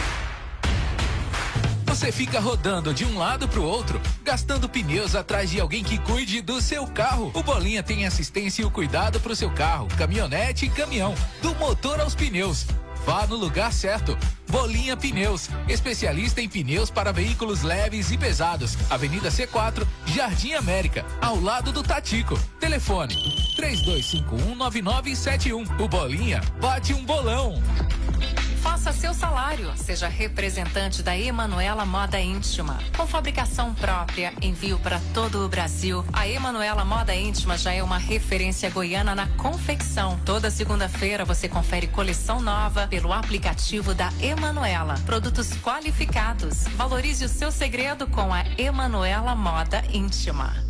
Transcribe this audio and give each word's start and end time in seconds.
Você 1.89 2.09
fica 2.11 2.39
rodando 2.39 2.93
de 2.93 3.03
um 3.03 3.17
lado 3.17 3.47
pro 3.47 3.63
outro, 3.63 3.99
gastando 4.23 4.69
pneus 4.69 5.15
atrás 5.15 5.49
de 5.49 5.59
alguém 5.59 5.83
que 5.83 5.97
cuide 5.97 6.39
do 6.39 6.61
seu 6.61 6.85
carro. 6.85 7.31
O 7.33 7.41
Bolinha 7.41 7.81
tem 7.81 8.05
assistência 8.05 8.61
e 8.61 8.65
o 8.65 8.69
cuidado 8.69 9.19
pro 9.19 9.35
seu 9.35 9.49
carro, 9.49 9.87
caminhonete 9.97 10.67
e 10.67 10.69
caminhão, 10.69 11.15
do 11.41 11.55
motor 11.55 11.99
aos 11.99 12.13
pneus. 12.13 12.67
Vá 13.07 13.25
no 13.25 13.35
lugar 13.35 13.73
certo. 13.73 14.15
Bolinha 14.47 14.95
Pneus, 14.95 15.49
especialista 15.67 16.41
em 16.41 16.49
pneus 16.49 16.91
para 16.91 17.11
veículos 17.11 17.63
leves 17.63 18.11
e 18.11 18.17
pesados. 18.17 18.77
Avenida 18.87 19.29
C4, 19.29 19.83
Jardim 20.05 20.53
América, 20.53 21.03
ao 21.19 21.41
lado 21.41 21.71
do 21.71 21.81
Tatico. 21.81 22.39
Telefone 22.59 23.15
32519971. 23.57 25.81
O 25.81 25.87
Bolinha 25.87 26.39
bate 26.61 26.93
um 26.93 27.03
bolão. 27.03 27.59
Faça 28.61 28.91
seu 28.91 29.13
salário. 29.13 29.71
Seja 29.77 30.07
representante 30.07 31.01
da 31.01 31.17
Emanuela 31.17 31.85
Moda 31.85 32.19
Íntima. 32.19 32.77
Com 32.95 33.07
fabricação 33.07 33.73
própria, 33.73 34.33
envio 34.41 34.77
para 34.79 34.99
todo 35.13 35.45
o 35.45 35.49
Brasil. 35.49 36.05
A 36.11 36.27
Emanuela 36.27 36.83
Moda 36.83 37.15
Íntima 37.15 37.57
já 37.57 37.73
é 37.73 37.81
uma 37.81 37.97
referência 37.97 38.69
goiana 38.69 39.15
na 39.15 39.27
confecção. 39.27 40.19
Toda 40.25 40.51
segunda-feira 40.51 41.23
você 41.23 41.47
confere 41.47 41.87
coleção 41.87 42.41
nova 42.41 42.87
pelo 42.87 43.13
aplicativo 43.13 43.93
da 43.93 44.11
Emanuela. 44.21 44.95
Produtos 45.05 45.51
qualificados. 45.63 46.65
Valorize 46.75 47.23
o 47.23 47.29
seu 47.29 47.51
segredo 47.51 48.07
com 48.07 48.33
a 48.33 48.43
Emanuela 48.57 49.35
Moda 49.35 49.83
Íntima. 49.91 50.68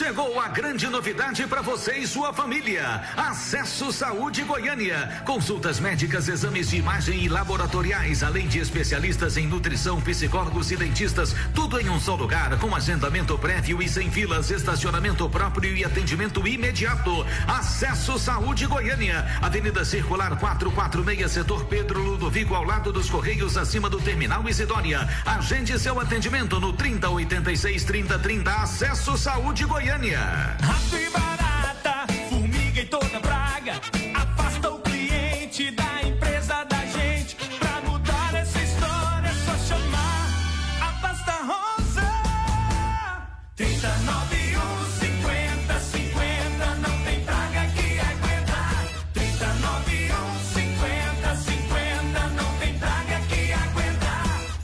Chegou 0.00 0.40
a 0.40 0.48
grande 0.48 0.86
novidade 0.86 1.46
para 1.46 1.60
você 1.60 1.98
e 1.98 2.06
sua 2.06 2.32
família. 2.32 3.02
Acesso 3.18 3.92
Saúde 3.92 4.42
Goiânia. 4.44 5.20
Consultas 5.26 5.78
médicas, 5.78 6.26
exames 6.26 6.70
de 6.70 6.78
imagem 6.78 7.22
e 7.22 7.28
laboratoriais, 7.28 8.22
além 8.22 8.48
de 8.48 8.60
especialistas 8.60 9.36
em 9.36 9.46
nutrição, 9.46 10.00
psicólogos 10.00 10.70
e 10.70 10.76
dentistas, 10.78 11.36
tudo 11.54 11.78
em 11.78 11.90
um 11.90 12.00
só 12.00 12.14
lugar, 12.14 12.58
com 12.58 12.74
agendamento 12.74 13.36
prévio 13.36 13.82
e 13.82 13.88
sem 13.90 14.10
filas, 14.10 14.50
estacionamento 14.50 15.28
próprio 15.28 15.76
e 15.76 15.84
atendimento 15.84 16.48
imediato. 16.48 17.26
Acesso 17.46 18.18
Saúde 18.18 18.66
Goiânia. 18.66 19.26
Avenida 19.42 19.84
Circular 19.84 20.34
446, 20.38 21.30
setor 21.30 21.66
Pedro 21.66 22.00
Ludovico, 22.00 22.54
ao 22.54 22.64
lado 22.64 22.90
dos 22.90 23.10
Correios, 23.10 23.58
acima 23.58 23.90
do 23.90 24.00
Terminal 24.00 24.48
Isidônia. 24.48 25.06
Agende 25.26 25.78
seu 25.78 26.00
atendimento 26.00 26.58
no 26.58 26.72
3086 26.72 27.84
3030. 27.84 28.50
Acesso 28.50 29.18
Saúde 29.18 29.66
Goiânia. 29.66 29.89
Rápido 29.92 30.98
e 30.98 31.10
barata, 31.10 32.06
formiga 32.28 32.80
e 32.80 32.86
toda 32.86 33.20
praga. 33.20 33.72
Afasta 34.14 34.70
o 34.70 34.78
cliente 34.78 35.72
da 35.72 36.02
empresa 36.02 36.64
da 36.64 36.86
gente. 36.86 37.34
Pra 37.58 37.80
mudar 37.82 38.34
essa 38.36 38.60
história 38.62 39.28
é 39.28 39.34
só 39.44 39.56
chamar 39.66 40.28
a 40.80 40.92
pasta 41.02 41.32
rosa. 41.42 42.08
391 43.56 44.60
50 45.00 45.80
50 45.80 46.74
não 46.76 47.04
tem 47.04 47.24
praga 47.24 47.66
que 47.74 47.98
aguenta. 47.98 48.58
391 49.12 50.38
50 50.54 51.36
50 51.36 52.26
não 52.28 52.58
tem 52.58 52.78
praga 52.78 53.20
que 53.28 53.52
aguenta. 53.52 54.10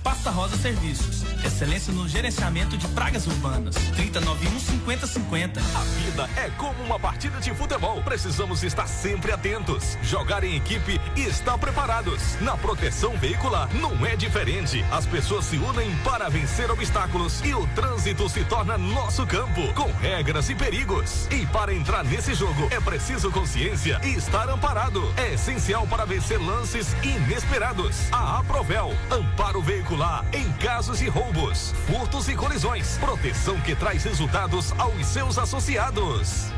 Pasta 0.04 0.30
Rosa 0.30 0.56
Serviços. 0.56 1.15
Excelência 1.46 1.92
no 1.92 2.08
gerenciamento 2.08 2.76
de 2.76 2.88
pragas 2.88 3.24
urbanas. 3.24 3.76
3091 3.94 4.58
5050. 4.58 5.60
A 5.60 5.80
vida 6.00 6.28
é 6.36 6.50
como 6.58 6.82
uma 6.82 6.98
partida 6.98 7.38
de 7.38 7.54
futebol. 7.54 8.02
Precisamos 8.02 8.64
estar 8.64 8.88
sempre 8.88 9.30
atentos, 9.30 9.96
jogar 10.02 10.42
em 10.42 10.56
equipe 10.56 11.00
e 11.14 11.20
estar 11.20 11.56
preparados. 11.56 12.20
Na 12.40 12.56
proteção 12.56 13.16
veicular 13.16 13.72
não 13.76 14.04
é 14.04 14.16
diferente. 14.16 14.84
As 14.90 15.06
pessoas 15.06 15.44
se 15.44 15.56
unem 15.56 15.94
para 15.98 16.28
vencer 16.28 16.68
obstáculos 16.68 17.40
e 17.44 17.54
o 17.54 17.64
trânsito 17.68 18.28
se 18.28 18.42
torna 18.44 18.76
nosso 18.76 19.24
campo, 19.24 19.72
com 19.74 19.90
regras 20.00 20.50
e 20.50 20.54
perigos. 20.54 21.28
E 21.30 21.46
para 21.46 21.72
entrar 21.72 22.02
nesse 22.02 22.34
jogo 22.34 22.66
é 22.72 22.80
preciso 22.80 23.30
consciência 23.30 24.00
e 24.02 24.16
estar 24.16 24.48
amparado. 24.48 25.14
É 25.16 25.34
essencial 25.34 25.86
para 25.86 26.04
vencer 26.04 26.40
lances 26.40 26.88
inesperados. 27.04 28.12
A 28.12 28.40
Aprovel, 28.40 28.92
amparo 29.12 29.62
veicular 29.62 30.24
em 30.32 30.50
casos 30.54 30.98
de 30.98 31.08
roubos, 31.36 31.72
furtos 31.86 32.28
e 32.28 32.34
colisões. 32.34 32.96
Proteção 32.98 33.60
que 33.60 33.74
traz 33.74 34.04
resultados 34.04 34.72
aos 34.78 35.06
seus 35.06 35.38
associados. 35.38 36.55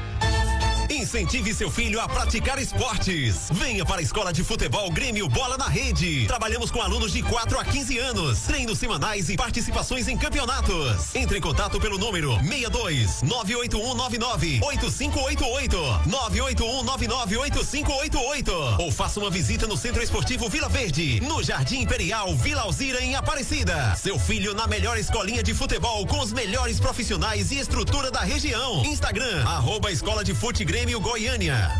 Incentive 0.90 1.52
seu 1.52 1.70
filho 1.70 2.00
a 2.00 2.08
praticar 2.08 2.58
esportes. 2.58 3.50
Venha 3.52 3.84
para 3.84 4.00
a 4.00 4.02
Escola 4.02 4.32
de 4.32 4.42
Futebol 4.42 4.90
Grêmio 4.90 5.28
Bola 5.28 5.58
na 5.58 5.68
Rede. 5.68 6.26
Trabalhamos 6.26 6.70
com 6.70 6.80
alunos 6.80 7.12
de 7.12 7.22
4 7.22 7.60
a 7.60 7.64
15 7.64 7.98
anos. 7.98 8.40
Treinos 8.40 8.78
semanais 8.78 9.28
e 9.28 9.36
participações 9.36 10.08
em 10.08 10.16
campeonatos. 10.16 11.14
Entre 11.14 11.36
em 11.36 11.40
contato 11.42 11.78
pelo 11.78 11.98
número 11.98 12.30
62 12.40 13.20
98199 13.22 14.60
8588 14.62 15.76
98199 16.06 17.36
8588 17.36 18.52
ou 18.78 18.90
faça 18.90 19.20
uma 19.20 19.30
visita 19.30 19.66
no 19.66 19.76
Centro 19.76 20.02
Esportivo 20.02 20.48
Vila 20.48 20.70
Verde, 20.70 21.20
no 21.20 21.42
Jardim 21.42 21.80
Imperial 21.80 22.34
Vila 22.34 22.62
Alzira 22.62 23.02
em 23.02 23.14
Aparecida. 23.14 23.94
Seu 23.94 24.18
filho 24.18 24.54
na 24.54 24.66
melhor 24.66 24.96
escolinha 24.96 25.42
de 25.42 25.52
futebol 25.52 26.06
com 26.06 26.20
os 26.20 26.32
melhores 26.32 26.80
profissionais 26.80 27.52
e 27.52 27.58
estrutura 27.58 28.10
da 28.10 28.20
região. 28.20 28.82
Instagram 28.86 29.44
arroba 29.44 29.92
Escola 29.92 30.24
de 30.24 30.34
Fute 30.34 30.64
Grêmio 30.64 30.77
Goiânia. 30.78 31.72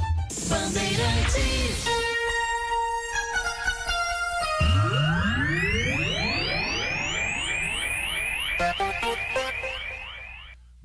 Bandeirantes. 0.49 1.85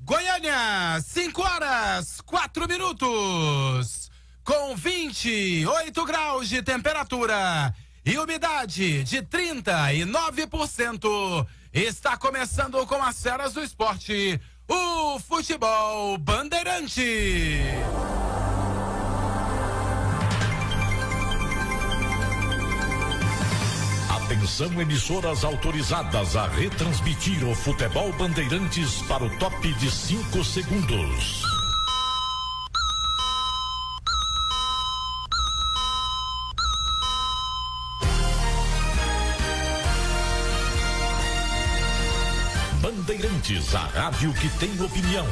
Goiânia, 0.04 1.02
5 1.02 1.42
horas, 1.42 2.22
4 2.22 2.68
minutos. 2.68 4.12
Com 4.44 4.76
28 4.76 6.06
graus 6.06 6.48
de 6.48 6.62
temperatura 6.62 7.74
e 8.06 8.16
umidade 8.20 9.04
de 9.04 9.24
39%. 9.24 11.48
Está 11.74 12.16
começando 12.16 12.86
com 12.86 13.02
as 13.02 13.24
feras 13.24 13.54
do 13.54 13.64
esporte, 13.64 14.40
o 14.68 15.20
futebol 15.20 16.18
bandeirante. 16.18 17.62
Atenção 24.10 24.82
emissoras 24.82 25.44
autorizadas 25.44 26.36
a 26.36 26.48
retransmitir 26.48 27.48
o 27.48 27.54
futebol 27.54 28.12
Bandeirantes 28.14 29.02
para 29.04 29.24
o 29.24 29.30
top 29.38 29.74
de 29.74 29.92
5 29.92 30.44
segundos. 30.44 31.53
Bandeirantes, 43.44 43.76
a 43.76 43.80
rádio 43.88 44.34
que 44.34 44.50
tem 44.58 44.82
opinião. 44.82 45.26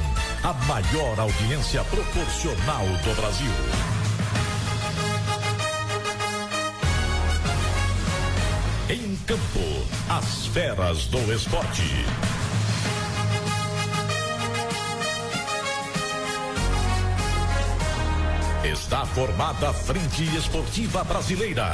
A 0.43 0.53
maior 0.65 1.19
audiência 1.19 1.83
proporcional 1.85 2.85
do 2.85 3.15
Brasil. 3.15 3.51
Em 8.89 9.15
campo, 9.25 9.87
as 10.09 10.47
feras 10.47 11.05
do 11.07 11.33
esporte. 11.33 12.05
Está 18.63 19.05
formada 19.05 19.69
a 19.69 19.73
Frente 19.73 20.23
Esportiva 20.35 21.03
Brasileira. 21.03 21.71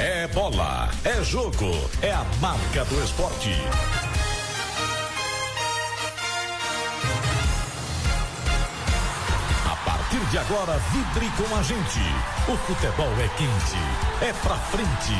É 0.00 0.28
bola, 0.28 0.88
é 1.04 1.24
jogo, 1.24 1.72
é 2.00 2.12
a 2.12 2.24
marca 2.40 2.84
do 2.84 3.02
esporte. 3.02 3.50
A 9.66 9.76
partir 9.84 10.20
de 10.30 10.38
agora, 10.38 10.78
vibre 10.92 11.28
com 11.36 11.56
a 11.56 11.62
gente. 11.64 11.98
O 12.46 12.56
futebol 12.58 13.10
é 13.18 13.28
quente, 13.36 14.24
é 14.24 14.32
pra 14.34 14.54
frente. 14.54 15.14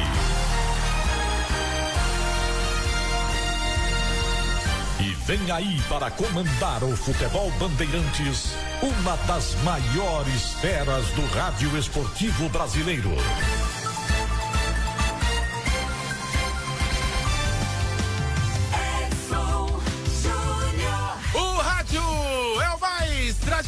E 5.01 5.15
vem 5.27 5.51
aí 5.51 5.83
para 5.89 6.09
comandar 6.13 6.85
o 6.85 6.97
futebol 6.97 7.51
Bandeirantes, 7.59 8.55
uma 8.81 9.17
das 9.27 9.57
maiores 9.65 10.53
feras 10.61 11.05
do 11.11 11.27
rádio 11.35 11.77
esportivo 11.77 12.49
brasileiro. 12.51 13.11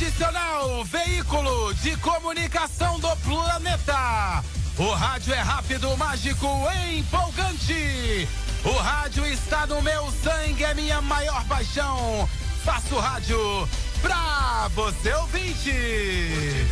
Tradicional 0.01 0.83
veículo 0.85 1.75
de 1.75 1.95
comunicação 1.99 2.99
do 2.99 3.15
planeta. 3.17 4.43
O 4.79 4.91
rádio 4.93 5.35
é 5.35 5.41
rápido, 5.41 5.95
mágico, 5.99 6.47
empolgante. 6.91 8.27
O 8.65 8.73
rádio 8.79 9.27
está 9.27 9.67
no 9.67 9.83
meu 9.83 10.11
sangue, 10.23 10.65
é 10.65 10.73
minha 10.73 11.03
maior 11.03 11.45
paixão. 11.45 12.27
Faço 12.65 12.99
rádio 12.99 13.69
pra 14.01 14.71
você 14.75 15.13
ouvinte. 15.13 15.71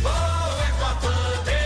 Olá, 0.03 1.58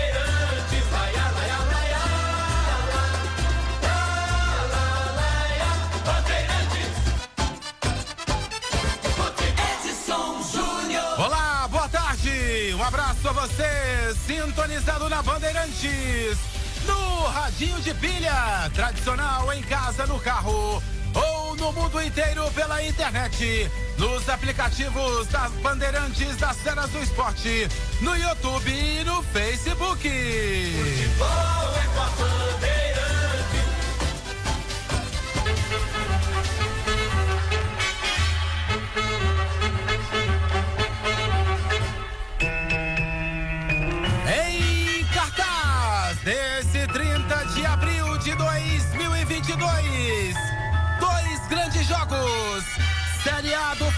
você, 13.43 14.15
sintonizado 14.25 15.09
na 15.09 15.21
Bandeirantes, 15.21 16.37
no 16.87 17.23
radinho 17.25 17.77
de 17.81 17.93
pilha, 17.95 18.71
tradicional 18.73 19.51
em 19.51 19.61
casa, 19.63 20.07
no 20.07 20.17
carro 20.17 20.81
ou 21.13 21.55
no 21.57 21.73
mundo 21.73 22.01
inteiro 22.01 22.49
pela 22.51 22.81
internet, 22.81 23.69
nos 23.97 24.29
aplicativos 24.29 25.27
das 25.27 25.51
Bandeirantes 25.61 26.37
das 26.37 26.55
Cenas 26.55 26.89
do 26.89 27.03
Esporte, 27.03 27.67
no 27.99 28.15
YouTube 28.15 28.71
e 28.71 29.03
no 29.03 29.21
Facebook. 29.23 30.07
Em 30.07 31.09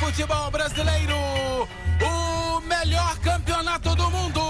futebol 0.05 0.51
brasileiro, 0.51 1.17
o 1.99 2.61
melhor 2.61 3.17
campeonato 3.21 3.95
do 3.95 4.11
mundo. 4.11 4.44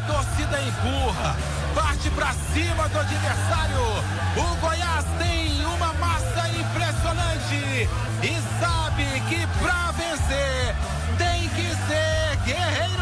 A 0.00 0.12
torcida 0.12 0.58
empurra, 0.62 1.36
parte 1.74 2.08
pra 2.10 2.32
cima 2.32 2.88
do 2.88 2.98
adversário. 3.00 3.76
O 4.34 4.56
Goiás 4.56 5.04
tem 5.18 5.62
uma 5.66 5.92
massa 5.92 6.48
impressionante 6.48 7.88
e 8.22 8.42
sabe 8.58 9.20
que 9.28 9.46
pra 9.58 9.92
vencer 9.92 10.74
tem 11.18 11.48
que 11.50 11.68
ser 11.86 12.36
guerreiro. 12.46 12.99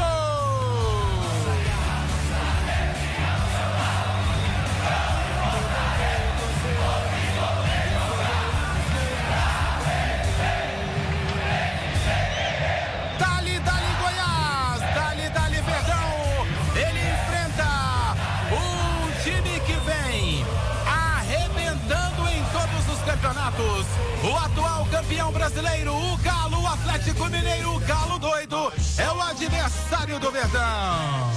Brasileiro, 25.48 25.94
o 25.94 26.16
Galo, 26.18 26.60
o 26.60 26.66
Atlético 26.66 27.24
Mineiro, 27.26 27.76
o 27.76 27.80
Galo 27.80 28.18
doido, 28.18 28.70
é 28.98 29.10
o 29.10 29.20
adversário 29.22 30.18
do 30.18 30.30
Verdão. 30.30 31.32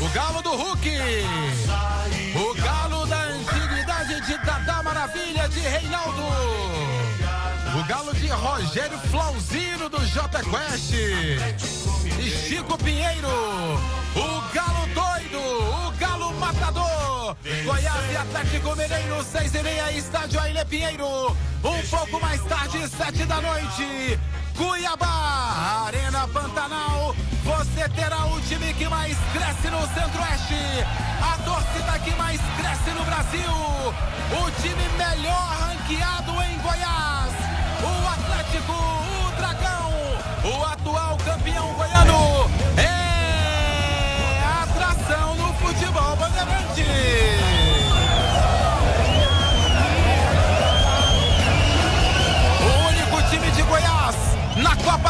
O 0.00 0.08
Galo 0.14 0.42
do 0.42 0.50
Hulk. 0.50 0.88
O 2.36 2.54
Galo 2.54 3.06
da 3.06 3.22
antiguidade 3.24 4.20
de 4.26 4.38
Dada 4.38 4.82
Maravilha 4.82 5.48
de 5.48 5.60
Reinaldo. 5.60 6.22
O 7.74 7.84
galo 7.88 8.14
de 8.14 8.28
Rogério 8.28 8.98
Flauzino 9.10 9.88
do 9.88 9.98
J 10.06 10.28
Quest. 10.42 11.81
E 12.22 12.30
Chico 12.30 12.78
Pinheiro. 12.78 13.28
O 14.14 14.54
galo 14.54 14.86
doido. 14.94 15.40
O 15.88 15.90
galo 15.98 16.32
matador. 16.34 17.36
Goiás 17.64 18.12
e 18.12 18.16
Atlético 18.16 18.76
Mineiro, 18.76 19.24
seis 19.24 19.52
e 19.52 19.62
meia, 19.62 19.90
estádio 19.90 20.38
Aile 20.38 20.64
Pinheiro. 20.66 21.36
Um 21.64 21.82
pouco 21.90 22.20
mais 22.20 22.40
tarde, 22.44 22.88
sete 22.88 23.24
da 23.24 23.40
noite. 23.40 24.20
Cuiabá, 24.56 25.86
Arena 25.86 26.28
Pantanal. 26.28 27.16
Você 27.42 27.88
terá 27.88 28.24
o 28.26 28.40
time 28.42 28.72
que 28.74 28.86
mais 28.86 29.16
cresce 29.32 29.68
no 29.68 29.80
Centro-Oeste. 29.80 30.86
A 31.20 31.38
torcida 31.38 31.98
que 32.04 32.10
mais 32.12 32.40
cresce 32.56 32.90
no 32.90 33.04
Brasil. 33.04 33.50
O 33.50 34.50
time 34.62 34.88
melhor 34.96 35.56
ranqueado 35.58 36.40
em 36.42 36.58
Goiás. 36.58 37.34
O 37.82 38.08
Atlético, 38.08 38.72
o 38.72 39.30
Dragão, 39.36 39.90
o 40.44 40.64
atual 40.64 41.16
campeão 41.24 41.72
goiano. 41.74 41.91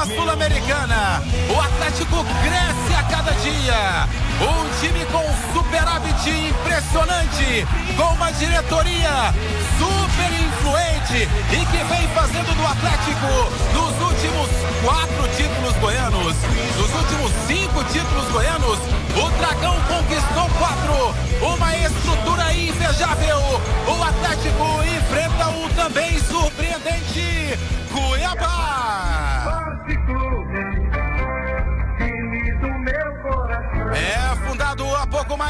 Na 0.02 0.06
Sul-Americana. 0.06 1.22
O 1.48 1.60
Atlético 1.60 2.24
cresce 2.42 2.94
a 2.98 3.02
cada 3.04 3.30
dia. 3.32 4.08
Um 4.42 4.80
time 4.80 5.04
com 5.06 5.22
superávit 5.54 6.28
impressionante, 6.28 7.66
com 7.96 8.14
uma 8.14 8.32
diretoria 8.32 9.32
super 9.78 10.32
influente 10.32 11.28
e 11.52 11.66
que 11.66 11.84
vem 11.84 12.08
fazendo 12.14 12.52
do 12.56 12.66
Atlético 12.66 13.26
nos 13.74 14.02
últimos 14.02 14.48
quatro 14.82 15.28
títulos 15.36 15.76
goianos, 15.76 16.34
nos 16.76 16.94
últimos 16.94 17.32
cinco 17.46 17.84
títulos 17.84 18.28
goianos, 18.32 18.78
o 19.14 19.30
Dragão 19.38 19.76
conquistou 19.86 20.48
quatro, 20.58 21.14
uma 21.54 21.76
estrutura 21.76 22.52
invejável. 22.52 23.38
O 23.86 24.02
Atlético 24.02 24.82
enfrenta 24.82 25.48
o 25.50 25.68
também 25.76 26.18
surpreendente 26.18 27.58
Cuiabá. 27.92 29.31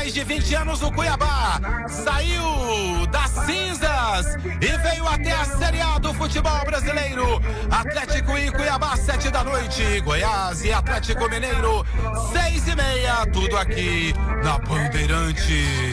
Mais 0.03 0.13
de 0.15 0.25
20 0.25 0.55
anos 0.57 0.83
o 0.83 0.91
Cuiabá. 0.91 1.61
Saiu 1.89 3.07
das 3.07 3.31
cinzas 3.47 4.35
e 4.61 4.77
veio 4.79 5.07
até 5.07 5.31
a 5.31 5.45
Série 5.45 5.81
A 5.81 5.97
do 5.99 6.13
futebol 6.13 6.59
brasileiro. 6.65 7.41
Atlético 7.71 8.37
e 8.37 8.51
Cuiabá, 8.51 8.97
sete 8.97 9.31
da 9.31 9.45
noite. 9.45 10.01
Goiás 10.01 10.65
e 10.65 10.73
Atlético 10.73 11.31
Mineiro, 11.31 11.87
seis 12.33 12.67
e 12.67 12.75
meia. 12.75 13.25
Tudo 13.33 13.57
aqui 13.57 14.13
na 14.43 14.59
Bandeirante. 14.59 15.93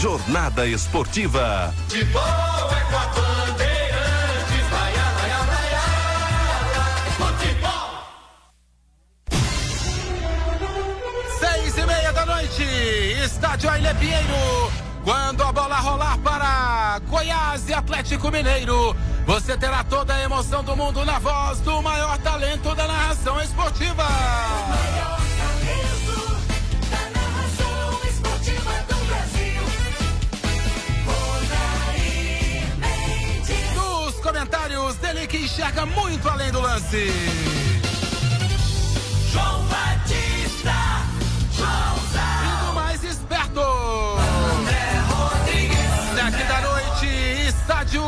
Jornada 0.00 0.66
Esportiva. 0.66 1.72
De 1.86 2.04
boa 2.06 2.24
é 2.72 2.80
com 2.90 2.96
a 2.96 3.06
Bandeirantes, 3.06 3.67
da 12.58 12.64
noite, 12.64 13.24
estádio 13.24 13.70
Aile 13.70 13.94
Pinheiro. 13.94 14.72
Quando 15.04 15.42
a 15.42 15.52
bola 15.52 15.76
rolar 15.76 16.18
para 16.18 17.00
Goiás 17.08 17.68
e 17.68 17.72
Atlético 17.72 18.30
Mineiro, 18.30 18.94
você 19.24 19.56
terá 19.56 19.84
toda 19.84 20.14
a 20.14 20.22
emoção 20.22 20.62
do 20.64 20.76
mundo 20.76 21.04
na 21.04 21.18
voz 21.18 21.60
do 21.60 21.80
maior 21.80 22.18
talento 22.18 22.74
da 22.74 22.86
narração 22.86 23.40
esportiva. 23.40 24.04
Nos 33.74 34.14
comentários 34.16 34.96
dele 34.96 35.26
que 35.26 35.38
enxerga 35.38 35.86
muito 35.86 36.28
além 36.28 36.50
do 36.50 36.60
lance. 36.60 37.10
João 39.30 39.64
Batista, 39.66 40.98
E 41.58 42.07
esperto. 43.28 43.60
André 43.60 45.02
Rodrigues, 45.10 45.78
Sete 46.14 46.44
da 46.44 46.60
noite, 46.60 47.06
estádio 47.48 48.02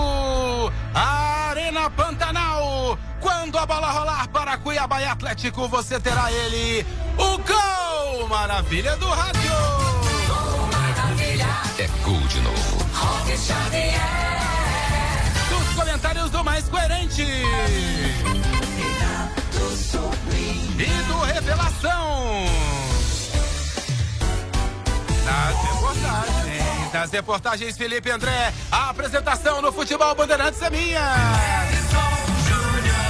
Arena 0.94 1.90
Pantanal. 1.90 2.98
Quando 3.20 3.58
a 3.58 3.66
bola 3.66 3.90
rolar 3.90 4.28
para 4.28 4.56
Cuiabá 4.56 5.02
e 5.02 5.04
Atlético, 5.04 5.68
você 5.68 6.00
terá 6.00 6.32
ele, 6.32 6.86
o 7.18 7.38
gol 7.38 8.28
maravilha 8.28 8.96
do 8.96 9.08
rádio. 9.08 9.52
É 11.78 11.86
gol 12.02 12.20
de 12.20 12.40
novo. 12.40 12.86
Roque 12.94 13.36
Xavier, 13.36 14.00
Dos 15.48 15.74
comentários 15.74 16.30
do 16.30 16.44
mais 16.44 16.68
coerente 16.68 17.22
e 20.78 21.02
do 21.08 21.18
revelação. 21.20 22.79
Das 25.30 27.10
reportagens, 27.12 27.12
reportagens 27.12 27.76
Felipe 27.76 28.10
André, 28.10 28.52
a 28.70 28.90
apresentação 28.90 29.62
no 29.62 29.72
futebol 29.72 30.14
Bandeirantes 30.14 30.60
é 30.60 30.70
minha. 30.70 31.00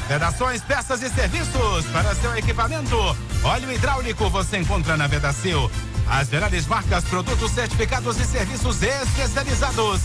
Vedações, 0.07 0.61
peças 0.61 1.01
e 1.01 1.09
serviços 1.09 1.85
para 1.91 2.13
seu 2.15 2.35
equipamento. 2.35 2.97
Óleo 3.43 3.71
hidráulico 3.71 4.29
você 4.29 4.57
encontra 4.57 4.97
na 4.97 5.07
Vedacil. 5.07 5.71
As 6.09 6.29
melhores 6.29 6.67
marcas, 6.67 7.03
produtos 7.05 7.51
certificados 7.51 8.19
e 8.19 8.25
serviços 8.25 8.83
especializados. 8.83 10.01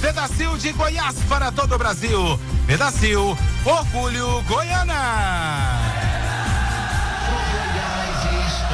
Vedacil 0.00 0.56
de 0.56 0.72
Goiás 0.72 1.16
para 1.28 1.52
todo 1.52 1.74
o 1.74 1.78
Brasil. 1.78 2.40
Vedacil, 2.66 3.36
orgulho 3.64 4.42
Goiana. 4.42 5.92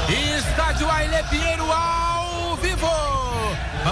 Estádio 0.09 0.91
Aile 0.91 1.23
Pinheiro 1.29 1.65
vivo. 1.65 1.98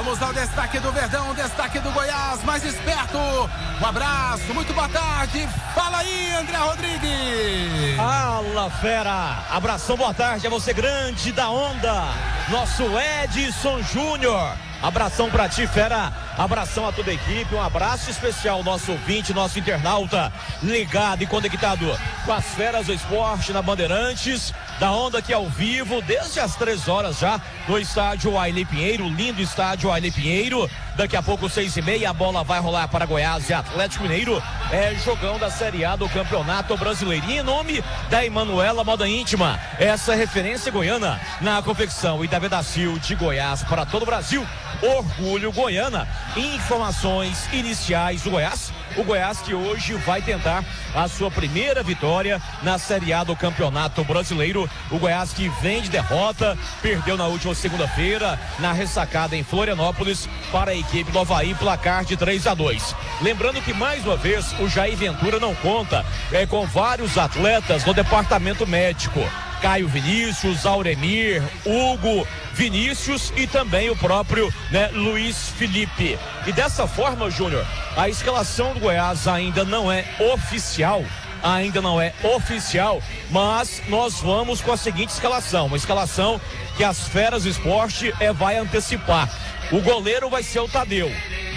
Vamos 0.07 0.23
ao 0.23 0.33
destaque 0.33 0.79
do 0.79 0.93
Verdão, 0.93 1.35
destaque 1.35 1.81
do 1.81 1.91
Goiás, 1.91 2.41
mais 2.45 2.65
esperto. 2.65 3.19
Um 3.19 3.85
abraço, 3.85 4.55
muito 4.55 4.73
boa 4.73 4.89
tarde. 4.89 5.49
Fala 5.75 5.99
aí, 5.99 6.33
André 6.33 6.57
Rodrigues. 6.59 7.97
Fala, 7.97 8.71
fera! 8.71 9.43
Abração, 9.51 9.97
boa 9.97 10.15
tarde 10.15 10.47
a 10.47 10.51
você, 10.51 10.73
grande 10.73 11.33
da 11.33 11.51
onda, 11.51 12.05
nosso 12.49 12.85
Edson 13.25 13.83
Júnior. 13.83 14.57
Abração 14.81 15.29
pra 15.29 15.49
ti, 15.49 15.67
fera. 15.67 16.13
Abração 16.39 16.87
a 16.87 16.93
toda 16.93 17.11
a 17.11 17.15
equipe, 17.15 17.55
um 17.55 17.61
abraço 17.61 18.09
especial 18.09 18.63
nosso 18.63 18.93
ouvinte, 18.93 19.33
nosso 19.33 19.59
internauta, 19.59 20.33
ligado 20.63 21.23
e 21.23 21.27
conectado 21.27 21.85
com 22.25 22.33
as 22.33 22.45
feras 22.55 22.87
do 22.87 22.93
esporte 22.93 23.53
na 23.53 23.63
Bandeirantes, 23.63 24.55
da 24.79 24.93
onda 24.93 25.19
aqui 25.19 25.33
ao 25.33 25.49
vivo, 25.49 26.03
desde 26.03 26.39
as 26.39 26.55
três 26.57 26.87
horas 26.89 27.19
já, 27.19 27.41
no 27.67 27.79
estádio 27.79 28.39
Aile 28.39 28.65
Pinheiro, 28.65 29.09
lindo 29.09 29.41
estádio 29.41 29.91
Aile 29.91 30.11
Pinheiro. 30.11 30.69
Daqui 30.97 31.17
a 31.17 31.23
pouco, 31.23 31.49
seis 31.49 31.77
e 31.77 31.83
meia, 31.83 32.11
a 32.11 32.13
bola 32.13 32.43
vai 32.43 32.59
rolar 32.59 32.89
para 32.89 33.05
Goiás 33.05 33.49
e 33.51 33.55
Atlético 33.55 34.05
Mineiro. 34.05 34.43
É 34.71 34.95
jogão 34.95 35.39
da 35.39 35.51
Série 35.51 35.85
A 35.85 35.95
do 35.95 36.09
Campeonato 36.09 36.77
Brasileiro. 36.77 37.27
E 37.29 37.39
em 37.39 37.43
nome 37.43 37.85
da 38.09 38.25
Emanuela 38.25 38.83
Moda 38.83 39.07
Íntima, 39.07 39.61
essa 39.79 40.15
referência 40.15 40.73
goiana 40.73 41.21
na 41.41 41.63
confecção 41.63 42.25
e 42.25 42.29
da 42.29 42.39
Vedacil 42.39 42.99
de 42.99 43.15
Goiás 43.15 43.63
para 43.63 43.85
todo 43.85 44.05
o 44.05 44.07
Brasil. 44.07 44.47
Orgulho 44.83 45.53
Goiana. 45.53 46.09
Informações 46.37 47.49
iniciais 47.53 48.23
do 48.23 48.31
Goiás. 48.31 48.73
O 48.97 49.05
Goiás 49.05 49.41
que 49.41 49.55
hoje 49.55 49.95
vai 49.95 50.23
tentar 50.23 50.65
a 50.95 51.07
sua 51.09 51.31
primeira 51.31 51.83
vitória 51.83 52.41
na 52.63 52.79
Série 52.79 53.13
A 53.13 53.25
do 53.25 53.37
Campeonato 53.37 54.03
Brasileiro. 54.05 54.69
O 54.91 54.99
Goiás 54.99 55.33
que 55.33 55.49
vem 55.61 55.83
de 55.83 55.91
derrota, 55.91 56.57
perdeu 56.81 57.17
na 57.17 57.27
última 57.27 57.55
segunda-feira 57.55 58.39
na 58.59 58.73
ressacada 58.73 59.37
em 59.37 59.45
Florianópolis 59.45 60.29
para 60.51 60.71
a 60.71 60.77
equipe 60.77 61.11
do 61.11 61.19
Havaí, 61.19 61.55
placar 61.55 62.05
de 62.05 62.17
3 62.17 62.47
a 62.47 62.55
2. 62.55 62.95
Lembrando 63.21 63.63
que 63.63 63.75
mais 63.75 64.05
uma 64.05 64.17
vez 64.17 64.55
o 64.61 64.69
Jair 64.69 64.97
Ventura 64.97 65.39
não 65.39 65.55
conta 65.57 66.05
é, 66.33 66.47
com 66.47 66.67
vários 66.67 67.19
atletas 67.19 67.85
no 67.85 67.93
departamento 67.93 68.67
médico. 68.67 69.21
Caio 69.67 69.89
Vinícius, 69.89 70.65
Auremir, 70.65 71.43
Hugo, 71.65 72.25
Vinícius 72.53 73.33
e 73.35 73.49
também 73.49 73.91
o 73.91 73.97
próprio 73.97 74.55
né, 74.71 74.91
Luiz 74.93 75.49
Felipe. 75.49 76.17
E 76.47 76.53
dessa 76.53 76.87
forma, 76.87 77.29
Júnior, 77.29 77.67
a 77.97 78.09
escalação 78.09 78.75
do 78.75 78.79
Goiás 78.79 79.27
ainda 79.27 79.65
não 79.65 79.91
é 79.91 80.05
oficial. 80.33 81.05
Ainda 81.43 81.83
não 81.83 82.01
é 82.01 82.15
oficial, 82.23 83.03
mas 83.29 83.83
nós 83.89 84.21
vamos 84.21 84.61
com 84.61 84.71
a 84.71 84.77
seguinte 84.77 85.11
escalação: 85.11 85.67
uma 85.67 85.77
escalação 85.77 86.41
que 86.77 86.85
as 86.85 87.09
Feras 87.09 87.45
Esporte 87.45 88.15
é, 88.21 88.33
vai 88.33 88.57
antecipar. 88.59 89.29
O 89.73 89.81
goleiro 89.81 90.31
vai 90.31 90.45
ser 90.45 90.61
o 90.61 90.69
Tadeu. 90.69 91.11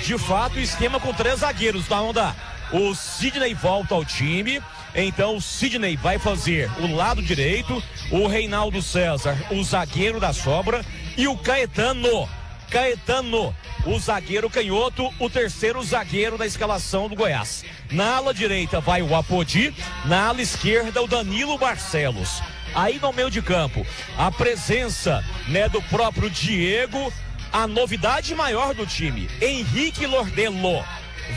De 0.03 0.17
fato, 0.17 0.59
esquema 0.59 0.99
com 0.99 1.13
três 1.13 1.41
zagueiros, 1.41 1.87
tá 1.87 2.01
onda? 2.01 2.35
O 2.71 2.95
Sidney 2.95 3.53
volta 3.53 3.93
ao 3.93 4.03
time. 4.03 4.59
Então 4.95 5.35
o 5.35 5.41
Sidney 5.41 5.95
vai 5.95 6.17
fazer 6.17 6.69
o 6.79 6.95
lado 6.95 7.21
direito, 7.21 7.81
o 8.11 8.27
Reinaldo 8.27 8.81
César, 8.81 9.37
o 9.51 9.63
zagueiro 9.63 10.19
da 10.19 10.33
sobra, 10.33 10.83
e 11.17 11.27
o 11.27 11.37
Caetano. 11.37 12.27
Caetano, 12.69 13.55
o 13.85 13.99
zagueiro 13.99 14.49
canhoto, 14.49 15.11
o 15.17 15.29
terceiro 15.29 15.81
zagueiro 15.81 16.37
da 16.37 16.45
escalação 16.45 17.09
do 17.09 17.15
Goiás. 17.15 17.65
Na 17.91 18.17
ala 18.17 18.33
direita 18.33 18.79
vai 18.79 19.01
o 19.01 19.15
Apodi, 19.15 19.73
na 20.05 20.27
ala 20.27 20.41
esquerda 20.41 21.01
o 21.01 21.07
Danilo 21.07 21.57
Barcelos. 21.57 22.41
Aí 22.75 22.99
no 22.99 23.11
meio 23.11 23.31
de 23.31 23.41
campo, 23.41 23.85
a 24.15 24.31
presença 24.31 25.25
né, 25.47 25.67
do 25.67 25.81
próprio 25.83 26.29
Diego, 26.29 27.11
a 27.51 27.65
novidade 27.65 28.35
maior 28.35 28.75
do 28.75 28.85
time, 28.85 29.27
Henrique 29.41 30.05
Lordelo 30.05 30.83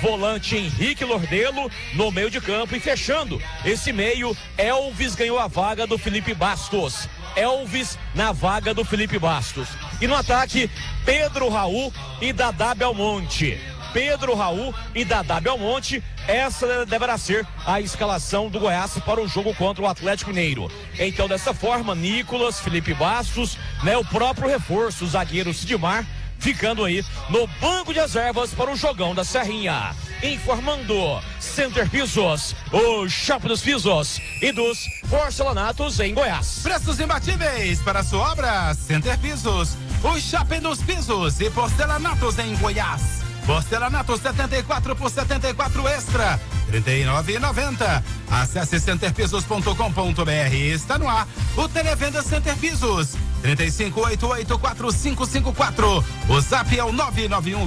volante 0.01 0.57
Henrique 0.57 1.05
Lordelo 1.05 1.71
no 1.95 2.11
meio 2.11 2.31
de 2.31 2.41
campo 2.41 2.75
e 2.75 2.81
fechando 2.81 3.41
esse 3.65 3.93
meio, 3.93 4.37
Elvis 4.57 5.15
ganhou 5.15 5.39
a 5.39 5.47
vaga 5.47 5.87
do 5.87 5.99
Felipe 5.99 6.35
Bastos. 6.35 7.09
Elvis 7.37 7.99
na 8.15 8.33
vaga 8.33 8.75
do 8.75 8.85
Felipe 8.85 9.19
Bastos. 9.19 9.69
E 10.01 10.07
no 10.07 10.15
ataque, 10.15 10.71
Pedro 11.05 11.49
Raul 11.49 11.93
e 12.21 12.33
Dadá 12.33 12.75
Belmonte. 12.75 13.59
Pedro 13.93 14.35
Raul 14.35 14.75
e 14.95 15.05
Dadá 15.05 15.41
Belmonte. 15.41 16.03
Essa 16.27 16.87
deverá 16.87 17.19
ser 17.19 17.47
a 17.67 17.81
escalação 17.81 18.49
do 18.49 18.61
Goiás 18.61 18.99
para 19.05 19.21
o 19.21 19.29
jogo 19.29 19.55
contra 19.55 19.83
o 19.83 19.89
Atlético 19.89 20.31
Mineiro. 20.31 20.71
Então, 20.99 21.29
dessa 21.29 21.53
forma, 21.53 21.95
Nicolas, 21.95 22.61
Felipe 22.61 22.95
Bastos, 22.95 23.59
né, 23.83 23.97
o 23.97 24.05
próprio 24.05 24.49
reforço, 24.49 25.05
o 25.05 25.09
zagueiro 25.09 25.53
Sidmar, 25.53 26.07
ficando 26.43 26.85
aí 26.85 27.05
no 27.31 27.47
banco 27.61 27.95
de 27.95 28.01
reservas 28.01 28.53
para 28.53 28.71
o 28.71 28.77
jogão 28.77 29.15
da 29.15 29.23
Serrinha. 29.23 29.95
Informando 30.23 31.23
Center 31.39 31.89
Pisos, 31.89 32.55
o 32.73 33.09
Shopping 33.09 33.49
dos 33.49 33.63
Pisos 33.63 34.21
e 34.41 34.51
dos 34.51 34.87
porcelanatos 35.09 36.01
em 36.01 36.13
Goiás. 36.13 36.61
Preços 36.63 36.99
imbatíveis 36.99 37.81
para 37.81 38.03
sua 38.03 38.33
obra, 38.33 38.75
Center 38.75 39.17
Pisos, 39.19 39.77
o 40.03 40.19
Shopping 40.19 40.61
dos 40.61 40.83
Pisos 40.83 41.41
e 41.41 41.49
porcelanatos 41.51 42.39
em 42.41 42.57
Goiás. 42.57 43.22
Porcelanato 43.47 44.17
74 44.17 44.97
por 44.97 45.11
74 45.11 45.87
extra, 45.89 46.41
39,90. 46.71 48.03
Acesse 48.31 48.81
centerpisos.com.br. 48.81 50.55
Está 50.55 50.97
no 50.99 51.07
ar 51.09 51.27
o 51.57 51.69
Televenda 51.69 52.23
Center 52.23 52.57
Pisos. 52.57 53.17
35884554. 53.43 56.05
O 56.29 56.41
zap 56.41 56.79
é 56.79 56.85
o 56.85 56.93
991 56.93 57.67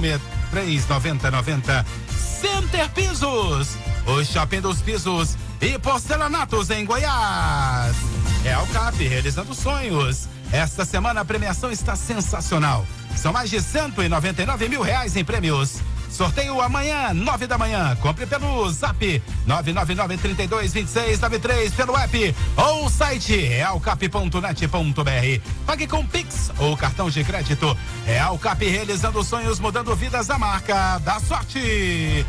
Center 2.40 2.88
Pisos. 2.90 3.76
O 4.06 4.24
shopping 4.24 4.60
dos 4.60 4.80
pisos 4.80 5.36
e 5.60 5.78
porcelanatos 5.78 6.70
em 6.70 6.84
Goiás. 6.84 7.96
É 8.44 8.56
o 8.58 8.66
CAP 8.68 9.06
realizando 9.06 9.54
sonhos. 9.54 10.28
Esta 10.52 10.84
semana 10.84 11.22
a 11.22 11.24
premiação 11.24 11.70
está 11.70 11.96
sensacional. 11.96 12.86
São 13.16 13.32
mais 13.32 13.50
de 13.50 13.60
199 13.60 14.68
mil 14.68 14.82
reais 14.82 15.16
em 15.16 15.24
prêmios. 15.24 15.80
Sorteio 16.10 16.60
amanhã, 16.62 17.12
nove 17.12 17.46
da 17.46 17.58
manhã. 17.58 17.94
Compre 17.96 18.24
pelo 18.26 18.70
zap 18.70 19.22
999-322693 19.46 21.72
pelo 21.72 21.94
app 21.96 22.34
ou 22.56 22.88
site 22.88 23.36
realcap.net.br. 23.36 25.42
Pague 25.66 25.86
com 25.86 26.06
Pix 26.06 26.50
ou 26.58 26.74
cartão 26.76 27.10
de 27.10 27.22
crédito. 27.22 27.76
Realcap 28.06 28.64
realizando 28.64 29.22
sonhos, 29.22 29.60
mudando 29.60 29.94
vidas 29.94 30.26
da 30.26 30.38
marca 30.38 30.96
da 30.98 31.20
sorte. 31.20 32.24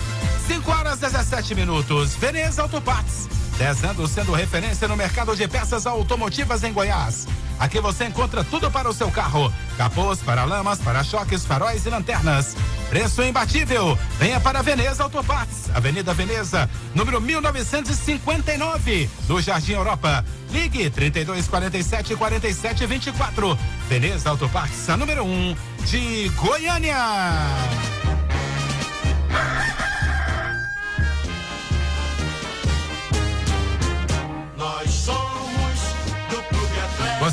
5 0.47 0.71
horas 0.71 0.99
17 0.99 1.55
minutos. 1.55 2.13
Veneza 2.15 2.63
Autoparts. 2.63 3.29
10 3.57 3.83
anos 3.85 4.11
sendo 4.11 4.33
referência 4.33 4.87
no 4.87 4.95
mercado 4.95 5.35
de 5.35 5.47
peças 5.47 5.87
automotivas 5.87 6.63
em 6.63 6.71
Goiás. 6.71 7.27
Aqui 7.59 7.79
você 7.79 8.05
encontra 8.05 8.43
tudo 8.43 8.69
para 8.69 8.87
o 8.87 8.93
seu 8.93 9.09
carro: 9.09 9.51
capôs, 9.77 10.19
paralamas, 10.19 10.79
para-choques, 10.79 11.43
faróis 11.45 11.85
e 11.85 11.89
lanternas. 11.89 12.55
Preço 12.89 13.23
imbatível. 13.23 13.97
Venha 14.19 14.39
para 14.39 14.61
Veneza 14.61 15.03
Autoparts, 15.03 15.69
Avenida 15.73 16.13
Veneza, 16.13 16.69
número 16.93 17.19
1959, 17.19 19.09
do 19.27 19.41
Jardim 19.41 19.73
Europa. 19.73 20.23
Ligue 20.51 20.89
3247 20.89 22.15
4724. 22.15 23.57
Veneza 23.89 24.29
Autoparts, 24.29 24.89
a 24.89 24.95
número 24.95 25.23
1 25.23 25.27
um 25.27 25.55
de 25.83 26.29
Goiânia. 26.35 26.95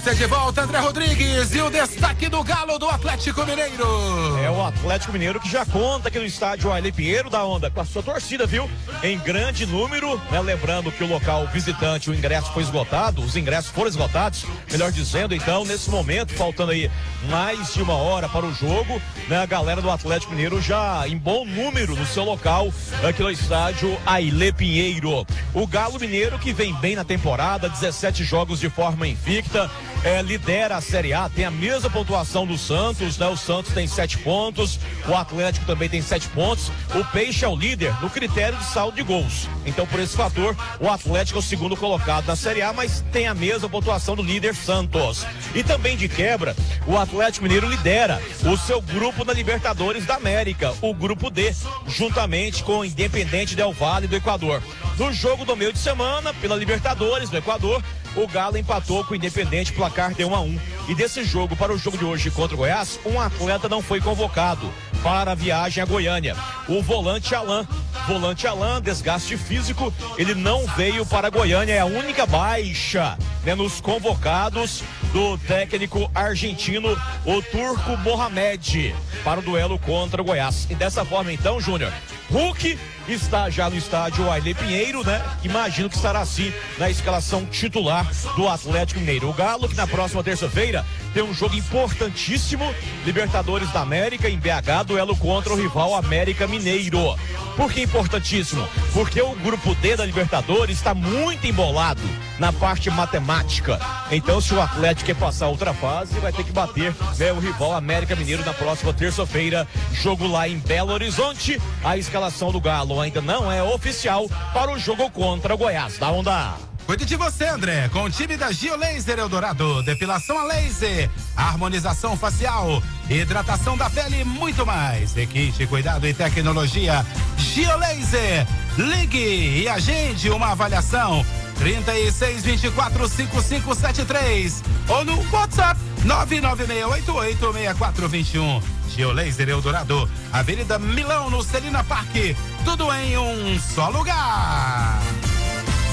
De 0.05 0.27
volta, 0.27 0.63
André 0.63 0.79
Rodrigues, 0.79 1.55
e 1.55 1.61
o 1.61 1.71
destaque 1.71 2.29
do 2.29 2.45
Galo 2.45 2.79
do 2.79 2.89
Atlético 2.89 3.45
Mineiro. 3.45 4.39
É 4.39 4.51
o 4.51 4.65
Atlético 4.65 5.13
Mineiro 5.13 5.41
que 5.41 5.51
já 5.51 5.65
conta 5.65 6.09
aqui 6.09 6.19
no 6.19 6.27
estádio 6.27 6.71
Aile 6.71 6.93
Pinheiro 6.93 7.31
da 7.31 7.43
Onda 7.45 7.71
com 7.71 7.81
a 7.81 7.85
sua 7.85 8.03
torcida, 8.03 8.47
viu? 8.47 8.71
Em 9.03 9.19
grande 9.19 9.67
número, 9.67 10.21
né? 10.31 10.41
Lembrando 10.41 10.93
que 10.93 11.03
o 11.03 11.07
local 11.07 11.47
visitante, 11.49 12.11
o 12.11 12.15
ingresso 12.15 12.53
foi 12.53 12.63
esgotado, 12.63 13.23
os 13.23 13.35
ingressos 13.35 13.71
foram 13.71 13.89
esgotados, 13.89 14.45
melhor 14.71 14.93
dizendo, 14.93 15.35
então, 15.35 15.65
nesse 15.65 15.91
momento, 15.91 16.35
faltando 16.35 16.73
aí 16.73 16.91
mais 17.29 17.73
de 17.73 17.83
uma 17.83 17.95
hora 17.95 18.29
para 18.29 18.45
o 18.45 18.55
jogo, 18.55 19.01
né? 19.27 19.43
A 19.43 19.47
galera 19.47 19.81
do 19.81 19.91
Atlético 19.91 20.33
Mineiro 20.33 20.61
já 20.61 21.09
em 21.09 21.17
bom 21.17 21.45
número 21.45 21.97
no 21.97 22.07
seu 22.07 22.25
local, 22.25 22.73
aqui 23.07 23.23
no 23.23 23.31
estádio 23.31 23.99
Aile 24.07 24.53
Pinheiro. 24.53 25.27
O 25.53 25.67
Galo 25.67 25.99
Mineiro 25.99 26.39
que 26.39 26.53
vem 26.53 26.75
bem 26.75 26.95
na 26.95 27.05
temporada, 27.05 27.69
17 27.69 28.23
jogos 28.23 28.61
de 28.61 28.69
forma 28.69 29.09
invicta, 29.09 29.71
é, 30.05 30.21
lidera 30.21 30.77
a 30.77 30.81
Série 30.83 31.15
A, 31.15 31.29
tem 31.31 31.47
a 31.47 31.51
mesma 31.51 31.89
pontuação 31.89 32.47
do 32.47 32.59
Santos, 32.59 33.17
né? 33.17 33.27
O 33.27 33.37
Santos 33.37 33.73
tem 33.73 33.87
sete 33.87 34.19
pontos, 34.19 34.79
o 35.09 35.15
Atlético 35.15 35.65
também 35.65 35.89
tem 35.89 36.03
sete 36.03 36.29
pontos. 36.29 36.71
O 36.95 37.03
Peixe 37.07 37.45
é 37.45 37.49
o 37.49 37.57
líder 37.57 37.95
no 38.03 38.11
critério 38.11 38.59
de 38.59 38.65
saldo 38.67 38.97
de 38.97 39.03
gols. 39.03 39.49
Então, 39.65 39.87
por 39.87 39.99
esse 39.99 40.15
fator, 40.15 40.55
o 40.79 40.91
Atlético 40.91 41.39
é 41.39 41.41
o 41.41 41.43
segundo 41.43 41.75
colocado 41.75 42.27
na 42.27 42.37
Série 42.37 42.61
A, 42.61 42.73
mas 42.73 43.03
tem 43.11 43.27
a 43.27 43.35
mesma 43.35 43.69
pontuação 43.69 44.15
do 44.15 44.23
líder 44.23 44.55
Santos. 44.55 45.27
E 45.55 45.65
também 45.65 45.97
de 45.97 46.07
quebra, 46.07 46.55
o 46.87 46.99
Atlético 46.99 47.45
Mineiro 47.45 47.67
lidera 47.67 48.21
o 48.45 48.57
seu 48.59 48.83
grupo 48.83 49.25
na 49.25 49.33
Libertadores 49.33 50.05
da 50.05 50.17
América, 50.17 50.75
o 50.83 50.93
grupo 50.93 51.31
D, 51.31 51.55
juntamente 51.89 52.63
com 52.63 52.81
o 52.81 52.85
Independente 52.85 53.57
Del 53.57 53.73
Valle 53.73 54.07
do 54.07 54.17
Equador. 54.17 54.63
No 54.99 55.13
jogo 55.13 55.47
do 55.47 55.57
meio 55.57 55.73
de 55.73 55.79
semana, 55.79 56.35
pela 56.35 56.57
Libertadores 56.57 57.31
do 57.31 57.39
Equador, 57.39 57.83
o 58.17 58.27
Galo 58.27 58.57
empatou 58.57 59.05
com 59.05 59.13
o 59.13 59.17
Independente, 59.17 59.73
placar 59.73 60.15
de 60.15 60.25
1 60.25 60.35
a 60.35 60.41
1. 60.41 60.59
E 60.89 60.95
desse 60.95 61.25
jogo 61.25 61.57
para 61.57 61.73
o 61.73 61.79
jogo 61.79 61.99
de 61.99 62.05
hoje 62.05 62.31
contra 62.31 62.55
o 62.55 62.59
Goiás, 62.59 62.99
um 63.05 63.21
atleta 63.21 63.69
não 63.69 63.83
foi 63.83 64.01
convocado. 64.01 64.73
Para 65.05 65.33
a 65.33 65.35
viagem 65.35 65.83
a 65.83 65.87
Goiânia. 65.87 66.35
O 66.67 66.83
volante 66.83 67.35
Alain, 67.35 67.69
volante 68.09 68.47
Alain, 68.47 68.81
desgaste 68.81 69.37
físico, 69.37 69.93
ele 70.17 70.35
não 70.35 70.67
veio 70.69 71.05
para 71.05 71.29
Goiânia, 71.29 71.75
é 71.75 71.81
a 71.81 71.85
única 71.85 72.25
baixa 72.25 73.19
né, 73.45 73.55
nos 73.55 73.83
convocados 73.83 74.83
do 75.13 75.37
técnico 75.37 76.11
argentino, 76.15 76.99
o 77.27 77.43
turco 77.43 77.99
Mohamed, 77.99 78.95
para 79.23 79.41
o 79.41 79.43
duelo 79.43 79.79
contra 79.79 80.23
o 80.23 80.25
Goiás. 80.25 80.67
E 80.71 80.75
dessa 80.75 81.05
forma, 81.05 81.31
então, 81.31 81.61
Júnior, 81.61 81.93
Hulk 82.31 82.79
está 83.07 83.51
já 83.51 83.69
no 83.69 83.77
estádio 83.77 84.31
Aile 84.31 84.55
Pinheiro, 84.55 85.05
né? 85.05 85.23
Imagino 85.45 85.91
que 85.91 85.97
estará 85.97 86.21
assim 86.21 86.53
na 86.79 86.89
escalação 86.89 87.45
titular 87.45 88.11
do 88.35 88.49
Atlético 88.49 89.01
Mineiro. 89.01 89.29
O 89.29 89.33
Galo, 89.33 89.69
que 89.69 89.77
na 89.77 89.87
próxima 89.87 90.23
terça-feira 90.23 90.85
tem 91.13 91.23
um 91.23 91.35
jogo 91.35 91.55
importantíssimo, 91.55 92.75
Libertadores 93.05 93.71
da 93.71 93.81
América 93.81 94.29
em 94.29 94.39
BH, 94.39 94.85
duelo 94.95 95.17
contra 95.17 95.53
o 95.53 95.57
rival 95.57 95.93
América 95.97 96.47
Mineiro. 96.47 97.17
Por 97.57 97.73
que 97.73 97.83
importantíssimo? 97.83 98.65
Porque 98.93 99.21
o 99.21 99.35
grupo 99.35 99.75
D 99.77 99.97
da 99.97 100.07
Libertadores 100.07 100.77
está 100.77 100.95
muito 100.95 101.45
embolado 101.49 102.01
na 102.39 102.53
parte 102.53 102.89
matemática. 102.91 103.81
Então, 104.13 104.41
se 104.41 104.55
o 104.55 104.61
Atlético 104.61 105.07
quer 105.07 105.17
passar 105.17 105.49
outra 105.49 105.75
fase, 105.75 106.21
vai 106.21 106.33
ter 106.33 106.45
que 106.45 106.53
bater 106.53 106.95
né, 107.19 107.33
o 107.33 107.41
rival 107.41 107.73
América 107.73 108.15
Mineiro 108.15 108.45
na 108.45 108.55
próxima 108.55 108.93
terça-feira. 108.93 109.67
Jogo 109.93 110.29
lá 110.29 110.49
em 110.49 110.59
Belo 110.59 110.93
Horizonte. 110.93 111.61
A 111.83 111.99
escalação 111.99 112.53
do 112.53 112.61
Galo 112.61 113.01
ainda 113.01 113.21
não 113.21 113.51
é 113.51 113.61
oficial 113.65 114.29
para 114.53 114.71
o 114.71 114.79
jogo 114.79 115.11
contra 115.11 115.55
o 115.55 115.59
Goiás. 115.59 115.99
Da 115.99 116.13
onda. 116.13 116.74
Cuide 116.87 117.05
de 117.07 117.17
você, 117.17 117.47
André, 117.47 117.89
com 117.89 118.05
o 118.05 118.11
time 118.11 118.37
da 118.37 118.53
Gio 118.53 118.77
Laser 118.77 119.19
Eldorado. 119.19 119.83
Depilação 119.83 120.39
a 120.39 120.45
laser, 120.45 121.11
harmonização 121.35 122.15
facial, 122.15 122.83
hidratação 123.09 123.75
da 123.77 123.89
pele 123.89 124.21
e 124.21 124.25
muito 124.25 124.67
mais. 124.67 125.15
Requinte, 125.15 125.67
cuidado 125.67 126.07
e 126.07 126.13
tecnologia. 126.13 127.05
Gio 127.39 127.75
Laser. 127.79 128.47
Ligue 128.77 129.63
e 129.63 129.69
agende 129.69 130.29
uma 130.29 130.53
avaliação. 130.53 131.25
36 131.59 132.43
24 132.43 133.09
5573 133.09 134.63
ou 134.89 135.05
no 135.05 135.33
WhatsApp 135.33 135.81
996886421. 136.05 138.63
Geolaser 138.95 139.49
Eldorado, 139.49 140.09
Avenida 140.33 140.79
Milão, 140.79 141.31
no 141.31 141.43
Celina 141.43 141.83
Parque. 141.83 142.37
Tudo 142.65 142.93
em 142.93 143.19
um 143.19 143.59
só 143.59 143.89
lugar. 143.89 145.03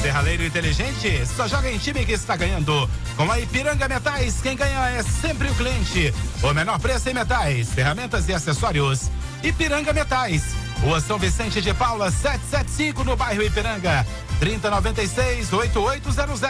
Serraleiro 0.01 0.43
inteligente 0.43 1.23
só 1.27 1.47
joga 1.47 1.71
em 1.71 1.77
time 1.77 2.03
que 2.03 2.13
está 2.13 2.35
ganhando. 2.35 2.89
Com 3.15 3.31
a 3.31 3.39
Ipiranga 3.39 3.87
Metais, 3.87 4.41
quem 4.41 4.55
ganha 4.55 4.89
é 4.89 5.03
sempre 5.03 5.47
o 5.47 5.53
cliente. 5.53 6.11
O 6.41 6.51
menor 6.53 6.79
preço 6.79 7.07
em 7.09 7.13
metais, 7.13 7.71
ferramentas 7.71 8.27
e 8.27 8.33
acessórios. 8.33 9.11
Ipiranga 9.43 9.93
Metais. 9.93 10.55
Rua 10.81 10.99
São 10.99 11.19
Vicente 11.19 11.61
de 11.61 11.71
Paula, 11.75 12.09
775 12.09 13.03
no 13.03 13.15
bairro 13.15 13.43
Ipiranga. 13.43 14.05
3096 14.39 15.53
8800 15.53 16.41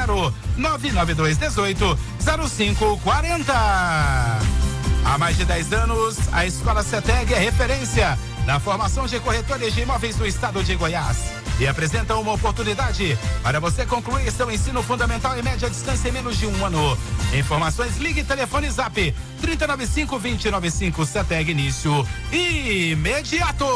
992 0.56 1.38
18 1.38 2.00
0540. 2.48 3.54
Há 5.04 5.18
mais 5.18 5.36
de 5.36 5.44
10 5.44 5.74
anos, 5.74 6.18
a 6.32 6.46
Escola 6.46 6.84
CETEG 6.84 7.34
é 7.34 7.40
referência 7.40 8.18
na 8.46 8.62
formação 8.62 9.08
de 9.08 9.20
corretores 9.20 9.74
de 9.74 9.82
imóveis 9.82 10.16
do 10.16 10.26
estado 10.26 10.64
de 10.64 10.74
Goiás 10.76 11.41
e 11.62 11.68
apresenta 11.68 12.16
uma 12.16 12.34
oportunidade 12.34 13.16
para 13.44 13.60
você 13.60 13.86
concluir 13.86 14.32
seu 14.32 14.50
ensino 14.50 14.82
fundamental 14.82 15.38
em 15.38 15.44
média 15.44 15.70
distância 15.70 16.10
em 16.10 16.12
menos 16.12 16.36
de 16.36 16.48
um 16.48 16.66
ano. 16.66 16.98
Informações, 17.38 17.98
ligue 17.98 18.24
telefone 18.24 18.68
zap 18.72 19.16
3095-2095 19.44 21.06
CETEG 21.06 21.52
início 21.52 22.08
imediato. 22.32 23.68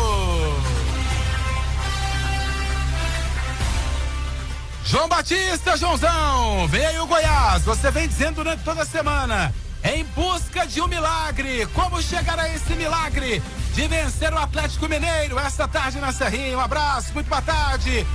João 4.83 5.07
Batista, 5.07 5.77
Joãozão, 5.77 6.67
vem 6.67 6.87
aí 6.87 6.99
o 6.99 7.05
Goiás. 7.05 7.61
Você 7.65 7.91
vem 7.91 8.07
dizendo 8.07 8.37
durante 8.37 8.63
toda 8.63 8.81
a 8.81 8.85
semana. 8.85 9.53
Em 9.83 10.03
busca 10.05 10.65
de 10.65 10.81
um 10.81 10.87
milagre. 10.87 11.67
Como 11.67 12.01
chegar 12.01 12.39
a 12.39 12.49
esse 12.49 12.73
milagre 12.73 13.43
de 13.75 13.89
vencer 13.89 14.31
o 14.31 14.37
Atlético 14.37 14.87
Mineiro 14.87 15.37
esta 15.37 15.67
tarde 15.67 15.99
na 15.99 16.13
Serrinha? 16.13 16.57
Um 16.57 16.61
abraço, 16.61 17.13
muito 17.13 17.27
boa 17.27 17.41
tarde. 17.41 18.07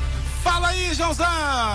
Fala 0.42 0.68
aí, 0.68 0.94
Joãozão. 0.94 1.26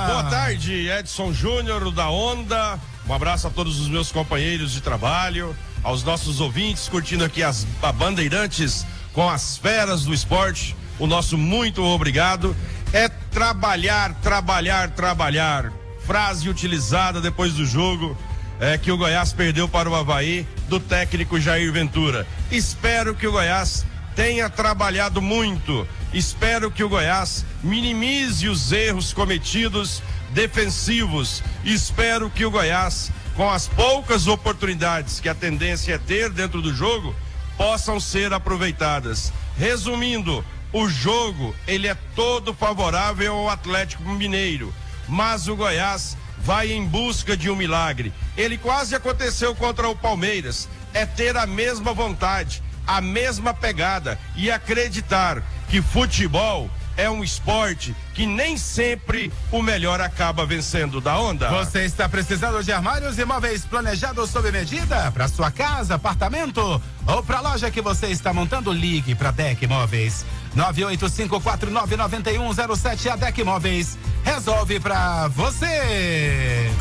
Boa 0.07 0.23
tarde, 0.23 0.89
Edson 0.89 1.31
Júnior 1.31 1.91
da 1.91 2.09
Onda. 2.09 2.79
Um 3.07 3.13
abraço 3.13 3.45
a 3.45 3.51
todos 3.51 3.79
os 3.79 3.87
meus 3.87 4.11
companheiros 4.11 4.71
de 4.71 4.81
trabalho, 4.81 5.55
aos 5.83 6.03
nossos 6.03 6.41
ouvintes 6.41 6.89
curtindo 6.89 7.23
aqui 7.23 7.43
as 7.43 7.63
Bandeirantes 7.95 8.83
com 9.13 9.29
as 9.29 9.55
feras 9.55 10.03
do 10.03 10.15
esporte. 10.15 10.75
O 10.97 11.05
nosso 11.05 11.37
muito 11.37 11.83
obrigado. 11.83 12.55
É 12.91 13.07
trabalhar, 13.07 14.15
trabalhar, 14.15 14.89
trabalhar. 14.95 15.71
Frase 16.03 16.49
utilizada 16.49 17.21
depois 17.21 17.53
do 17.53 17.63
jogo 17.63 18.17
é, 18.59 18.77
que 18.77 18.91
o 18.91 18.97
Goiás 18.97 19.33
perdeu 19.33 19.67
para 19.67 19.89
o 19.89 19.95
Havaí 19.95 20.47
do 20.67 20.79
técnico 20.79 21.39
Jair 21.39 21.71
Ventura. 21.71 22.25
Espero 22.51 23.15
que 23.15 23.27
o 23.27 23.31
Goiás 23.31 23.85
tenha 24.15 24.49
trabalhado 24.49 25.21
muito. 25.21 25.87
Espero 26.13 26.71
que 26.71 26.83
o 26.83 26.89
Goiás 26.89 27.45
minimize 27.61 28.47
os 28.47 28.71
erros 28.71 29.11
cometidos 29.11 30.01
defensivos. 30.31 31.43
Espero 31.63 32.29
que 32.29 32.45
o 32.45 32.51
Goiás, 32.51 33.11
com 33.35 33.49
as 33.49 33.67
poucas 33.67 34.27
oportunidades 34.27 35.19
que 35.19 35.29
a 35.29 35.35
tendência 35.35 35.95
é 35.95 35.97
ter 35.97 36.29
dentro 36.29 36.61
do 36.61 36.73
jogo, 36.73 37.13
possam 37.57 37.99
ser 37.99 38.33
aproveitadas. 38.33 39.33
Resumindo, 39.57 40.43
o 40.71 40.89
jogo 40.89 41.55
ele 41.67 41.87
é 41.87 41.95
todo 42.15 42.53
favorável 42.53 43.33
ao 43.33 43.49
Atlético 43.49 44.03
Mineiro, 44.09 44.73
mas 45.07 45.47
o 45.47 45.55
Goiás 45.55 46.17
vai 46.45 46.71
em 46.71 46.85
busca 46.85 47.35
de 47.35 47.49
um 47.49 47.55
milagre. 47.55 48.13
Ele 48.37 48.55
quase 48.55 48.95
aconteceu 48.95 49.55
contra 49.55 49.89
o 49.89 49.95
Palmeiras. 49.95 50.69
É 50.93 51.03
ter 51.03 51.35
a 51.35 51.47
mesma 51.47 51.91
vontade, 51.91 52.61
a 52.85 53.01
mesma 53.01 53.51
pegada 53.51 54.19
e 54.35 54.51
acreditar 54.51 55.41
que 55.67 55.81
futebol 55.81 56.69
é 56.97 57.09
um 57.09 57.23
esporte 57.23 57.95
que 58.13 58.25
nem 58.25 58.57
sempre 58.57 59.31
o 59.51 59.61
melhor 59.61 60.01
acaba 60.01 60.45
vencendo 60.45 60.99
da 61.01 61.19
onda. 61.19 61.49
Você 61.49 61.83
está 61.85 62.07
precisando 62.07 62.63
de 62.63 62.71
armários 62.71 63.19
e 63.19 63.25
móveis 63.25 63.65
planejados 63.65 64.29
sob 64.29 64.49
medida 64.51 65.11
para 65.11 65.27
sua 65.27 65.51
casa, 65.51 65.95
apartamento 65.95 66.81
ou 67.07 67.23
para 67.23 67.39
a 67.39 67.41
loja 67.41 67.71
que 67.71 67.81
você 67.81 68.07
está 68.07 68.31
montando? 68.33 68.71
Ligue 68.71 69.15
para 69.15 69.31
Deck 69.31 69.67
Móveis. 69.67 70.25
985499107 70.55 73.11
a 73.11 73.17
Deck 73.17 73.43
Móveis 73.43 73.97
resolve 74.23 74.79
para 74.79 75.27
você. 75.27 76.71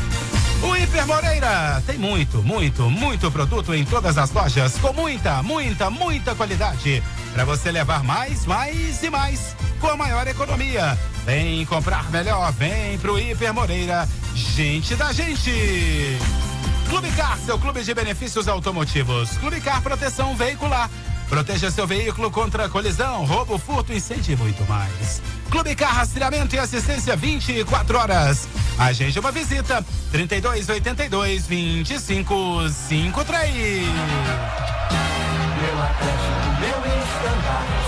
O 0.65 0.75
Hiper 0.75 1.05
Moreira 1.05 1.83
tem 1.85 1.95
muito, 1.95 2.41
muito, 2.41 2.89
muito 2.89 3.31
produto 3.31 3.71
em 3.75 3.85
todas 3.85 4.17
as 4.17 4.31
lojas 4.31 4.75
com 4.79 4.91
muita, 4.93 5.43
muita, 5.43 5.91
muita 5.91 6.33
qualidade 6.33 7.03
para 7.33 7.45
você 7.45 7.71
levar 7.71 8.03
mais, 8.03 8.47
mais 8.47 9.03
e 9.03 9.09
mais 9.11 9.55
com 9.79 9.87
a 9.87 9.95
maior 9.95 10.27
economia. 10.27 10.97
Vem 11.23 11.63
comprar 11.67 12.09
melhor, 12.09 12.51
vem 12.53 12.97
pro 12.97 13.19
Hiper 13.19 13.53
Moreira, 13.53 14.09
gente 14.33 14.95
da 14.95 15.13
gente. 15.13 16.17
Clube 16.89 17.11
Car, 17.11 17.37
seu 17.45 17.59
clube 17.59 17.83
de 17.83 17.93
benefícios 17.93 18.47
automotivos. 18.47 19.37
Clube 19.37 19.61
Car 19.61 19.83
Proteção 19.83 20.35
Veicular. 20.35 20.89
Proteja 21.29 21.69
seu 21.71 21.87
veículo 21.87 22.29
contra 22.31 22.69
colisão, 22.69 23.25
roubo, 23.25 23.57
furto, 23.57 23.91
incêndio 23.91 24.33
e 24.33 24.37
muito 24.37 24.63
mais. 24.69 25.21
Clube 25.49 25.75
Car 25.75 25.95
Rastreamento 25.95 26.55
e 26.55 26.59
Assistência 26.59 27.15
24 27.15 27.97
horas. 27.97 28.47
Agende 28.77 29.17
uma 29.19 29.31
visita 29.31 29.83
3282 30.11 31.47
2553. 31.47 33.85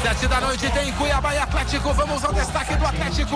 Sete 0.02 0.28
da 0.28 0.42
noite 0.42 0.68
tem 0.72 0.92
Cuiabá 0.94 1.36
e 1.36 1.38
Atlético. 1.38 1.94
Vamos 1.94 2.24
ao 2.24 2.34
destaque 2.34 2.76
do 2.76 2.86
Atlético. 2.86 3.36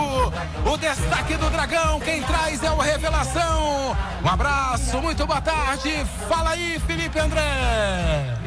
O 0.66 0.78
destaque 0.78 1.36
do 1.36 1.50
Dragão. 1.50 2.00
Quem 2.00 2.24
traz 2.24 2.64
é 2.64 2.72
o 2.72 2.78
Revelação. 2.78 3.96
Um 4.24 4.28
abraço, 4.28 5.02
muito 5.02 5.28
boa 5.28 5.42
tarde. 5.42 6.06
Fala 6.30 6.52
aí, 6.52 6.80
Felipe 6.88 7.20
André. 7.20 8.38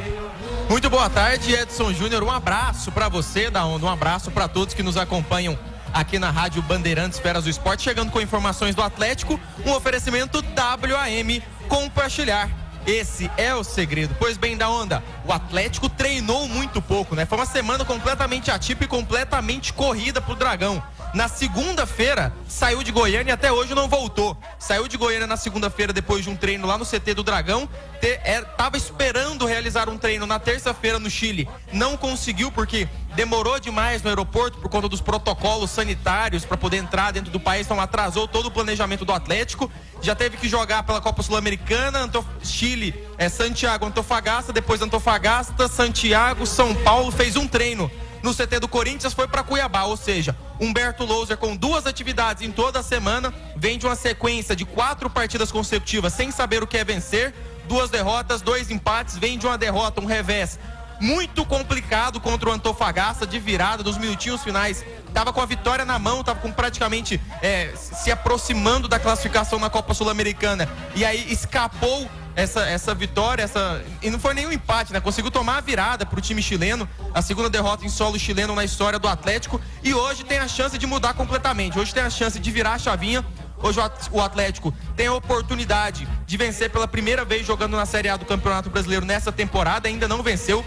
Muito 0.69 0.89
boa 0.89 1.11
tarde, 1.11 1.55
Edson 1.55 1.93
Júnior. 1.93 2.23
Um 2.23 2.31
abraço 2.31 2.91
para 2.91 3.09
você 3.09 3.51
da 3.51 3.65
Onda, 3.65 3.87
um 3.87 3.89
abraço 3.89 4.31
para 4.31 4.49
todos 4.49 4.75
que 4.75 4.83
nos 4.83 4.97
acompanham 4.97 5.59
aqui 5.93 6.19
na 6.19 6.31
Rádio 6.31 6.63
Bandeirantes 6.63 7.19
Feras 7.19 7.45
do 7.45 7.51
Esporte, 7.51 7.83
chegando 7.83 8.11
com 8.11 8.21
informações 8.21 8.75
do 8.75 8.83
Atlético, 8.83 9.39
um 9.65 9.73
oferecimento 9.73 10.43
WAM 10.57 11.41
compartilhar 11.69 12.51
Esse 12.87 13.31
é 13.37 13.55
o 13.55 13.65
segredo. 13.65 14.15
Pois 14.19 14.37
bem, 14.37 14.57
da 14.57 14.69
onda, 14.69 15.03
o 15.25 15.33
Atlético 15.33 15.89
treinou 15.89 16.49
muito 16.49 16.83
pouco, 16.83 17.15
né? 17.15 17.25
Foi 17.25 17.39
uma 17.39 17.47
semana 17.47 17.85
completamente 17.85 18.51
atípica 18.51 18.85
e 18.85 18.89
completamente 18.89 19.73
corrida 19.73 20.21
pro 20.21 20.35
Dragão. 20.35 20.83
Na 21.15 21.29
segunda-feira, 21.29 22.33
saiu 22.49 22.83
de 22.83 22.91
Goiânia 22.91 23.31
e 23.31 23.33
até 23.33 23.53
hoje 23.53 23.73
não 23.73 23.87
voltou. 23.87 24.37
Saiu 24.59 24.89
de 24.89 24.97
Goiânia 24.97 25.29
na 25.29 25.37
segunda-feira 25.37 25.93
depois 25.93 26.25
de 26.25 26.29
um 26.29 26.35
treino 26.35 26.67
lá 26.67 26.77
no 26.77 26.85
CT 26.85 27.15
do 27.15 27.23
Dragão. 27.23 27.69
Te, 28.01 28.09
é, 28.09 28.45
esperando 28.75 29.47
realizar 29.47 29.89
um 29.89 29.97
treino 29.97 30.27
na 30.27 30.41
terça-feira 30.41 30.99
no 30.99 31.09
Chile. 31.09 31.49
Não 31.73 31.97
conseguiu 31.97 32.51
porque 32.51 32.89
demorou 33.15 33.61
demais 33.61 34.03
no 34.03 34.09
aeroporto 34.09 34.59
por 34.59 34.69
conta 34.69 34.89
dos 34.89 35.01
protocolos 35.01 35.71
sanitários 35.71 36.45
para 36.45 36.57
poder 36.57 36.79
entrar 36.79 37.13
dentro 37.13 37.31
do 37.31 37.39
país. 37.39 37.65
Então 37.65 37.81
atrasou 37.81 38.27
todo 38.27 38.47
o 38.47 38.51
planejamento 38.51 39.05
do 39.05 39.13
Atlético. 39.13 39.71
Já 40.03 40.17
teve 40.17 40.37
que 40.37 40.49
jogar 40.49 40.83
pela 40.83 41.01
Copa 41.01 41.23
Sul-Americana, 41.23 42.01
Antof... 42.01 42.27
Chile, 42.43 42.93
é 43.17 43.29
Santiago, 43.29 43.87
Antofagasta, 43.87 44.53
depois 44.53 44.83
Antofagasta, 44.83 45.69
Santiago, 45.69 46.45
São 46.45 46.75
Paulo. 46.75 47.13
Fez 47.13 47.37
um 47.37 47.47
treino 47.47 47.89
no 48.25 48.35
CT 48.35 48.59
do 48.59 48.67
Corinthians 48.67 49.13
foi 49.13 49.29
para 49.29 49.43
Cuiabá, 49.43 49.83
ou 49.85 49.99
seja, 49.99 50.35
Humberto 50.59 51.05
Louser 51.05 51.37
com 51.37 51.55
duas 51.55 51.87
atividades 51.87 52.43
em 52.43 52.51
toda 52.51 52.79
a 52.79 52.83
semana, 52.83 53.35
vem 53.55 53.77
de 53.77 53.85
uma 53.85 53.95
sequência 53.95 54.57
de 54.57 54.65
quatro 54.65 55.11
partidas 55.11 55.53
consecutivas 55.53 56.15
sem 56.15 56.31
saber 56.31 56.63
o 56.63 56.67
que 56.67 56.79
é 56.79 56.85
vencer, 56.85 57.35
duas 57.69 57.91
derrotas, 57.91 58.41
dois 58.41 58.71
empates, 58.71 59.19
vem 59.19 59.37
de 59.37 59.47
uma 59.47 59.59
derrota, 59.59 60.01
um 60.01 60.07
revés 60.07 60.59
muito 60.99 61.45
complicado 61.45 62.19
contra 62.19 62.49
o 62.49 62.53
Antofagasta 62.53 63.27
de 63.27 63.39
virada 63.39 63.83
dos 63.83 63.99
minutinhos 63.99 64.43
finais. 64.43 64.83
Tava 65.13 65.31
com 65.31 65.43
a 65.43 65.47
vitória 65.47 65.85
na 65.85 65.99
mão, 65.99 66.25
tava 66.25 66.41
com 66.41 66.51
praticamente 66.51 67.21
é, 67.43 67.75
se 67.77 68.11
aproximando 68.11 68.89
da 68.89 68.99
classificação 68.99 69.59
na 69.59 69.69
Copa 69.69 69.93
Sul-Americana 69.93 70.67
e 70.95 71.05
aí 71.05 71.31
escapou 71.31 72.09
essa, 72.37 72.61
essa 72.67 72.95
vitória, 72.95 73.43
essa. 73.43 73.83
E 74.03 74.11
não 74.11 74.19
foi 74.19 74.35
nenhum 74.35 74.53
empate, 74.53 74.93
né? 74.93 75.01
Conseguiu 75.01 75.31
tomar 75.31 75.59
a 75.59 75.61
virada 75.61 76.05
pro 76.05 76.21
time 76.21 76.43
chileno, 76.43 76.89
a 77.13 77.23
segunda 77.23 77.49
derrota 77.49 77.85
em 77.85 77.89
solo 77.89 78.19
chileno 78.19 78.55
na 78.55 78.65
história 78.65 78.99
do 78.99 79.09
Atlético. 79.09 79.61
E 79.83 79.95
hoje 79.95 80.25
tem 80.25 80.39
a 80.39 80.49
chance 80.49 80.77
de 80.77 80.87
mudar 80.87 81.15
completamente. 81.15 81.79
Hoje 81.79 81.95
tem 81.95 82.03
a 82.03 82.11
chance 82.11 82.39
de 82.39 82.51
virar 82.51 82.75
a 82.75 82.79
chavinha. 82.79 83.25
Hoje 83.63 83.79
o 84.11 84.21
Atlético 84.21 84.75
tem 84.95 85.07
a 85.07 85.15
oportunidade 85.15 86.07
de 86.27 86.37
vencer 86.37 86.71
pela 86.71 86.87
primeira 86.87 87.25
vez 87.25 87.47
jogando 87.47 87.77
na 87.77 87.87
Série 87.87 88.09
A 88.09 88.17
do 88.17 88.27
Campeonato 88.27 88.69
Brasileiro 88.69 89.07
nessa 89.07 89.33
temporada, 89.33 89.89
ainda 89.89 90.07
não 90.07 90.23
venceu. 90.23 90.65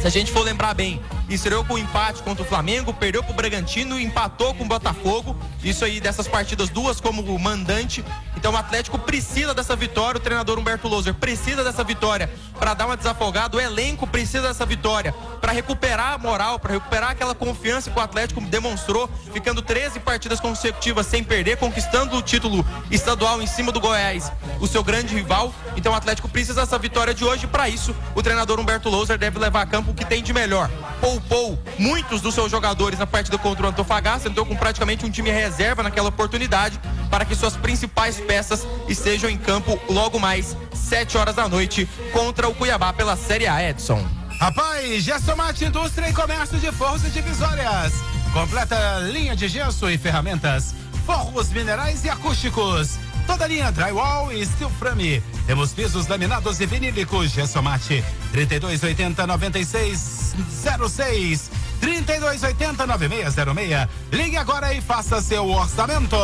Se 0.00 0.06
a 0.06 0.10
gente 0.10 0.30
for 0.30 0.42
lembrar 0.42 0.74
bem, 0.74 1.00
estreou 1.28 1.64
com 1.64 1.78
empate 1.78 2.22
contra 2.22 2.44
o 2.44 2.46
Flamengo, 2.46 2.92
perdeu 2.92 3.22
pro 3.22 3.34
Bragantino, 3.34 3.98
empatou 3.98 4.54
com 4.54 4.64
o 4.64 4.66
Botafogo. 4.66 5.36
Isso 5.64 5.84
aí 5.84 6.00
dessas 6.00 6.28
partidas 6.28 6.68
duas 6.68 7.00
como 7.00 7.38
mandante. 7.38 8.04
Então 8.36 8.52
o 8.52 8.56
Atlético 8.56 8.98
precisa 8.98 9.54
dessa 9.54 9.74
vitória, 9.74 10.18
o 10.18 10.20
treinador 10.20 10.58
Humberto 10.58 10.86
Loser 10.86 11.14
precisa 11.14 11.64
dessa 11.64 11.82
vitória 11.82 12.30
para 12.58 12.74
dar 12.74 12.86
uma 12.86 12.96
desafogada, 12.96 13.56
o 13.56 13.60
elenco 13.60 14.06
precisa 14.06 14.48
dessa 14.48 14.64
vitória 14.64 15.12
para 15.40 15.52
recuperar 15.52 16.14
a 16.14 16.18
moral, 16.18 16.58
para 16.58 16.74
recuperar 16.74 17.10
aquela 17.10 17.34
confiança 17.34 17.90
que 17.90 17.98
o 17.98 18.02
Atlético 18.02 18.40
demonstrou, 18.42 19.08
ficando 19.32 19.62
13 19.62 20.00
partidas 20.00 20.38
consecutivas 20.38 21.06
sem 21.06 21.24
perder, 21.24 21.56
conquistando 21.56 22.16
o 22.16 22.22
título 22.22 22.64
estadual 22.90 23.40
em 23.42 23.46
cima 23.46 23.72
do 23.72 23.80
Goiás, 23.80 24.30
o 24.60 24.66
seu 24.66 24.84
grande 24.84 25.14
rival. 25.14 25.52
Então 25.76 25.92
o 25.92 25.96
Atlético 25.96 26.28
precisa 26.28 26.60
dessa 26.60 26.78
vitória 26.78 27.14
de 27.14 27.24
hoje, 27.24 27.46
para 27.46 27.68
isso 27.68 27.94
o 28.14 28.22
treinador 28.22 28.60
Humberto 28.60 28.88
Loser 28.88 29.18
deve 29.18 29.38
levar 29.38 29.62
a 29.62 29.66
campo 29.76 29.90
o 29.90 29.94
que 29.94 30.06
tem 30.06 30.22
de 30.22 30.32
melhor. 30.32 30.70
Poupou 31.02 31.58
muitos 31.78 32.22
dos 32.22 32.34
seus 32.34 32.50
jogadores 32.50 32.98
na 32.98 33.06
partida 33.06 33.36
contra 33.36 33.66
o 33.66 33.68
Antofagasta, 33.68 34.28
entrou 34.28 34.46
com 34.46 34.56
praticamente 34.56 35.04
um 35.04 35.10
time 35.10 35.30
reserva 35.30 35.82
naquela 35.82 36.08
oportunidade 36.08 36.80
para 37.10 37.26
que 37.26 37.34
suas 37.34 37.58
principais 37.58 38.18
peças 38.18 38.66
estejam 38.88 39.28
em 39.28 39.36
campo 39.36 39.78
logo 39.90 40.18
mais 40.18 40.56
7 40.72 41.18
horas 41.18 41.34
da 41.34 41.46
noite 41.46 41.86
contra 42.10 42.48
o 42.48 42.54
Cuiabá 42.54 42.90
pela 42.94 43.16
Série 43.16 43.46
A, 43.46 43.62
Edson. 43.62 44.02
Rapaz, 44.40 45.02
Gessomate 45.02 45.66
Indústria 45.66 46.08
e 46.08 46.12
Comércio 46.14 46.58
de 46.58 46.72
Forros 46.72 47.04
e 47.04 47.10
Divisórias. 47.10 47.92
Completa 48.32 49.00
linha 49.00 49.36
de 49.36 49.46
gesso 49.46 49.90
e 49.90 49.98
ferramentas, 49.98 50.74
forros 51.04 51.50
minerais 51.50 52.02
e 52.02 52.08
acústicos. 52.08 52.98
Toda 53.26 53.46
linha 53.46 53.70
drywall 53.72 54.32
e 54.32 54.46
steel 54.46 54.70
frame. 54.78 55.22
Temos 55.46 55.72
pisos 55.72 56.06
laminados 56.06 56.60
e 56.60 56.66
vinílicos. 56.66 57.32
Gessomate 57.32 58.04
3280 58.32 59.26
9606 59.26 61.50
3280 61.80 62.86
9606. 62.86 63.88
Ligue 64.12 64.36
agora 64.36 64.72
e 64.74 64.80
faça 64.80 65.20
seu 65.20 65.48
orçamento. 65.48 66.16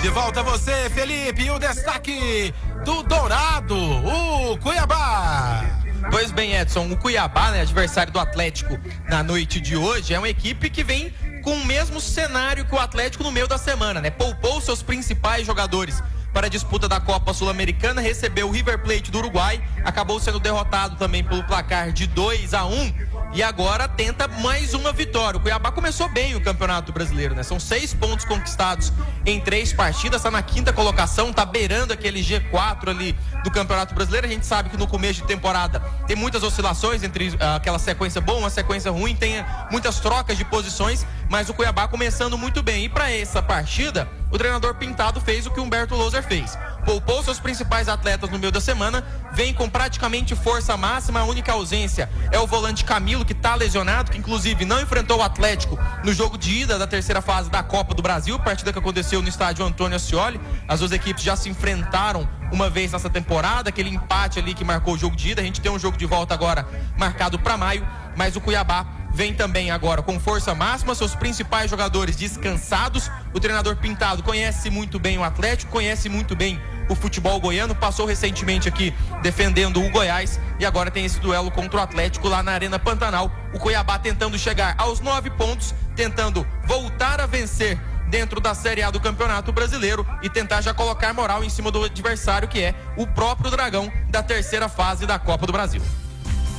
De 0.01 0.09
volta 0.09 0.43
você, 0.43 0.89
Felipe, 0.89 1.43
e 1.43 1.51
o 1.51 1.57
destaque 1.57 2.53
do 2.83 3.01
Dourado, 3.03 3.75
o 3.75 4.57
Cuiabá. 4.57 5.76
Pois 6.09 6.31
bem, 6.31 6.55
Edson, 6.55 6.89
o 6.89 6.97
Cuiabá, 6.97 7.51
né, 7.51 7.61
adversário 7.61 8.11
do 8.13 8.19
Atlético 8.19 8.79
na 9.09 9.21
noite 9.21 9.59
de 9.59 9.75
hoje, 9.75 10.13
é 10.13 10.17
uma 10.17 10.29
equipe 10.29 10.69
que 10.69 10.83
vem 10.83 11.13
com 11.43 11.53
o 11.53 11.65
mesmo 11.65 11.99
cenário 11.99 12.65
que 12.65 12.73
o 12.73 12.79
Atlético 12.79 13.23
no 13.23 13.31
meio 13.31 13.47
da 13.47 13.57
semana, 13.57 14.01
né? 14.01 14.09
Poupou 14.09 14.59
seus 14.61 14.81
principais 14.81 15.45
jogadores 15.45 16.01
para 16.33 16.47
a 16.47 16.49
disputa 16.49 16.87
da 16.87 16.99
Copa 16.99 17.33
Sul-Americana, 17.33 18.01
recebeu 18.01 18.47
o 18.47 18.51
River 18.51 18.79
Plate 18.79 19.09
do 19.11 19.17
Uruguai, 19.19 19.61
acabou 19.83 20.19
sendo 20.19 20.39
derrotado 20.39 20.95
também 20.95 21.23
pelo 21.23 21.43
placar 21.43 21.91
de 21.91 22.05
2 22.07 22.53
a 22.53 22.65
1 22.65 22.93
e 23.33 23.43
agora 23.43 23.87
tenta 23.87 24.27
mais 24.27 24.73
uma 24.73 24.91
vitória. 24.91 25.37
O 25.37 25.41
Cuiabá 25.41 25.71
começou 25.71 26.07
bem 26.09 26.35
o 26.35 26.41
Campeonato 26.41 26.91
Brasileiro, 26.91 27.35
né? 27.35 27.43
São 27.43 27.59
seis 27.59 27.93
pontos 27.93 28.25
conquistados 28.25 28.91
em 29.25 29.39
três 29.39 29.73
partidas, 29.73 30.21
está 30.21 30.31
na 30.31 30.41
quinta 30.41 30.71
colocação, 30.71 31.33
tá 31.33 31.45
beirando 31.45 31.93
aquele 31.93 32.21
G4 32.21 32.89
ali 32.89 33.15
do 33.43 33.51
Campeonato 33.51 33.93
Brasileiro. 33.93 34.27
A 34.27 34.29
gente 34.29 34.45
sabe 34.45 34.69
que 34.69 34.77
no 34.77 34.87
começo 34.87 35.21
de 35.21 35.27
temporada 35.27 35.79
tem 36.07 36.15
muitas 36.15 36.43
oscilações 36.43 37.03
entre 37.03 37.29
uh, 37.29 37.55
aquela 37.57 37.79
sequência 37.79 38.21
boa, 38.21 38.39
uma 38.39 38.49
sequência 38.49 38.91
ruim, 38.91 39.15
tem 39.15 39.43
muitas 39.71 39.99
trocas 39.99 40.37
de 40.37 40.45
posições, 40.45 41.05
mas 41.29 41.49
o 41.49 41.53
Cuiabá 41.53 41.87
começando 41.87 42.37
muito 42.37 42.63
bem. 42.63 42.85
E 42.85 42.89
para 42.89 43.11
essa 43.11 43.41
partida, 43.41 44.07
o 44.31 44.37
treinador 44.37 44.75
Pintado 44.75 45.21
fez 45.21 45.45
o 45.45 45.51
que 45.51 45.59
Humberto 45.59 45.95
Loser 45.95 46.23
fez. 46.23 46.57
Poupou 46.85 47.23
seus 47.23 47.39
principais 47.39 47.89
atletas 47.89 48.29
no 48.29 48.39
meio 48.39 48.51
da 48.51 48.61
semana, 48.61 49.03
vem 49.33 49.53
com 49.53 49.69
praticamente 49.69 50.35
força 50.35 50.75
máxima. 50.77 51.19
A 51.19 51.25
única 51.25 51.51
ausência 51.51 52.09
é 52.31 52.39
o 52.39 52.47
volante 52.47 52.85
Camilo, 52.85 53.25
que 53.25 53.33
está 53.33 53.55
lesionado, 53.55 54.11
que 54.11 54.17
inclusive 54.17 54.65
não 54.65 54.81
enfrentou 54.81 55.19
o 55.19 55.21
Atlético 55.21 55.77
no 56.03 56.13
jogo 56.13 56.37
de 56.37 56.61
ida 56.61 56.79
da 56.79 56.87
terceira 56.87 57.21
fase 57.21 57.49
da 57.49 57.61
Copa 57.61 57.93
do 57.93 58.01
Brasil, 58.01 58.39
partida 58.39 58.71
que 58.71 58.79
aconteceu 58.79 59.21
no 59.21 59.27
estádio 59.27 59.65
Antônio 59.65 59.95
Ascioli. 59.95 60.39
As 60.67 60.79
duas 60.79 60.91
equipes 60.91 61.23
já 61.23 61.35
se 61.35 61.49
enfrentaram 61.49 62.27
uma 62.51 62.69
vez 62.69 62.93
nessa 62.93 63.09
temporada, 63.09 63.69
aquele 63.69 63.89
empate 63.89 64.39
ali 64.39 64.53
que 64.53 64.63
marcou 64.63 64.93
o 64.93 64.97
jogo 64.97 65.15
de 65.15 65.31
ida. 65.31 65.41
A 65.41 65.45
gente 65.45 65.59
tem 65.59 65.71
um 65.71 65.79
jogo 65.79 65.97
de 65.97 66.05
volta 66.05 66.33
agora 66.33 66.67
marcado 66.97 67.37
para 67.37 67.57
maio, 67.57 67.85
mas 68.15 68.35
o 68.35 68.41
Cuiabá 68.41 68.85
vem 69.17 69.33
também 69.33 69.71
agora 69.71 70.03
com 70.03 70.19
força 70.19 70.53
máxima, 70.53 70.93
seus 70.93 71.15
principais 71.15 71.71
jogadores 71.71 72.15
descansados. 72.15 73.09
O 73.33 73.39
treinador 73.39 73.75
Pintado 73.75 74.21
conhece 74.21 74.69
muito 74.69 74.99
bem 74.99 75.17
o 75.17 75.23
Atlético, 75.23 75.71
conhece 75.71 76.07
muito 76.07 76.35
bem 76.35 76.61
o 76.87 76.93
futebol 76.93 77.39
goiano, 77.39 77.73
passou 77.73 78.05
recentemente 78.05 78.69
aqui 78.69 78.93
defendendo 79.23 79.83
o 79.83 79.89
Goiás 79.89 80.39
e 80.59 80.65
agora 80.67 80.91
tem 80.91 81.03
esse 81.03 81.19
duelo 81.19 81.49
contra 81.49 81.79
o 81.79 81.81
Atlético 81.81 82.27
lá 82.27 82.43
na 82.43 82.51
Arena 82.51 82.77
Pantanal. 82.77 83.31
O 83.55 83.57
Cuiabá 83.57 83.97
tentando 83.97 84.37
chegar 84.37 84.75
aos 84.77 84.99
nove 84.99 85.31
pontos, 85.31 85.73
tentando 85.95 86.45
voltar 86.67 87.19
a 87.19 87.25
vencer 87.25 87.75
dentro 88.11 88.39
da 88.39 88.53
Série 88.53 88.83
A 88.83 88.91
do 88.91 88.99
Campeonato 88.99 89.51
Brasileiro 89.51 90.05
e 90.21 90.29
tentar 90.29 90.61
já 90.61 90.75
colocar 90.75 91.11
moral 91.15 91.43
em 91.43 91.49
cima 91.49 91.71
do 91.71 91.83
adversário 91.83 92.47
que 92.47 92.61
é 92.61 92.75
o 92.95 93.07
próprio 93.07 93.49
Dragão 93.49 93.91
da 94.11 94.21
terceira 94.21 94.69
fase 94.69 95.07
da 95.07 95.17
Copa 95.17 95.47
do 95.47 95.51
Brasil. 95.51 95.81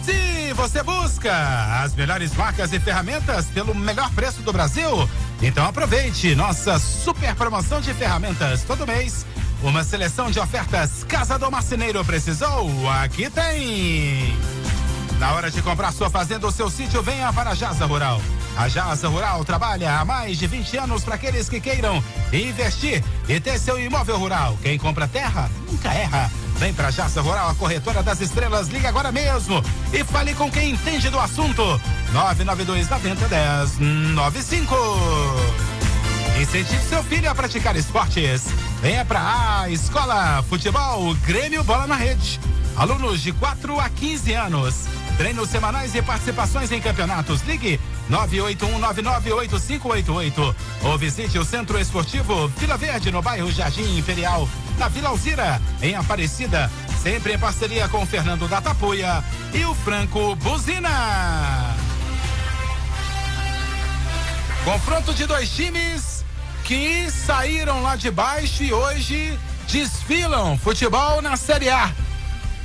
Se 0.09 0.55
você 0.55 0.83
busca 0.83 1.31
as 1.85 1.95
melhores 1.95 2.35
marcas 2.35 2.73
e 2.73 2.81
ferramentas 2.81 3.45
pelo 3.49 3.75
melhor 3.75 4.11
preço 4.15 4.41
do 4.41 4.51
Brasil, 4.51 5.07
então 5.43 5.67
aproveite 5.67 6.35
nossa 6.35 6.79
super 6.79 7.35
promoção 7.35 7.79
de 7.79 7.93
ferramentas 7.93 8.63
todo 8.63 8.87
mês. 8.87 9.27
Uma 9.63 9.85
seleção 9.85 10.31
de 10.31 10.41
ofertas 10.41 11.05
Casa 11.05 11.39
do 11.39 11.51
Marceneiro 11.51 12.03
precisou? 12.07 12.89
Aqui 12.89 13.29
tem! 13.29 14.35
Na 15.19 15.33
hora 15.33 15.51
de 15.51 15.61
comprar 15.61 15.93
sua 15.93 16.09
fazenda 16.09 16.47
ou 16.47 16.53
seu 16.53 16.71
sítio, 16.71 17.03
venha 17.03 17.31
para 17.31 17.51
a 17.51 17.55
Jasa 17.55 17.85
Rural. 17.85 18.19
A 18.59 18.69
Jasa 18.69 19.09
Rural 19.09 19.45
trabalha 19.45 20.01
há 20.01 20.05
mais 20.05 20.37
de 20.37 20.49
20 20.49 20.79
anos 20.79 21.05
para 21.05 21.15
aqueles 21.15 21.49
que 21.49 21.61
queiram 21.61 22.03
investir 22.33 23.05
e 23.29 23.39
ter 23.39 23.57
seu 23.57 23.79
imóvel 23.79 24.19
rural. 24.19 24.59
Quem 24.61 24.77
compra 24.77 25.07
terra 25.07 25.49
nunca 25.71 25.95
erra. 25.95 26.29
Vem 26.57 26.75
pra 26.75 26.91
Jasa 26.91 27.21
Rural, 27.21 27.51
a 27.51 27.55
corretora 27.55 28.03
das 28.03 28.21
estrelas. 28.21 28.67
Liga 28.67 28.89
agora 28.89 29.13
mesmo 29.13 29.63
e 29.93 30.03
fale 30.03 30.35
com 30.35 30.51
quem 30.51 30.71
entende 30.71 31.09
do 31.09 31.21
assunto. 31.21 31.63
992 32.13 32.89
90 32.89 33.29
10 33.29 33.79
95. 33.79 34.75
Incentive 36.41 36.83
seu 36.83 37.03
filho 37.03 37.31
a 37.31 37.35
praticar 37.35 37.75
esportes. 37.77 38.47
Venha 38.81 39.05
pra 39.05 39.61
A 39.61 39.69
Escola 39.71 40.43
Futebol 40.49 41.15
Grêmio 41.27 41.65
Bola 41.65 41.87
na 41.87 41.97
Rede. 41.97 42.41
Alunos 42.77 43.21
de 43.21 43.33
4 43.33 43.81
a 43.81 43.89
15 43.89 44.33
anos. 44.35 44.87
Treinos 45.17 45.51
semanais 45.51 45.97
e 45.97 46.03
participações 46.03 46.71
em 46.71 46.81
campeonatos. 46.81 47.43
Ligue 47.43 47.81
981998588 48.09 50.55
ou 50.85 50.99
visite 50.99 51.37
o 51.39 51.45
Centro 51.45 51.77
Esportivo 51.79 52.49
Vila 52.57 52.77
Verde 52.77 53.11
no 53.11 53.21
bairro 53.21 53.51
Jardim 53.51 53.99
Imperial, 53.99 54.49
na 54.79 54.87
Vila 54.89 55.09
Alzira, 55.09 55.61
em 55.83 55.97
Aparecida, 55.97 56.71
sempre 57.03 57.33
em 57.35 57.39
parceria 57.39 57.89
com 57.89 58.07
Fernando 58.07 58.47
da 58.49 58.61
Tapuia 58.61 59.25
e 59.53 59.65
o 59.65 59.75
Franco 59.75 60.37
Buzina. 60.37 61.77
Confronto 64.65 65.13
de 65.15 65.27
dois 65.27 65.51
times 65.51 66.18
que 66.69 67.11
saíram 67.11 67.81
lá 67.81 67.97
de 67.97 68.11
baixo 68.11 68.63
e 68.63 68.75
hoje 68.75 69.39
desfilam 69.73 70.59
futebol 70.59 71.23
na 71.23 71.35
Série 71.35 71.71
A. 71.71 71.91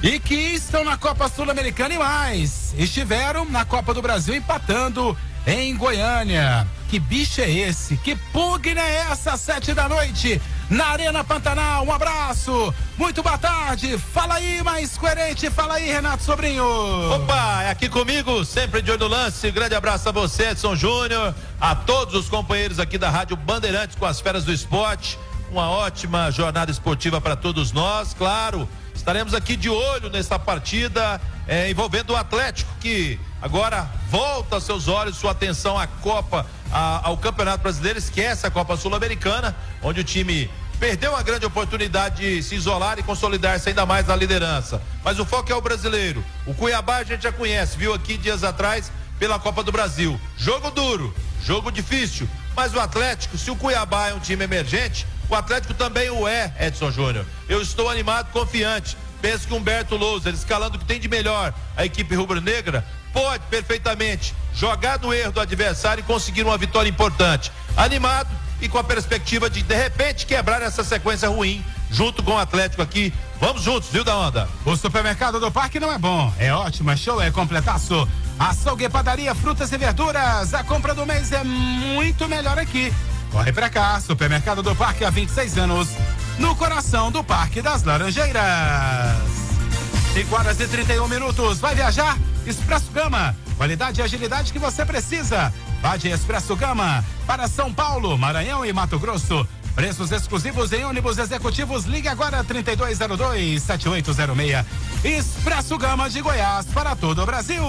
E 0.03 0.19
que 0.19 0.35
estão 0.35 0.83
na 0.83 0.97
Copa 0.97 1.29
Sul-Americana 1.29 1.93
e 1.93 1.97
mais. 1.97 2.75
Estiveram 2.77 3.45
na 3.45 3.63
Copa 3.63 3.93
do 3.93 4.01
Brasil 4.01 4.35
empatando 4.35 5.17
em 5.47 5.73
Goiânia. 5.77 6.67
Que 6.89 6.99
bicho 6.99 7.39
é 7.39 7.49
esse? 7.49 7.95
Que 7.95 8.13
pugna 8.33 8.81
é 8.81 9.07
essa? 9.09 9.37
Sete 9.37 9.73
da 9.73 9.87
noite, 9.87 10.41
na 10.73 10.87
Arena 10.87 11.23
Pantanal. 11.23 11.85
Um 11.85 11.91
abraço, 11.91 12.73
muito 12.97 13.21
boa 13.21 13.37
tarde. 13.37 13.97
Fala 13.97 14.35
aí, 14.35 14.61
mais 14.63 14.97
coerente. 14.97 15.49
Fala 15.49 15.75
aí, 15.75 15.85
Renato 15.85 16.23
Sobrinho. 16.23 16.65
Opa, 17.13 17.63
é 17.63 17.69
aqui 17.69 17.87
comigo, 17.87 18.43
sempre 18.43 18.81
de 18.81 18.89
olho 18.89 19.01
no 19.01 19.07
lance. 19.07 19.51
Grande 19.51 19.75
abraço 19.75 20.09
a 20.09 20.11
você, 20.11 20.49
Edson 20.49 20.75
Júnior, 20.75 21.33
a 21.61 21.75
todos 21.75 22.15
os 22.15 22.27
companheiros 22.27 22.79
aqui 22.79 22.97
da 22.97 23.09
Rádio 23.09 23.37
Bandeirantes 23.37 23.95
com 23.95 24.05
as 24.05 24.19
feras 24.19 24.43
do 24.43 24.51
esporte. 24.51 25.17
Uma 25.51 25.69
ótima 25.69 26.31
jornada 26.31 26.71
esportiva 26.71 27.21
para 27.21 27.35
todos 27.35 27.71
nós, 27.71 28.15
claro. 28.15 28.67
Estaremos 28.95 29.35
aqui 29.35 29.55
de 29.55 29.69
olho 29.69 30.09
nessa 30.09 30.39
partida 30.39 31.21
é, 31.47 31.69
envolvendo 31.69 32.13
o 32.13 32.15
Atlético, 32.15 32.71
que 32.79 33.19
agora 33.41 33.87
volta 34.09 34.59
seus 34.59 34.87
olhos, 34.87 35.17
sua 35.17 35.31
atenção 35.31 35.77
à 35.77 35.85
Copa, 35.85 36.45
a, 36.71 37.07
ao 37.07 37.17
Campeonato 37.17 37.61
Brasileiro, 37.61 37.99
esquece 37.99 38.47
a 38.47 38.51
Copa 38.51 38.77
Sul-Americana, 38.77 39.55
onde 39.81 39.99
o 39.99 40.03
time 40.03 40.49
perdeu 40.83 41.11
uma 41.11 41.23
grande 41.23 41.45
oportunidade 41.45 42.17
de 42.17 42.43
se 42.43 42.55
isolar 42.55 42.99
e 42.99 43.03
consolidar-se 43.03 43.69
ainda 43.69 43.85
mais 43.85 44.05
na 44.05 44.17
liderança. 44.17 44.81
Mas 45.01 45.17
o 45.17 45.23
foco 45.23 45.49
é 45.49 45.55
o 45.55 45.61
brasileiro. 45.61 46.21
O 46.45 46.53
Cuiabá 46.53 46.97
a 46.97 47.03
gente 47.05 47.23
já 47.23 47.31
conhece, 47.31 47.77
viu 47.77 47.93
aqui 47.93 48.17
dias 48.17 48.43
atrás 48.43 48.91
pela 49.17 49.39
Copa 49.39 49.63
do 49.63 49.71
Brasil. 49.71 50.19
Jogo 50.37 50.69
duro, 50.71 51.15
jogo 51.41 51.71
difícil. 51.71 52.27
Mas 52.53 52.73
o 52.73 52.81
Atlético, 52.81 53.37
se 53.37 53.49
o 53.49 53.55
Cuiabá 53.55 54.09
é 54.09 54.13
um 54.13 54.19
time 54.19 54.43
emergente, 54.43 55.07
o 55.29 55.35
Atlético 55.35 55.73
também 55.73 56.09
o 56.09 56.27
é, 56.27 56.53
Edson 56.59 56.91
Júnior. 56.91 57.25
Eu 57.47 57.61
estou 57.61 57.89
animado, 57.89 58.29
confiante. 58.33 58.97
Penso 59.21 59.47
que 59.47 59.53
Humberto 59.53 59.95
Lousa, 59.95 60.31
escalando 60.31 60.75
o 60.75 60.79
que 60.79 60.85
tem 60.85 60.99
de 60.99 61.07
melhor 61.07 61.53
a 61.77 61.85
equipe 61.85 62.13
rubro-negra, 62.13 62.85
pode 63.13 63.45
perfeitamente 63.45 64.35
jogar 64.53 64.99
no 64.99 65.13
erro 65.13 65.31
do 65.31 65.39
adversário 65.39 66.01
e 66.01 66.03
conseguir 66.03 66.43
uma 66.43 66.57
vitória 66.57 66.89
importante. 66.89 67.53
Animado 67.77 68.42
e 68.61 68.69
com 68.69 68.77
a 68.77 68.83
perspectiva 68.83 69.49
de, 69.49 69.61
de 69.61 69.75
repente, 69.75 70.25
quebrar 70.25 70.61
essa 70.61 70.83
sequência 70.83 71.29
ruim 71.29 71.63
junto 71.91 72.23
com 72.23 72.31
o 72.31 72.37
Atlético 72.37 72.81
aqui. 72.81 73.13
Vamos 73.39 73.61
juntos, 73.61 73.89
viu, 73.91 74.03
da 74.03 74.17
onda? 74.17 74.49
O 74.65 74.75
supermercado 74.75 75.39
do 75.39 75.51
parque 75.51 75.79
não 75.79 75.91
é 75.91 75.97
bom, 75.97 76.33
é 76.39 76.53
ótimo, 76.53 76.91
é 76.91 76.95
show, 76.95 77.21
é 77.21 77.29
completaço. 77.29 78.07
Açougue, 78.39 78.89
padaria, 78.89 79.35
frutas 79.35 79.71
e 79.71 79.77
verduras. 79.77 80.53
A 80.53 80.63
compra 80.63 80.95
do 80.95 81.05
mês 81.05 81.31
é 81.31 81.43
muito 81.43 82.27
melhor 82.27 82.57
aqui. 82.57 82.91
Corre 83.31 83.51
pra 83.51 83.69
cá, 83.69 83.99
Supermercado 83.99 84.61
do 84.61 84.75
Parque 84.75 85.03
há 85.03 85.09
26 85.09 85.57
anos, 85.57 85.89
no 86.37 86.55
coração 86.55 87.11
do 87.11 87.23
Parque 87.23 87.61
das 87.61 87.83
Laranjeiras. 87.83 88.43
5 90.13 90.35
horas 90.35 90.59
e 90.59 90.67
31 90.67 91.07
minutos. 91.07 91.59
Vai 91.59 91.73
viajar? 91.73 92.17
Expresso 92.45 92.91
Gama. 92.91 93.35
Qualidade 93.57 93.99
e 93.99 94.03
agilidade 94.03 94.53
que 94.53 94.59
você 94.59 94.85
precisa. 94.85 95.51
Vá 95.83 95.97
de 95.97 96.07
Expresso 96.07 96.55
Gama 96.55 97.03
para 97.27 97.45
São 97.45 97.73
Paulo, 97.73 98.17
Maranhão 98.17 98.65
e 98.65 98.71
Mato 98.71 98.97
Grosso. 98.97 99.45
Preços 99.75 100.13
exclusivos 100.13 100.71
em 100.71 100.85
ônibus 100.85 101.17
executivos. 101.17 101.83
Ligue 101.83 102.07
agora 102.07 102.41
3202-7806. 102.41 104.65
Expresso 105.03 105.77
Gama 105.77 106.09
de 106.09 106.21
Goiás 106.21 106.65
para 106.67 106.95
todo 106.95 107.21
o 107.21 107.25
Brasil. 107.25 107.61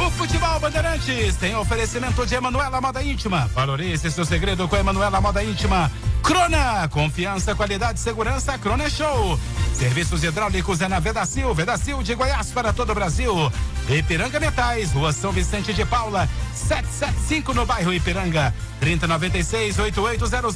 O 0.00 0.10
Futebol 0.12 0.58
Bandeirantes 0.58 1.36
tem 1.36 1.54
oferecimento 1.54 2.24
de 2.24 2.34
Emanuela 2.34 2.80
Moda 2.80 3.02
Íntima. 3.02 3.50
Valorize 3.54 4.10
seu 4.10 4.24
segredo 4.24 4.66
com 4.66 4.74
Emanuela 4.74 5.20
Moda 5.20 5.44
Íntima. 5.44 5.92
Crona, 6.22 6.88
confiança, 6.88 7.54
qualidade 7.54 8.00
segurança, 8.00 8.56
Crona 8.56 8.84
é 8.84 8.90
Show. 8.90 9.38
Serviços 9.74 10.24
hidráulicos 10.24 10.80
é 10.80 10.88
na 10.88 11.00
Vedacil, 11.00 11.54
Vedacil 11.54 12.02
de 12.02 12.14
Goiás 12.14 12.50
para 12.50 12.72
todo 12.72 12.92
o 12.92 12.94
Brasil. 12.94 13.52
Ipiranga 13.90 14.40
Metais, 14.40 14.90
Rua 14.92 15.12
São 15.12 15.32
Vicente 15.32 15.74
de 15.74 15.84
Paula, 15.84 16.26
775 16.54 17.52
no 17.52 17.66
bairro 17.66 17.92
Ipiranga. 17.92 18.54
3096 18.80 19.78
8800 19.80 20.54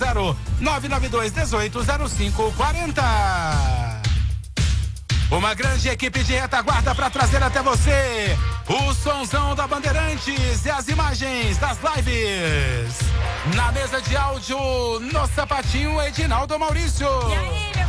992 0.59 1.33
180540. 1.33 3.94
Uma 5.31 5.55
grande 5.55 5.89
equipe 5.89 6.23
de 6.23 6.35
retaguarda 6.35 6.95
para 6.95 7.11
trazer 7.11 7.43
até 7.43 7.63
você 7.63 8.37
o 8.69 8.95
sonzão 8.95 9.55
da 9.55 9.67
Bandeirantes 9.67 10.65
e 10.65 10.71
as 10.71 10.89
imagens 10.89 11.59
das 11.59 11.79
lives. 11.79 12.99
Na 13.55 13.73
mesa 13.73 14.01
de 14.01 14.17
áudio, 14.17 14.59
no 15.01 15.27
sapatinho, 15.29 16.01
Edinaldo 16.03 16.59
Maurício. 16.59 17.09
E 17.29 17.35
aí, 17.35 17.73
meu 17.77 17.85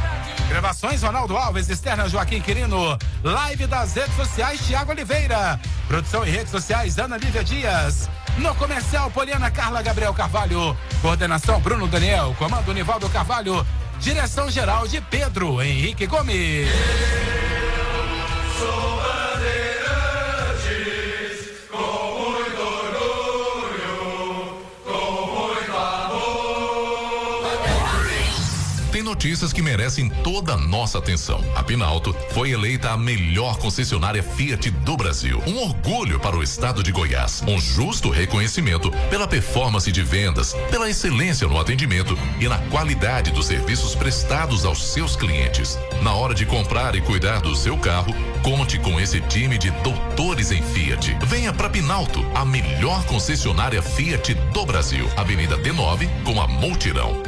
Gravações 0.49 1.01
Ronaldo 1.01 1.35
Alves, 1.35 1.69
externa 1.69 2.07
Joaquim 2.07 2.39
Quirino. 2.39 2.97
Live 3.23 3.67
das 3.67 3.93
redes 3.93 4.15
sociais, 4.15 4.65
Tiago 4.65 4.91
Oliveira. 4.91 5.59
Produção 5.87 6.25
e 6.25 6.29
redes 6.29 6.51
sociais, 6.51 6.97
Ana 6.97 7.17
Lívia 7.17 7.43
Dias. 7.43 8.09
No 8.37 8.53
comercial, 8.55 9.09
Poliana 9.11 9.49
Carla 9.49 9.81
Gabriel 9.81 10.13
Carvalho. 10.13 10.77
Coordenação, 11.01 11.59
Bruno 11.59 11.87
Daniel. 11.87 12.35
Comando, 12.37 12.73
Nivaldo 12.73 13.09
Carvalho. 13.09 13.65
Direção 13.99 14.49
geral 14.49 14.87
de 14.87 15.01
Pedro 15.01 15.61
Henrique 15.61 16.05
Gomes. 16.05 16.67
Sou 18.59 18.94
notícias 29.05 29.53
que 29.53 29.61
merecem 29.61 30.09
toda 30.09 30.53
a 30.53 30.57
nossa 30.57 30.97
atenção. 30.97 31.39
A 31.55 31.63
Pinalto 31.63 32.13
foi 32.31 32.49
eleita 32.49 32.89
a 32.89 32.97
melhor 32.97 33.57
concessionária 33.57 34.23
Fiat 34.23 34.71
do 34.71 34.97
Brasil. 34.97 35.41
Um 35.45 35.59
orgulho 35.59 36.19
para 36.19 36.35
o 36.35 36.41
estado 36.41 36.81
de 36.81 36.91
Goiás. 36.91 37.43
Um 37.47 37.61
justo 37.61 38.09
reconhecimento 38.09 38.91
pela 39.09 39.27
performance 39.27 39.91
de 39.91 40.01
vendas, 40.01 40.53
pela 40.71 40.89
excelência 40.89 41.47
no 41.47 41.59
atendimento 41.59 42.17
e 42.39 42.47
na 42.49 42.57
qualidade 42.69 43.31
dos 43.31 43.45
serviços 43.45 43.93
prestados 43.93 44.65
aos 44.65 44.83
seus 44.83 45.15
clientes. 45.15 45.77
Na 46.01 46.13
hora 46.15 46.33
de 46.33 46.45
comprar 46.45 46.95
e 46.95 47.01
cuidar 47.01 47.41
do 47.41 47.55
seu 47.55 47.77
carro, 47.77 48.13
conte 48.41 48.79
com 48.79 48.99
esse 48.99 49.21
time 49.21 49.57
de 49.59 49.69
doutores 49.69 50.51
em 50.51 50.63
Fiat. 50.63 51.15
Venha 51.25 51.53
para 51.53 51.69
Pinalto, 51.69 52.25
a 52.33 52.43
melhor 52.43 53.05
concessionária 53.05 53.83
Fiat 53.83 54.33
do 54.33 54.65
Brasil. 54.65 55.07
Avenida 55.15 55.57
D9 55.57 56.09
com 56.23 56.41
a 56.41 56.47
Multirão. 56.47 57.21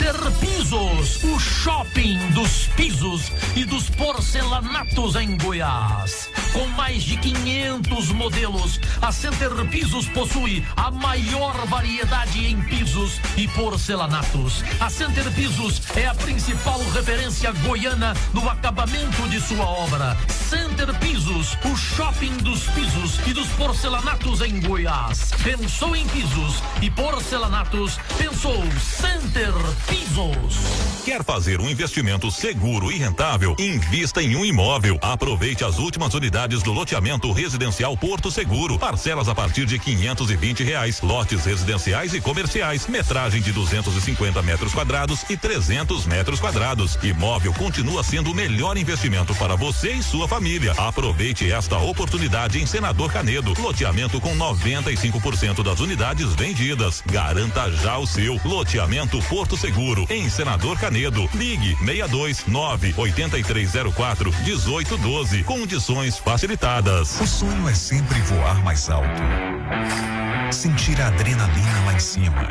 Center 0.00 0.32
Pisos, 0.40 1.22
o 1.24 1.38
shopping 1.38 2.16
dos 2.30 2.68
pisos 2.68 3.30
e 3.54 3.66
dos 3.66 3.90
porcelanatos 3.90 5.14
em 5.14 5.36
Goiás. 5.36 6.30
Com 6.54 6.66
mais 6.68 7.02
de 7.02 7.18
500 7.18 8.10
modelos, 8.12 8.80
a 9.02 9.12
Center 9.12 9.50
Pisos 9.66 10.08
possui 10.08 10.64
a 10.74 10.90
maior 10.90 11.54
variedade 11.66 12.46
em 12.46 12.58
pisos 12.62 13.20
e 13.36 13.46
porcelanatos. 13.48 14.64
A 14.80 14.88
Center 14.88 15.30
Pisos 15.32 15.82
é 15.94 16.06
a 16.06 16.14
principal 16.14 16.80
referência 16.94 17.52
goiana 17.52 18.14
no 18.32 18.48
acabamento 18.48 19.28
de 19.28 19.38
sua 19.38 19.66
obra. 19.66 20.16
Center 20.28 20.94
Pisos, 20.98 21.58
o 21.62 21.76
shopping 21.76 22.36
dos 22.38 22.64
pisos 22.70 23.20
e 23.26 23.34
dos 23.34 23.48
porcelanatos 23.50 24.40
em 24.40 24.60
Goiás. 24.60 25.30
Pensou 25.44 25.94
em 25.94 26.08
pisos 26.08 26.62
e 26.80 26.90
porcelanatos, 26.90 27.98
pensou 28.16 28.64
Center 28.80 29.52
Pisos. 29.90 31.00
Quer 31.04 31.24
fazer 31.24 31.60
um 31.60 31.68
investimento 31.68 32.30
seguro 32.30 32.92
e 32.92 32.96
rentável? 32.96 33.56
Invista 33.58 34.22
em 34.22 34.36
um 34.36 34.44
imóvel. 34.44 34.96
Aproveite 35.02 35.64
as 35.64 35.78
últimas 35.78 36.14
unidades 36.14 36.62
do 36.62 36.72
loteamento 36.72 37.32
residencial 37.32 37.96
Porto 37.96 38.30
Seguro. 38.30 38.78
Parcelas 38.78 39.28
a 39.28 39.34
partir 39.34 39.66
de 39.66 39.78
520 39.78 40.62
reais. 40.62 41.00
Lotes 41.00 41.44
residenciais 41.44 42.14
e 42.14 42.20
comerciais. 42.20 42.86
Metragem 42.86 43.42
de 43.42 43.50
250 43.50 44.40
metros 44.42 44.72
quadrados 44.72 45.24
e 45.28 45.36
300 45.36 46.06
metros 46.06 46.38
quadrados. 46.38 46.96
Imóvel 47.02 47.52
continua 47.54 48.04
sendo 48.04 48.30
o 48.30 48.34
melhor 48.34 48.76
investimento 48.76 49.34
para 49.34 49.56
você 49.56 49.94
e 49.94 50.02
sua 50.02 50.28
família. 50.28 50.72
Aproveite 50.72 51.50
esta 51.50 51.78
oportunidade 51.78 52.60
em 52.60 52.66
Senador 52.66 53.10
Canedo. 53.10 53.54
Loteamento 53.58 54.20
com 54.20 54.36
95% 54.36 55.64
das 55.64 55.80
unidades 55.80 56.34
vendidas. 56.34 57.02
Garanta 57.06 57.68
já 57.72 57.98
o 57.98 58.06
seu. 58.06 58.38
Loteamento 58.44 59.18
Porto 59.22 59.56
Seguro 59.56 59.79
em 60.10 60.28
Senador 60.28 60.78
Canedo. 60.78 61.28
Ligue 61.34 61.76
62 61.76 62.46
9 62.46 62.94
8304 62.96 64.32
1812. 64.44 65.44
Condições 65.44 66.18
facilitadas. 66.18 67.20
O 67.20 67.26
sonho 67.26 67.68
é 67.68 67.74
sempre 67.74 68.20
voar 68.20 68.62
mais 68.62 68.90
alto. 68.90 69.22
Sentir 70.52 71.00
a 71.00 71.08
adrenalina 71.08 71.84
lá 71.86 71.94
em 71.94 71.98
cima. 71.98 72.48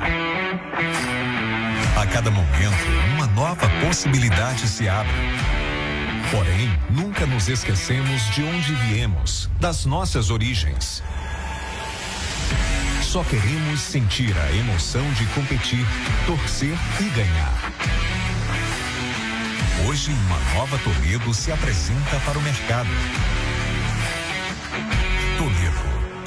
A 1.96 2.06
cada 2.08 2.32
momento, 2.32 2.88
uma 3.16 3.28
nova 3.28 3.70
possibilidade 3.86 4.68
se 4.68 4.88
abre. 4.88 5.12
Porém, 6.32 6.70
nunca 6.90 7.26
nos 7.26 7.48
esquecemos 7.48 8.24
de 8.34 8.44
onde 8.44 8.74
viemos, 8.74 9.50
das 9.60 9.86
nossas 9.86 10.30
origens. 10.30 11.04
Só 13.10 13.24
queremos 13.24 13.82
sentir 13.82 14.38
a 14.38 14.55
emoção 14.55 15.01
de 15.14 15.26
competir, 15.34 15.84
torcer 16.28 16.78
e 16.99 17.10
ganhar. 17.10 17.74
Hoje, 19.88 20.12
uma 20.12 20.39
nova 20.53 20.78
Toledo 20.78 21.34
se 21.34 21.51
apresenta 21.51 22.20
para 22.24 22.38
o 22.38 22.41
mercado. 22.43 22.89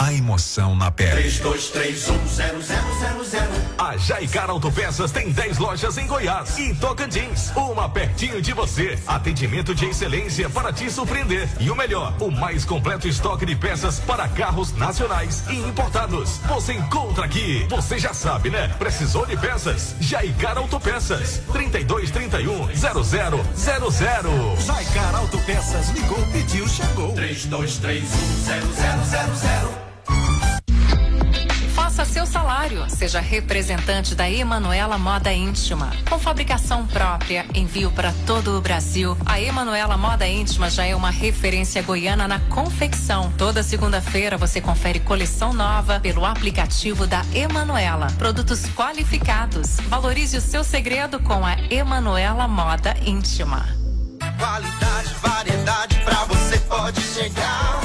A 0.03 0.13
emoção 0.13 0.75
na 0.75 0.91
pele. 0.91 1.31
32310000. 1.31 3.39
A 3.79 3.97
Jaicar 3.97 4.51
Autopeças 4.51 5.13
tem 5.13 5.31
10 5.31 5.59
lojas 5.59 5.97
em 5.97 6.09
Goiás 6.09 6.59
e 6.59 6.75
Tocantins, 6.75 7.53
uma 7.55 7.89
pertinho 7.89 8.43
de 8.43 8.53
você. 8.53 8.99
Atendimento 9.07 9.73
de 9.73 9.87
excelência 9.87 10.51
para 10.51 10.73
te 10.73 10.91
surpreender. 10.91 11.49
E 11.61 11.71
o 11.71 11.77
melhor, 11.77 12.13
o 12.19 12.33
mais 12.33 12.65
completo 12.65 13.07
estoque 13.07 13.47
de 13.47 13.55
peças 13.55 14.01
para 14.01 14.27
carros 14.27 14.73
nacionais 14.73 15.45
e 15.49 15.55
importados. 15.55 16.39
Você 16.49 16.73
encontra 16.73 17.25
aqui. 17.25 17.65
Você 17.71 17.97
já 17.97 18.13
sabe, 18.13 18.51
né? 18.51 18.75
Precisou 18.81 19.25
de 19.25 19.37
peças? 19.37 19.95
Jaicar 20.01 20.59
Autopeças. 20.59 21.41
3231 21.53 22.67
0000. 22.75 24.57
Jaicar 24.67 25.15
Autopeças 25.15 25.91
ligou, 25.91 26.19
pediu, 26.33 26.67
chegou. 26.67 27.15
32310000. 27.15 29.92
Faça 31.93 32.11
seu 32.11 32.25
salário. 32.25 32.89
Seja 32.89 33.21
representante 33.21 34.15
da 34.15 34.29
Emanuela 34.29 34.97
Moda 34.97 35.31
Íntima. 35.31 35.93
Com 36.09 36.19
fabricação 36.19 36.87
própria, 36.87 37.45
envio 37.55 37.91
para 37.91 38.15
todo 38.27 38.57
o 38.57 38.63
Brasil. 38.63 39.15
A 39.27 39.39
Emanuela 39.39 39.99
Moda 39.99 40.27
Íntima 40.27 40.71
já 40.71 40.87
é 40.87 40.97
uma 40.97 41.11
referência 41.11 41.83
goiana 41.83 42.27
na 42.27 42.41
confecção. 42.41 43.31
Toda 43.37 43.63
segunda-feira 43.63 44.39
você 44.39 44.59
confere 44.59 45.01
coleção 45.01 45.53
nova 45.53 46.01
pelo 46.01 46.25
aplicativo 46.25 47.07
da 47.07 47.23
Emanuela. 47.35 48.07
Produtos 48.17 48.65
qualificados. 48.75 49.77
Valorize 49.89 50.39
o 50.39 50.41
seu 50.41 50.65
segredo 50.65 51.21
com 51.21 51.45
a 51.45 51.59
Emanuela 51.71 52.49
Moda 52.49 52.97
Íntima. 53.05 53.69
Qualidade, 54.39 55.15
variedade, 55.21 56.01
pra 56.07 56.25
você 56.25 56.59
pode 56.61 57.03
chegar. 57.03 57.83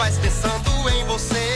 Faz 0.00 0.16
pensando 0.16 0.88
em 0.88 1.04
você. 1.04 1.49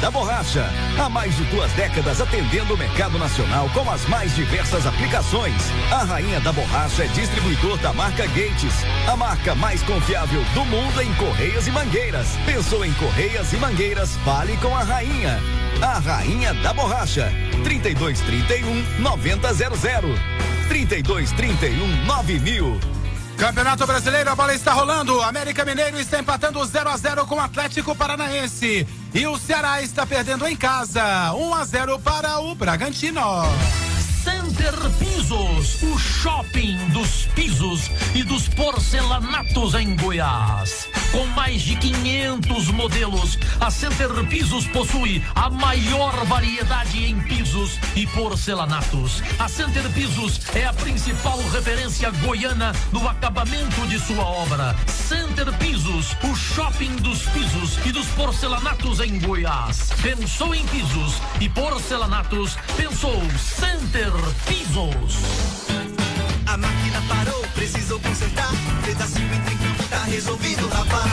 Da 0.00 0.10
Borracha. 0.10 0.68
Há 0.98 1.08
mais 1.08 1.36
de 1.36 1.44
duas 1.44 1.70
décadas 1.72 2.20
atendendo 2.20 2.74
o 2.74 2.78
mercado 2.78 3.18
nacional 3.18 3.68
com 3.70 3.90
as 3.90 4.06
mais 4.06 4.34
diversas 4.34 4.86
aplicações. 4.86 5.54
A 5.90 6.04
Rainha 6.04 6.40
da 6.40 6.52
Borracha 6.52 7.04
é 7.04 7.08
distribuidor 7.08 7.78
da 7.78 7.92
marca 7.92 8.26
Gates, 8.28 8.74
a 9.06 9.16
marca 9.16 9.54
mais 9.54 9.82
confiável 9.82 10.42
do 10.54 10.64
mundo 10.64 11.02
em 11.02 11.12
correias 11.14 11.66
e 11.66 11.70
mangueiras. 11.70 12.28
Pensou 12.46 12.84
em 12.84 12.92
correias 12.94 13.52
e 13.52 13.56
mangueiras? 13.56 14.16
Fale 14.24 14.56
com 14.58 14.74
a 14.74 14.82
Rainha. 14.82 15.40
A 15.80 15.98
Rainha 15.98 16.54
da 16.54 16.72
Borracha. 16.72 17.32
3231 17.64 19.00
9000. 19.00 20.14
3231 20.68 22.04
9000. 22.04 22.98
Campeonato 23.38 23.86
Brasileiro, 23.86 24.30
a 24.30 24.34
bola 24.34 24.52
está 24.52 24.72
rolando. 24.72 25.22
América 25.22 25.64
Mineiro 25.64 25.98
está 26.00 26.18
empatando 26.18 26.64
0 26.64 26.90
a 26.90 26.96
0 26.96 27.24
com 27.24 27.36
o 27.36 27.40
Atlético 27.40 27.94
Paranaense. 27.94 28.84
E 29.14 29.26
o 29.26 29.38
Ceará 29.38 29.82
está 29.82 30.06
perdendo 30.06 30.46
em 30.46 30.56
casa. 30.56 31.32
1 31.34 31.54
a 31.54 31.64
0 31.64 31.98
para 32.00 32.40
o 32.40 32.54
Bragantino. 32.54 33.22
Center 34.58 34.90
Pisos, 34.98 35.82
o 35.84 35.96
shopping 35.96 36.76
dos 36.88 37.26
pisos 37.26 37.88
e 38.12 38.24
dos 38.24 38.48
porcelanatos 38.48 39.74
em 39.74 39.94
Goiás. 39.94 40.88
Com 41.12 41.24
mais 41.28 41.62
de 41.62 41.76
500 41.76 42.68
modelos, 42.72 43.38
a 43.60 43.70
Center 43.70 44.08
Pisos 44.26 44.66
possui 44.66 45.24
a 45.36 45.48
maior 45.48 46.24
variedade 46.24 47.04
em 47.04 47.20
pisos 47.20 47.78
e 47.94 48.04
porcelanatos. 48.08 49.22
A 49.38 49.48
Center 49.48 49.88
Pisos 49.92 50.40
é 50.56 50.66
a 50.66 50.72
principal 50.72 51.38
referência 51.50 52.10
goiana 52.10 52.72
no 52.90 53.06
acabamento 53.08 53.86
de 53.86 53.98
sua 54.00 54.24
obra. 54.24 54.74
Center 54.86 55.52
Pisos, 55.58 56.16
o 56.24 56.34
shopping 56.34 56.96
dos 56.96 57.22
pisos 57.26 57.78
e 57.86 57.92
dos 57.92 58.08
porcelanatos 58.08 58.98
em 58.98 59.20
Goiás. 59.20 59.90
Pensou 60.02 60.52
em 60.52 60.66
pisos 60.66 61.14
e 61.40 61.48
porcelanatos, 61.48 62.56
pensou 62.76 63.22
Center 63.38 64.12
Pisos. 64.48 65.14
A 66.46 66.56
máquina 66.56 67.02
parou, 67.06 67.42
precisou 67.54 68.00
consertar. 68.00 68.50
Pedacinho 68.84 69.32
entra 69.34 69.54
em 69.54 69.58
campo, 69.58 69.84
tá 69.90 70.02
resolvido, 70.04 70.66
rapá. 70.68 71.04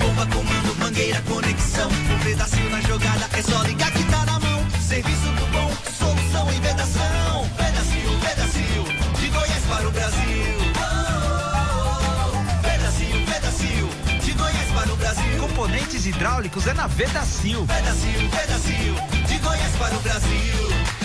Bomba, 0.00 0.26
comando, 0.26 0.74
mangueira, 0.78 1.20
conexão. 1.28 1.90
Um 1.90 2.18
pedacinho 2.24 2.70
na 2.70 2.80
jogada, 2.80 3.28
é 3.32 3.42
só 3.42 3.62
ligar 3.62 3.90
que 3.90 4.02
tá 4.04 4.24
na 4.24 4.40
mão. 4.40 4.66
Serviço 4.80 5.28
do 5.38 5.46
bom, 5.52 5.70
solução 5.98 6.50
em 6.52 6.60
vedação. 6.60 7.48
Pedacinho, 7.56 8.18
pedacinho, 8.20 8.84
de 9.18 9.28
Goiás 9.28 9.64
para 9.68 9.86
o 9.86 9.90
Brasil. 9.90 10.56
Oh, 10.80 12.32
oh. 12.32 12.62
Pedacinho, 12.62 13.26
pedacinho, 13.26 13.88
de 14.24 14.32
Goiás 14.32 14.70
para 14.72 14.92
o 14.92 14.96
Brasil. 14.96 15.38
Componentes 15.38 16.06
hidráulicos 16.06 16.66
é 16.66 16.72
na 16.72 16.86
Vedacil. 16.86 17.66
Pedacinho, 17.66 18.30
pedacinho, 18.30 18.94
de 19.26 19.38
Goiás 19.38 19.76
para 19.76 19.94
o 19.94 20.00
Brasil. 20.00 20.99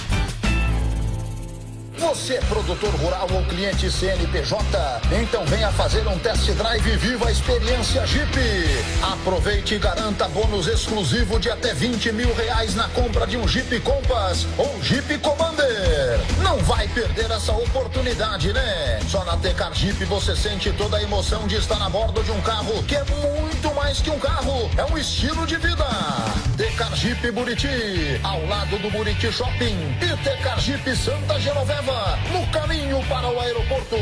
Você 1.98 2.36
é 2.36 2.42
produtor 2.42 2.94
rural 2.96 3.28
ou 3.32 3.44
cliente 3.46 3.90
CNPJ? 3.90 5.02
Então 5.22 5.46
venha 5.46 5.72
fazer 5.72 6.06
um 6.08 6.18
test 6.20 6.52
drive 6.52 6.88
e 6.88 6.98
viva 6.98 7.28
a 7.28 7.32
experiência 7.32 8.06
Jeep. 8.06 8.38
Aproveite 9.02 9.76
e 9.76 9.80
garanta 9.80 10.28
bônus 10.28 10.68
exclusivo 10.68 11.40
de 11.40 11.50
até 11.50 11.74
20 11.74 12.12
mil 12.12 12.34
reais 12.36 12.76
na 12.76 12.90
compra 12.90 13.26
de 13.26 13.38
um 13.38 13.48
Jeep 13.48 13.80
Compass 13.80 14.46
ou 14.58 14.82
Jeep 14.84 15.18
Commander. 15.20 16.20
Não 16.44 16.58
vai 16.60 16.88
perder 16.90 17.32
essa 17.32 17.54
oportunidade, 17.54 18.52
né? 18.52 19.00
Só 19.08 19.24
na 19.24 19.38
Tecar 19.38 19.74
Jeep 19.74 20.04
você 20.06 20.36
sente 20.36 20.72
toda 20.74 20.98
a 20.98 21.04
emoção 21.04 21.48
de 21.48 21.56
estar 21.56 21.82
a 21.82 21.90
bordo 21.90 22.22
de 22.24 22.32
um 22.32 22.42
carro 22.42 22.84
que 22.84 22.96
é 22.96 23.04
muito 23.06 23.74
mais 23.74 24.02
que 24.02 24.10
um 24.10 24.20
carro, 24.20 24.70
é 24.78 24.84
um 24.92 24.98
estilo 24.98 25.46
de 25.48 25.56
vida. 25.58 25.86
Tecar 26.58 26.96
Jeep 26.96 27.32
Buriti, 27.32 28.20
ao 28.24 28.46
lado 28.46 28.78
do 28.80 28.90
Buriti 28.90 29.32
Shopping 29.32 29.98
e 30.02 30.24
Tecar 30.24 30.60
Jeep 30.60 30.96
Santa 30.96 31.40
Genoveva, 31.40 31.85
no 31.86 32.52
caminho 32.52 33.00
para 33.08 33.28
o 33.28 33.40
aeroporto. 33.40 33.96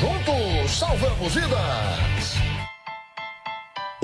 Juntos 0.00 0.70
salvamos 0.70 1.34
vidas. 1.34 2.37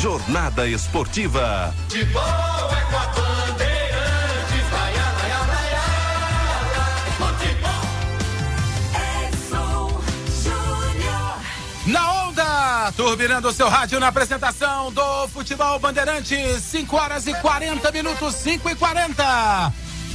Jornada 0.00 0.66
Esportiva. 0.66 1.74
De 1.88 2.04
boa 2.06 2.24
é 2.24 2.80
com 2.90 2.96
a 2.96 3.06
Bandeirantes, 3.08 3.79
turbinando 12.92 13.48
o 13.48 13.52
seu 13.52 13.68
rádio 13.68 14.00
na 14.00 14.08
apresentação 14.08 14.92
do 14.92 15.28
Futebol 15.28 15.78
Bandeirantes, 15.78 16.62
5 16.62 16.96
horas 16.96 17.26
e 17.26 17.34
40 17.34 17.90
minutos, 17.92 18.34
5 18.36 18.68
e 18.70 18.74
40. 18.74 19.72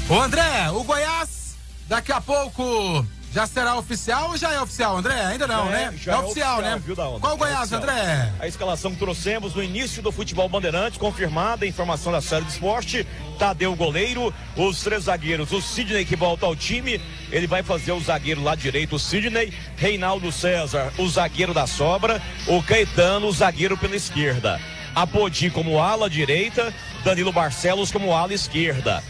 O 0.10 0.20
André, 0.20 0.70
o 0.72 0.84
Goiás, 0.84 1.56
daqui 1.88 2.12
a 2.12 2.22
pouco 2.22 3.06
já 3.36 3.46
será 3.46 3.76
oficial 3.76 4.30
ou 4.30 4.38
já 4.38 4.54
é 4.54 4.62
oficial, 4.62 4.96
André? 4.96 5.20
Ainda 5.26 5.46
não, 5.46 5.66
Já 5.66 5.72
né? 5.72 5.94
já 6.02 6.14
é 6.14 6.18
oficial, 6.20 6.62
né? 6.62 6.82
viu, 6.82 6.96
da 6.96 7.10
onda? 7.10 7.20
Qual 7.20 7.34
o 7.34 7.36
É 7.36 7.40
Goiás, 7.40 7.74
oficial. 7.74 7.82
André? 7.82 8.32
A 8.40 8.48
escalação 8.48 8.92
que 8.92 8.98
trouxemos 8.98 9.54
no 9.54 9.62
início 9.62 10.02
do 10.02 10.10
futebol 10.10 10.48
bandeirante, 10.48 10.98
confirmada 10.98 11.66
a 11.66 11.68
informação 11.68 12.14
da 12.14 12.22
série 12.22 12.46
de 12.46 12.54
esporte. 12.54 13.06
Tadeu 13.38 13.76
goleiro, 13.76 14.34
os 14.56 14.82
três 14.82 15.04
zagueiros, 15.04 15.52
o 15.52 15.62
Sidney 15.62 16.06
que 16.06 16.16
volta 16.16 16.46
ao 16.46 16.56
time, 16.56 17.02
ele 17.30 17.46
vai 17.46 17.62
fazer 17.62 17.92
o 17.92 18.00
zagueiro 18.00 18.42
lá 18.42 18.56
direito, 18.56 18.96
o 18.96 19.00
Sidney, 19.00 19.52
Reinaldo 19.76 20.32
César, 20.32 20.94
o 20.98 21.06
zagueiro 21.10 21.54
da 21.54 21.68
sobra, 21.68 22.22
o 22.48 22.64
Caetano, 22.64 23.28
o 23.28 23.34
zagueiro 23.34 23.78
pela 23.78 23.98
esquerda. 23.98 24.62
Apodi 24.96 25.50
como 25.50 25.82
ala 25.82 26.10
direita, 26.10 26.74
Danilo 27.04 27.34
Barcelos 27.34 27.92
como 27.92 28.16
ala 28.16 28.34
esquerda. 28.34 29.04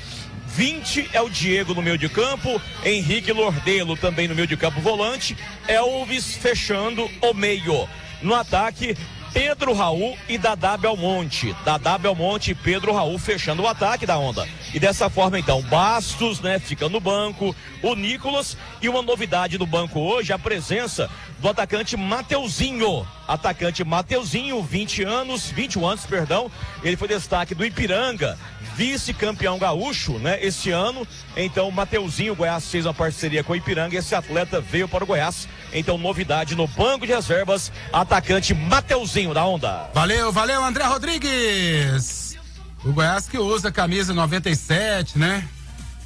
20 0.56 1.10
é 1.12 1.22
o 1.22 1.30
Diego 1.30 1.74
no 1.74 1.82
meio 1.82 1.98
de 1.98 2.08
campo, 2.08 2.62
Henrique 2.82 3.30
Lordelo 3.34 3.98
também 3.98 4.26
no 4.26 4.34
meio 4.34 4.48
de 4.48 4.56
campo 4.56 4.80
volante, 4.80 5.36
Elvis 5.68 6.38
fechando 6.38 7.12
o 7.22 7.34
meio. 7.34 7.90
No 8.22 8.34
ataque, 8.34 8.96
Pedro 9.34 9.74
Raul 9.74 10.18
e 10.30 10.38
Dadá 10.38 10.78
Belmonte. 10.78 11.54
Dadá 11.66 11.98
Belmonte 11.98 12.52
e 12.52 12.56
Pedro 12.56 12.94
Raul 12.94 13.20
fechando 13.20 13.64
o 13.64 13.68
ataque 13.68 14.06
da 14.06 14.18
onda. 14.18 14.48
E 14.74 14.80
dessa 14.80 15.10
forma, 15.10 15.38
então, 15.38 15.62
Bastos, 15.64 16.40
né, 16.40 16.58
fica 16.58 16.88
no 16.88 17.02
banco, 17.02 17.54
o 17.84 17.94
Nicolas 17.94 18.56
e 18.82 18.88
uma 18.88 19.02
novidade 19.02 19.58
no 19.58 19.66
banco 19.66 20.00
hoje, 20.00 20.32
a 20.32 20.40
presença 20.40 21.10
do 21.40 21.50
atacante 21.50 21.98
Mateuzinho. 21.98 23.06
Atacante 23.28 23.84
Mateuzinho, 23.84 24.64
20 24.64 25.04
anos, 25.04 25.50
21 25.52 25.86
anos, 25.86 26.06
perdão. 26.06 26.50
Ele 26.82 26.96
foi 26.96 27.10
destaque 27.10 27.54
do 27.54 27.66
Ipiranga, 27.66 28.40
vice-campeão 28.76 29.58
gaúcho, 29.58 30.14
né, 30.20 30.38
esse 30.42 30.70
ano. 30.70 31.08
Então, 31.36 31.72
Mateuzinho, 31.72 32.36
Goiás 32.36 32.70
fez 32.70 32.86
uma 32.86 32.94
parceria 32.94 33.44
com 33.44 33.54
o 33.54 33.56
Ipiranga, 33.56 33.98
esse 33.98 34.14
atleta 34.14 34.60
veio 34.60 34.88
para 34.88 35.04
o 35.04 35.08
Goiás. 35.08 35.48
Então, 35.74 35.98
novidade 35.98 36.56
no 36.56 36.68
banco 36.68 37.06
de 37.06 37.14
reservas, 37.14 37.72
atacante 37.92 38.54
Mateuzinho 38.54 39.34
da 39.34 39.46
Onda. 39.46 39.90
Valeu, 39.94 40.32
valeu, 40.32 40.64
André 40.64 40.84
Rodrigues. 40.84 42.38
O 42.84 42.92
Goiás 42.92 43.28
que 43.28 43.38
usa 43.38 43.72
camisa 43.72 44.14
97, 44.14 45.18
né? 45.18 45.48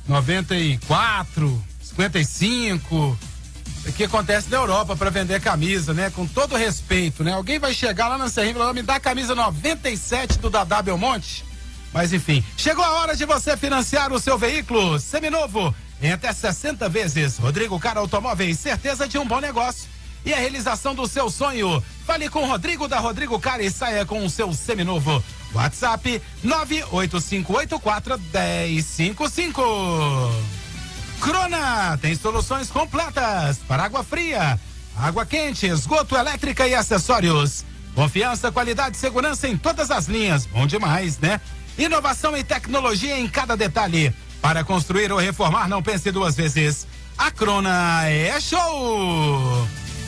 94, 0.08 1.64
55. 1.82 3.18
O 3.86 3.94
que 3.94 4.04
acontece 4.04 4.50
na 4.50 4.58
Europa 4.58 4.96
para 4.96 5.10
vender 5.10 5.42
camisa, 5.42 5.94
né? 5.94 6.10
Com 6.10 6.26
todo 6.26 6.56
respeito, 6.56 7.24
né? 7.24 7.34
Alguém 7.34 7.60
vai 7.60 7.74
chegar 7.74 8.08
lá 8.08 8.18
na 8.18 8.30
Serrinha 8.30 8.54
e 8.54 8.58
falar, 8.58 8.74
me 8.74 8.82
dá 8.82 8.96
a 8.96 9.00
camisa 9.00 9.34
97 9.36 10.40
do 10.40 10.50
Dadá 10.50 10.82
Belmonte? 10.82 11.49
Mas 11.94 12.14
enfim, 12.14 12.44
chegou 12.58 12.84
a 12.84 13.00
hora 13.00 13.16
de 13.16 13.26
você 13.26 13.58
financiar 13.58 14.14
o 14.14 14.20
seu 14.20 14.38
veículo 14.38 15.00
seminovo 15.00 15.74
em 16.02 16.12
até 16.12 16.32
60 16.32 16.88
vezes. 16.88 17.38
Rodrigo 17.38 17.80
Cara 17.80 18.00
Automóveis, 18.00 18.60
certeza 18.60 19.08
de 19.08 19.18
um 19.18 19.26
bom 19.26 19.40
negócio 19.40 19.90
e 20.26 20.34
a 20.34 20.38
realização 20.38 20.94
do 20.94 21.08
seu 21.08 21.30
sonho. 21.30 21.84
Fale 22.06 22.30
com 22.30 22.46
Rodrigo 22.46 22.88
da 22.88 23.00
Rodrigo 23.00 23.40
Cara 23.40 23.64
e 23.64 23.72
saia 23.72 24.06
com 24.06 24.24
o 24.26 24.30
seu 24.30 24.54
seminovo. 24.54 25.24
WhatsApp 25.54 26.22
98584 26.44 28.18
1055. 28.18 29.62
Crona 31.20 31.98
tem 31.98 32.16
soluções 32.16 32.70
completas 32.70 33.58
para 33.68 33.84
água 33.84 34.04
fria, 34.04 34.60
água 34.96 35.26
quente, 35.26 35.66
esgoto, 35.66 36.16
elétrica 36.16 36.68
e 36.68 36.74
acessórios. 36.74 37.66
Confiança, 37.96 38.52
qualidade 38.52 38.96
e 38.96 39.00
segurança 39.00 39.48
em 39.48 39.58
todas 39.58 39.92
as 39.92 40.06
linhas. 40.08 40.46
Bom 40.46 40.66
demais, 40.66 41.18
né? 41.18 41.42
Inovação 41.80 42.36
e 42.36 42.44
tecnologia 42.44 43.18
em 43.18 43.26
cada 43.26 43.56
detalhe. 43.56 44.14
Para 44.42 44.66
construir 44.66 45.14
ou 45.14 45.18
reformar, 45.18 45.70
não 45.70 45.82
pense 45.82 46.12
duas 46.12 46.36
vezes. 46.36 46.86
A 47.18 47.32
Crona 47.32 48.06
é 48.06 48.38
show! 48.42 49.66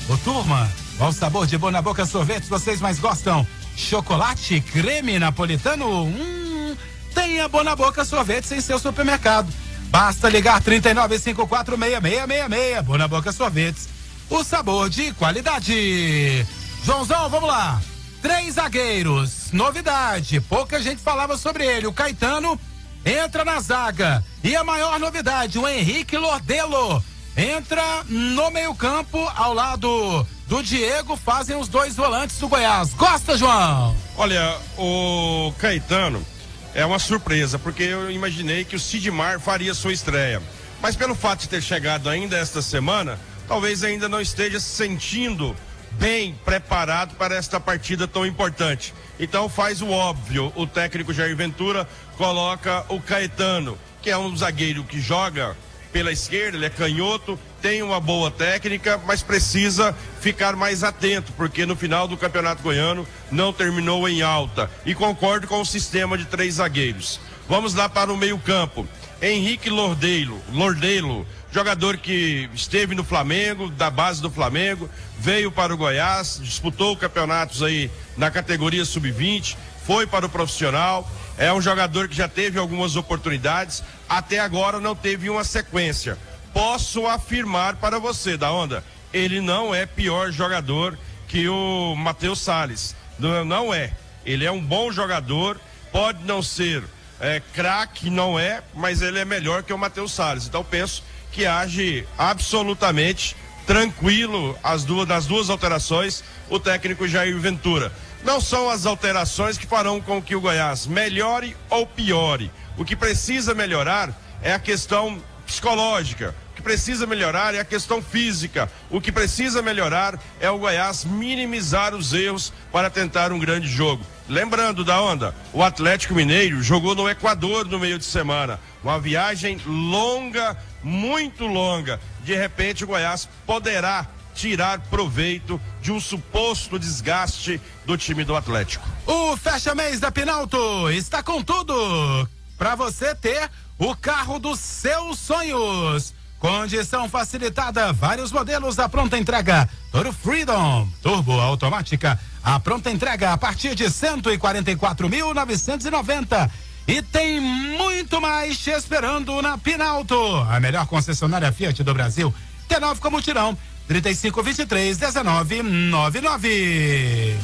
Ô 0.10 0.18
turma, 0.18 0.70
qual 0.98 1.14
sabor 1.14 1.48
de 1.48 1.58
boa 1.58 1.72
na 1.72 1.82
boca 1.82 2.06
sorvetes 2.06 2.50
vocês 2.50 2.82
mais 2.82 3.00
gostam? 3.00 3.48
Chocolate, 3.78 4.60
creme 4.60 5.18
napolitano? 5.18 6.04
Hum, 6.04 6.76
tenha 7.16 7.48
boa 7.48 7.64
na 7.64 7.74
boca 7.74 8.04
sorvetes 8.04 8.52
em 8.52 8.60
seu 8.60 8.78
supermercado. 8.78 9.48
Basta 9.90 10.28
ligar 10.28 10.62
39546666. 10.62 12.82
Boa 12.82 12.98
na 12.98 13.08
boca 13.08 13.32
sorvetes. 13.32 13.88
O 14.30 14.44
sabor 14.44 14.90
de 14.90 15.14
qualidade. 15.14 16.46
Joãozão, 16.84 17.30
vamos 17.30 17.48
lá. 17.48 17.82
Três 18.22 18.56
zagueiros. 18.56 19.52
Novidade. 19.52 20.40
Pouca 20.42 20.82
gente 20.82 21.02
falava 21.02 21.38
sobre 21.38 21.66
ele. 21.66 21.88
O 21.88 21.94
Caetano 21.94 22.60
entra 23.06 23.44
na 23.44 23.60
zaga. 23.60 24.24
E 24.44 24.56
a 24.56 24.64
maior 24.64 25.00
novidade, 25.00 25.58
o 25.58 25.68
Henrique 25.68 26.18
Lordelo 26.18 27.04
entra 27.36 28.04
no 28.08 28.52
meio-campo 28.52 29.18
ao 29.36 29.54
lado 29.54 30.26
do 30.48 30.62
Diego, 30.62 31.16
fazem 31.16 31.56
os 31.56 31.68
dois 31.68 31.96
volantes 31.96 32.38
do 32.38 32.48
Goiás. 32.48 32.94
Gosta, 32.94 33.38
João? 33.38 33.96
Olha, 34.18 34.58
o 34.78 35.54
Caetano 35.58 36.26
é 36.74 36.86
uma 36.86 37.00
surpresa, 37.00 37.58
porque 37.58 37.84
eu 37.84 38.12
imaginei 38.12 38.66
que 38.66 38.76
o 38.76 38.80
Sidmar 38.80 39.40
faria 39.40 39.74
sua 39.74 39.94
estreia. 39.94 40.42
Mas 40.82 40.96
pelo 40.96 41.16
fato 41.16 41.42
de 41.42 41.50
ter 41.50 41.62
chegado 41.62 42.10
ainda 42.10 42.38
esta 42.38 42.62
semana, 42.62 43.20
talvez 43.48 43.84
ainda 43.84 44.10
não 44.10 44.20
esteja 44.20 44.60
se 44.60 44.76
sentindo 44.76 45.56
bem 46.02 46.34
preparado 46.44 47.16
para 47.16 47.36
esta 47.36 47.60
partida 47.60 48.08
tão 48.08 48.26
importante. 48.26 48.92
Então 49.20 49.48
faz 49.48 49.84
o 49.84 49.90
óbvio, 49.92 50.52
o 50.56 50.66
técnico 50.66 51.14
Jair 51.14 51.36
Ventura 51.36 51.88
coloca 52.18 52.84
o 52.90 53.00
Caetano, 53.00 53.78
que 54.02 54.10
é 54.10 54.18
um 54.18 54.36
zagueiro 54.36 54.84
que 54.84 55.00
joga 55.00 55.56
pela 55.94 56.12
esquerda, 56.12 56.58
ele 56.58 56.66
é 56.66 56.72
canhoto, 56.72 57.38
tem 57.62 57.84
uma 57.84 58.00
boa 58.00 58.32
técnica, 58.32 59.00
mas 59.06 59.22
precisa 59.22 59.96
ficar 60.20 60.56
mais 60.56 60.84
atento, 60.84 61.32
porque 61.34 61.68
no 61.68 61.76
final 61.76 62.08
do 62.08 62.18
Campeonato 62.18 62.64
Goiano 62.64 63.06
não 63.30 63.54
terminou 63.54 64.10
em 64.10 64.24
alta. 64.24 64.72
E 64.84 64.96
concordo 64.96 65.48
com 65.48 65.62
o 65.62 65.66
sistema 65.66 66.18
de 66.18 66.26
três 66.26 66.56
zagueiros. 66.56 67.20
Vamos 67.48 67.76
lá 67.76 67.88
para 67.88 68.12
o 68.12 68.18
meio-campo. 68.18 68.88
Henrique 69.22 69.70
Lordeilo, 69.70 70.42
Lordelo, 70.52 71.28
jogador 71.52 71.98
que 71.98 72.50
esteve 72.54 72.96
no 72.96 73.04
Flamengo, 73.04 73.70
da 73.70 73.90
base 73.90 74.22
do 74.22 74.32
Flamengo, 74.32 74.90
veio 75.20 75.52
para 75.52 75.74
o 75.74 75.78
Goiás, 75.78 76.40
disputou 76.42 76.96
campeonatos 76.96 77.62
aí 77.62 77.92
na 78.16 78.32
categoria 78.32 78.86
sub-20, 78.86 79.58
foi 79.86 80.08
para 80.08 80.26
o 80.26 80.30
profissional. 80.30 81.10
É 81.38 81.52
um 81.52 81.62
jogador 81.62 82.08
que 82.08 82.16
já 82.16 82.28
teve 82.28 82.58
algumas 82.58 82.96
oportunidades, 82.96 83.84
até 84.08 84.40
agora 84.40 84.80
não 84.80 84.96
teve 84.96 85.30
uma 85.30 85.44
sequência. 85.44 86.18
Posso 86.54 87.06
afirmar 87.08 87.76
para 87.76 88.00
você, 88.00 88.38
da 88.38 88.52
onda, 88.52 88.84
ele 89.14 89.42
não 89.42 89.76
é 89.76 89.86
pior 89.86 90.32
jogador 90.32 90.98
que 91.28 91.48
o 91.48 91.96
Matheus 91.96 92.40
Salles. 92.40 92.96
Não, 93.20 93.44
não 93.44 93.74
é. 93.74 93.92
Ele 94.26 94.46
é 94.46 94.52
um 94.52 94.62
bom 94.62 94.92
jogador, 94.92 95.60
pode 95.92 96.24
não 96.24 96.42
ser 96.42 96.84
é, 97.20 97.42
craque, 97.54 98.10
não 98.10 98.38
é, 98.38 98.62
mas 98.74 99.02
ele 99.02 99.20
é 99.20 99.26
melhor 99.26 99.64
que 99.64 99.74
o 99.74 99.78
Matheus 99.78 100.12
Salles. 100.12 100.46
Então 100.46 100.64
penso 100.64 101.04
que 101.32 101.46
age 101.46 102.06
absolutamente 102.18 103.36
tranquilo 103.66 104.58
as 104.64 104.84
duas, 104.84 105.08
das 105.08 105.26
duas 105.26 105.50
alterações 105.50 106.24
o 106.50 106.60
técnico 106.60 107.08
Jair 107.08 107.38
Ventura. 107.40 107.92
Não 108.24 108.42
são 108.42 108.70
as 108.70 108.86
alterações 108.86 109.58
que 109.58 109.66
farão 109.66 110.02
com 110.02 110.22
que 110.22 110.36
o 110.36 110.42
Goiás 110.42 110.86
melhore 110.86 111.56
ou 111.70 111.88
piore. 111.88 112.52
O 112.78 112.86
que 112.86 112.96
precisa 112.96 113.54
melhorar 113.54 114.14
é 114.44 114.54
a 114.54 114.60
questão 114.60 115.22
psicológica. 115.48 116.36
O 116.52 116.56
que 116.56 116.62
precisa 116.62 117.08
melhorar 117.08 117.56
é 117.56 117.60
a 117.60 117.66
questão 117.66 118.02
física. 118.02 118.70
O 118.90 119.02
que 119.02 119.12
precisa 119.12 119.62
melhorar 119.62 120.20
é 120.40 120.50
o 120.52 120.60
Goiás 120.60 121.04
minimizar 121.06 121.96
os 121.96 122.14
erros 122.14 122.54
para 122.72 122.90
tentar 122.90 123.32
um 123.32 123.40
grande 123.40 123.68
jogo. 123.68 124.06
Lembrando 124.30 124.84
da 124.84 125.02
onda, 125.02 125.36
o 125.52 125.64
Atlético 125.64 126.14
Mineiro 126.14 126.62
jogou 126.62 126.94
no 126.94 127.10
Equador 127.10 127.66
no 127.66 127.80
meio 127.80 127.98
de 127.98 128.06
semana. 128.06 128.60
Uma 128.84 129.00
viagem 129.00 129.60
longa, 129.66 130.58
muito 130.84 131.46
longa. 131.46 132.00
De 132.24 132.36
repente, 132.36 132.84
o 132.84 132.88
Goiás 132.88 133.30
poderá 133.46 134.08
tirar 134.34 134.80
proveito 134.90 135.62
de 135.82 135.92
um 135.92 136.00
suposto 136.00 136.80
desgaste 136.80 137.60
do 137.86 137.98
time 137.98 138.24
do 138.24 138.34
Atlético. 138.36 138.88
O 139.06 139.36
Fecha 139.38 139.76
Mês 139.76 140.00
da 140.00 140.12
Pinalto 140.12 140.90
está 140.90 141.22
com 141.22 141.44
tudo 141.44 142.28
para 142.58 142.74
você 142.76 143.14
ter 143.16 143.50
o 143.78 143.96
carro 143.96 144.40
dos 144.40 144.60
seus 144.60 145.20
sonhos. 145.20 146.14
Condição 146.40 147.08
facilitada, 147.08 147.94
vários 147.94 148.32
modelos 148.32 148.80
à 148.80 148.90
pronta 148.90 149.16
entrega. 149.18 149.70
Toro 149.92 150.12
Freedom, 150.12 150.90
turbo 151.02 151.40
automática, 151.40 152.20
a 152.44 152.60
pronta 152.60 152.90
entrega 152.90 153.32
a 153.32 153.38
partir 153.38 153.76
de 153.76 153.86
144.990. 153.86 156.50
E 156.92 157.02
tem 157.02 157.40
muito 157.40 158.20
mais 158.20 158.58
te 158.58 158.70
esperando 158.70 159.42
na 159.42 159.58
Pinalto, 159.58 160.14
a 160.50 160.60
melhor 160.60 160.86
concessionária 160.86 161.50
Fiat 161.50 161.82
do 161.86 161.94
Brasil. 161.94 162.36
T9 162.68 163.00
como 163.00 163.22
tirão, 163.22 163.58
3523 163.88 164.98
1999. 164.98 167.40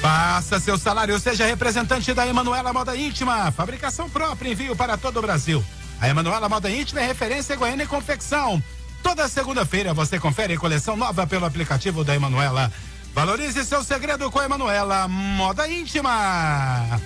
Faça 0.00 0.58
seu 0.58 0.76
salário, 0.76 1.16
seja 1.20 1.46
representante 1.46 2.12
da 2.12 2.26
Emanuela 2.26 2.72
Moda 2.72 2.96
Íntima, 2.96 3.52
fabricação 3.52 4.10
própria, 4.10 4.50
envio 4.50 4.74
para 4.74 4.96
todo 4.96 5.18
o 5.18 5.22
Brasil. 5.22 5.64
A 6.00 6.08
Emanuela 6.08 6.48
Moda 6.48 6.68
Íntima 6.68 7.02
é 7.02 7.06
referência 7.06 7.54
em 7.54 7.58
Goiânia 7.58 7.84
e 7.84 7.86
confecção. 7.86 8.60
Toda 9.00 9.28
segunda-feira 9.28 9.94
você 9.94 10.18
confere 10.18 10.56
coleção 10.56 10.96
nova 10.96 11.24
pelo 11.24 11.46
aplicativo 11.46 12.02
da 12.02 12.16
Emanuela. 12.16 12.72
Valorize 13.14 13.64
seu 13.64 13.84
segredo 13.84 14.28
com 14.28 14.40
a 14.40 14.46
Emanuela 14.46 15.06
Moda 15.06 15.68
Íntima. 15.68 17.00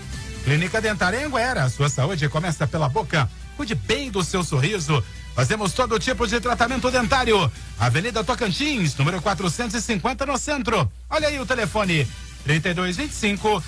Clínica 0.45 0.81
Dentária 0.81 1.27
Anguera, 1.27 1.69
sua 1.69 1.89
saúde 1.89 2.29
começa 2.29 2.67
pela 2.67 2.89
boca. 2.89 3.29
Cuide 3.57 3.75
bem 3.75 4.11
do 4.11 4.23
seu 4.23 4.43
sorriso. 4.43 5.03
Fazemos 5.35 5.73
todo 5.73 5.99
tipo 5.99 6.27
de 6.27 6.41
tratamento 6.41 6.91
dentário. 6.91 7.51
Avenida 7.79 8.25
Tocantins, 8.25 8.97
número 8.97 9.21
450 9.21 10.27
no 10.27 10.39
centro. 10.39 10.91
Olha 11.09 11.29
aí 11.29 11.39
o 11.39 11.47
telefone: 11.47 12.07
3225 12.45 13.63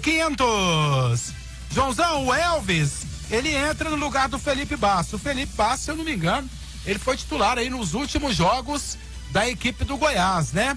0500. 0.00 1.32
Joãozão, 1.72 2.26
o 2.26 2.34
Elvis, 2.34 3.06
ele 3.30 3.54
entra 3.54 3.90
no 3.90 3.96
lugar 3.96 4.28
do 4.28 4.38
Felipe 4.38 4.76
Basso. 4.76 5.16
O 5.16 5.18
Felipe 5.18 5.52
Basso, 5.56 5.84
se 5.84 5.90
eu 5.90 5.96
não 5.96 6.04
me 6.04 6.14
engano, 6.14 6.48
ele 6.84 6.98
foi 6.98 7.16
titular 7.16 7.58
aí 7.58 7.70
nos 7.70 7.94
últimos 7.94 8.34
jogos 8.36 8.98
da 9.30 9.48
equipe 9.48 9.84
do 9.84 9.96
Goiás, 9.96 10.52
né? 10.52 10.76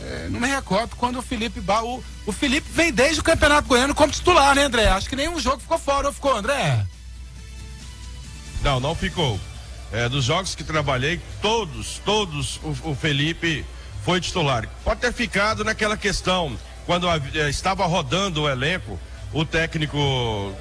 É, 0.00 0.28
não 0.30 0.40
me 0.40 0.48
recordo 0.48 0.96
quando 0.96 1.18
o 1.18 1.22
Felipe 1.22 1.60
ba... 1.60 1.80
o, 2.26 2.32
Felipe 2.32 2.68
vem 2.72 2.92
desde 2.92 3.20
o 3.20 3.24
Campeonato 3.24 3.68
Goiano 3.68 3.94
como 3.94 4.12
titular, 4.12 4.54
né, 4.54 4.64
André? 4.64 4.88
Acho 4.88 5.08
que 5.08 5.16
nenhum 5.16 5.38
jogo 5.40 5.60
ficou 5.60 5.78
fora, 5.78 6.08
ou 6.08 6.12
ficou, 6.12 6.36
André? 6.36 6.84
Não, 8.62 8.78
não 8.78 8.94
ficou. 8.94 9.38
É, 9.92 10.08
dos 10.08 10.24
jogos 10.24 10.54
que 10.54 10.64
trabalhei, 10.64 11.20
todos, 11.40 12.00
todos 12.04 12.56
o, 12.62 12.90
o 12.90 12.94
Felipe 12.94 13.64
foi 14.04 14.20
titular. 14.20 14.68
Pode 14.84 15.00
ter 15.00 15.12
ficado 15.12 15.64
naquela 15.64 15.96
questão, 15.96 16.56
quando 16.86 17.08
a, 17.08 17.16
eh, 17.34 17.50
estava 17.50 17.84
rodando 17.86 18.42
o 18.42 18.48
elenco, 18.48 18.98
o 19.32 19.44
técnico 19.44 19.98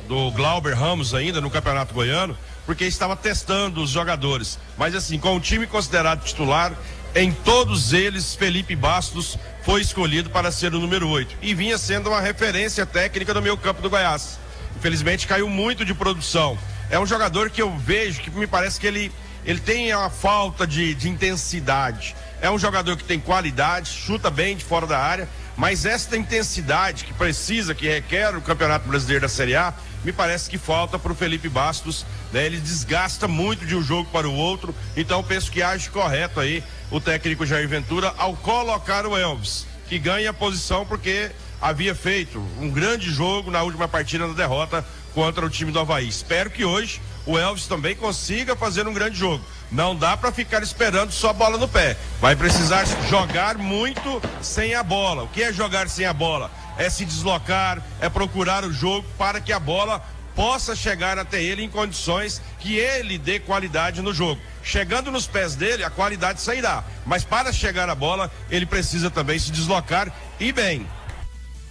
do 0.07 0.31
Glauber 0.31 0.73
Ramos 0.73 1.13
ainda 1.13 1.41
no 1.41 1.49
Campeonato 1.49 1.93
Goiano, 1.93 2.37
porque 2.65 2.85
estava 2.85 3.15
testando 3.15 3.81
os 3.81 3.89
jogadores. 3.89 4.59
Mas 4.77 4.95
assim, 4.95 5.19
com 5.19 5.35
o 5.35 5.39
time 5.39 5.67
considerado 5.67 6.23
titular, 6.23 6.73
em 7.13 7.31
todos 7.31 7.91
eles, 7.91 8.35
Felipe 8.35 8.75
Bastos 8.75 9.37
foi 9.63 9.81
escolhido 9.81 10.29
para 10.29 10.51
ser 10.51 10.73
o 10.73 10.79
número 10.79 11.09
8 11.09 11.37
e 11.41 11.53
vinha 11.53 11.77
sendo 11.77 12.09
uma 12.09 12.21
referência 12.21 12.85
técnica 12.85 13.33
no 13.33 13.41
meio 13.41 13.57
campo 13.57 13.81
do 13.81 13.89
Goiás. 13.89 14.39
Infelizmente 14.77 15.27
caiu 15.27 15.49
muito 15.49 15.83
de 15.83 15.93
produção. 15.93 16.57
É 16.89 16.97
um 16.97 17.05
jogador 17.05 17.49
que 17.49 17.61
eu 17.61 17.77
vejo 17.77 18.21
que 18.21 18.31
me 18.31 18.47
parece 18.47 18.79
que 18.79 18.87
ele, 18.87 19.11
ele 19.45 19.59
tem 19.59 19.93
uma 19.93 20.09
falta 20.09 20.65
de, 20.65 20.93
de 20.93 21.09
intensidade. 21.09 22.15
É 22.41 22.49
um 22.49 22.57
jogador 22.57 22.95
que 22.95 23.03
tem 23.03 23.19
qualidade, 23.19 23.89
chuta 23.89 24.29
bem 24.29 24.55
de 24.55 24.63
fora 24.63 24.87
da 24.87 24.97
área, 24.97 25.27
mas 25.57 25.85
esta 25.85 26.15
intensidade 26.15 27.03
que 27.03 27.13
precisa, 27.13 27.75
que 27.75 27.87
requer 27.87 28.35
o 28.35 28.41
Campeonato 28.41 28.87
Brasileiro 28.87 29.23
da 29.23 29.29
Série 29.29 29.55
A, 29.55 29.73
me 30.03 30.11
parece 30.11 30.49
que 30.49 30.57
falta 30.57 30.97
para 30.97 31.11
o 31.11 31.15
Felipe 31.15 31.49
Bastos. 31.49 32.05
Né? 32.31 32.45
Ele 32.45 32.59
desgasta 32.59 33.27
muito 33.27 33.65
de 33.65 33.75
um 33.75 33.83
jogo 33.83 34.09
para 34.11 34.27
o 34.27 34.35
outro, 34.35 34.75
então 34.95 35.23
penso 35.23 35.51
que 35.51 35.61
age 35.61 35.89
correto 35.89 36.39
aí 36.39 36.63
o 36.89 36.99
técnico 36.99 37.45
Jair 37.45 37.67
Ventura 37.67 38.13
ao 38.17 38.35
colocar 38.35 39.05
o 39.05 39.17
Elvis, 39.17 39.65
que 39.87 39.97
ganha 39.97 40.31
a 40.31 40.33
posição 40.33 40.85
porque 40.85 41.31
havia 41.61 41.93
feito 41.93 42.39
um 42.59 42.69
grande 42.69 43.09
jogo 43.09 43.51
na 43.51 43.61
última 43.61 43.87
partida 43.87 44.27
da 44.27 44.33
derrota 44.33 44.85
contra 45.13 45.45
o 45.45 45.49
time 45.49 45.71
do 45.71 45.79
Havaí. 45.79 46.07
Espero 46.07 46.49
que 46.49 46.65
hoje 46.65 47.01
o 47.25 47.37
Elvis 47.37 47.67
também 47.67 47.95
consiga 47.95 48.55
fazer 48.55 48.87
um 48.87 48.93
grande 48.93 49.17
jogo. 49.17 49.43
Não 49.71 49.95
dá 49.95 50.17
para 50.17 50.31
ficar 50.31 50.61
esperando 50.63 51.11
só 51.11 51.29
a 51.29 51.33
bola 51.33 51.57
no 51.57 51.67
pé. 51.67 51.95
Vai 52.19 52.35
precisar 52.35 52.85
jogar 53.09 53.57
muito 53.57 54.21
sem 54.41 54.73
a 54.73 54.83
bola. 54.83 55.23
O 55.23 55.27
que 55.27 55.43
é 55.43 55.53
jogar 55.53 55.87
sem 55.87 56.05
a 56.05 56.13
bola? 56.13 56.51
É 56.77 56.89
se 56.89 57.05
deslocar, 57.05 57.81
é 57.99 58.09
procurar 58.09 58.63
o 58.63 58.71
jogo 58.71 59.07
para 59.17 59.39
que 59.39 59.51
a 59.51 59.59
bola 59.59 60.03
possa 60.35 60.75
chegar 60.75 61.19
até 61.19 61.41
ele 61.41 61.63
em 61.63 61.69
condições 61.69 62.41
que 62.59 62.77
ele 62.77 63.17
dê 63.17 63.39
qualidade 63.39 64.01
no 64.01 64.13
jogo. 64.13 64.41
Chegando 64.63 65.11
nos 65.11 65.27
pés 65.27 65.55
dele, 65.55 65.83
a 65.83 65.89
qualidade 65.89 66.41
sairá. 66.41 66.83
Mas 67.05 67.23
para 67.23 67.51
chegar 67.51 67.89
a 67.89 67.95
bola, 67.95 68.31
ele 68.49 68.65
precisa 68.65 69.09
também 69.09 69.37
se 69.37 69.51
deslocar 69.51 70.11
e 70.39 70.51
bem. 70.51 70.87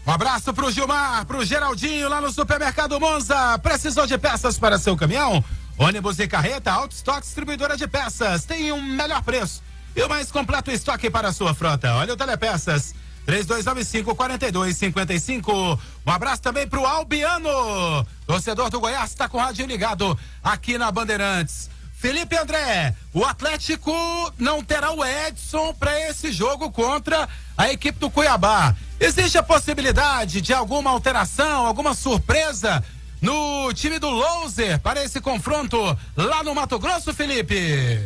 Um 0.07 0.13
abraço 0.13 0.53
pro 0.53 0.71
Gilmar, 0.71 1.25
pro 1.27 1.45
Geraldinho 1.45 2.09
lá 2.09 2.21
no 2.21 2.33
Supermercado 2.33 2.99
Monza. 2.99 3.59
Precisou 3.59 4.07
de 4.07 4.19
peças 4.19 4.59
para 4.59 4.79
seu 4.79 4.97
caminhão? 4.97 5.45
Ônibus 5.79 6.19
e 6.19 6.27
carreta 6.27 6.73
Auto 6.73 6.93
Stock 6.93 7.21
Distribuidora 7.21 7.77
de 7.77 7.87
Peças. 7.87 8.45
Tem 8.45 8.73
um 8.73 8.83
melhor 8.83 9.23
preço 9.23 9.63
e 9.95 10.03
o 10.03 10.09
mais 10.09 10.31
completo 10.31 10.71
estoque 10.71 11.11
para 11.11 11.29
a 11.29 11.33
sua 11.33 11.55
frota. 11.55 11.95
Olha 11.95 12.15
o 12.15 12.17
Telepeças. 12.17 12.95
3295 13.31 14.17
4255. 14.17 15.79
Um 16.05 16.11
abraço 16.11 16.43
também 16.43 16.67
pro 16.67 16.85
Albiano. 16.85 18.05
Torcedor 18.27 18.71
do 18.71 18.81
Goiás 18.81 19.11
está 19.11 19.29
com 19.29 19.39
o 19.39 19.41
rádio 19.41 19.67
ligado 19.67 20.19
aqui 20.43 20.77
na 20.77 20.91
Bandeirantes. 20.91 21.71
Felipe 21.95 22.37
André, 22.37 22.93
o 23.15 23.25
Atlético 23.25 23.93
não 24.37 24.65
terá 24.65 24.91
o 24.91 25.05
Edson 25.05 25.73
para 25.75 26.09
esse 26.09 26.33
jogo 26.33 26.73
contra 26.73 27.29
a 27.57 27.71
equipe 27.71 28.01
do 28.01 28.11
Cuiabá. 28.11 28.75
Existe 28.99 29.39
a 29.39 29.45
possibilidade 29.45 30.41
de 30.41 30.53
alguma 30.53 30.91
alteração, 30.91 31.67
alguma 31.67 31.95
surpresa 31.95 32.83
no 33.21 33.73
time 33.75 33.99
do 33.99 34.09
Louser 34.09 34.79
para 34.81 35.05
esse 35.05 35.21
confronto 35.21 35.77
lá 36.17 36.43
no 36.43 36.55
Mato 36.55 36.79
Grosso, 36.79 37.13
Felipe? 37.13 37.55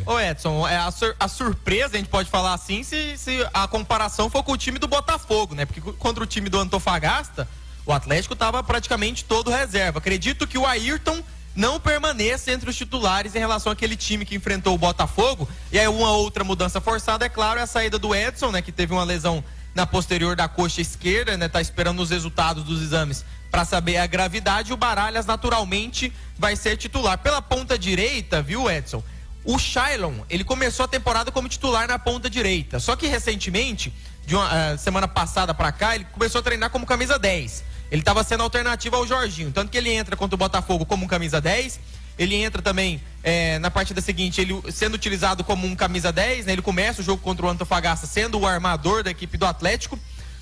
Ô 0.04 0.18
Edson, 0.18 0.66
é 0.66 0.76
a, 0.76 0.90
sur- 0.90 1.14
a 1.20 1.28
surpresa, 1.28 1.94
a 1.94 1.98
gente 1.98 2.08
pode 2.08 2.28
falar 2.28 2.52
assim, 2.54 2.82
se, 2.82 3.16
se 3.16 3.46
a 3.54 3.68
comparação 3.68 4.28
for 4.28 4.42
com 4.42 4.52
o 4.52 4.56
time 4.56 4.78
do 4.78 4.88
Botafogo, 4.88 5.54
né? 5.54 5.64
Porque 5.64 5.80
co- 5.80 5.92
contra 5.94 6.24
o 6.24 6.26
time 6.26 6.48
do 6.48 6.58
Antofagasta, 6.58 7.48
o 7.86 7.92
Atlético 7.92 8.34
estava 8.34 8.62
praticamente 8.62 9.24
todo 9.24 9.50
reserva. 9.50 9.98
Acredito 9.98 10.46
que 10.46 10.58
o 10.58 10.66
Ayrton 10.66 11.22
não 11.54 11.78
permaneça 11.78 12.50
entre 12.50 12.68
os 12.68 12.74
titulares 12.74 13.36
em 13.36 13.38
relação 13.38 13.70
àquele 13.70 13.96
time 13.96 14.24
que 14.24 14.34
enfrentou 14.34 14.74
o 14.74 14.78
Botafogo. 14.78 15.48
E 15.70 15.78
aí 15.78 15.86
uma 15.86 16.10
outra 16.10 16.42
mudança 16.42 16.80
forçada, 16.80 17.24
é 17.24 17.28
claro, 17.28 17.60
é 17.60 17.62
a 17.62 17.66
saída 17.66 17.96
do 17.98 18.12
Edson, 18.12 18.50
né? 18.50 18.60
Que 18.60 18.72
teve 18.72 18.92
uma 18.92 19.04
lesão 19.04 19.44
na 19.74 19.86
posterior 19.86 20.34
da 20.34 20.48
coxa 20.48 20.80
esquerda, 20.80 21.36
né? 21.36 21.48
Tá 21.48 21.60
esperando 21.60 22.00
os 22.02 22.10
resultados 22.10 22.64
dos 22.64 22.82
exames 22.82 23.24
para 23.54 23.64
saber 23.64 23.98
a 23.98 24.06
gravidade. 24.08 24.72
O 24.72 24.76
Baralhas 24.76 25.26
naturalmente 25.26 26.12
vai 26.36 26.56
ser 26.56 26.76
titular. 26.76 27.16
Pela 27.18 27.40
ponta 27.40 27.78
direita, 27.78 28.42
viu, 28.42 28.68
Edson? 28.68 29.00
O 29.44 29.60
Shailon, 29.60 30.12
ele 30.28 30.42
começou 30.42 30.84
a 30.84 30.88
temporada 30.88 31.30
como 31.30 31.48
titular 31.48 31.86
na 31.86 31.96
ponta 31.96 32.28
direita. 32.28 32.80
Só 32.80 32.96
que 32.96 33.06
recentemente, 33.06 33.94
de 34.26 34.34
uma 34.34 34.50
eh, 34.52 34.76
semana 34.76 35.06
passada 35.06 35.54
para 35.54 35.70
cá, 35.70 35.94
ele 35.94 36.04
começou 36.10 36.40
a 36.40 36.42
treinar 36.42 36.68
como 36.70 36.84
camisa 36.84 37.16
10. 37.16 37.62
Ele 37.92 38.02
estava 38.02 38.24
sendo 38.24 38.42
alternativa 38.42 38.96
ao 38.96 39.06
Jorginho. 39.06 39.52
Tanto 39.52 39.70
que 39.70 39.78
ele 39.78 39.92
entra 39.92 40.16
contra 40.16 40.34
o 40.34 40.38
Botafogo 40.38 40.84
como 40.84 41.04
um 41.04 41.08
camisa 41.08 41.40
10. 41.40 41.78
Ele 42.18 42.34
entra 42.34 42.60
também 42.60 43.00
eh, 43.22 43.60
na 43.60 43.70
partida 43.70 44.00
seguinte, 44.00 44.40
ele 44.40 44.60
sendo 44.72 44.94
utilizado 44.94 45.44
como 45.44 45.64
um 45.64 45.76
camisa 45.76 46.10
10, 46.10 46.46
né? 46.46 46.54
Ele 46.54 46.62
começa 46.62 47.02
o 47.02 47.04
jogo 47.04 47.22
contra 47.22 47.46
o 47.46 47.48
Antofagasta 47.48 48.04
sendo 48.08 48.36
o 48.40 48.46
armador 48.48 49.04
da 49.04 49.12
equipe 49.12 49.36
do 49.36 49.46
Atlético. 49.46 49.96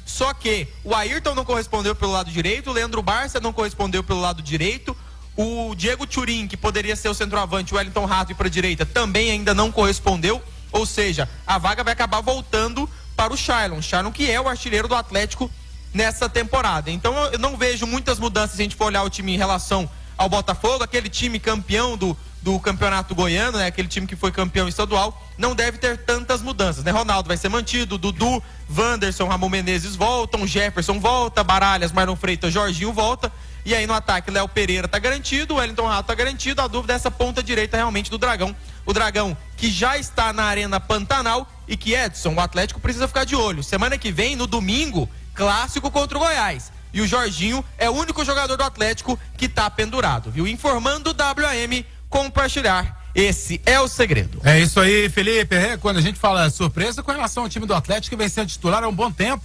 Só 0.04 0.34
que 0.34 0.68
o 0.84 0.94
Ayrton 0.94 1.34
não 1.34 1.44
correspondeu 1.44 1.94
pelo 1.94 2.12
lado 2.12 2.30
direito, 2.30 2.70
o 2.70 2.72
Leandro 2.72 3.02
Barça 3.02 3.40
não 3.40 3.52
correspondeu 3.52 4.02
pelo 4.02 4.20
lado 4.20 4.42
direito, 4.42 4.96
o 5.36 5.74
Diego 5.74 6.06
Turim, 6.06 6.46
que 6.46 6.56
poderia 6.56 6.94
ser 6.94 7.08
o 7.08 7.14
centroavante, 7.14 7.72
o 7.72 7.76
Wellington 7.76 8.04
Rato 8.04 8.34
para 8.34 8.48
a 8.48 8.50
direita, 8.50 8.84
também 8.84 9.30
ainda 9.30 9.54
não 9.54 9.72
correspondeu. 9.72 10.42
Ou 10.70 10.86
seja, 10.86 11.28
a 11.46 11.58
vaga 11.58 11.84
vai 11.84 11.92
acabar 11.92 12.20
voltando 12.20 12.88
para 13.16 13.32
o 13.32 13.36
Shailon. 13.36 13.80
Shailon 13.80 14.10
que 14.10 14.30
é 14.30 14.40
o 14.40 14.48
artilheiro 14.48 14.88
do 14.88 14.94
Atlético 14.94 15.50
nessa 15.92 16.28
temporada. 16.28 16.90
Então 16.90 17.14
eu 17.26 17.38
não 17.38 17.56
vejo 17.56 17.86
muitas 17.86 18.18
mudanças 18.18 18.56
se 18.56 18.62
a 18.62 18.64
gente 18.64 18.76
for 18.76 18.86
olhar 18.86 19.02
o 19.02 19.10
time 19.10 19.34
em 19.34 19.38
relação 19.38 19.88
ao 20.22 20.28
Botafogo, 20.28 20.84
aquele 20.84 21.08
time 21.08 21.40
campeão 21.40 21.96
do, 21.96 22.16
do 22.40 22.58
campeonato 22.60 23.12
goiano, 23.12 23.58
né? 23.58 23.66
Aquele 23.66 23.88
time 23.88 24.06
que 24.06 24.14
foi 24.14 24.30
campeão 24.30 24.68
estadual, 24.68 25.20
não 25.36 25.52
deve 25.52 25.78
ter 25.78 25.98
tantas 25.98 26.40
mudanças, 26.40 26.84
né? 26.84 26.92
Ronaldo 26.92 27.26
vai 27.26 27.36
ser 27.36 27.48
mantido, 27.48 27.98
Dudu, 27.98 28.40
Wanderson, 28.70 29.26
Ramon 29.26 29.48
Menezes 29.48 29.96
voltam, 29.96 30.46
Jefferson 30.46 31.00
volta, 31.00 31.42
Baralhas, 31.42 31.90
Marlon 31.90 32.14
Freitas, 32.14 32.52
Jorginho 32.52 32.92
volta. 32.92 33.32
E 33.64 33.74
aí 33.74 33.86
no 33.86 33.94
ataque, 33.94 34.30
Léo 34.30 34.48
Pereira 34.48 34.88
tá 34.88 34.98
garantido, 34.98 35.56
Wellington 35.56 35.86
Rato 35.86 36.06
tá 36.06 36.14
garantido. 36.14 36.62
A 36.62 36.68
dúvida 36.68 36.92
é 36.92 36.96
essa 36.96 37.10
ponta 37.10 37.42
direita 37.42 37.76
realmente 37.76 38.10
do 38.10 38.18
Dragão. 38.18 38.54
O 38.86 38.92
Dragão 38.92 39.36
que 39.56 39.70
já 39.70 39.96
está 39.98 40.32
na 40.32 40.44
Arena 40.44 40.80
Pantanal 40.80 41.48
e 41.66 41.76
que 41.76 41.94
Edson, 41.94 42.34
o 42.34 42.40
Atlético 42.40 42.80
precisa 42.80 43.08
ficar 43.08 43.24
de 43.24 43.34
olho. 43.34 43.62
Semana 43.62 43.98
que 43.98 44.10
vem, 44.10 44.34
no 44.34 44.46
domingo, 44.46 45.08
clássico 45.34 45.90
contra 45.90 46.16
o 46.16 46.20
Goiás. 46.20 46.71
E 46.92 47.00
o 47.00 47.06
Jorginho 47.06 47.64
é 47.78 47.88
o 47.88 47.94
único 47.94 48.24
jogador 48.24 48.56
do 48.56 48.62
Atlético 48.62 49.18
que 49.36 49.48
tá 49.48 49.68
pendurado, 49.70 50.30
viu? 50.30 50.46
Informando 50.46 51.10
o 51.10 51.12
WM, 51.14 51.84
compartilhar. 52.08 53.00
Esse 53.14 53.60
é 53.66 53.78
o 53.78 53.88
segredo. 53.88 54.40
É 54.42 54.58
isso 54.60 54.80
aí, 54.80 55.08
Felipe. 55.10 55.54
É, 55.54 55.76
quando 55.76 55.98
a 55.98 56.00
gente 56.00 56.18
fala 56.18 56.48
surpresa 56.48 57.02
com 57.02 57.12
relação 57.12 57.42
ao 57.42 57.48
time 57.48 57.66
do 57.66 57.74
Atlético 57.74 58.16
que 58.16 58.18
vem 58.18 58.28
sendo 58.28 58.48
titular 58.48 58.82
há 58.82 58.88
um 58.88 58.94
bom 58.94 59.10
tempo, 59.12 59.44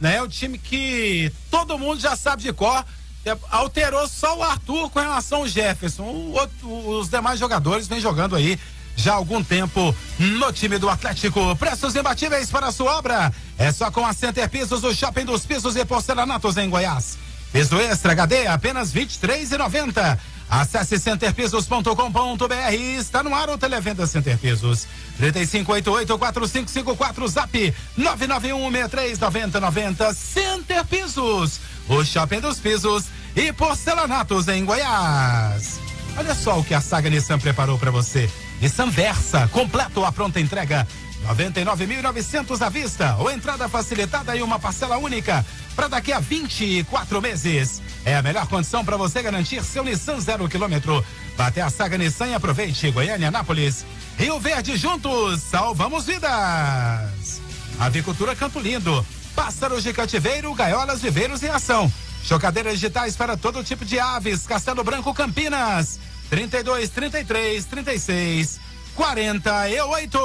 né? 0.00 0.16
É 0.16 0.22
o 0.22 0.28
time 0.28 0.56
que 0.58 1.32
todo 1.50 1.76
mundo 1.78 2.00
já 2.00 2.14
sabe 2.14 2.42
de 2.42 2.52
cor. 2.52 2.84
É, 3.26 3.36
Alterou 3.50 4.06
só 4.06 4.38
o 4.38 4.42
Arthur 4.42 4.88
com 4.90 5.00
relação 5.00 5.38
ao 5.40 5.48
Jefferson. 5.48 6.04
O 6.04 6.32
outro- 6.34 6.68
os 6.98 7.08
demais 7.08 7.40
jogadores 7.40 7.88
vêm 7.88 8.00
jogando 8.00 8.36
aí 8.36 8.56
já 8.98 9.12
há 9.12 9.16
algum 9.16 9.42
tempo 9.42 9.94
no 10.18 10.52
time 10.52 10.76
do 10.76 10.90
Atlético. 10.90 11.56
Preços 11.56 11.94
imbatíveis 11.94 12.50
para 12.50 12.66
a 12.66 12.72
sua 12.72 12.98
obra. 12.98 13.32
É 13.56 13.72
só 13.72 13.90
com 13.90 14.04
a 14.04 14.12
Center 14.12 14.46
Pisos, 14.50 14.82
o 14.82 14.92
shopping 14.92 15.24
dos 15.24 15.46
pisos 15.46 15.76
e 15.76 15.84
porcelanatos 15.84 16.56
em 16.56 16.68
Goiás. 16.68 17.16
Piso 17.52 17.80
Extra 17.80 18.10
HD, 18.12 18.48
apenas 18.48 18.92
R$ 18.92 19.06
23,90. 19.06 20.18
Acesse 20.50 20.98
centerpisos.com.br. 20.98 22.74
Está 22.98 23.22
no 23.22 23.34
ar 23.34 23.50
o 23.50 23.58
Televenda 23.58 24.06
Center 24.06 24.36
Pisos. 24.36 24.86
3588-4554 25.20 27.28
Zap 27.28 27.74
991-639090 27.98 30.14
Center 30.14 30.84
Pisos. 30.86 31.60
O 31.88 32.04
shopping 32.04 32.40
dos 32.40 32.58
pisos 32.58 33.04
e 33.36 33.52
porcelanatos 33.52 34.48
em 34.48 34.64
Goiás. 34.64 35.78
Olha 36.16 36.34
só 36.34 36.58
o 36.58 36.64
que 36.64 36.74
a 36.74 36.80
Saga 36.80 37.08
Nissan 37.08 37.38
preparou 37.38 37.78
para 37.78 37.92
você. 37.92 38.28
Nissan 38.60 38.90
Versa, 38.90 39.48
completo 39.48 40.04
a 40.04 40.12
pronta 40.12 40.40
entrega. 40.40 40.86
99.900 41.26 42.62
à 42.62 42.68
vista 42.68 43.16
ou 43.18 43.30
entrada 43.30 43.68
facilitada 43.68 44.36
e 44.36 44.42
uma 44.42 44.58
parcela 44.58 44.96
única 44.98 45.44
para 45.74 45.88
daqui 45.88 46.12
a 46.12 46.20
24 46.20 47.20
meses. 47.20 47.82
É 48.04 48.16
a 48.16 48.22
melhor 48.22 48.46
condição 48.46 48.84
para 48.84 48.96
você 48.96 49.22
garantir 49.22 49.62
seu 49.62 49.84
Nissan 49.84 50.20
zero 50.20 50.48
quilômetro. 50.48 51.04
Até 51.36 51.60
a 51.60 51.70
Saga 51.70 51.98
Nissan 51.98 52.28
e 52.28 52.34
aproveite 52.34 52.90
Goiânia, 52.90 53.28
Anápolis. 53.28 53.84
Rio 54.16 54.40
Verde 54.40 54.76
juntos, 54.76 55.42
salvamos 55.42 56.06
vidas. 56.06 57.40
Avicultura 57.78 58.34
Campo 58.34 58.58
Lindo. 58.58 59.04
Pássaros 59.36 59.84
de 59.84 59.92
cativeiro, 59.92 60.52
gaiolas, 60.54 61.00
viveiros 61.00 61.42
em 61.42 61.48
ação. 61.48 61.92
Chocadeiras 62.24 62.74
digitais 62.74 63.16
para 63.16 63.36
todo 63.36 63.62
tipo 63.62 63.84
de 63.84 64.00
aves. 64.00 64.46
Castelo 64.46 64.82
Branco 64.82 65.14
Campinas. 65.14 66.00
32, 66.30 66.90
33, 66.90 67.64
36, 67.64 68.60
48. 68.94 70.18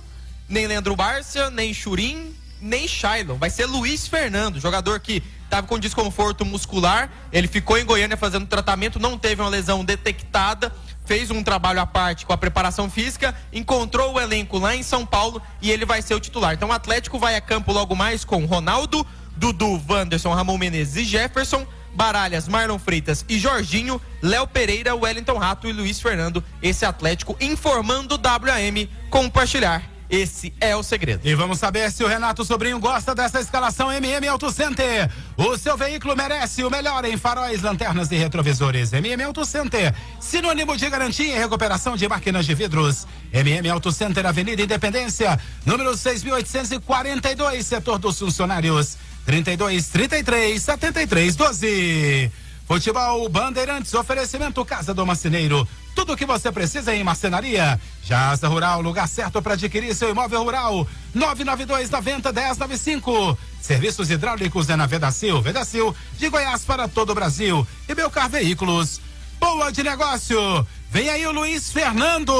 nem 0.49 0.67
Leandro 0.67 0.95
Bárcia, 0.97 1.51
nem 1.51 1.73
Churim, 1.73 2.35
nem 2.61 2.89
Shailon. 2.89 3.37
Vai 3.37 3.51
ser 3.51 3.67
Luiz 3.67 4.07
Fernando, 4.07 4.61
jogador 4.61 5.01
que 5.01 5.23
estava 5.45 5.67
com 5.67 5.79
desconforto 5.79 6.45
muscular. 6.45 7.11
Ele 7.33 7.47
ficou 7.47 7.79
em 7.79 7.85
Goiânia 7.85 8.17
fazendo 8.17 8.47
tratamento, 8.47 8.99
não 8.99 9.19
teve 9.19 9.43
uma 9.43 9.51
lesão 9.51 9.85
detectada. 9.85 10.73
Fez 11.05 11.31
um 11.31 11.43
trabalho 11.43 11.81
à 11.81 11.87
parte 11.87 12.25
com 12.25 12.33
a 12.33 12.39
preparação 12.39 12.89
física, 12.89 13.35
encontrou 13.53 14.15
o 14.15 14.21
elenco 14.21 14.59
lá 14.59 14.75
em 14.75 14.83
São 14.83 15.05
Paulo 15.05 15.41
e 15.61 15.71
ele 15.71 15.85
vai 15.85 16.01
ser 16.01 16.15
o 16.15 16.21
titular. 16.21 16.55
Então 16.55 16.71
o 16.71 16.73
Atlético 16.73 17.19
vai 17.19 17.37
a 17.37 17.43
campo 17.43 17.73
logo 17.73 17.95
mais 17.95 18.25
com 18.25 18.47
Ronaldo, 18.47 19.07
Dudu, 19.37 19.83
Wanderson, 19.87 20.33
Ramon 20.33 20.57
Menezes 20.57 20.97
e 20.97 21.05
Jefferson. 21.05 21.67
Baralhas, 21.95 22.49
Marlon 22.49 22.79
Freitas 22.79 23.25
e 23.29 23.39
Jorginho, 23.39 24.01
Léo 24.21 24.49
Pereira, 24.49 24.97
Wellington 24.97 25.39
Rato 25.39 25.69
e 25.69 25.73
Luiz 25.73 26.01
Fernando. 26.01 26.43
Esse 26.61 26.85
Atlético 26.85 27.37
informando 27.41 28.17
o 28.17 28.19
WM 28.19 28.89
compartilhar. 29.11 29.94
Esse 30.09 30.53
é 30.61 30.77
o 30.77 30.83
segredo. 30.83 31.21
E 31.25 31.35
vamos 31.35 31.59
saber 31.59 31.91
se 31.91 32.05
o 32.05 32.07
Renato 32.07 32.45
Sobrinho 32.45 32.79
gosta 32.79 33.15
dessa 33.15 33.41
escalação 33.41 33.91
MM 33.93 34.29
Auto 34.29 34.51
Center. 34.51 35.11
O 35.37 35.57
seu 35.57 35.77
veículo 35.77 36.15
merece 36.17 36.63
o 36.63 36.71
melhor 36.71 37.05
em 37.05 37.17
faróis, 37.17 37.63
lanternas 37.63 38.11
e 38.13 38.17
retrovisores. 38.17 38.93
MM 38.93 39.23
Auto 39.25 39.45
Center, 39.45 39.95
sinônimo 40.21 40.77
de 40.77 40.89
garantia 40.91 41.35
e 41.35 41.39
recuperação 41.39 41.97
de 41.97 42.07
máquinas 42.07 42.45
de 42.47 42.55
vidros. 42.55 43.07
MM 43.33 43.69
Auto 43.71 43.91
Center, 43.91 44.27
Avenida 44.27 44.63
Independência, 44.63 45.39
número 45.65 45.93
6.842, 45.93 47.63
setor 47.63 47.99
dos 47.99 48.19
funcionários. 48.19 48.97
32 49.25 49.89
33 49.89 50.63
73 50.63 51.37
12. 51.37 52.44
Futebol 52.67 53.29
Bandeirantes, 53.29 53.93
oferecimento 53.93 54.65
Casa 54.65 54.95
do 54.95 55.05
Marceneiro. 55.05 55.69
Tudo 55.95 56.15
o 56.15 56.17
que 56.17 56.25
você 56.25 56.51
precisa 56.51 56.95
em 56.95 57.05
marcenaria. 57.05 57.79
Jasa 58.03 58.49
Rural, 58.49 58.81
lugar 58.81 59.07
certo 59.07 59.41
para 59.43 59.53
adquirir 59.53 59.95
seu 59.95 60.11
imóvel 60.11 60.43
rural. 60.43 60.89
992 61.15 61.91
90 61.91 62.33
1095. 62.33 63.39
Serviços 63.61 64.11
hidráulicos 64.11 64.69
é 64.71 64.77
na 64.77 64.87
Vedacil. 64.87 65.41
Vedacil, 65.43 65.95
de 66.19 66.29
Goiás 66.29 66.65
para 66.65 66.89
todo 66.89 67.11
o 67.11 67.15
Brasil. 67.15 67.67
E 67.89 67.95
Belcar 67.95 68.29
Veículos. 68.29 69.01
Boa 69.39 69.71
de 69.71 69.83
negócio. 69.83 70.67
Vem 70.91 71.09
aí 71.11 71.27
o 71.27 71.33
Luiz 71.33 71.71
Fernando. 71.71 72.35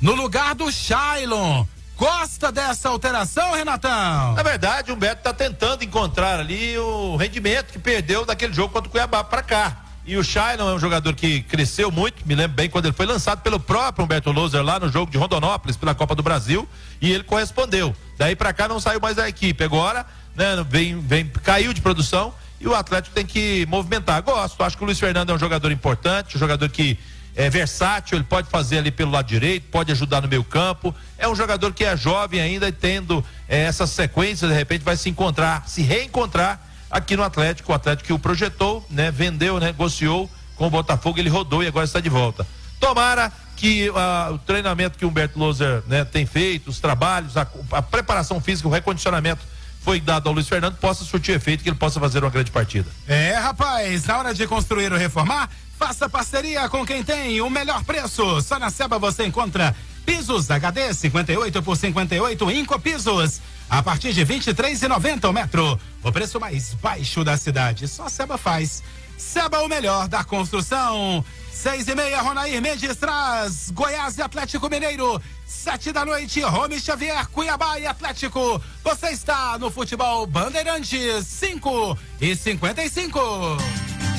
No 0.00 0.14
lugar 0.14 0.54
do 0.54 0.72
Shailon. 0.72 1.66
Gosta 2.02 2.50
dessa 2.50 2.88
alteração, 2.88 3.52
Renatão? 3.52 4.34
Na 4.34 4.42
verdade, 4.42 4.90
o 4.90 4.96
Beto 4.96 5.18
está 5.18 5.32
tentando 5.32 5.84
encontrar 5.84 6.40
ali 6.40 6.76
o 6.76 7.14
rendimento 7.14 7.70
que 7.70 7.78
perdeu 7.78 8.26
daquele 8.26 8.52
jogo 8.52 8.72
contra 8.72 8.88
o 8.88 8.90
Cuiabá 8.90 9.22
para 9.22 9.40
cá. 9.40 9.84
E 10.04 10.16
o 10.16 10.24
Shailon 10.24 10.68
é 10.68 10.74
um 10.74 10.80
jogador 10.80 11.14
que 11.14 11.42
cresceu 11.42 11.92
muito, 11.92 12.26
me 12.26 12.34
lembro 12.34 12.56
bem 12.56 12.68
quando 12.68 12.86
ele 12.86 12.92
foi 12.92 13.06
lançado 13.06 13.40
pelo 13.42 13.60
próprio 13.60 14.04
Humberto 14.04 14.32
Loser 14.32 14.64
lá 14.64 14.80
no 14.80 14.88
jogo 14.88 15.12
de 15.12 15.16
Rondonópolis 15.16 15.76
pela 15.76 15.94
Copa 15.94 16.16
do 16.16 16.24
Brasil 16.24 16.68
e 17.00 17.12
ele 17.12 17.22
correspondeu. 17.22 17.94
Daí 18.18 18.34
para 18.34 18.52
cá 18.52 18.66
não 18.66 18.80
saiu 18.80 18.98
mais 18.98 19.14
da 19.14 19.28
equipe. 19.28 19.62
Agora, 19.62 20.04
né, 20.34 20.56
vem, 20.68 20.98
vem, 20.98 21.24
caiu 21.44 21.72
de 21.72 21.80
produção 21.80 22.34
e 22.60 22.66
o 22.66 22.74
Atlético 22.74 23.14
tem 23.14 23.24
que 23.24 23.64
movimentar. 23.66 24.20
Gosto, 24.22 24.60
acho 24.64 24.76
que 24.76 24.82
o 24.82 24.86
Luiz 24.86 24.98
Fernando 24.98 25.30
é 25.30 25.34
um 25.34 25.38
jogador 25.38 25.70
importante, 25.70 26.36
um 26.36 26.40
jogador 26.40 26.68
que 26.68 26.98
é 27.34 27.48
versátil, 27.48 28.18
ele 28.18 28.24
pode 28.24 28.48
fazer 28.48 28.78
ali 28.78 28.90
pelo 28.90 29.10
lado 29.10 29.26
direito, 29.26 29.68
pode 29.70 29.90
ajudar 29.92 30.20
no 30.20 30.28
meio 30.28 30.44
campo. 30.44 30.94
É 31.16 31.26
um 31.26 31.34
jogador 31.34 31.72
que 31.72 31.84
é 31.84 31.96
jovem 31.96 32.40
ainda 32.40 32.68
e 32.68 32.72
tendo 32.72 33.24
é, 33.48 33.62
essa 33.62 33.86
sequência, 33.86 34.46
de 34.46 34.54
repente 34.54 34.82
vai 34.82 34.96
se 34.96 35.08
encontrar, 35.08 35.66
se 35.66 35.82
reencontrar 35.82 36.60
aqui 36.90 37.16
no 37.16 37.22
Atlético. 37.22 37.72
O 37.72 37.74
Atlético 37.74 38.06
que 38.06 38.12
o 38.12 38.18
projetou, 38.18 38.86
né? 38.90 39.10
Vendeu, 39.10 39.58
negociou 39.58 40.30
com 40.56 40.66
o 40.66 40.70
Botafogo, 40.70 41.18
ele 41.18 41.30
rodou 41.30 41.62
e 41.62 41.66
agora 41.66 41.84
está 41.84 42.00
de 42.00 42.10
volta. 42.10 42.46
Tomara 42.78 43.32
que 43.56 43.88
uh, 43.90 44.34
o 44.34 44.38
treinamento 44.38 44.98
que 44.98 45.04
o 45.04 45.08
Humberto 45.08 45.38
Loser 45.38 45.82
né, 45.86 46.04
tem 46.04 46.26
feito, 46.26 46.68
os 46.68 46.80
trabalhos, 46.80 47.36
a, 47.36 47.46
a 47.70 47.80
preparação 47.80 48.40
física, 48.40 48.68
o 48.68 48.70
recondicionamento 48.70 49.40
foi 49.82 50.00
dado 50.00 50.28
ao 50.28 50.34
Luiz 50.34 50.48
Fernando 50.48 50.76
possa 50.76 51.04
surtir 51.04 51.34
efeito 51.34 51.62
que 51.62 51.68
ele 51.68 51.76
possa 51.76 51.98
fazer 51.98 52.22
uma 52.22 52.30
grande 52.30 52.50
partida. 52.50 52.88
É, 53.06 53.34
rapaz, 53.34 54.04
na 54.04 54.18
hora 54.18 54.34
de 54.34 54.46
construir 54.46 54.92
ou 54.92 54.98
reformar, 54.98 55.50
Faça 55.78 56.08
parceria 56.08 56.68
com 56.68 56.86
quem 56.86 57.02
tem 57.02 57.40
o 57.40 57.50
melhor 57.50 57.82
preço. 57.84 58.40
Só 58.40 58.58
na 58.58 58.70
Seba 58.70 58.98
você 58.98 59.26
encontra 59.26 59.74
pisos 60.04 60.50
HD 60.50 60.92
58 60.94 61.62
por 61.62 61.76
58 61.76 62.50
Inco 62.50 62.78
Pisos. 62.78 63.40
A 63.68 63.82
partir 63.82 64.12
de 64.12 64.24
23,90 64.24 65.28
o 65.28 65.32
metro. 65.32 65.80
O 66.02 66.12
preço 66.12 66.38
mais 66.38 66.74
baixo 66.74 67.24
da 67.24 67.36
cidade. 67.36 67.88
Só 67.88 68.08
Seba 68.08 68.36
faz. 68.36 68.82
Seba 69.16 69.60
o 69.60 69.68
melhor 69.68 70.08
da 70.08 70.22
construção. 70.24 71.24
Seis 71.52 71.86
e 71.86 71.94
meia, 71.94 72.20
Ronair 72.22 72.60
Mendes 72.60 72.96
traz 72.96 73.70
Goiás 73.70 74.18
e 74.18 74.22
Atlético 74.22 74.68
Mineiro. 74.68 75.20
Sete 75.46 75.92
da 75.92 76.04
noite, 76.04 76.40
Rome 76.40 76.80
Xavier, 76.80 77.28
Cuiabá 77.28 77.78
e 77.78 77.86
Atlético. 77.86 78.60
Você 78.82 79.10
está 79.10 79.58
no 79.58 79.70
futebol 79.70 80.26
Bandeirantes, 80.26 81.26
cinco 81.26 81.96
e 82.20 82.34
cinquenta 82.34 82.82
e 82.82 82.88
cinco. 82.88 83.20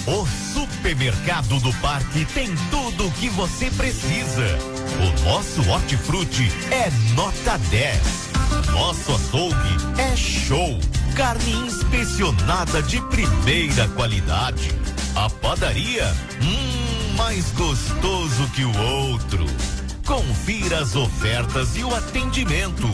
O 0.05 0.27
supermercado 0.53 1.61
do 1.61 1.71
parque 1.75 2.25
tem 2.25 2.53
tudo 2.69 3.07
o 3.07 3.11
que 3.11 3.29
você 3.29 3.71
precisa. 3.71 4.57
O 4.99 5.23
nosso 5.23 5.61
hortifruti 5.69 6.51
é 6.71 6.91
nota 7.15 7.57
10. 7.69 8.01
Nosso 8.73 9.13
açougue 9.13 9.77
é 9.97 10.13
show. 10.17 10.77
Carne 11.15 11.53
inspecionada 11.53 12.83
de 12.83 12.99
primeira 13.03 13.87
qualidade. 13.89 14.71
A 15.15 15.29
padaria, 15.29 16.13
hum, 16.41 17.15
mais 17.15 17.49
gostoso 17.51 18.45
que 18.53 18.65
o 18.65 18.77
outro. 18.77 19.45
Confira 20.05 20.79
as 20.79 20.97
ofertas 20.97 21.77
e 21.77 21.83
o 21.85 21.95
atendimento. 21.95 22.91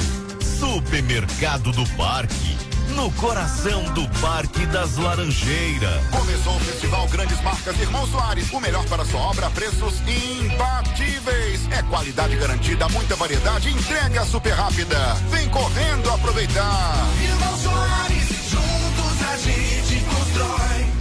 Supermercado 0.59 1.71
do 1.71 1.89
Parque 1.95 2.68
no 2.89 3.11
coração 3.13 3.83
do 3.93 4.07
Parque 4.19 4.65
das 4.67 4.97
Laranjeiras. 4.97 6.05
Começou 6.11 6.55
o 6.55 6.59
Festival 6.59 7.07
Grandes 7.07 7.41
Marcas 7.41 7.79
Irmão 7.79 8.07
Soares. 8.07 8.51
O 8.51 8.59
melhor 8.59 8.85
para 8.85 9.05
sua 9.05 9.19
obra, 9.21 9.49
preços 9.49 9.95
imbatíveis. 10.01 11.67
É 11.71 11.81
qualidade 11.83 12.35
garantida, 12.35 12.87
muita 12.89 13.15
variedade, 13.15 13.69
entrega 13.69 14.25
super 14.25 14.53
rápida. 14.53 14.97
Vem 15.29 15.49
correndo 15.49 16.09
aproveitar. 16.09 17.07
Irmão 17.21 17.57
Soares, 17.57 18.29
juntos 18.49 19.27
a 19.27 19.37
gente 19.37 20.05
constrói. 20.05 20.98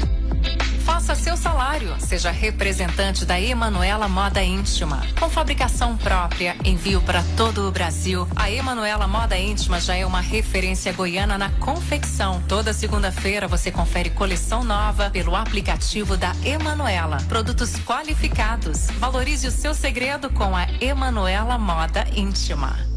Seu 1.19 1.37
salário. 1.37 1.97
Seja 1.99 2.31
representante 2.31 3.27
da 3.27 3.41
Emanuela 3.41 4.09
Moda 4.09 4.43
Íntima. 4.43 5.03
Com 5.19 5.29
fabricação 5.29 5.97
própria, 5.97 6.57
envio 6.65 7.03
para 7.03 7.23
todo 7.37 7.69
o 7.69 7.73
Brasil. 7.73 8.27
A 8.37 8.51
Emanuela 8.51 9.07
Moda 9.07 9.37
Íntima 9.37 9.81
já 9.81 9.95
é 9.97 10.07
uma 10.07 10.21
referência 10.21 10.93
goiana 10.93 11.37
na 11.37 11.51
confecção. 11.51 12.41
Toda 12.49 12.73
segunda-feira 12.73 13.49
você 13.49 13.71
confere 13.71 14.11
coleção 14.11 14.63
nova 14.63 15.11
pelo 15.11 15.35
aplicativo 15.35 16.17
da 16.17 16.33
Emanuela. 16.45 17.19
Produtos 17.29 17.75
qualificados. 17.81 18.87
Valorize 18.99 19.47
o 19.47 19.51
seu 19.53 19.75
segredo 19.75 20.31
com 20.31 20.57
a 20.57 20.67
Emanuela 20.81 21.59
Moda 21.59 22.07
Íntima. 22.15 22.88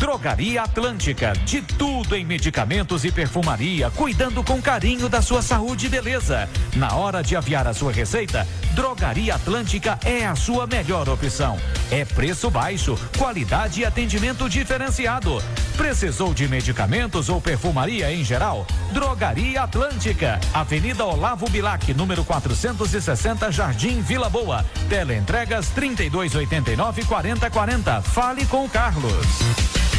Drogaria 0.00 0.62
Atlântica, 0.62 1.34
de 1.44 1.60
tudo 1.60 2.16
em 2.16 2.24
medicamentos 2.24 3.04
e 3.04 3.12
perfumaria, 3.12 3.90
cuidando 3.90 4.42
com 4.42 4.60
carinho 4.60 5.10
da 5.10 5.20
sua 5.20 5.42
saúde 5.42 5.84
e 5.84 5.88
beleza. 5.90 6.48
Na 6.74 6.94
hora 6.94 7.22
de 7.22 7.36
aviar 7.36 7.66
a 7.66 7.74
sua 7.74 7.92
receita, 7.92 8.48
Drogaria 8.72 9.34
Atlântica 9.34 9.98
é 10.02 10.24
a 10.24 10.34
sua 10.34 10.66
melhor 10.66 11.06
opção. 11.06 11.58
É 11.90 12.06
preço 12.06 12.50
baixo, 12.50 12.98
qualidade 13.18 13.82
e 13.82 13.84
atendimento 13.84 14.48
diferenciado. 14.48 15.42
Precisou 15.76 16.32
de 16.32 16.48
medicamentos 16.48 17.28
ou 17.28 17.38
perfumaria 17.38 18.10
em 18.10 18.24
geral? 18.24 18.66
Drogaria 18.92 19.64
Atlântica, 19.64 20.40
Avenida 20.54 21.04
Olavo 21.04 21.46
Bilac, 21.50 21.92
número 21.92 22.24
460, 22.24 23.52
Jardim 23.52 24.00
Vila 24.00 24.30
Boa. 24.30 24.64
Teleentregas 24.88 25.68
3289 25.68 27.04
4040. 27.04 28.00
Fale 28.00 28.46
com 28.46 28.64
o 28.64 28.68
Carlos. 28.68 29.89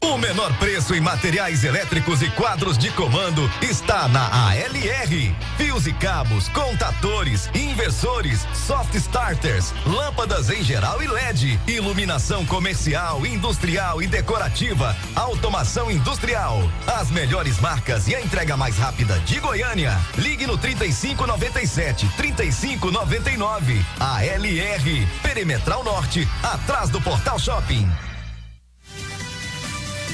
O 0.00 0.16
menor 0.16 0.56
preço 0.58 0.94
em 0.94 1.00
materiais 1.00 1.64
elétricos 1.64 2.22
e 2.22 2.30
quadros 2.30 2.78
de 2.78 2.88
comando 2.90 3.50
está 3.60 4.06
na 4.06 4.48
ALR. 4.48 5.34
Fios 5.56 5.86
e 5.88 5.92
cabos, 5.92 6.48
contatores, 6.48 7.50
inversores, 7.52 8.46
soft 8.54 8.94
starters, 8.94 9.74
lâmpadas 9.84 10.50
em 10.50 10.62
geral 10.62 11.02
e 11.02 11.08
LED, 11.08 11.58
iluminação 11.66 12.46
comercial, 12.46 13.26
industrial 13.26 14.00
e 14.00 14.06
decorativa, 14.06 14.96
automação 15.16 15.90
industrial. 15.90 16.62
As 16.86 17.10
melhores 17.10 17.58
marcas 17.58 18.06
e 18.06 18.14
a 18.14 18.20
entrega 18.20 18.56
mais 18.56 18.78
rápida 18.78 19.18
de 19.20 19.40
Goiânia. 19.40 19.98
Ligue 20.16 20.46
no 20.46 20.56
3597 20.56 22.08
3599. 22.16 23.84
ALR, 23.98 25.08
Perimetral 25.22 25.82
Norte, 25.82 26.26
atrás 26.42 26.88
do 26.88 27.00
Portal 27.00 27.38
Shopping. 27.38 27.88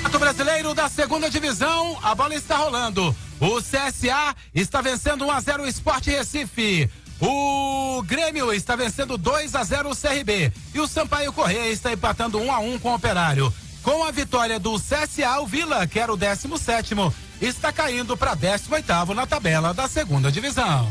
Campeonato 0.04 0.18
Brasileiro 0.18 0.74
da 0.74 0.88
Segunda 0.88 1.30
Divisão, 1.30 1.98
a 2.02 2.14
bola 2.14 2.34
está 2.34 2.56
rolando. 2.56 3.16
O 3.40 3.56
CSA 3.56 4.36
está 4.54 4.82
vencendo 4.82 5.24
1 5.24 5.30
a 5.30 5.40
0 5.40 5.62
o 5.62 5.66
Sport 5.66 6.06
Recife. 6.06 6.90
O 7.20 8.02
Grêmio 8.02 8.52
está 8.52 8.76
vencendo 8.76 9.16
2 9.16 9.54
a 9.54 9.64
0 9.64 9.90
o 9.90 9.96
CRB 9.96 10.52
e 10.74 10.80
o 10.80 10.86
Sampaio 10.86 11.32
Correia 11.32 11.70
está 11.70 11.92
empatando 11.92 12.38
1 12.38 12.52
a 12.52 12.58
1 12.58 12.78
com 12.80 12.90
o 12.90 12.94
Operário. 12.94 13.52
Com 13.82 14.04
a 14.04 14.10
vitória 14.10 14.58
do 14.58 14.78
CSA, 14.78 15.40
o 15.40 15.46
Vila, 15.46 15.86
que 15.86 15.98
era 15.98 16.12
o 16.12 16.16
17 16.16 16.94
está 17.40 17.72
caindo 17.72 18.16
para 18.16 18.34
18 18.34 19.14
na 19.14 19.26
tabela 19.26 19.72
da 19.72 19.88
Segunda 19.88 20.30
Divisão. 20.30 20.90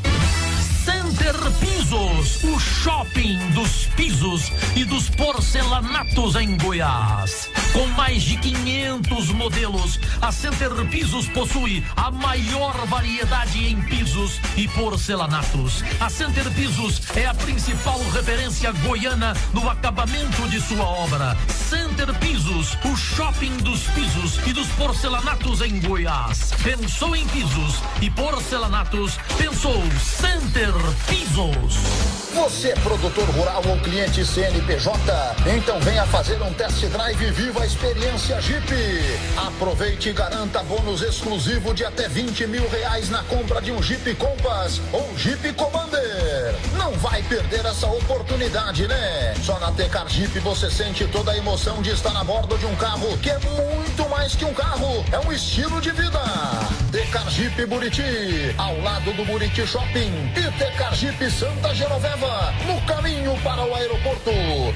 Center 0.84 1.34
Pisos, 1.62 2.44
o 2.44 2.60
shopping 2.60 3.38
dos 3.52 3.86
pisos 3.96 4.52
e 4.76 4.84
dos 4.84 5.10
porcelanatos 5.12 6.36
em 6.36 6.58
Goiás. 6.58 7.50
Com 7.72 7.88
mais 7.88 8.22
de 8.22 8.38
500 8.38 9.30
modelos, 9.30 10.00
a 10.22 10.32
Center 10.32 10.70
Pisos 10.90 11.28
possui 11.30 11.84
a 11.96 12.12
maior 12.12 12.86
variedade 12.88 13.66
em 13.66 13.82
pisos 13.84 14.42
e 14.58 14.68
porcelanatos. 14.68 15.84
A 16.02 16.10
Center 16.10 16.52
Pisos 16.52 17.02
é 17.16 17.28
a 17.28 17.34
principal 17.34 18.00
referência 18.12 18.72
goiana 18.72 19.34
no 19.54 19.70
acabamento 19.70 20.48
de 20.50 20.60
sua 20.60 20.84
obra. 20.84 21.38
Center 21.48 22.14
Pisos, 22.20 22.78
o 22.84 22.96
shopping 22.96 23.56
dos 23.58 23.84
pisos 23.88 24.40
e 24.46 24.52
dos 24.54 24.68
porcelanatos 24.70 25.62
em 25.62 25.80
Goiás. 25.80 26.52
Pensou 26.62 27.16
em 27.16 27.26
pisos 27.30 27.82
e 28.02 28.10
porcelanatos, 28.10 29.18
pensou 29.38 29.82
Center 30.00 30.73
Pisos. 31.08 31.76
Você 32.34 32.70
é 32.70 32.76
produtor 32.76 33.30
rural 33.30 33.62
ou 33.68 33.78
cliente 33.82 34.26
CNPJ? 34.26 34.96
Então 35.56 35.80
venha 35.82 36.04
fazer 36.08 36.42
um 36.42 36.52
test 36.54 36.84
drive 36.88 37.24
e 37.24 37.32
viva 37.32 37.62
a 37.62 37.66
experiência 37.66 38.42
Jeep. 38.42 38.74
Aproveite 39.38 40.10
e 40.10 40.14
garanta 40.14 40.64
bônus 40.64 41.04
exclusivo 41.04 41.76
de 41.76 41.86
até 41.86 42.08
20 42.10 42.48
mil 42.48 42.68
reais 42.70 43.12
na 43.12 43.24
compra 43.26 43.62
de 43.62 43.72
um 43.72 43.84
Jeep 43.84 44.16
Compass 44.16 44.82
ou 44.92 45.16
Jeep 45.16 45.54
Commander. 45.54 46.53
Vai 47.04 47.22
perder 47.24 47.66
essa 47.66 47.86
oportunidade, 47.86 48.88
né? 48.88 49.34
Só 49.44 49.60
na 49.60 49.74
Tecar 49.74 50.08
Jeep 50.08 50.40
você 50.40 50.72
sente 50.72 51.06
toda 51.08 51.34
a 51.34 51.38
emoção 51.38 51.82
de 51.82 51.90
estar 51.90 52.16
a 52.16 52.24
bordo 52.24 52.58
de 52.58 52.66
um 52.66 52.74
carro 52.78 53.18
que 53.18 53.30
é 53.30 53.38
muito 53.40 54.10
mais 54.10 54.38
que 54.38 54.46
um 54.46 54.54
carro, 54.54 55.04
é 55.12 55.20
um 55.20 55.30
estilo 55.34 55.82
de 55.82 55.92
vida. 55.92 56.22
Tecar 56.94 57.30
Jeep 57.30 57.66
Buriti, 57.66 58.56
ao 58.58 58.80
lado 58.80 59.12
do 59.12 59.26
Buriti 59.26 59.68
Shopping 59.68 60.32
e 60.34 60.58
Tecar 60.58 60.96
Jeep 60.96 61.30
Santa 61.30 61.76
Genoveva, 61.76 62.54
no 62.66 62.80
caminho 62.86 63.38
para 63.44 63.66
o 63.66 63.76
aeroporto. 63.76 64.32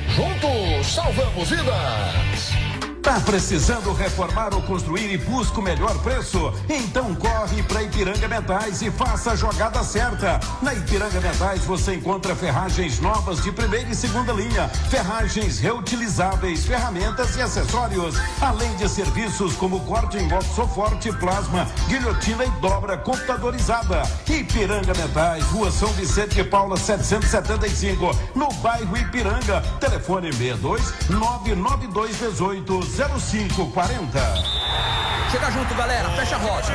Juntos, 0.10 0.86
salvamos 0.86 1.50
vidas. 1.50 2.67
Tá 3.08 3.22
precisando 3.22 3.94
reformar 3.94 4.54
ou 4.54 4.62
construir 4.64 5.10
e 5.14 5.18
busca 5.18 5.62
o 5.62 5.64
melhor 5.64 5.98
preço? 6.00 6.54
Então 6.68 7.16
corre 7.16 7.64
para 7.64 7.82
Ipiranga 7.82 8.28
Metais 8.28 8.82
e 8.82 8.92
faça 8.92 9.32
a 9.32 9.36
jogada 9.38 9.82
certa. 9.82 10.38
Na 10.62 10.74
Ipiranga 10.74 11.22
Metais 11.22 11.64
você 11.64 11.96
encontra 11.96 12.36
ferragens 12.36 13.00
novas 13.00 13.42
de 13.42 13.50
primeira 13.50 13.90
e 13.90 13.96
segunda 13.96 14.34
linha, 14.34 14.68
ferragens 14.90 15.58
reutilizáveis, 15.58 16.66
ferramentas 16.66 17.38
e 17.38 17.42
acessórios, 17.42 18.16
além 18.42 18.76
de 18.76 18.90
serviços 18.90 19.56
como 19.56 19.80
corte 19.86 20.18
em 20.18 20.28
box 20.28 20.48
forte, 20.76 21.10
plasma, 21.14 21.66
guilhotina 21.88 22.44
e 22.44 22.50
dobra 22.60 22.98
computadorizada. 22.98 24.04
Ipiranga 24.28 24.94
Metais, 24.94 25.46
Rua 25.46 25.72
São 25.72 25.88
Vicente 25.94 26.36
de 26.36 26.44
Paula 26.44 26.76
775, 26.76 28.14
no 28.36 28.52
bairro 28.56 28.98
Ipiranga. 28.98 29.62
Telefone 29.80 30.34
62 30.34 30.94
992 31.10 32.18
18 32.18 32.97
0540. 32.98 34.20
Chega 35.30 35.52
junto, 35.52 35.76
galera, 35.76 36.10
fecha 36.12 36.36
a 36.36 36.40
roda. 36.40 36.66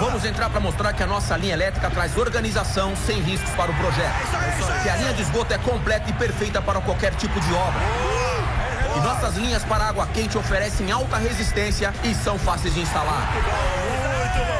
Vamos 0.00 0.22
entrar 0.22 0.50
para 0.50 0.60
mostrar 0.60 0.92
que 0.92 1.02
a 1.02 1.06
nossa 1.06 1.34
linha 1.34 1.54
elétrica 1.54 1.88
traz 1.88 2.14
organização 2.18 2.94
sem 2.94 3.22
riscos 3.22 3.48
para 3.54 3.70
o 3.70 3.74
projeto. 3.76 4.82
Que 4.82 4.90
a 4.90 4.96
linha 4.96 5.14
de 5.14 5.22
esgoto 5.22 5.54
é 5.54 5.58
completa 5.58 6.10
e 6.10 6.12
perfeita 6.12 6.60
para 6.60 6.78
qualquer 6.82 7.14
tipo 7.14 7.40
de 7.40 7.54
obra. 7.54 7.80
E 8.94 9.00
nossas 9.00 9.36
linhas 9.36 9.64
para 9.64 9.86
água 9.86 10.06
quente 10.12 10.36
oferecem 10.36 10.92
alta 10.92 11.16
resistência 11.16 11.94
e 12.04 12.14
são 12.14 12.38
fáceis 12.38 12.74
de 12.74 12.80
instalar. 12.80 13.32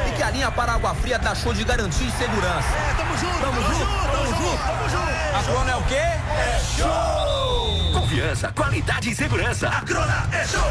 E 0.07 0.11
que 0.13 0.23
a 0.23 0.31
linha 0.31 0.49
para 0.49 0.73
água 0.73 0.95
fria 0.95 1.19
dá 1.19 1.35
show 1.35 1.53
de 1.53 1.63
garantia 1.63 2.07
e 2.07 2.11
segurança. 2.11 2.69
Tamo 2.97 3.15
junto, 3.17 3.39
tamo 3.39 3.61
junto, 3.61 4.11
tamo 4.11 4.89
junto. 4.89 5.37
A 5.37 5.43
Crona 5.43 5.71
é 5.71 5.75
o 5.75 5.83
quê? 5.83 5.95
É 5.95 6.59
show! 6.75 7.72
Confiança, 8.23 8.53
qualidade 8.53 9.09
e 9.09 9.15
segurança. 9.15 9.67
A 9.67 9.81
Crona 9.81 10.29
é 10.31 10.47
show! 10.47 10.61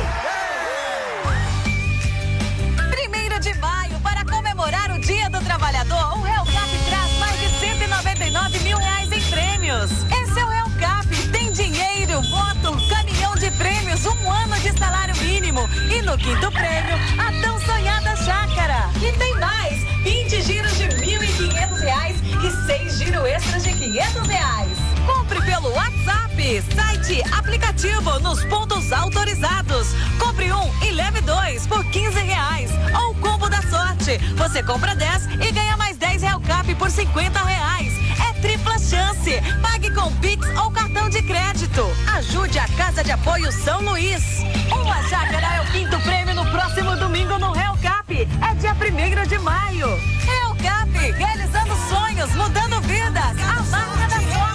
Primeiro 2.90 3.38
de 3.40 3.52
maio, 3.58 4.00
para 4.00 4.24
comemorar 4.24 4.90
o 4.90 4.98
Dia 4.98 5.28
do 5.28 5.38
Trabalhador, 5.44 6.18
o 6.18 6.26
Hellcap 6.26 6.70
traz 6.88 7.12
mais 7.18 7.38
de 7.38 7.48
199 7.60 8.58
mil 8.60 8.78
reais 8.78 9.12
em 9.12 9.20
prêmios. 9.30 9.90
Esse 9.90 10.40
é 10.40 10.44
o 10.46 10.50
Hellcap, 10.50 11.06
tem 11.30 11.52
dinheiro, 11.52 12.22
moto, 12.22 12.88
caminhão 12.88 13.34
de 13.36 13.50
prêmios, 13.50 14.06
um 14.06 14.30
ano 14.30 14.58
de 14.60 14.72
salário 14.78 15.11
mínimo 15.52 15.68
e 15.90 16.02
no 16.02 16.16
quinto 16.16 16.50
prêmio, 16.50 16.96
a 17.18 17.42
tão 17.42 17.60
sonhada 17.60 18.16
chácara. 18.16 18.90
E 18.96 19.12
tem 19.18 19.38
mais, 19.38 19.84
20 20.02 20.42
giros 20.42 20.76
de 20.76 20.84
1.500 20.84 21.80
reais 21.80 22.16
e 22.42 22.66
6 22.66 22.98
giros 22.98 23.24
extras 23.26 23.62
de 23.62 23.72
500 23.74 24.26
reais. 24.26 24.78
Compre 25.06 25.42
pelo 25.42 25.70
WhatsApp, 25.74 26.62
site, 26.74 27.22
aplicativo, 27.32 28.18
nos 28.20 28.42
pontos 28.46 28.92
autorizados. 28.92 29.88
Compre 30.18 30.50
um 30.52 30.70
e 30.82 30.92
leve 30.92 31.20
dois 31.20 31.66
por 31.66 31.84
15 31.84 32.18
reais. 32.18 32.70
Ou 33.04 33.14
combo 33.16 33.48
da 33.48 33.60
sorte. 33.62 34.18
Você 34.36 34.62
compra 34.62 34.94
10 34.94 35.26
e 35.46 35.52
ganha 35.52 35.76
mais 35.76 35.96
10 35.98 36.22
Real 36.22 36.40
Cap 36.40 36.74
por 36.76 36.90
50 36.90 37.38
reais. 37.44 38.01
Tripla 38.42 38.76
chance. 38.78 39.40
Pague 39.62 39.90
com 39.94 40.12
Pix 40.16 40.46
ou 40.58 40.70
cartão 40.70 41.08
de 41.08 41.22
crédito. 41.22 41.86
Ajude 42.16 42.58
a 42.58 42.66
Casa 42.76 43.02
de 43.04 43.12
Apoio 43.12 43.50
São 43.52 43.80
Luís. 43.80 44.40
Uma 44.70 45.00
chácara 45.08 45.56
é 45.56 45.60
o 45.62 45.66
quinto 45.72 45.98
prêmio 46.00 46.34
no 46.34 46.44
próximo 46.50 46.96
domingo 46.96 47.38
no 47.38 47.52
Real 47.52 47.78
Cap. 47.80 48.12
É 48.12 48.54
dia 48.56 48.74
1 48.74 49.28
de 49.28 49.38
maio. 49.38 49.86
Real 50.26 50.56
Cap, 50.56 51.12
realizando 51.12 51.74
sonhos, 51.88 52.30
mudando 52.34 52.80
vidas. 52.82 53.36
A 53.48 53.62
marca 53.70 54.08
da 54.08 54.20
sorte. 54.20 54.52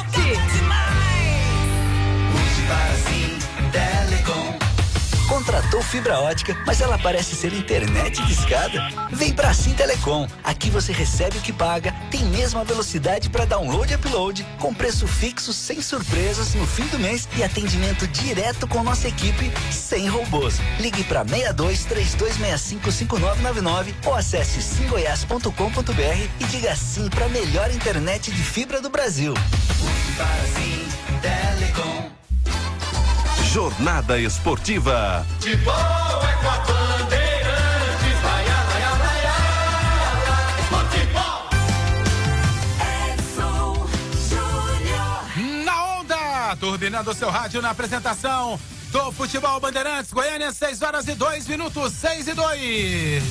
Contratou 5.48 5.82
fibra 5.82 6.20
ótica, 6.20 6.58
mas 6.66 6.82
ela 6.82 6.98
parece 6.98 7.34
ser 7.34 7.54
internet 7.54 8.22
discada? 8.26 8.90
Vem 9.14 9.32
pra 9.32 9.54
Sim 9.54 9.74
Telecom. 9.74 10.28
Aqui 10.44 10.70
você 10.70 10.92
recebe 10.92 11.38
o 11.38 11.42
que 11.42 11.54
paga, 11.54 11.94
tem 12.12 12.26
mesmo 12.26 12.60
a 12.60 12.66
velocidade 12.66 13.30
para 13.30 13.46
download 13.46 13.90
e 13.90 13.96
upload, 13.96 14.46
com 14.60 14.74
preço 14.74 15.08
fixo, 15.08 15.54
sem 15.54 15.82
surpresas 15.82 16.54
no 16.54 16.68
fim 16.68 16.86
do 16.88 17.00
mês 17.00 17.30
e 17.38 17.46
atendimento 17.46 18.06
direto 18.10 18.68
com 18.68 18.84
nossa 18.84 19.08
equipe, 19.08 19.50
sem 19.72 20.10
robôs. 20.10 20.56
Ligue 20.82 21.06
pra 21.06 21.24
62 21.24 21.86
3265 21.86 22.92
5999 22.92 23.96
ou 24.06 24.16
acesse 24.16 24.62
simgoias.com.br 24.62 26.30
e 26.42 26.44
diga 26.52 26.76
sim 26.76 27.08
pra 27.08 27.30
melhor 27.30 27.72
internet 27.72 28.32
de 28.32 28.44
fibra 28.44 28.82
do 28.82 28.90
Brasil. 28.90 29.34
Jornada 33.58 34.20
Esportiva. 34.20 35.26
De 35.40 35.56
boa 35.58 35.76
é 35.76 36.34
com 36.44 36.48
a 36.48 36.58
Bandeirantes, 36.60 38.20
vai, 38.22 38.46
vai, 38.46 38.82
vai, 45.40 45.66
Na 45.66 45.86
onda, 45.96 46.56
turbinando 46.60 47.12
seu 47.16 47.32
rádio 47.32 47.60
na 47.60 47.72
apresentação 47.72 48.60
do 48.92 49.12
Futebol 49.12 49.60
Bandeirantes, 49.60 50.14
Goiânia, 50.14 50.52
6 50.52 50.84
horas 50.84 51.08
e 51.08 51.16
2 51.16 51.48
minutos, 51.48 51.94
6 51.94 52.28
e 52.28 52.34
2. 52.36 53.24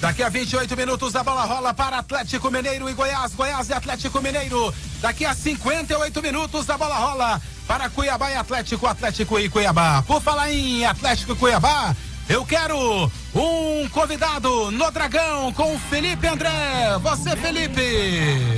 Daqui 0.00 0.22
a 0.22 0.30
28 0.30 0.74
minutos 0.78 1.14
a 1.14 1.22
bola 1.22 1.44
rola 1.44 1.74
para 1.74 1.98
Atlético 1.98 2.50
Mineiro 2.50 2.88
e 2.88 2.94
Goiás, 2.94 3.34
Goiás 3.34 3.68
e 3.68 3.74
Atlético 3.74 4.18
Mineiro. 4.22 4.74
Daqui 5.02 5.26
a 5.26 5.34
58 5.34 6.22
minutos 6.22 6.70
a 6.70 6.78
bola 6.78 6.96
rola 6.96 7.38
para 7.72 7.88
Cuiabá 7.88 8.30
e 8.30 8.36
Atlético, 8.36 8.86
Atlético 8.86 9.38
e 9.38 9.48
Cuiabá. 9.48 10.02
Por 10.02 10.20
falar 10.20 10.52
em 10.52 10.84
Atlético 10.84 11.32
e 11.32 11.36
Cuiabá, 11.36 11.96
Eu 12.28 12.44
quero 12.46 13.10
um 13.34 13.88
convidado 13.88 14.70
no 14.70 14.90
Dragão 14.90 15.52
com 15.52 15.78
Felipe 15.78 16.26
André. 16.26 16.50
Você, 17.00 17.34
Felipe. 17.36 17.80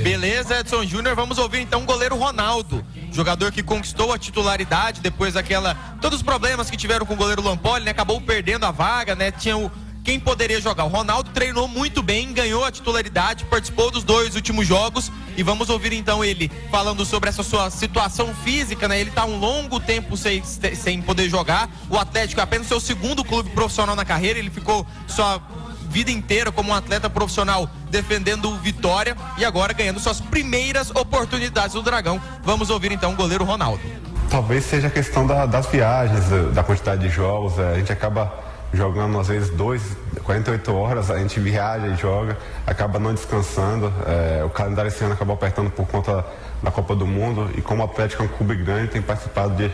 Beleza, 0.03 0.59
Edson 0.59 0.85
Júnior. 0.85 1.15
Vamos 1.15 1.37
ouvir 1.37 1.61
então 1.61 1.81
o 1.81 1.85
goleiro 1.85 2.15
Ronaldo. 2.15 2.85
Jogador 3.11 3.51
que 3.51 3.63
conquistou 3.63 4.13
a 4.13 4.19
titularidade 4.19 5.01
depois 5.01 5.33
daquela. 5.33 5.75
Todos 5.99 6.17
os 6.17 6.23
problemas 6.23 6.69
que 6.69 6.77
tiveram 6.77 7.05
com 7.05 7.15
o 7.15 7.17
goleiro 7.17 7.41
Lampoli, 7.41 7.85
né? 7.85 7.91
Acabou 7.91 8.21
perdendo 8.21 8.65
a 8.65 8.71
vaga, 8.71 9.15
né? 9.15 9.31
Tinha 9.31 9.57
o. 9.57 9.71
Quem 10.05 10.19
poderia 10.19 10.61
jogar? 10.61 10.83
O 10.85 10.87
Ronaldo 10.87 11.31
treinou 11.31 11.67
muito 11.67 12.03
bem, 12.03 12.31
ganhou 12.31 12.63
a 12.63 12.71
titularidade, 12.71 13.43
participou 13.45 13.89
dos 13.89 14.03
dois 14.03 14.35
últimos 14.35 14.67
jogos 14.67 15.11
e 15.35 15.41
vamos 15.41 15.67
ouvir 15.67 15.93
então 15.93 16.23
ele 16.23 16.51
falando 16.69 17.03
sobre 17.03 17.27
essa 17.27 17.41
sua 17.41 17.71
situação 17.71 18.31
física, 18.43 18.87
né? 18.87 19.01
Ele 19.01 19.09
tá 19.09 19.25
um 19.25 19.39
longo 19.39 19.79
tempo 19.79 20.15
sem, 20.15 20.43
sem 20.43 21.01
poder 21.01 21.27
jogar. 21.27 21.67
O 21.89 21.97
Atlético 21.97 22.39
é 22.39 22.43
apenas 22.43 22.67
seu 22.67 22.79
segundo 22.79 23.23
clube 23.23 23.49
profissional 23.49 23.95
na 23.95 24.05
carreira, 24.05 24.37
ele 24.37 24.51
ficou 24.51 24.85
sua 25.07 25.41
vida 25.89 26.11
inteira 26.11 26.51
como 26.51 26.69
um 26.69 26.75
atleta 26.75 27.09
profissional 27.09 27.67
defendendo 27.89 28.51
o 28.51 28.57
Vitória 28.57 29.17
e 29.39 29.43
agora 29.43 29.73
ganhando 29.73 29.99
suas 29.99 30.21
primeiras 30.21 30.91
oportunidades 30.91 31.73
no 31.73 31.81
Dragão. 31.81 32.21
Vamos 32.43 32.69
ouvir 32.69 32.91
então 32.91 33.13
o 33.13 33.15
goleiro 33.15 33.43
Ronaldo. 33.43 33.81
Talvez 34.29 34.65
seja 34.65 34.85
a 34.85 34.91
questão 34.91 35.25
da- 35.25 35.47
das 35.47 35.65
viagens, 35.65 36.29
da- 36.29 36.49
da 36.51 36.63
quantidade 36.63 37.01
de 37.01 37.09
jogos. 37.09 37.57
é, 37.57 37.73
A 37.73 37.77
gente 37.79 37.91
acaba 37.91 38.44
jogando 38.75 39.19
às 39.19 39.27
vezes 39.27 39.49
dois, 39.49 39.81
48 40.23 40.73
horas, 40.73 41.09
a 41.09 41.17
gente 41.17 41.39
viaja 41.39 41.87
e 41.87 41.95
joga, 41.95 42.37
acaba 42.65 42.99
não 42.99 43.13
descansando. 43.13 43.91
é, 44.05 44.43
o 44.43 44.49
calendário 44.49 44.89
esse 44.89 45.03
ano 45.03 45.13
acabou 45.13 45.35
apertando 45.35 45.69
por 45.69 45.87
conta 45.87 46.25
da 46.61 46.71
Copa 46.71 46.95
do 46.95 47.05
Mundo 47.05 47.49
e 47.55 47.61
como 47.61 47.81
o 47.81 47.85
Atlético 47.85 48.23
é 48.23 48.25
um 48.25 48.29
clube 48.29 48.55
grande, 48.55 48.89
tem 48.89 49.01
participado 49.01 49.55
de, 49.55 49.71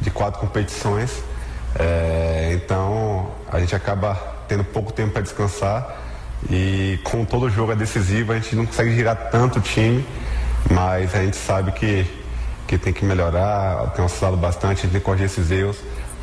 de 0.00 0.10
quatro 0.10 0.40
competições. 0.40 1.22
é, 1.78 2.52
então 2.54 3.30
a 3.50 3.58
gente 3.60 3.74
acaba 3.74 4.14
tendo 4.48 4.64
pouco 4.64 4.92
tempo 4.92 5.12
para 5.12 5.22
descansar 5.22 5.96
e 6.50 6.98
como 7.04 7.26
todo 7.26 7.50
jogo 7.50 7.72
é 7.72 7.76
decisivo, 7.76 8.32
a 8.32 8.36
gente 8.36 8.54
não 8.54 8.66
consegue 8.66 8.94
girar 8.94 9.30
tanto 9.30 9.58
o 9.58 9.62
time, 9.62 10.06
mas 10.70 11.14
a 11.14 11.22
gente 11.22 11.36
sabe 11.36 11.72
que 11.72 12.06
que 12.66 12.76
tem 12.76 12.92
que 12.92 13.04
melhorar, 13.04 13.92
tem 13.94 14.04
oscilado 14.04 14.36
bastante, 14.36 14.82
tem 14.82 14.90
que 14.90 15.00
corrigir 15.00 15.26
esses 15.26 15.52
erros 15.52 15.76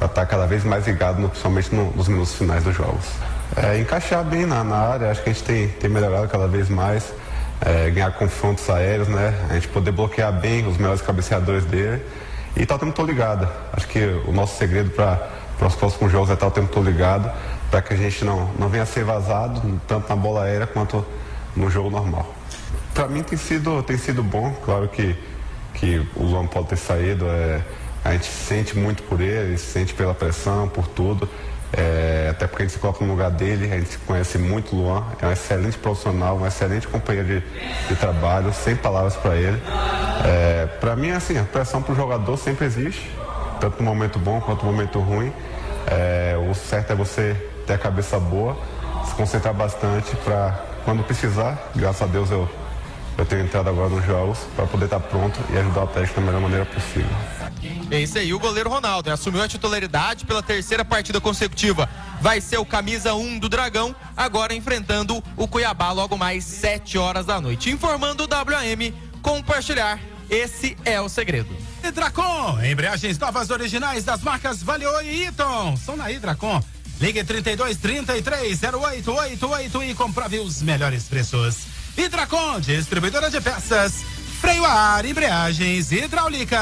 para 0.04 0.24
estar 0.24 0.26
cada 0.26 0.46
vez 0.46 0.64
mais 0.64 0.86
ligado, 0.86 1.20
no- 1.22 1.30
principalmente 1.30 1.74
no- 1.74 1.92
nos 1.92 2.08
minutos 2.08 2.34
finais 2.36 2.64
dos 2.64 2.76
jogos. 2.76 3.06
É, 3.56 3.80
encaixar 3.80 4.24
bem 4.24 4.46
na, 4.46 4.64
na 4.64 4.76
área, 4.76 5.12
acho 5.12 5.22
que 5.24 5.30
a 5.30 5.34
gente 5.34 5.44
tem, 5.46 5.68
tem 5.68 5.90
melhorado 5.90 6.28
cada 6.28 6.48
vez 6.48 6.70
mais, 6.70 7.14
é, 7.62 7.90
ganhar 7.90 8.12
confrontos 8.12 8.70
aéreos, 8.70 9.08
né? 9.08 9.34
A 9.50 9.54
gente 9.54 9.68
poder 9.70 9.92
bloquear 9.92 10.32
bem 10.34 10.68
os 10.68 10.78
melhores 10.78 11.02
cabeceadores 11.02 11.64
dele 11.66 12.02
e 12.58 12.64
estar 12.64 12.76
o 12.76 12.80
tempo 12.80 12.92
todo 12.92 13.08
ligado. 13.08 13.48
Acho 13.72 13.88
que 13.88 14.00
o 14.28 14.32
nosso 14.32 14.58
segredo 14.58 14.90
para 14.92 15.30
os 15.66 15.76
próximos 15.76 16.12
jogos 16.12 16.30
é 16.30 16.34
estar 16.34 16.48
o 16.48 16.52
tempo 16.52 16.68
todo 16.74 16.90
ligado, 16.90 17.32
para 17.72 17.82
que 17.82 17.94
a 17.94 17.98
gente 17.98 18.26
não, 18.26 18.50
não 18.60 18.68
venha 18.70 18.84
a 18.84 18.88
ser 18.88 19.04
vazado, 19.06 19.62
tanto 19.88 20.10
na 20.10 20.16
bola 20.16 20.44
aérea 20.44 20.68
quanto 20.68 21.06
no 21.56 21.70
jogo 21.70 21.90
normal. 21.90 22.34
Para 22.94 23.08
mim 23.08 23.24
tem 23.24 23.38
sido, 23.38 23.82
tem 23.84 23.98
sido 23.98 24.22
bom, 24.24 24.52
claro 24.66 24.88
que, 24.90 25.16
que 25.76 26.06
o 26.16 26.24
Luan 26.24 26.46
pode 26.48 26.68
ter 26.68 26.76
saído, 26.78 27.26
é, 27.28 27.62
a 28.04 28.12
gente 28.12 28.26
sente 28.26 28.78
muito 28.78 29.04
por 29.04 29.22
ele, 29.22 29.58
sente 29.58 29.94
pela 29.94 30.14
pressão, 30.14 30.68
por 30.68 30.88
tudo, 30.88 31.30
é, 31.76 32.28
até 32.30 32.46
porque 32.46 32.62
a 32.62 32.66
gente 32.66 32.74
se 32.74 32.80
coloca 32.80 33.04
no 33.04 33.12
lugar 33.12 33.32
dele, 33.32 33.72
a 33.74 33.80
gente 33.80 33.98
conhece 34.00 34.38
muito 34.38 34.76
o 34.76 34.80
Luan, 34.80 35.04
é 35.20 35.26
um 35.26 35.32
excelente 35.32 35.76
profissional, 35.78 36.38
um 36.38 36.46
excelente 36.46 36.88
companheiro 36.88 37.28
de, 37.28 37.44
de 37.88 37.96
trabalho, 37.96 38.54
sem 38.54 38.76
palavras 38.76 39.16
para 39.16 39.36
ele. 39.36 39.60
É, 40.24 40.68
para 40.80 40.96
mim, 40.96 41.10
assim, 41.10 41.38
a 41.38 41.44
pressão 41.44 41.82
para 41.82 41.94
o 41.94 41.96
jogador 41.96 42.38
sempre 42.38 42.66
existe, 42.66 43.10
tanto 43.60 43.82
no 43.82 43.90
momento 43.90 44.20
bom 44.20 44.40
quanto 44.40 44.64
no 44.66 44.72
momento 44.72 45.00
ruim. 45.00 45.34
É, 45.88 46.36
o 46.50 46.54
certo 46.54 46.92
é 46.92 46.96
você 46.96 47.36
ter 47.66 47.74
a 47.74 47.78
cabeça 47.78 48.20
boa, 48.20 48.56
se 49.06 49.16
concentrar 49.16 49.54
bastante 49.54 50.16
para 50.18 50.64
quando 50.86 51.04
precisar, 51.04 51.72
graças 51.76 52.04
a 52.04 52.06
Deus 52.06 52.30
eu, 52.30 52.48
eu 53.18 53.26
tenho 53.26 53.42
entrado 53.42 53.70
agora 53.70 53.90
nos 53.90 54.06
jogos 54.06 54.40
para 54.56 54.68
poder 54.68 54.86
estar 54.86 55.00
pronto 55.00 55.40
e 55.52 55.58
ajudar 55.58 55.82
o 55.82 55.84
Atlético 55.86 56.20
da 56.20 56.26
melhor 56.28 56.42
maneira 56.42 56.66
possível. 56.66 57.43
É 57.92 58.02
isso 58.02 58.18
aí, 58.18 58.34
o 58.34 58.40
goleiro 58.40 58.70
Ronaldo 58.70 59.10
né? 59.10 59.14
assumiu 59.14 59.42
a 59.42 59.48
titularidade 59.48 60.26
pela 60.26 60.42
terceira 60.42 60.84
partida 60.84 61.22
consecutiva. 61.22 61.90
Vai 62.22 62.42
ser 62.42 62.58
o 62.58 62.66
camisa 62.66 63.14
1 63.14 63.40
do 63.40 63.50
Dragão, 63.50 63.96
agora 64.16 64.54
enfrentando 64.54 65.24
o 65.38 65.48
Cuiabá 65.48 65.92
logo 65.92 66.18
mais 66.18 66.44
7 66.44 66.98
horas 66.98 67.26
da 67.26 67.40
noite. 67.40 67.70
Informando 67.70 68.24
o 68.24 68.28
WM, 68.28 68.94
compartilhar, 69.22 70.00
esse 70.30 70.78
é 70.86 71.00
o 71.00 71.10
segredo. 71.10 71.56
Hidracon, 71.84 72.64
embreagens 72.64 73.20
novas 73.20 73.50
originais 73.50 74.04
das 74.04 74.22
marcas 74.22 74.64
Valeo 74.64 75.02
e 75.02 75.26
Eaton. 75.26 75.76
São 75.78 75.98
na 75.98 76.10
Hidracon. 76.12 76.64
Ligue 77.00 77.24
32 77.24 77.78
33 77.78 78.60
0888 78.64 79.84
e 79.84 79.94
comprove 79.94 80.40
os 80.40 80.62
melhores 80.62 81.04
preços. 81.04 81.68
Hidracon, 81.98 82.60
distribuidora 82.60 83.30
de 83.30 83.42
peças, 83.42 84.04
freio 84.44 84.66
a 84.66 84.96
ar, 84.96 85.06
embreagens 85.06 85.90
hidráulica. 85.94 86.60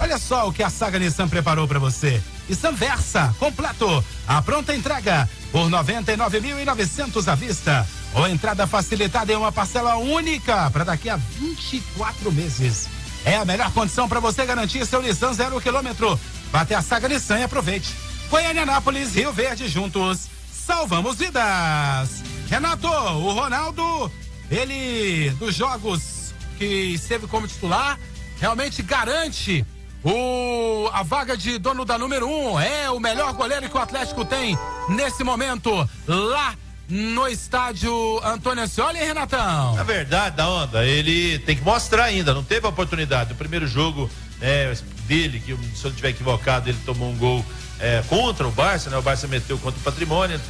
Olha 0.00 0.18
só 0.18 0.48
o 0.48 0.52
que 0.52 0.64
a 0.64 0.68
Saga 0.68 0.98
Nissan 0.98 1.28
preparou 1.28 1.68
para 1.68 1.78
você. 1.78 2.20
Nissan 2.48 2.72
Versa, 2.72 3.32
completo, 3.38 4.04
a 4.26 4.42
pronta 4.42 4.74
entrega 4.74 5.30
por 5.52 5.70
99.900 5.70 7.28
à 7.28 7.36
vista. 7.36 7.86
Ou 8.14 8.26
entrada 8.26 8.66
facilitada 8.66 9.32
em 9.32 9.36
uma 9.36 9.52
parcela 9.52 9.94
única 9.94 10.68
para 10.72 10.82
daqui 10.82 11.08
a 11.08 11.14
24 11.16 12.32
meses. 12.32 12.88
É 13.24 13.36
a 13.36 13.44
melhor 13.44 13.70
condição 13.70 14.08
para 14.08 14.18
você 14.18 14.44
garantir 14.44 14.84
seu 14.86 15.00
Nissan 15.00 15.32
zero 15.32 15.60
quilômetro. 15.60 16.18
Até 16.52 16.74
a 16.74 16.82
Saga 16.82 17.06
Nissan 17.08 17.38
e 17.38 17.44
aproveite. 17.44 17.94
Goiânia, 18.28 18.64
Anápolis, 18.64 19.14
Rio 19.14 19.32
Verde, 19.32 19.68
juntos. 19.68 20.26
Salvamos 20.52 21.16
vidas. 21.16 22.24
Renato, 22.50 22.88
o 22.88 23.32
Ronaldo, 23.32 24.10
ele 24.50 25.30
dos 25.38 25.54
jogos 25.54 26.34
que 26.56 26.64
esteve 26.64 27.26
como 27.26 27.46
titular, 27.46 27.98
realmente 28.40 28.82
garante 28.82 29.64
o, 30.02 30.88
a 30.92 31.02
vaga 31.02 31.36
de 31.36 31.58
dono 31.58 31.84
da 31.84 31.98
número 31.98 32.28
um. 32.28 32.58
É 32.58 32.90
o 32.90 33.00
melhor 33.00 33.32
goleiro 33.34 33.68
que 33.68 33.76
o 33.76 33.80
Atlético 33.80 34.24
tem 34.24 34.58
nesse 34.88 35.22
momento 35.22 35.88
lá 36.06 36.54
no 36.88 37.28
estádio 37.28 37.92
Antônio 38.24 38.64
Ascioli, 38.64 38.98
Renatão. 38.98 39.74
Na 39.74 39.82
verdade, 39.82 40.36
da 40.36 40.48
onda, 40.48 40.84
ele 40.86 41.38
tem 41.40 41.54
que 41.54 41.62
mostrar 41.62 42.04
ainda, 42.04 42.32
não 42.32 42.42
teve 42.42 42.66
a 42.66 42.70
oportunidade. 42.70 43.32
O 43.32 43.36
primeiro 43.36 43.66
jogo 43.66 44.10
né, 44.40 44.74
dele, 45.06 45.38
que 45.40 45.46
se 45.46 45.52
eu 45.52 45.58
não 45.58 45.90
estiver 45.90 46.10
equivocado, 46.10 46.68
ele 46.68 46.78
tomou 46.86 47.10
um 47.10 47.16
gol 47.16 47.44
é, 47.78 48.02
contra 48.08 48.46
o 48.46 48.50
Barça, 48.50 48.88
né? 48.88 48.96
O 48.96 49.02
Barça 49.02 49.26
meteu 49.28 49.58
contra 49.58 49.78
o 49.78 49.82
patrimônio, 49.82 50.40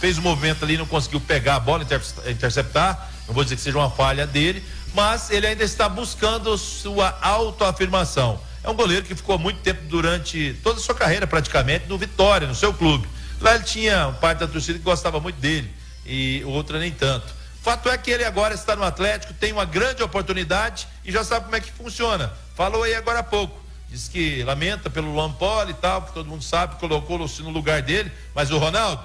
fez 0.00 0.18
um 0.18 0.22
movimento 0.22 0.64
ali, 0.64 0.76
não 0.76 0.86
conseguiu 0.86 1.20
pegar 1.20 1.56
a 1.56 1.60
bola, 1.60 1.82
inter- 1.82 2.02
interceptar. 2.28 3.10
Não 3.26 3.34
vou 3.34 3.44
dizer 3.44 3.56
que 3.56 3.62
seja 3.62 3.78
uma 3.78 3.90
falha 3.90 4.26
dele, 4.26 4.62
mas 4.94 5.30
ele 5.30 5.46
ainda 5.46 5.64
está 5.64 5.88
buscando 5.88 6.56
sua 6.58 7.16
autoafirmação. 7.20 8.40
É 8.64 8.70
um 8.70 8.74
goleiro 8.74 9.04
que 9.04 9.14
ficou 9.14 9.38
muito 9.38 9.60
tempo 9.60 9.82
durante 9.88 10.58
toda 10.62 10.78
a 10.78 10.82
sua 10.82 10.94
carreira, 10.94 11.26
praticamente, 11.26 11.86
no 11.88 11.98
Vitória, 11.98 12.46
no 12.46 12.54
seu 12.54 12.72
clube. 12.72 13.08
Lá 13.40 13.54
ele 13.54 13.64
tinha 13.64 14.08
um 14.08 14.14
parte 14.14 14.38
da 14.38 14.46
torcida 14.46 14.78
que 14.78 14.84
gostava 14.84 15.18
muito 15.18 15.36
dele 15.36 15.68
e 16.06 16.42
outra 16.44 16.78
nem 16.78 16.92
tanto. 16.92 17.26
Fato 17.60 17.88
é 17.88 17.96
que 17.96 18.10
ele 18.10 18.24
agora 18.24 18.54
está 18.54 18.74
no 18.74 18.82
Atlético, 18.84 19.32
tem 19.34 19.52
uma 19.52 19.64
grande 19.64 20.02
oportunidade 20.02 20.86
e 21.04 21.12
já 21.12 21.24
sabe 21.24 21.44
como 21.44 21.56
é 21.56 21.60
que 21.60 21.70
funciona. 21.70 22.32
Falou 22.56 22.82
aí 22.82 22.94
agora 22.94 23.20
há 23.20 23.22
pouco. 23.22 23.60
Diz 23.88 24.08
que 24.08 24.42
lamenta 24.42 24.88
pelo 24.88 25.14
Lampoli 25.14 25.72
e 25.72 25.74
tal, 25.74 26.02
que 26.02 26.12
todo 26.12 26.26
mundo 26.28 26.42
sabe, 26.42 26.76
colocou-se 26.76 27.42
no 27.42 27.50
lugar 27.50 27.82
dele, 27.82 28.10
mas 28.34 28.50
o 28.50 28.58
Ronaldo, 28.58 29.02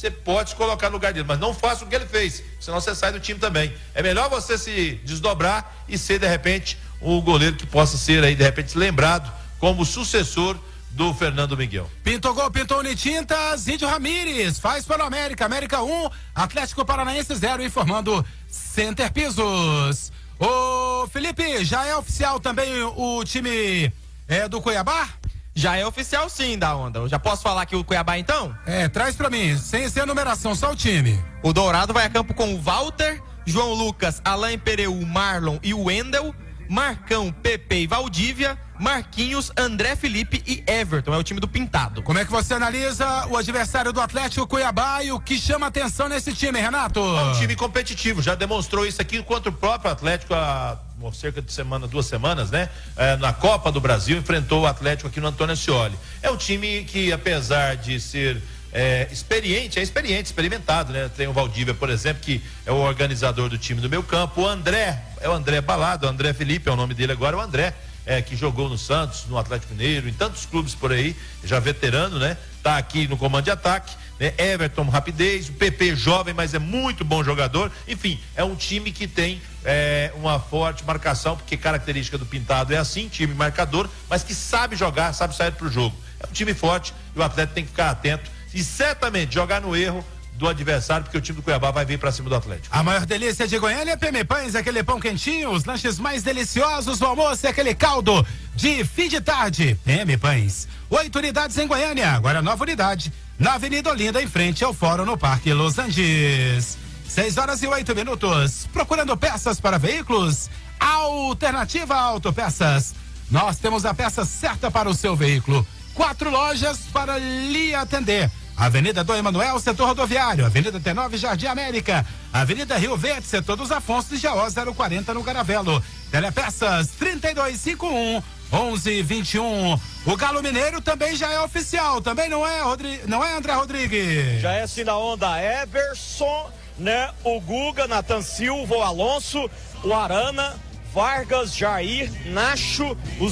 você 0.00 0.10
pode 0.10 0.50
se 0.50 0.56
colocar 0.56 0.88
no 0.88 0.94
lugar 0.94 1.12
dele, 1.12 1.26
mas 1.28 1.38
não 1.38 1.52
faça 1.52 1.84
o 1.84 1.86
que 1.86 1.94
ele 1.94 2.06
fez, 2.06 2.42
senão 2.58 2.80
você 2.80 2.94
sai 2.94 3.12
do 3.12 3.20
time 3.20 3.38
também. 3.38 3.74
É 3.94 4.02
melhor 4.02 4.30
você 4.30 4.56
se 4.56 4.92
desdobrar 5.04 5.84
e 5.86 5.98
ser, 5.98 6.18
de 6.18 6.26
repente, 6.26 6.78
o 7.02 7.20
goleiro 7.20 7.56
que 7.56 7.66
possa 7.66 7.98
ser 7.98 8.24
aí, 8.24 8.34
de 8.34 8.42
repente, 8.42 8.78
lembrado 8.78 9.30
como 9.58 9.84
sucessor 9.84 10.58
do 10.92 11.12
Fernando 11.12 11.54
Miguel. 11.54 11.88
Pintou 12.02 12.32
gol, 12.32 12.50
pintou 12.50 12.78
Unitintas, 12.78 13.68
Índio 13.68 13.86
Ramírez, 13.86 14.58
faz 14.58 14.86
para 14.86 15.04
o 15.04 15.06
América, 15.06 15.44
América 15.44 15.82
1, 15.82 16.10
Atlético 16.34 16.82
Paranaense 16.82 17.34
0, 17.34 17.62
informando 17.62 18.24
Center 18.48 19.12
Pisos. 19.12 20.10
Ô 20.38 21.06
Felipe, 21.08 21.62
já 21.62 21.84
é 21.84 21.94
oficial 21.94 22.40
também 22.40 22.82
o 22.82 23.22
time 23.22 23.92
é, 24.26 24.48
do 24.48 24.62
Cuiabá? 24.62 25.19
Já 25.60 25.76
é 25.76 25.86
oficial 25.86 26.26
sim, 26.30 26.58
da 26.58 26.74
onda. 26.74 27.00
Eu 27.00 27.08
já 27.08 27.18
posso 27.18 27.42
falar 27.42 27.60
aqui 27.60 27.76
o 27.76 27.84
Cuiabá 27.84 28.16
então? 28.16 28.56
É, 28.64 28.88
traz 28.88 29.14
pra 29.14 29.28
mim, 29.28 29.58
sem 29.58 29.90
ser 29.90 30.00
a 30.00 30.06
numeração, 30.06 30.54
só 30.54 30.72
o 30.72 30.74
time. 30.74 31.22
O 31.42 31.52
Dourado 31.52 31.92
vai 31.92 32.06
a 32.06 32.08
campo 32.08 32.32
com 32.32 32.54
o 32.54 32.58
Walter, 32.58 33.20
João 33.44 33.74
Lucas, 33.74 34.22
Alain 34.24 34.58
Pereu, 34.58 34.98
Marlon 35.04 35.58
e 35.62 35.74
o 35.74 35.82
Wendel, 35.82 36.34
Marcão, 36.66 37.30
Pepe 37.30 37.82
e 37.82 37.86
Valdívia, 37.86 38.58
Marquinhos, 38.78 39.52
André 39.54 39.94
Felipe 39.96 40.42
e 40.46 40.64
Everton. 40.66 41.12
É 41.12 41.18
o 41.18 41.22
time 41.22 41.40
do 41.40 41.46
Pintado. 41.46 42.02
Como 42.02 42.18
é 42.18 42.24
que 42.24 42.30
você 42.30 42.54
analisa 42.54 43.26
o 43.26 43.36
adversário 43.36 43.92
do 43.92 44.00
Atlético 44.00 44.46
Cuiabá 44.46 45.04
e 45.04 45.12
o 45.12 45.20
que 45.20 45.36
chama 45.36 45.66
atenção 45.66 46.08
nesse 46.08 46.32
time, 46.32 46.58
Renato? 46.58 47.00
É 47.00 47.22
um 47.24 47.32
time 47.34 47.54
competitivo, 47.54 48.22
já 48.22 48.34
demonstrou 48.34 48.86
isso 48.86 49.02
aqui 49.02 49.22
contra 49.22 49.50
o 49.50 49.52
próprio 49.52 49.92
Atlético 49.92 50.32
há 50.32 50.78
uma 50.78 50.89
cerca 51.12 51.40
de 51.40 51.52
semana, 51.52 51.86
duas 51.86 52.06
semanas, 52.06 52.50
né? 52.50 52.68
É, 52.96 53.16
na 53.16 53.32
Copa 53.32 53.72
do 53.72 53.80
Brasil, 53.80 54.18
enfrentou 54.18 54.62
o 54.62 54.66
Atlético 54.66 55.08
aqui 55.08 55.20
no 55.20 55.28
Antônio 55.28 55.54
Ascioli. 55.54 55.96
É 56.22 56.30
um 56.30 56.36
time 56.36 56.84
que, 56.84 57.12
apesar 57.12 57.76
de 57.76 57.98
ser 57.98 58.42
é, 58.72 59.08
experiente, 59.10 59.78
é 59.78 59.82
experiente, 59.82 60.24
experimentado, 60.24 60.92
né? 60.92 61.10
Tem 61.16 61.26
o 61.26 61.32
Valdívia, 61.32 61.74
por 61.74 61.90
exemplo, 61.90 62.22
que 62.22 62.42
é 62.64 62.70
o 62.70 62.76
organizador 62.76 63.48
do 63.48 63.58
time 63.58 63.80
do 63.80 63.88
meu 63.88 64.02
campo. 64.02 64.42
O 64.42 64.46
André, 64.46 65.02
é 65.20 65.28
o 65.28 65.32
André 65.32 65.60
Balado, 65.60 66.06
o 66.06 66.08
André 66.08 66.32
Felipe 66.32 66.68
é 66.68 66.72
o 66.72 66.76
nome 66.76 66.94
dele 66.94 67.12
agora, 67.12 67.36
o 67.36 67.40
André, 67.40 67.74
é, 68.06 68.22
que 68.22 68.36
jogou 68.36 68.68
no 68.68 68.78
Santos, 68.78 69.26
no 69.26 69.38
Atlético 69.38 69.72
Mineiro, 69.72 70.08
em 70.08 70.12
tantos 70.12 70.46
clubes 70.46 70.74
por 70.74 70.92
aí, 70.92 71.16
já 71.44 71.58
veterano, 71.58 72.18
né? 72.18 72.36
Tá 72.62 72.76
aqui 72.76 73.08
no 73.08 73.16
comando 73.16 73.44
de 73.44 73.50
ataque, 73.50 73.94
né? 74.20 74.34
Everton, 74.36 74.84
rapidez, 74.84 75.48
o 75.48 75.52
PP 75.54 75.96
jovem, 75.96 76.34
mas 76.34 76.52
é 76.52 76.58
muito 76.58 77.02
bom 77.04 77.24
jogador. 77.24 77.72
Enfim, 77.88 78.20
é 78.36 78.44
um 78.44 78.54
time 78.54 78.92
que 78.92 79.08
tem 79.08 79.40
é, 79.64 80.12
uma 80.14 80.38
forte 80.38 80.84
marcação, 80.84 81.36
porque 81.36 81.56
característica 81.56 82.18
do 82.18 82.26
Pintado 82.26 82.74
é 82.74 82.76
assim, 82.76 83.08
time 83.08 83.32
marcador, 83.32 83.88
mas 84.08 84.22
que 84.22 84.34
sabe 84.34 84.76
jogar, 84.76 85.14
sabe 85.14 85.34
sair 85.34 85.52
pro 85.52 85.70
jogo. 85.70 85.96
É 86.20 86.26
um 86.28 86.32
time 86.32 86.52
forte 86.52 86.92
e 87.16 87.18
o 87.18 87.22
atleta 87.22 87.54
tem 87.54 87.64
que 87.64 87.70
ficar 87.70 87.90
atento 87.90 88.30
e 88.52 88.62
certamente 88.62 89.34
jogar 89.34 89.62
no 89.62 89.74
erro 89.74 90.04
do 90.40 90.48
adversário, 90.48 91.04
porque 91.04 91.18
o 91.18 91.20
time 91.20 91.36
do 91.36 91.42
Cuiabá 91.42 91.70
vai 91.70 91.84
vir 91.84 91.98
para 91.98 92.10
cima 92.10 92.30
do 92.30 92.34
Atlético. 92.34 92.74
A 92.74 92.82
maior 92.82 93.04
delícia 93.04 93.46
de 93.46 93.58
Goiânia 93.58 93.92
é 93.92 93.96
PM 93.96 94.24
Pães, 94.24 94.54
aquele 94.54 94.82
pão 94.82 94.98
quentinho, 94.98 95.50
os 95.50 95.66
lanches 95.66 95.98
mais 95.98 96.22
deliciosos 96.22 96.98
do 96.98 97.04
almoço 97.04 97.46
é 97.46 97.50
aquele 97.50 97.74
caldo 97.74 98.26
de 98.56 98.82
fim 98.82 99.06
de 99.06 99.20
tarde. 99.20 99.78
PM 99.84 100.16
Pães. 100.16 100.66
Oito 100.88 101.18
unidades 101.18 101.58
em 101.58 101.66
Goiânia, 101.66 102.12
agora 102.12 102.40
nova 102.40 102.64
unidade, 102.64 103.12
na 103.38 103.54
Avenida 103.54 103.90
Olinda, 103.90 104.20
em 104.20 104.26
frente 104.26 104.64
ao 104.64 104.72
Fórum 104.72 105.04
no 105.04 105.16
Parque 105.16 105.52
Los 105.52 105.78
Andes. 105.78 106.78
Seis 107.06 107.36
horas 107.36 107.62
e 107.62 107.66
oito 107.66 107.94
minutos. 107.94 108.66
Procurando 108.72 109.16
peças 109.16 109.60
para 109.60 109.78
veículos? 109.78 110.48
Alternativa 110.80 111.94
Autopeças. 111.94 112.94
Nós 113.30 113.58
temos 113.58 113.84
a 113.84 113.92
peça 113.92 114.24
certa 114.24 114.70
para 114.70 114.88
o 114.88 114.94
seu 114.94 115.14
veículo. 115.14 115.66
Quatro 115.92 116.30
lojas 116.30 116.78
para 116.92 117.18
lhe 117.18 117.74
atender. 117.74 118.30
Avenida 118.60 119.02
do 119.02 119.14
Emanuel, 119.14 119.58
setor 119.58 119.86
rodoviário. 119.88 120.44
Avenida 120.44 120.78
T9, 120.78 121.16
Jardim 121.16 121.46
América. 121.46 122.04
Avenida 122.30 122.76
Rio 122.76 122.94
Verde, 122.94 123.26
setor 123.26 123.56
dos 123.56 123.72
Afonso, 123.72 124.18
Jaó 124.18 124.46
040 124.50 125.14
no 125.14 125.22
Garavelo. 125.22 125.82
Telepeças 126.10 126.88
3251 126.88 128.22
1121. 128.52 129.80
O 130.04 130.14
Galo 130.14 130.42
Mineiro 130.42 130.82
também 130.82 131.16
já 131.16 131.32
é 131.32 131.40
oficial, 131.40 132.02
também 132.02 132.28
não 132.28 132.46
é, 132.46 132.60
Rodri... 132.60 133.00
não 133.06 133.24
é 133.24 133.34
André 133.34 133.54
Rodrigues? 133.54 134.42
Já 134.42 134.52
é 134.52 134.62
assim 134.62 134.84
na 134.84 134.94
onda 134.94 135.42
Everson, 135.42 136.50
né? 136.78 137.08
O 137.24 137.40
Guga, 137.40 137.88
Natan 137.88 138.20
Silva, 138.20 138.74
o 138.74 138.82
Alonso, 138.82 139.50
o 139.82 139.94
Arana, 139.94 140.54
Vargas, 140.92 141.56
Jair, 141.56 142.12
Nacho, 142.26 142.94
o 143.18 143.30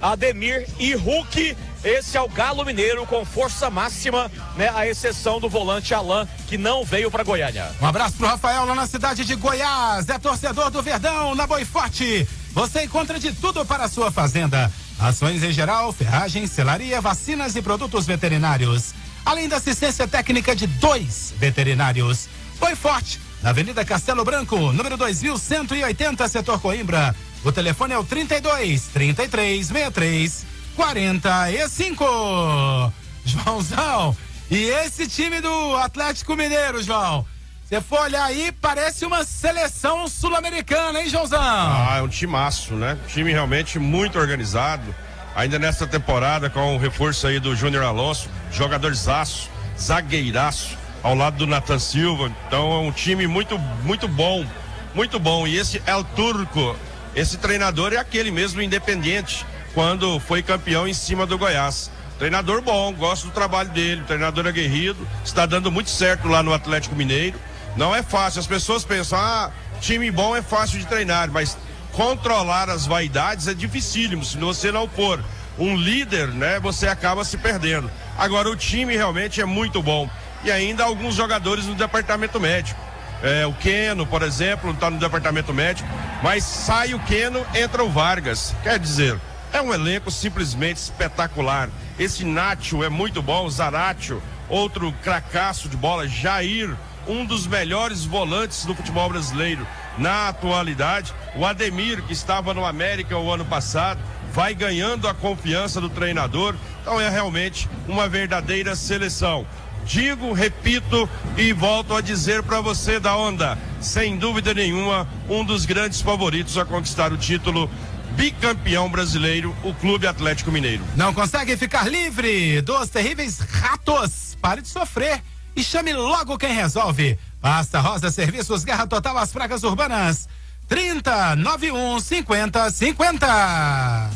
Ademir 0.00 0.68
e 0.78 0.94
Hulk. 0.94 1.56
Esse 1.84 2.16
é 2.16 2.20
o 2.20 2.28
Galo 2.28 2.64
Mineiro 2.64 3.06
com 3.06 3.24
força 3.24 3.70
máxima, 3.70 4.30
né? 4.56 4.68
A 4.74 4.86
exceção 4.86 5.38
do 5.38 5.48
volante 5.48 5.94
Alain, 5.94 6.26
que 6.48 6.58
não 6.58 6.84
veio 6.84 7.10
para 7.10 7.22
Goiânia. 7.22 7.70
Um 7.80 7.86
abraço 7.86 8.16
pro 8.16 8.26
Rafael 8.26 8.64
lá 8.64 8.74
na 8.74 8.86
cidade 8.86 9.24
de 9.24 9.34
Goiás. 9.36 10.08
É 10.08 10.18
torcedor 10.18 10.70
do 10.70 10.82
Verdão, 10.82 11.34
na 11.36 11.46
Boi 11.46 11.64
Forte. 11.64 12.26
Você 12.52 12.82
encontra 12.82 13.18
de 13.18 13.32
tudo 13.32 13.64
para 13.64 13.84
a 13.84 13.88
sua 13.88 14.10
fazenda. 14.10 14.70
Ações 14.98 15.44
em 15.44 15.52
geral, 15.52 15.92
ferragem, 15.92 16.46
selaria, 16.48 17.00
vacinas 17.00 17.54
e 17.54 17.62
produtos 17.62 18.06
veterinários. 18.06 18.92
Além 19.24 19.48
da 19.48 19.58
assistência 19.58 20.08
técnica 20.08 20.56
de 20.56 20.66
dois 20.66 21.32
veterinários. 21.38 22.28
Boi 22.58 22.74
Forte, 22.74 23.20
na 23.40 23.50
Avenida 23.50 23.84
Castelo 23.84 24.24
Branco, 24.24 24.56
número 24.72 24.96
2180, 24.96 26.26
setor 26.26 26.60
Coimbra. 26.60 27.14
O 27.44 27.52
telefone 27.52 27.94
é 27.94 27.98
o 27.98 28.02
32 28.02 28.88
33 28.92 29.66
63 29.68 30.57
45. 30.78 32.92
Joãozão, 33.24 34.16
e 34.48 34.68
esse 34.68 35.08
time 35.08 35.40
do 35.40 35.76
Atlético 35.76 36.36
Mineiro, 36.36 36.80
João? 36.80 37.26
Você 37.64 37.80
for 37.80 38.02
olhar 38.02 38.24
aí, 38.24 38.52
parece 38.52 39.04
uma 39.04 39.24
seleção 39.24 40.06
sul-americana, 40.06 41.02
hein, 41.02 41.08
Joãozão? 41.08 41.40
Ah, 41.42 41.96
é 41.98 42.02
um 42.02 42.06
timaço, 42.06 42.74
né? 42.74 42.96
Time 43.08 43.32
realmente 43.32 43.76
muito 43.80 44.20
organizado. 44.20 44.94
Ainda 45.34 45.58
nesta 45.58 45.84
temporada, 45.84 46.48
com 46.48 46.76
o 46.76 46.78
reforço 46.78 47.26
aí 47.26 47.40
do 47.40 47.56
Júnior 47.56 47.82
Alonso, 47.82 48.30
jogadorzaço, 48.52 49.50
zagueiraço, 49.76 50.78
ao 51.02 51.16
lado 51.16 51.38
do 51.38 51.46
Nathan 51.46 51.80
Silva. 51.80 52.30
Então 52.46 52.72
é 52.72 52.78
um 52.78 52.92
time 52.92 53.26
muito, 53.26 53.58
muito 53.82 54.06
bom, 54.06 54.46
muito 54.94 55.18
bom. 55.18 55.44
E 55.44 55.56
esse 55.56 55.82
El 55.84 56.04
Turco, 56.04 56.76
esse 57.16 57.36
treinador 57.36 57.92
é 57.92 57.96
aquele 57.96 58.30
mesmo 58.30 58.62
independente, 58.62 59.44
quando 59.78 60.18
foi 60.18 60.42
campeão 60.42 60.88
em 60.88 60.92
cima 60.92 61.24
do 61.24 61.38
Goiás. 61.38 61.88
Treinador 62.18 62.60
bom, 62.60 62.92
gosto 62.92 63.28
do 63.28 63.30
trabalho 63.30 63.68
dele, 63.68 64.02
treinador 64.04 64.44
aguerrido, 64.44 65.06
está 65.24 65.46
dando 65.46 65.70
muito 65.70 65.88
certo 65.88 66.26
lá 66.26 66.42
no 66.42 66.52
Atlético 66.52 66.96
Mineiro. 66.96 67.38
Não 67.76 67.94
é 67.94 68.02
fácil, 68.02 68.40
as 68.40 68.46
pessoas 68.48 68.82
pensam, 68.82 69.16
ah, 69.16 69.52
time 69.80 70.10
bom 70.10 70.36
é 70.36 70.42
fácil 70.42 70.80
de 70.80 70.86
treinar, 70.86 71.30
mas 71.30 71.56
controlar 71.92 72.68
as 72.68 72.86
vaidades 72.86 73.46
é 73.46 73.54
dificílimo. 73.54 74.24
Se 74.24 74.36
você 74.36 74.72
não 74.72 74.88
for 74.88 75.22
um 75.56 75.76
líder, 75.76 76.26
né, 76.26 76.58
você 76.58 76.88
acaba 76.88 77.22
se 77.22 77.38
perdendo. 77.38 77.88
Agora 78.18 78.50
o 78.50 78.56
time 78.56 78.96
realmente 78.96 79.40
é 79.40 79.44
muito 79.44 79.80
bom. 79.80 80.10
E 80.42 80.50
ainda 80.50 80.82
alguns 80.82 81.14
jogadores 81.14 81.66
no 81.66 81.76
departamento 81.76 82.40
médico. 82.40 82.80
É, 83.22 83.46
o 83.46 83.52
Keno, 83.52 84.04
por 84.04 84.22
exemplo, 84.22 84.72
está 84.72 84.90
no 84.90 84.98
departamento 84.98 85.54
médico, 85.54 85.88
mas 86.20 86.42
sai 86.42 86.94
o 86.94 86.98
Keno, 86.98 87.46
entra 87.54 87.84
o 87.84 87.88
Vargas. 87.88 88.56
Quer 88.64 88.80
dizer, 88.80 89.20
é 89.52 89.60
um 89.60 89.72
elenco 89.72 90.10
simplesmente 90.10 90.76
espetacular. 90.76 91.68
Esse 91.98 92.24
Nacho 92.24 92.82
é 92.82 92.88
muito 92.88 93.22
bom, 93.22 93.48
Zaratio, 93.48 94.22
outro 94.48 94.92
cracaço 95.02 95.68
de 95.68 95.76
bola, 95.76 96.06
Jair, 96.06 96.74
um 97.06 97.24
dos 97.24 97.46
melhores 97.46 98.04
volantes 98.04 98.64
do 98.64 98.74
futebol 98.74 99.08
brasileiro 99.08 99.66
na 99.96 100.28
atualidade. 100.28 101.12
O 101.34 101.44
Ademir, 101.44 102.02
que 102.02 102.12
estava 102.12 102.52
no 102.54 102.64
América 102.64 103.18
o 103.18 103.32
ano 103.32 103.44
passado, 103.44 104.00
vai 104.32 104.54
ganhando 104.54 105.08
a 105.08 105.14
confiança 105.14 105.80
do 105.80 105.88
treinador. 105.88 106.54
Então 106.82 107.00
é 107.00 107.08
realmente 107.08 107.68
uma 107.86 108.08
verdadeira 108.08 108.76
seleção. 108.76 109.46
Digo, 109.84 110.34
repito 110.34 111.08
e 111.36 111.52
volto 111.54 111.94
a 111.94 112.02
dizer 112.02 112.42
para 112.42 112.60
você 112.60 113.00
da 113.00 113.16
Onda, 113.16 113.56
sem 113.80 114.18
dúvida 114.18 114.52
nenhuma, 114.52 115.08
um 115.30 115.42
dos 115.42 115.64
grandes 115.64 116.02
favoritos 116.02 116.58
a 116.58 116.64
conquistar 116.66 117.10
o 117.10 117.16
título 117.16 117.70
bicampeão 118.16 118.88
brasileiro, 118.88 119.54
o 119.62 119.74
Clube 119.74 120.06
Atlético 120.06 120.50
Mineiro. 120.50 120.84
Não 120.96 121.12
consegue 121.14 121.56
ficar 121.56 121.88
livre 121.88 122.60
dos 122.62 122.88
terríveis 122.88 123.38
ratos? 123.38 124.36
Pare 124.40 124.62
de 124.62 124.68
sofrer 124.68 125.22
e 125.54 125.62
chame 125.62 125.92
logo 125.92 126.38
quem 126.38 126.52
resolve. 126.52 127.18
Pasta 127.40 127.80
Rosa 127.80 128.10
Serviços 128.10 128.64
Guerra 128.64 128.86
Total 128.86 129.16
às 129.18 129.32
Pragas 129.32 129.62
Urbanas. 129.62 130.28
30 130.68 131.36
91 131.36 132.00
50 132.00 132.70
50. 132.70 134.10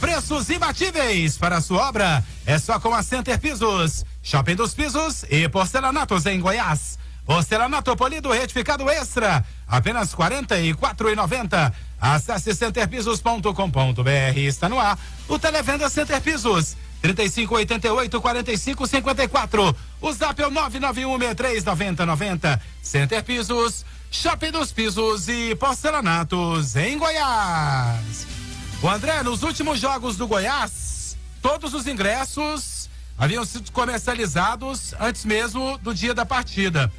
Preços 0.00 0.50
imbatíveis 0.50 1.38
para 1.38 1.58
a 1.58 1.60
sua 1.60 1.88
obra 1.88 2.24
é 2.44 2.58
só 2.58 2.80
com 2.80 2.92
a 2.92 3.04
Center 3.04 3.38
Pisos, 3.38 4.04
Shopping 4.20 4.56
dos 4.56 4.74
Pisos 4.74 5.24
e 5.30 5.48
Porcelanatos 5.48 6.26
em 6.26 6.40
Goiás. 6.40 6.98
Porcelanato 7.24 7.96
polido 7.96 8.32
retificado 8.32 8.90
extra, 8.90 9.44
apenas 9.66 10.12
R$ 10.12 10.24
44,90. 10.24 11.72
Acesse 12.00 12.54
centerpisos.com.br. 12.54 14.38
Está 14.38 14.68
no 14.68 14.78
ar 14.78 14.96
o 15.28 15.36
Televenda 15.38 15.88
Center 15.88 16.20
Pisos. 16.20 16.76
3588 17.00 18.20
4554. 18.20 19.74
O 20.00 20.12
zap 20.12 20.40
é 20.40 20.46
o 20.46 20.50
991639090. 20.50 22.60
Center 22.80 23.24
Pisos, 23.24 23.84
Shopping 24.10 24.52
dos 24.52 24.72
Pisos 24.72 25.28
e 25.28 25.56
Porcelanatos 25.56 26.76
em 26.76 26.96
Goiás. 26.98 28.26
O 28.80 28.88
André, 28.88 29.22
nos 29.22 29.42
últimos 29.42 29.80
jogos 29.80 30.16
do 30.16 30.26
Goiás, 30.26 31.16
todos 31.40 31.74
os 31.74 31.86
ingressos 31.86 32.90
haviam 33.16 33.44
sido 33.44 33.70
comercializados 33.70 34.92
antes 34.98 35.24
mesmo 35.24 35.78
do 35.78 35.94
dia 35.94 36.12
da 36.14 36.26
partida. 36.26 36.90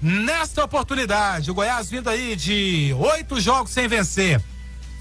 Nesta 0.00 0.62
oportunidade, 0.62 1.50
o 1.50 1.54
Goiás 1.54 1.90
vindo 1.90 2.10
aí 2.10 2.36
de 2.36 2.94
oito 2.98 3.40
jogos 3.40 3.72
sem 3.72 3.88
vencer. 3.88 4.40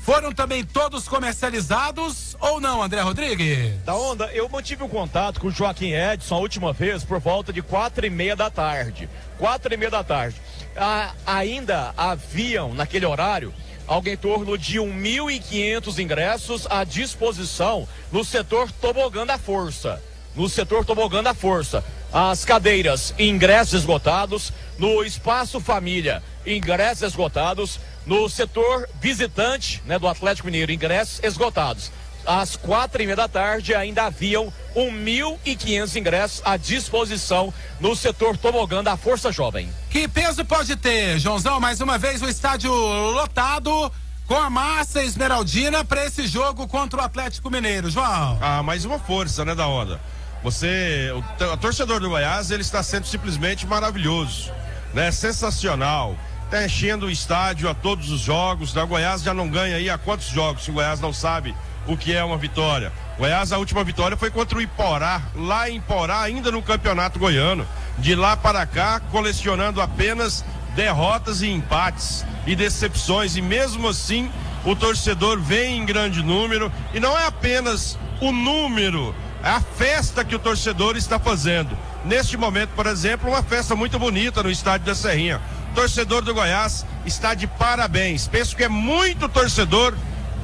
Foram 0.03 0.31
também 0.31 0.63
todos 0.63 1.07
comercializados 1.07 2.37
ou 2.39 2.61
não, 2.61 2.81
André 2.81 3.01
Rodrigues? 3.01 3.73
Da 3.83 3.95
onda, 3.95 4.25
eu 4.27 4.47
mantive 4.47 4.83
um 4.83 4.87
contato 4.87 5.41
com 5.41 5.47
o 5.47 5.51
Joaquim 5.51 5.91
Edson 5.93 6.35
a 6.35 6.39
última 6.39 6.71
vez 6.71 7.03
por 7.03 7.19
volta 7.19 7.51
de 7.51 7.61
quatro 7.61 8.05
e 8.05 8.09
meia 8.09 8.35
da 8.35 8.49
tarde. 8.49 9.09
Quatro 9.37 9.73
e 9.73 9.77
meia 9.77 9.89
da 9.91 10.03
tarde. 10.03 10.39
Ah, 10.77 11.11
ainda 11.25 11.91
haviam, 11.97 12.73
naquele 12.73 13.05
horário, 13.05 13.53
algo 13.87 14.07
em 14.07 14.15
torno 14.15 14.57
de 14.57 14.79
1.500 14.79 15.97
ingressos 15.97 16.67
à 16.69 16.83
disposição 16.83 17.87
no 18.11 18.23
setor 18.23 18.71
Tobogã 18.71 19.25
da 19.25 19.37
Força. 19.37 20.01
No 20.35 20.49
setor 20.49 20.83
Tobogã 20.85 21.23
da 21.23 21.33
Força. 21.33 21.83
As 22.11 22.45
cadeiras, 22.45 23.13
ingressos 23.17 23.73
esgotados. 23.73 24.51
No 24.77 25.03
espaço 25.03 25.59
família, 25.59 26.21
ingressos 26.45 27.03
esgotados. 27.03 27.79
No 28.05 28.29
setor 28.29 28.87
visitante 29.01 29.81
né, 29.85 29.97
do 29.97 30.07
Atlético 30.07 30.47
Mineiro, 30.47 30.71
ingressos 30.71 31.19
esgotados. 31.23 31.91
Às 32.25 32.55
quatro 32.55 33.01
e 33.01 33.05
meia 33.05 33.15
da 33.15 33.27
tarde 33.27 33.75
ainda 33.75 34.05
haviam 34.05 34.51
1.500 34.75 35.95
ingressos 35.95 36.41
à 36.43 36.57
disposição 36.57 37.53
no 37.79 37.95
setor 37.95 38.35
tobogã 38.35 38.83
da 38.83 38.97
Força 38.97 39.31
Jovem. 39.31 39.69
Que 39.91 40.07
peso 40.07 40.43
pode 40.43 40.75
ter, 40.75 41.19
Joãozão? 41.19 41.59
Mais 41.59 41.81
uma 41.81 41.97
vez 41.97 42.21
o 42.21 42.27
estádio 42.27 42.71
lotado 42.71 43.91
com 44.27 44.35
a 44.35 44.49
massa 44.49 45.03
esmeraldina 45.03 45.85
para 45.85 46.05
esse 46.05 46.25
jogo 46.25 46.67
contra 46.67 46.99
o 46.99 47.03
Atlético 47.03 47.51
Mineiro. 47.51 47.91
João. 47.91 48.37
Ah, 48.41 48.63
mais 48.63 48.85
uma 48.85 48.97
força, 48.97 49.45
né, 49.45 49.53
da 49.53 49.67
onda. 49.67 50.01
Você, 50.45 51.11
o, 51.11 51.53
o 51.53 51.57
torcedor 51.57 51.99
do 51.99 52.07
Goiás, 52.07 52.51
ele 52.51 52.61
está 52.61 52.83
sendo 52.83 53.07
simplesmente 53.07 53.65
maravilhoso, 53.65 54.51
né? 54.93 55.11
Sensacional. 55.11 56.15
Está 56.43 56.63
enchendo 56.63 57.07
o 57.07 57.09
estádio 57.09 57.67
a 57.67 57.73
todos 57.73 58.11
os 58.11 58.21
jogos. 58.21 58.71
Da 58.71 58.85
Goiás 58.85 59.23
já 59.23 59.33
não 59.33 59.49
ganha 59.49 59.77
aí 59.77 59.89
há 59.89 59.97
quantos 59.97 60.27
jogos? 60.27 60.63
Se 60.63 60.69
o 60.69 60.75
Goiás 60.75 60.99
não 60.99 61.11
sabe 61.11 61.55
o 61.87 61.97
que 61.97 62.15
é 62.15 62.23
uma 62.23 62.37
vitória. 62.37 62.93
Goiás, 63.17 63.51
a 63.51 63.57
última 63.57 63.83
vitória 63.83 64.15
foi 64.15 64.29
contra 64.29 64.59
o 64.59 64.61
Iporá, 64.61 65.19
lá 65.35 65.67
em 65.67 65.77
Iporá, 65.77 66.21
ainda 66.21 66.51
no 66.51 66.61
Campeonato 66.61 67.17
Goiano. 67.17 67.67
De 67.97 68.13
lá 68.13 68.37
para 68.37 68.67
cá, 68.67 68.99
colecionando 68.99 69.81
apenas 69.81 70.45
derrotas 70.75 71.41
e 71.41 71.49
empates 71.49 72.23
e 72.45 72.55
decepções. 72.55 73.35
E 73.35 73.41
mesmo 73.41 73.87
assim, 73.87 74.31
o 74.63 74.75
torcedor 74.75 75.41
vem 75.41 75.79
em 75.79 75.85
grande 75.87 76.21
número. 76.21 76.71
E 76.93 76.99
não 76.99 77.17
é 77.17 77.25
apenas 77.25 77.97
o 78.21 78.31
número, 78.31 79.15
a 79.45 79.61
festa 79.61 80.25
que 80.25 80.35
o 80.35 80.39
torcedor 80.39 80.97
está 80.97 81.19
fazendo. 81.19 81.77
Neste 82.03 82.35
momento, 82.35 82.71
por 82.71 82.87
exemplo, 82.87 83.29
uma 83.29 83.43
festa 83.43 83.75
muito 83.75 83.99
bonita 83.99 84.41
no 84.41 84.49
estádio 84.49 84.87
da 84.87 84.95
Serrinha. 84.95 85.39
O 85.71 85.75
torcedor 85.75 86.23
do 86.23 86.33
Goiás 86.33 86.83
está 87.05 87.35
de 87.35 87.45
parabéns. 87.45 88.27
Penso 88.27 88.55
que 88.55 88.63
é 88.63 88.67
muito 88.67 89.29
torcedor 89.29 89.95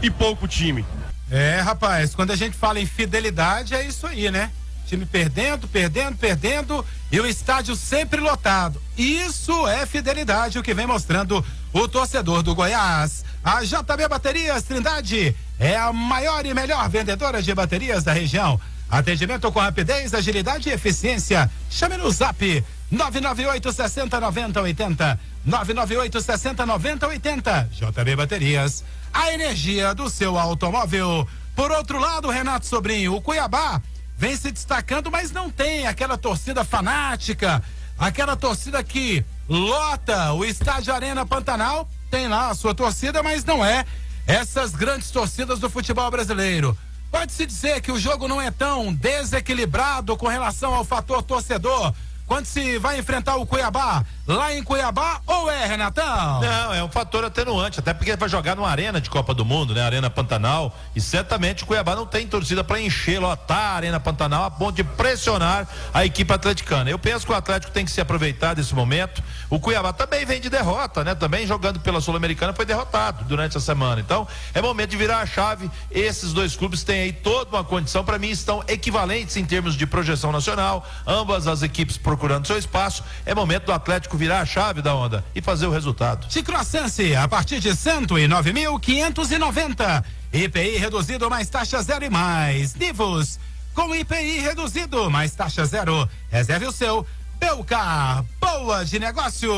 e 0.04 0.12
pouco 0.12 0.48
time. 0.48 0.86
É, 1.32 1.60
rapaz, 1.62 2.14
quando 2.14 2.30
a 2.30 2.36
gente 2.36 2.56
fala 2.56 2.80
em 2.80 2.86
fidelidade, 2.86 3.74
é 3.74 3.84
isso 3.84 4.06
aí, 4.06 4.30
né? 4.30 4.52
Time 4.86 5.06
perdendo, 5.06 5.68
perdendo, 5.68 6.18
perdendo 6.18 6.86
e 7.12 7.20
o 7.20 7.26
estádio 7.26 7.76
sempre 7.76 8.22
lotado. 8.22 8.80
Isso 8.96 9.68
é 9.68 9.86
fidelidade, 9.88 10.60
o 10.60 10.64
que 10.64 10.76
vem 10.76 10.86
mostrando 10.86 11.44
o 11.74 11.88
torcedor 11.88 12.44
do 12.44 12.54
Goiás. 12.54 13.26
A 13.44 13.64
JB 13.64 14.08
Baterias 14.08 14.62
Trindade 14.64 15.36
é 15.60 15.76
a 15.76 15.92
maior 15.92 16.46
e 16.46 16.54
melhor 16.54 16.88
vendedora 16.88 17.42
de 17.42 17.56
baterias 17.56 18.04
da 18.04 18.12
região. 18.12 18.62
Atendimento 18.92 19.50
com 19.54 19.60
rapidez, 19.62 20.14
agilidade 20.14 20.68
e 20.68 20.74
eficiência. 20.74 21.50
Chame 21.70 21.96
no 21.96 22.12
zap 22.12 22.62
998 22.92 23.72
60 23.72 24.20
90 24.20 24.62
80. 24.62 25.20
998 25.46 26.22
60 26.22 26.66
90 26.66 27.08
80. 27.08 27.70
JB 27.72 28.16
Baterias. 28.18 28.84
A 29.14 29.32
energia 29.32 29.96
do 29.96 30.10
seu 30.10 30.38
automóvel. 30.38 31.26
Por 31.56 31.72
outro 31.72 32.00
lado, 32.00 32.30
Renato 32.30 32.66
Sobrinho, 32.66 33.16
o 33.16 33.22
Cuiabá 33.22 33.82
vem 34.18 34.36
se 34.36 34.52
destacando, 34.52 35.10
mas 35.10 35.32
não 35.32 35.50
tem 35.50 35.88
aquela 35.88 36.18
torcida 36.18 36.66
fanática, 36.66 37.64
aquela 37.98 38.36
torcida 38.36 38.84
que 38.84 39.24
lota 39.48 40.34
o 40.34 40.44
estádio 40.44 40.94
Arena 40.94 41.26
Pantanal. 41.26 41.90
Tem 42.10 42.28
lá 42.28 42.50
a 42.50 42.56
sua 42.56 42.76
torcida, 42.76 43.24
mas 43.24 43.46
não 43.46 43.64
é 43.64 43.86
essas 44.28 44.76
grandes 44.76 45.12
torcidas 45.12 45.60
do 45.60 45.70
futebol 45.70 46.12
brasileiro. 46.12 46.78
Pode-se 47.12 47.46
dizer 47.46 47.82
que 47.82 47.92
o 47.92 48.00
jogo 48.00 48.26
não 48.28 48.42
é 48.42 48.50
tão 48.50 48.94
desequilibrado 48.94 50.16
com 50.16 50.28
relação 50.28 50.74
ao 50.74 50.86
fator 50.86 51.22
torcedor 51.22 51.94
quando 52.32 52.46
se 52.46 52.78
vai 52.78 52.98
enfrentar 52.98 53.36
o 53.36 53.46
Cuiabá 53.46 54.06
lá 54.26 54.54
em 54.54 54.64
Cuiabá 54.64 55.20
ou 55.28 55.52
é, 55.52 55.66
Renatão? 55.66 56.40
Não, 56.40 56.74
é 56.74 56.82
um 56.82 56.90
fator 56.90 57.26
atenuante, 57.26 57.80
até 57.82 57.94
porque 57.94 58.16
vai 58.16 58.30
jogar 58.30 58.56
numa 58.56 58.70
arena 58.70 59.02
de 59.02 59.10
Copa 59.10 59.34
do 59.34 59.44
Mundo, 59.44 59.74
né? 59.74 59.82
Arena 59.82 60.10
Pantanal, 60.10 60.74
e 60.96 61.02
certamente 61.02 61.64
o 61.64 61.66
Cuiabá 61.66 61.94
não 61.94 62.06
tem 62.06 62.26
torcida 62.26 62.64
para 62.64 62.80
encher, 62.80 63.20
lotar 63.20 63.58
a 63.58 63.76
Arena 63.76 64.00
Pantanal 64.00 64.46
a 64.46 64.52
ponto 64.52 64.76
de 64.76 64.84
pressionar 64.84 65.68
a 65.94 66.06
equipe 66.06 66.32
atleticana. 66.32 66.90
Eu 66.90 66.98
penso 66.98 67.26
que 67.26 67.34
o 67.34 67.36
Atlético 67.36 67.74
tem 67.74 67.84
que 67.84 67.92
se 67.92 68.00
aproveitar 68.00 68.54
desse 68.54 68.74
momento. 68.74 69.22
O 69.50 69.60
Cuiabá 69.60 69.92
também 69.92 70.26
vem 70.26 70.40
de 70.40 70.50
derrota, 70.50 71.04
né? 71.04 71.14
Também 71.14 71.46
jogando 71.46 71.82
pela 71.82 72.00
Sul-Americana 72.00 72.54
foi 72.54 72.66
derrotado 72.66 73.26
durante 73.26 73.58
a 73.58 73.60
semana. 73.60 74.00
Então, 74.00 74.26
é 74.54 74.62
momento 74.62 74.92
de 74.92 74.98
virar 74.98 75.20
a 75.20 75.26
chave. 75.26 75.70
Esses 75.92 76.32
dois 76.32 76.56
clubes 76.56 76.82
têm 76.84 77.02
aí 77.02 77.12
toda 77.12 77.58
uma 77.58 77.64
condição, 77.66 78.06
para 78.06 78.18
mim 78.18 78.30
estão 78.30 78.64
equivalentes 78.70 79.36
em 79.36 79.44
termos 79.44 79.76
de 79.76 79.86
projeção 79.86 80.32
nacional, 80.32 80.88
ambas 81.06 81.46
as 81.46 81.62
equipes 81.62 81.98
procurando 82.22 82.46
seu 82.46 82.60
espaço. 82.60 83.04
É 83.26 83.34
momento 83.34 83.66
do 83.66 83.74
Atlético 83.74 84.16
virar 84.16 84.42
a 84.42 84.46
chave 84.46 84.84
da 84.84 84.94
onda 84.94 85.26
e 85.34 85.42
fazer 85.42 85.66
o 85.66 85.72
resultado. 85.72 86.28
Ticrocense, 86.28 87.16
a 87.16 87.28
partir 87.28 87.60
de 87.60 87.72
109.590. 87.72 90.04
IPI 90.32 90.78
reduzido 90.78 91.28
mais 91.30 91.50
taxa 91.50 91.82
zero 91.82 92.06
e 92.06 92.10
mais. 92.10 92.74
Nivos, 92.76 93.38
com 93.74 93.94
IPI 93.96 94.40
reduzido 94.40 95.10
mais 95.10 95.34
taxa 95.34 95.66
zero. 95.66 96.08
Reserve 96.30 96.68
o 96.68 96.72
seu. 96.72 97.04
Belcar, 97.40 98.24
boa 98.40 98.86
de 98.86 99.00
negócio. 99.00 99.52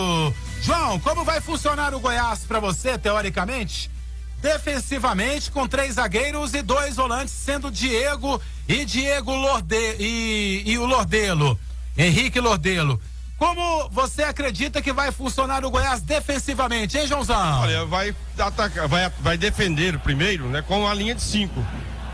João, 0.61 0.98
como 1.02 1.26
vai 1.26 1.41
funcionar 1.41 1.94
o 1.94 1.99
Goiás 1.99 2.45
para 2.45 2.61
você, 2.61 2.98
teoricamente? 2.98 3.91
Defensivamente, 4.41 5.52
com 5.52 5.68
três 5.68 5.95
zagueiros 5.95 6.53
e 6.53 6.61
dois 6.61 6.95
volantes, 6.95 7.34
sendo 7.34 7.69
Diego 7.69 8.41
e 8.69 8.85
Diego 8.85 9.35
Lorde 9.35 9.98
e, 9.99 10.64
e 10.65 10.77
o 10.77 10.85
Lordelo. 10.85 11.60
Henrique 11.97 12.39
Lordelo. 12.39 12.99
Como 13.37 13.89
você 13.89 14.23
acredita 14.23 14.81
que 14.81 14.93
vai 14.93 15.11
funcionar 15.11 15.65
o 15.65 15.71
Goiás 15.71 16.01
defensivamente, 16.01 16.97
hein, 16.97 17.07
Joãozão? 17.07 17.61
Olha, 17.61 17.85
vai 17.85 18.15
atacar, 18.37 18.87
vai, 18.87 19.11
vai 19.19 19.37
defender 19.37 19.99
primeiro, 19.99 20.47
né? 20.47 20.61
Com 20.61 20.87
a 20.87 20.93
linha 20.93 21.13
de 21.13 21.21
cinco. 21.21 21.65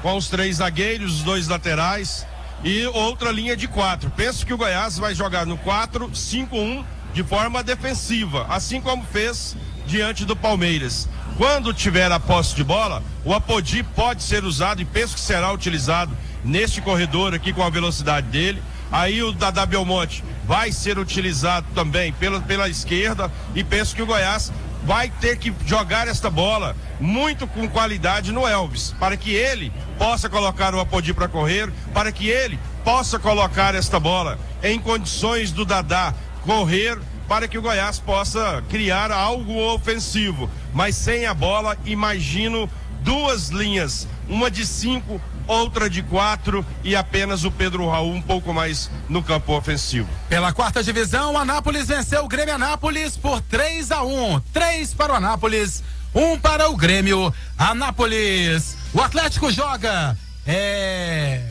Com 0.01 0.15
os 0.15 0.27
três 0.27 0.57
zagueiros, 0.57 1.18
os 1.18 1.23
dois 1.23 1.47
laterais 1.47 2.26
e 2.64 2.85
outra 2.88 3.31
linha 3.31 3.56
de 3.56 3.68
quatro. 3.68 4.10
Penso 4.11 4.45
que 4.45 4.53
o 4.53 4.57
Goiás 4.57 4.97
vai 4.97 5.14
jogar 5.14 5.45
no 5.45 5.57
4-5-1 5.57 6.84
de 7.14 7.23
forma 7.23 7.64
defensiva, 7.64 8.45
assim 8.49 8.81
como 8.81 9.03
fez 9.03 9.56
diante 9.85 10.26
do 10.26 10.35
Palmeiras. 10.35 11.07
Quando 11.38 11.73
tiver 11.73 12.11
a 12.11 12.19
posse 12.19 12.56
de 12.56 12.64
bola, 12.64 13.01
o 13.23 13.34
Apodi 13.34 13.84
pode 13.84 14.23
ser 14.23 14.43
usado 14.43 14.81
e 14.81 14.85
penso 14.85 15.15
que 15.15 15.22
será 15.22 15.51
utilizado 15.51 16.15
neste 16.43 16.81
corredor 16.81 17.34
aqui 17.34 17.53
com 17.53 17.64
a 17.64 17.69
velocidade 17.69 18.27
dele. 18.27 18.61
Aí 18.91 19.22
o 19.22 19.32
Dadá 19.32 19.66
Belmonte 19.66 20.24
vai 20.45 20.72
ser 20.72 20.98
utilizado 20.98 21.68
também 21.76 22.11
pela, 22.14 22.41
pela 22.41 22.70
esquerda 22.70 23.32
e 23.53 23.64
penso 23.64 23.95
que 23.95 24.02
o 24.02 24.06
Goiás 24.06 24.52
vai 24.84 25.10
ter 25.10 25.38
que 25.38 25.53
jogar 25.66 26.07
esta 26.07 26.30
bola 26.30 26.76
muito 26.99 27.45
com 27.45 27.68
qualidade 27.68 28.32
no 28.32 28.48
Elvis, 28.48 28.95
para 28.99 29.18
que 29.18 29.32
ele 29.32 29.72
possa 29.98 30.30
colocar 30.30 30.74
o 30.74 30.80
Apodi 30.80 31.14
para 31.14 31.28
correr, 31.28 31.72
para 31.94 32.11
que 32.11 32.28
ele 32.28 32.57
possa 32.84 33.20
colocar 33.20 33.76
esta 33.76 33.99
bola 33.99 34.40
em 34.64 34.80
condições 34.80 35.52
do 35.52 35.66
Dadá 35.66 36.14
correr 36.45 36.98
para 37.28 37.48
que 37.48 37.60
o 37.60 37.61
Goiás 37.61 37.99
possa 37.99 38.64
criar 38.70 39.11
algo 39.11 39.56
ofensivo. 39.72 40.49
Mas 40.74 40.95
sem 40.95 41.28
a 41.28 41.34
bola, 41.34 41.78
imagino 41.86 42.68
duas 43.02 43.49
linhas, 43.49 44.07
uma 44.28 44.49
de 44.49 44.66
cinco, 44.66 45.22
outra 45.50 45.90
de 45.90 46.04
quatro 46.04 46.64
e 46.84 46.96
apenas 46.96 47.44
o 47.44 47.52
Pedro 47.52 47.90
Raul 47.90 48.14
um 48.14 48.22
pouco 48.22 48.54
mais 48.54 48.90
no 49.10 49.24
campo 49.24 49.58
ofensivo. 49.58 50.08
Pela 50.30 50.54
quarta 50.54 50.84
divisão, 50.84 51.34
o 51.34 51.38
Anápolis 51.38 51.88
venceu 51.88 52.24
o 52.24 52.28
Grêmio 52.28 52.54
Anápolis 52.54 53.18
por 53.18 53.42
3 53.42 53.92
a 53.92 54.04
1 54.04 54.40
3 54.54 54.94
para 54.94 55.14
o 55.14 55.16
Anápolis, 55.16 55.84
1 56.14 56.40
para 56.40 56.70
o 56.70 56.78
Grêmio 56.78 57.34
Anápolis. 57.58 58.78
O 58.94 59.02
Atlético 59.02 59.52
joga. 59.52 60.16
É. 60.46 61.49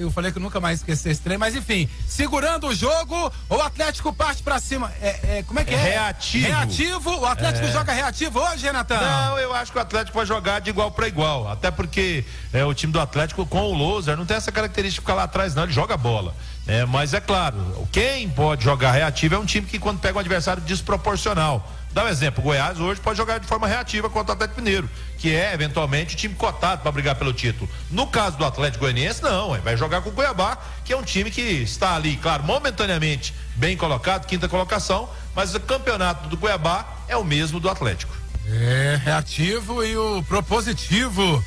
Eu 0.00 0.10
falei 0.10 0.32
que 0.32 0.38
eu 0.38 0.42
nunca 0.42 0.58
mais 0.60 0.78
esqueci 0.80 1.10
esse 1.10 1.20
trem, 1.20 1.36
mas 1.36 1.54
enfim, 1.54 1.88
segurando 2.08 2.68
o 2.68 2.74
jogo, 2.74 3.30
o 3.48 3.60
Atlético 3.60 4.12
parte 4.12 4.42
pra 4.42 4.58
cima. 4.58 4.90
É, 5.00 5.38
é, 5.38 5.44
como 5.46 5.60
é 5.60 5.64
que 5.64 5.74
é? 5.74 5.76
Reativo. 5.76 6.46
Reativo? 6.46 7.10
O 7.18 7.26
Atlético 7.26 7.66
É. 7.66 7.72
joga 7.72 7.92
reativo 7.92 8.40
hoje, 8.40 8.64
Renatão? 8.64 9.00
Não, 9.00 9.38
eu 9.38 9.54
acho 9.54 9.70
que 9.70 9.78
o 9.78 9.80
Atlético 9.80 10.16
vai 10.16 10.26
jogar 10.26 10.60
de 10.60 10.70
igual 10.70 10.90
para 10.90 11.06
igual. 11.06 11.50
Até 11.50 11.70
porque 11.70 12.24
é, 12.52 12.64
o 12.64 12.72
time 12.72 12.92
do 12.92 13.00
Atlético 13.00 13.44
com 13.44 13.60
o 13.62 13.74
Loser 13.74 14.16
não 14.16 14.24
tem 14.24 14.36
essa 14.36 14.50
característica 14.50 15.00
de 15.02 15.06
ficar 15.06 15.14
lá 15.14 15.24
atrás, 15.24 15.54
não. 15.54 15.64
Ele 15.64 15.72
joga 15.72 15.96
bola. 15.96 16.34
É, 16.66 16.84
mas 16.86 17.12
é 17.14 17.20
claro, 17.20 17.88
quem 17.90 18.28
pode 18.28 18.64
jogar 18.64 18.92
reativo 18.92 19.34
é 19.34 19.38
um 19.38 19.44
time 19.44 19.66
que 19.66 19.78
quando 19.78 19.98
pega 19.98 20.16
um 20.16 20.20
adversário 20.20 20.62
desproporcional. 20.62 21.68
Dá 21.92 22.04
um 22.04 22.08
exemplo, 22.08 22.40
o 22.40 22.44
Goiás 22.44 22.78
hoje 22.78 23.00
pode 23.00 23.16
jogar 23.16 23.38
de 23.38 23.46
forma 23.46 23.66
reativa 23.66 24.08
contra 24.08 24.32
o 24.32 24.34
Atlético 24.34 24.60
Mineiro, 24.60 24.88
que 25.18 25.34
é 25.34 25.52
eventualmente 25.52 26.14
o 26.14 26.18
time 26.18 26.34
cotado 26.34 26.82
para 26.82 26.92
brigar 26.92 27.16
pelo 27.16 27.32
título. 27.32 27.68
No 27.90 28.06
caso 28.06 28.36
do 28.36 28.44
Atlético 28.44 28.84
Goianiense, 28.84 29.22
não, 29.22 29.60
vai 29.60 29.76
jogar 29.76 30.00
com 30.00 30.10
o 30.10 30.12
Cuiabá, 30.12 30.56
que 30.84 30.92
é 30.92 30.96
um 30.96 31.02
time 31.02 31.30
que 31.30 31.40
está 31.40 31.96
ali, 31.96 32.16
claro, 32.16 32.44
momentaneamente 32.44 33.34
bem 33.56 33.76
colocado, 33.76 34.26
quinta 34.26 34.48
colocação, 34.48 35.10
mas 35.34 35.52
o 35.54 35.60
campeonato 35.60 36.28
do 36.28 36.36
Cuiabá 36.36 36.86
é 37.08 37.16
o 37.16 37.24
mesmo 37.24 37.58
do 37.58 37.68
Atlético. 37.68 38.14
É, 38.46 39.00
reativo 39.02 39.84
e 39.84 39.96
o 39.96 40.22
propositivo. 40.22 41.44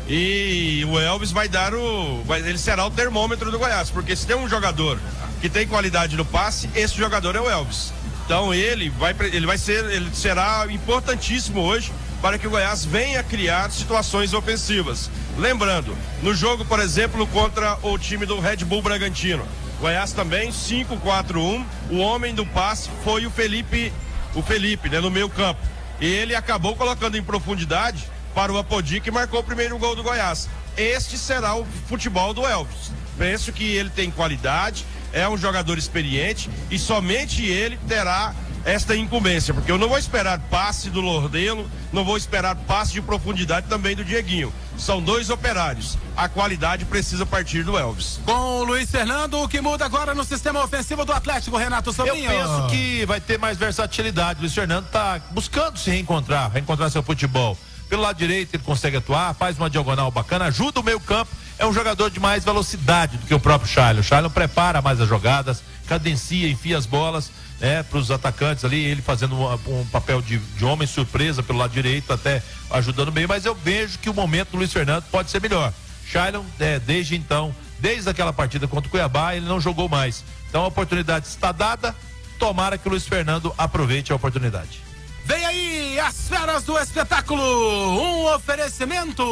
e 0.07 0.85
o 0.89 0.99
Elvis 0.99 1.31
vai 1.31 1.49
dar 1.49 1.73
o. 1.73 2.23
Vai, 2.23 2.39
ele 2.39 2.57
será 2.57 2.85
o 2.85 2.91
termômetro 2.91 3.51
do 3.51 3.59
Goiás, 3.59 3.89
porque 3.89 4.15
se 4.15 4.25
tem 4.25 4.37
um 4.37 4.49
jogador 4.49 4.97
que 5.41 5.49
tem 5.49 5.67
qualidade 5.67 6.15
no 6.15 6.25
passe, 6.25 6.69
esse 6.73 6.95
jogador 6.95 7.35
é 7.35 7.41
o 7.41 7.49
Elvis. 7.49 7.93
Então 8.25 8.53
ele 8.53 8.89
vai, 8.89 9.15
ele 9.19 9.45
vai 9.45 9.57
ser, 9.57 9.83
ele 9.85 10.09
será 10.13 10.65
importantíssimo 10.69 11.61
hoje 11.61 11.91
para 12.21 12.37
que 12.37 12.47
o 12.47 12.49
Goiás 12.49 12.85
venha 12.85 13.23
criar 13.23 13.71
situações 13.71 14.33
ofensivas. 14.33 15.09
Lembrando, 15.37 15.95
no 16.21 16.33
jogo, 16.33 16.65
por 16.65 16.79
exemplo, 16.79 17.25
contra 17.27 17.77
o 17.81 17.97
time 17.97 18.25
do 18.25 18.39
Red 18.39 18.57
Bull 18.57 18.81
Bragantino, 18.81 19.47
Goiás 19.79 20.11
também 20.11 20.49
5-4-1. 20.49 21.65
O 21.89 21.97
homem 21.99 22.35
do 22.35 22.45
passe 22.45 22.89
foi 23.03 23.25
o 23.25 23.31
Felipe, 23.31 23.93
o 24.35 24.41
Felipe, 24.41 24.89
né, 24.89 24.99
no 24.99 25.09
meio 25.09 25.29
campo. 25.29 25.61
E 26.01 26.05
ele 26.05 26.35
acabou 26.35 26.75
colocando 26.75 27.17
em 27.17 27.23
profundidade 27.23 28.05
para 28.35 28.51
o 28.51 28.57
Apodi 28.57 28.99
que 28.99 29.11
marcou 29.11 29.39
o 29.39 29.43
primeiro 29.43 29.77
gol 29.77 29.95
do 29.95 30.03
Goiás. 30.03 30.49
Este 30.77 31.17
será 31.17 31.55
o 31.55 31.65
futebol 31.87 32.33
do 32.33 32.45
Elvis. 32.45 32.91
Penso 33.17 33.51
que 33.51 33.63
ele 33.63 33.89
tem 33.89 34.11
qualidade, 34.11 34.85
é 35.11 35.27
um 35.27 35.37
jogador 35.37 35.77
experiente 35.77 36.49
e 36.69 36.77
somente 36.77 37.45
ele 37.45 37.77
terá 37.87 38.33
esta 38.65 38.95
incumbência, 38.95 39.53
porque 39.53 39.71
eu 39.71 39.77
não 39.77 39.87
vou 39.87 39.97
esperar 39.97 40.39
passe 40.49 40.89
do 40.89 41.01
Lordelo, 41.01 41.69
não 41.91 42.03
vou 42.03 42.17
esperar 42.17 42.55
passe 42.55 42.93
de 42.93 43.01
profundidade 43.01 43.67
também 43.67 43.95
do 43.95 44.03
Dieguinho. 44.03 44.53
São 44.77 45.01
dois 45.01 45.29
operários. 45.29 45.97
A 46.15 46.29
qualidade 46.29 46.85
precisa 46.85 47.25
partir 47.25 47.63
do 47.63 47.77
Elvis. 47.77 48.19
Com 48.25 48.31
o 48.31 48.63
Luiz 48.63 48.89
Fernando, 48.89 49.41
o 49.41 49.47
que 49.47 49.59
muda 49.61 49.85
agora 49.85 50.13
no 50.13 50.23
sistema 50.23 50.63
ofensivo 50.63 51.03
do 51.03 51.11
Atlético, 51.11 51.57
Renato 51.57 51.89
Eu 51.89 51.93
Sobrinho? 51.93 52.29
penso 52.29 52.67
que 52.69 53.05
vai 53.05 53.19
ter 53.19 53.37
mais 53.37 53.57
versatilidade. 53.57 54.39
O 54.39 54.41
Luiz 54.43 54.53
Fernando 54.53 54.87
tá 54.87 55.19
buscando 55.31 55.77
se 55.77 55.89
reencontrar, 55.89 56.51
reencontrar 56.51 56.89
seu 56.89 57.03
futebol. 57.03 57.57
Pelo 57.89 58.03
lado 58.03 58.17
direito 58.17 58.53
ele 58.53 58.63
consegue 58.63 58.97
atuar, 58.97 59.33
faz 59.33 59.57
uma 59.57 59.69
diagonal 59.69 60.11
bacana, 60.11 60.45
ajuda 60.45 60.79
o 60.79 60.83
meio 60.83 60.99
campo. 60.99 61.31
É 61.57 61.65
um 61.65 61.73
jogador 61.73 62.09
de 62.09 62.19
mais 62.19 62.45
velocidade 62.45 63.17
do 63.17 63.25
que 63.25 63.33
o 63.33 63.39
próprio 63.39 63.69
Shailon. 63.69 63.99
O 63.99 64.03
Shailon 64.03 64.29
prepara 64.29 64.81
mais 64.81 65.01
as 65.01 65.09
jogadas, 65.09 65.61
cadencia, 65.87 66.47
enfia 66.47 66.77
as 66.77 66.85
bolas 66.85 67.31
né, 67.59 67.83
para 67.83 67.97
os 67.97 68.09
atacantes 68.09 68.63
ali, 68.63 68.83
ele 68.83 69.01
fazendo 69.01 69.35
um, 69.35 69.53
um 69.81 69.85
papel 69.87 70.21
de, 70.21 70.37
de 70.37 70.65
homem 70.65 70.87
surpresa 70.87 71.43
pelo 71.43 71.59
lado 71.59 71.71
direito, 71.71 72.11
até 72.13 72.41
ajudando 72.71 73.11
bem, 73.11 73.27
mas 73.27 73.45
eu 73.45 73.53
vejo 73.53 73.99
que 73.99 74.09
o 74.09 74.13
momento 74.13 74.51
do 74.51 74.57
Luiz 74.57 74.71
Fernando 74.71 75.03
pode 75.11 75.29
ser 75.29 75.41
melhor. 75.41 75.73
Shailon, 76.05 76.43
é, 76.59 76.79
desde 76.79 77.15
então, 77.15 77.53
desde 77.79 78.09
aquela 78.09 78.33
partida 78.33 78.67
contra 78.67 78.87
o 78.87 78.91
Cuiabá, 78.91 79.35
ele 79.35 79.45
não 79.45 79.59
jogou 79.59 79.87
mais. 79.87 80.23
Então 80.49 80.63
a 80.63 80.67
oportunidade 80.67 81.27
está 81.27 81.51
dada, 81.51 81.95
tomara 82.39 82.77
que 82.77 82.87
o 82.87 82.91
Luiz 82.91 83.07
Fernando 83.07 83.53
aproveite 83.57 84.11
a 84.11 84.15
oportunidade. 84.15 84.81
Vem 85.25 85.45
aí 85.45 85.99
as 85.99 86.27
feras 86.27 86.63
do 86.63 86.77
espetáculo, 86.79 87.43
um 87.43 88.33
oferecimento 88.33 89.23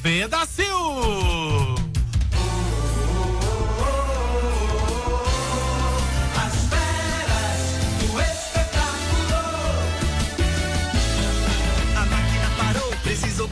Vedacil. 0.00 1.83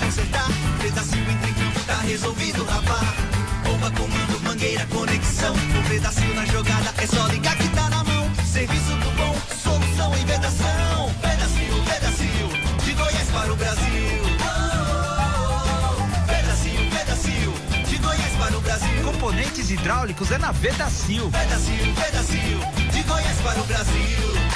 Consertar. 0.03 0.49
Pedacinho 0.81 1.31
entra 1.31 1.51
em 1.51 1.55
campo, 1.55 1.81
tá 1.87 1.97
resolvido, 2.01 2.65
rapá. 2.65 3.01
Bomba, 3.65 3.91
comando, 3.93 4.41
mangueira, 4.43 4.85
conexão. 4.87 5.55
O 5.55 5.89
pedacinho 5.89 6.35
na 6.35 6.45
jogada 6.47 6.93
é 6.99 7.07
só 7.07 7.27
ligar 7.29 7.57
que 7.57 7.69
tá 7.69 7.89
na 7.89 8.05
mão. 8.05 8.31
Serviço 8.45 8.95
do 8.97 9.11
bom, 9.17 9.35
solução 9.63 10.15
em 10.17 10.25
vedação. 10.27 11.15
Pedacinho, 11.21 11.85
pedacinho, 11.85 12.49
de 12.85 12.93
Goiás 12.93 13.29
para 13.31 13.53
o 13.53 13.57
Brasil. 13.57 14.23
Oh. 14.43 16.27
Pedacinho, 16.27 16.91
pedacinho, 16.91 17.55
de 17.87 17.97
Goiás 17.99 18.33
para 18.37 18.57
o 18.57 18.61
Brasil. 18.61 19.05
Componentes 19.05 19.71
hidráulicos 19.71 20.31
é 20.31 20.39
na 20.39 20.53
Vedacil. 20.53 21.31
Pedacinho, 21.31 21.95
pedacinho, 21.95 22.61
de 22.91 23.03
Goiás 23.03 23.39
para 23.39 23.61
o 23.61 23.65
Brasil. 23.65 24.52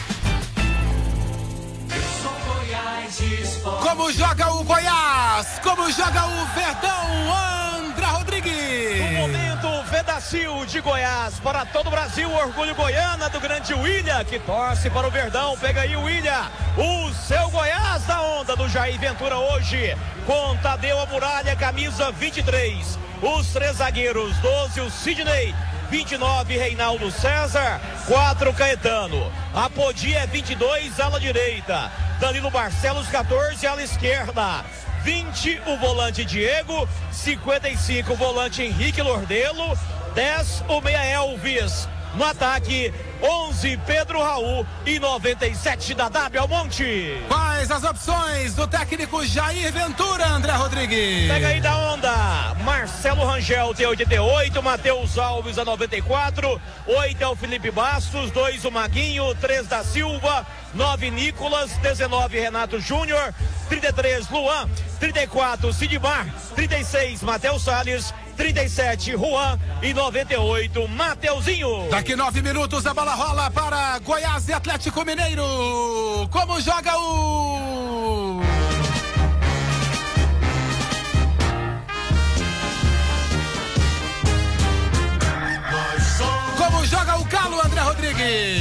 Como 3.83 4.11
joga 4.11 4.53
o 4.53 4.65
Goiás? 4.65 5.61
Como 5.63 5.89
joga 5.93 6.27
o 6.27 6.47
Verdão? 6.47 7.87
André 7.87 8.07
Rodrigues. 8.07 9.01
Um 9.01 9.13
momento 9.13 9.83
Vedacil 9.89 10.67
de 10.67 10.81
Goiás 10.81 11.39
para 11.39 11.65
todo 11.67 11.87
o 11.87 11.91
Brasil, 11.91 12.29
orgulho 12.29 12.75
goiana 12.75 13.29
do 13.29 13.39
grande 13.39 13.73
William, 13.75 14.25
que 14.25 14.41
torce 14.41 14.91
para 14.91 15.07
o 15.07 15.11
Verdão. 15.11 15.57
Pega 15.59 15.83
aí, 15.83 15.97
William, 15.97 16.51
o 16.77 17.13
seu 17.15 17.49
Goiás 17.51 18.03
da 18.07 18.21
onda 18.23 18.57
do 18.57 18.69
Jair 18.69 18.99
Ventura 18.99 19.37
hoje, 19.37 19.97
com 20.27 20.57
Tadeu 20.57 20.99
Amuralha, 20.99 21.55
camisa 21.55 22.11
23. 22.11 22.99
Os 23.23 23.47
três 23.53 23.77
zagueiros, 23.77 24.37
12, 24.39 24.81
o 24.81 24.91
Sidney. 24.91 25.55
29, 25.91 26.57
Reinaldo 26.57 27.11
César. 27.11 27.81
4, 28.07 28.53
Caetano. 28.53 29.33
Apodi 29.55 30.15
é 30.15 30.27
22, 30.27 31.01
ala 31.01 31.19
direita. 31.21 31.91
Danilo 32.21 32.51
Barcelos, 32.51 33.09
14, 33.09 33.67
ala 33.67 33.83
esquerda. 33.83 34.65
20, 35.03 35.63
o 35.67 35.77
volante 35.77 36.25
Diego. 36.25 36.89
55, 37.13 38.13
o 38.13 38.17
volante 38.17 38.63
Henrique 38.63 39.01
Lordelo. 39.03 39.77
10, 40.15 40.65
o 40.69 40.81
meia 40.81 41.05
Elvis. 41.05 41.89
No 42.17 42.25
ataque, 42.25 42.93
11, 43.23 43.79
Pedro 43.87 44.23
Raul. 44.23 44.67
E 44.87 44.99
97 44.99 45.95
da 45.95 46.09
W 46.09 46.41
Almonte. 46.41 47.21
Quais 47.29 47.71
as 47.71 47.85
opções 47.85 48.55
do 48.55 48.67
técnico 48.67 49.25
Jair 49.27 49.71
Ventura, 49.73 50.27
André 50.29 50.53
Rodrigues? 50.53 51.29
Pega 51.29 51.49
aí 51.49 51.61
da 51.61 51.77
onda. 51.77 52.55
Marcelo 52.65 53.25
Rangel 53.25 53.75
tem 53.75 53.87
88, 53.87 54.63
Matheus 54.63 55.19
Alves 55.19 55.59
a 55.59 55.65
94, 55.65 56.61
8 56.87 57.23
é 57.23 57.29
o 57.29 57.37
Felipe 57.37 57.71
Bastos, 57.71 58.31
2 58.31 58.65
o 58.65 58.71
Maguinho, 58.71 59.35
3 59.35 59.67
da 59.67 59.85
Silva, 59.85 60.47
9 60.77 61.11
Nicolas, 61.11 61.71
19 61.79 62.39
Renato 62.39 62.79
Júnior, 62.79 63.35
33 63.69 64.29
Luan, 64.31 64.69
34 65.01 65.73
Sidmar, 65.73 66.27
36 66.55 67.23
Matheus 67.23 67.63
Salles, 67.63 68.13
37 68.37 69.17
Juan 69.17 69.59
e 69.83 69.95
98 69.95 70.87
Mateuzinho. 70.89 71.89
Daqui 71.91 72.15
nove 72.15 72.43
minutos 72.43 72.87
a 72.87 72.93
bola 72.93 73.15
rola 73.15 73.51
para 73.51 73.99
Goiás 74.01 74.49
e 74.49 74.53
Atlético 74.53 75.05
Mineiro. 75.05 76.29
Como 76.31 76.61
joga 76.61 76.99
o. 76.99 78.43
Como 86.59 86.85
joga 86.85 87.19
o 87.19 87.25
Galo, 87.25 87.61
André 87.65 87.81
Rodrigues? 87.81 88.56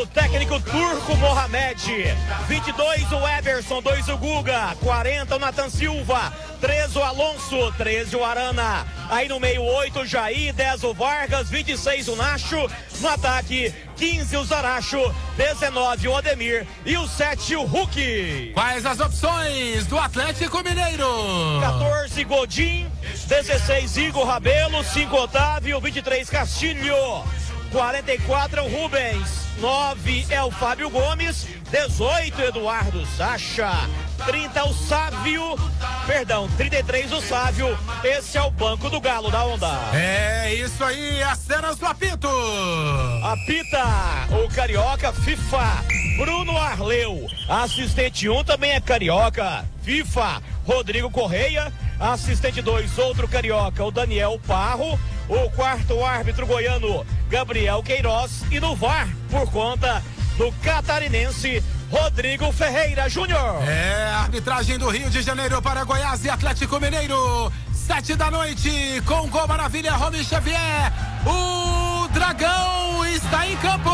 O 0.00 0.06
técnico 0.06 0.58
turco 0.60 1.14
Mohamed. 1.18 2.16
22 2.48 3.12
o 3.12 3.28
Everson, 3.28 3.82
2 3.82 4.08
o 4.08 4.16
Guga, 4.16 4.74
40 4.80 5.36
o 5.36 5.38
Nathan 5.38 5.68
Silva, 5.68 6.32
13 6.58 6.96
o 6.96 7.02
Alonso, 7.02 7.72
13 7.72 8.16
o 8.16 8.24
Arana. 8.24 8.86
Aí 9.10 9.28
no 9.28 9.38
meio 9.38 9.62
8 9.62 10.00
o 10.00 10.06
Jair, 10.06 10.54
10 10.54 10.84
o 10.84 10.94
Vargas, 10.94 11.50
26 11.50 12.08
o 12.08 12.16
Nacho. 12.16 12.66
No 13.00 13.08
ataque 13.08 13.74
15 13.96 14.38
o 14.38 14.44
Zaracho, 14.44 15.14
19 15.36 16.08
o 16.08 16.16
Ademir. 16.16 16.66
E 16.86 16.96
o 16.96 17.06
7 17.06 17.56
o 17.56 17.64
Hulk. 17.64 18.52
Quais 18.54 18.86
as 18.86 19.00
opções 19.00 19.86
do 19.86 19.98
Atlético 19.98 20.62
Mineiro? 20.64 21.60
14 21.60 22.24
Godin, 22.24 22.90
16 23.28 23.98
Igor 23.98 24.26
Rabelo, 24.26 24.82
5 24.82 25.14
Otávio, 25.14 25.78
23 25.78 26.30
Castilho, 26.30 26.96
44 27.70 28.58
é 28.58 28.62
o 28.62 28.68
Rubens, 28.68 29.46
9 29.58 30.26
é 30.28 30.42
o 30.42 30.50
Fábio 30.50 30.90
Gomes, 30.90 31.46
18 31.70 32.40
Eduardo 32.42 33.06
Sacha, 33.16 33.70
30 34.26 34.64
o 34.64 34.74
Sávio, 34.74 35.42
perdão, 36.04 36.48
33 36.56 37.12
o 37.12 37.20
Sávio. 37.20 37.78
Esse 38.02 38.36
é 38.36 38.42
o 38.42 38.50
banco 38.50 38.90
do 38.90 39.00
Galo 39.00 39.30
da 39.30 39.44
Onda. 39.44 39.68
É 39.94 40.52
isso 40.52 40.82
aí, 40.82 41.22
as 41.22 41.38
cenas 41.38 41.76
do 41.78 41.86
apito. 41.86 42.28
Apita 43.22 43.84
o 44.44 44.48
Carioca 44.52 45.12
FIFA, 45.12 45.84
Bruno 46.16 46.56
Arleu. 46.56 47.28
Assistente 47.48 48.28
1 48.28 48.36
um 48.36 48.44
também 48.44 48.72
é 48.72 48.80
Carioca, 48.80 49.64
FIFA, 49.82 50.42
Rodrigo 50.66 51.10
Correia. 51.10 51.72
Assistente 52.00 52.62
2, 52.62 52.98
outro 52.98 53.28
Carioca, 53.28 53.84
o 53.84 53.90
Daniel 53.90 54.40
Parro. 54.46 54.98
O 55.28 55.50
quarto 55.50 56.02
árbitro 56.02 56.46
goiano, 56.46 57.06
Gabriel 57.28 57.82
Queiroz. 57.82 58.42
E 58.50 58.58
no 58.58 58.74
VAR, 58.74 59.06
por 59.30 59.48
conta 59.52 60.02
do 60.36 60.50
catarinense 60.62 61.62
Rodrigo 61.90 62.50
Ferreira 62.52 63.08
Júnior. 63.08 63.62
É, 63.68 64.12
arbitragem 64.14 64.78
do 64.78 64.88
Rio 64.88 65.10
de 65.10 65.20
Janeiro 65.20 65.60
para 65.60 65.84
Goiás 65.84 66.24
e 66.24 66.30
Atlético 66.30 66.80
Mineiro. 66.80 67.52
Sete 67.74 68.16
da 68.16 68.30
noite, 68.30 69.02
com 69.04 69.28
Gol 69.28 69.46
Maravilha, 69.46 69.92
Rony 69.92 70.24
Xavier. 70.24 70.92
O 71.26 72.08
Dragão 72.08 73.04
está 73.06 73.46
em 73.46 73.56
campo. 73.56 73.90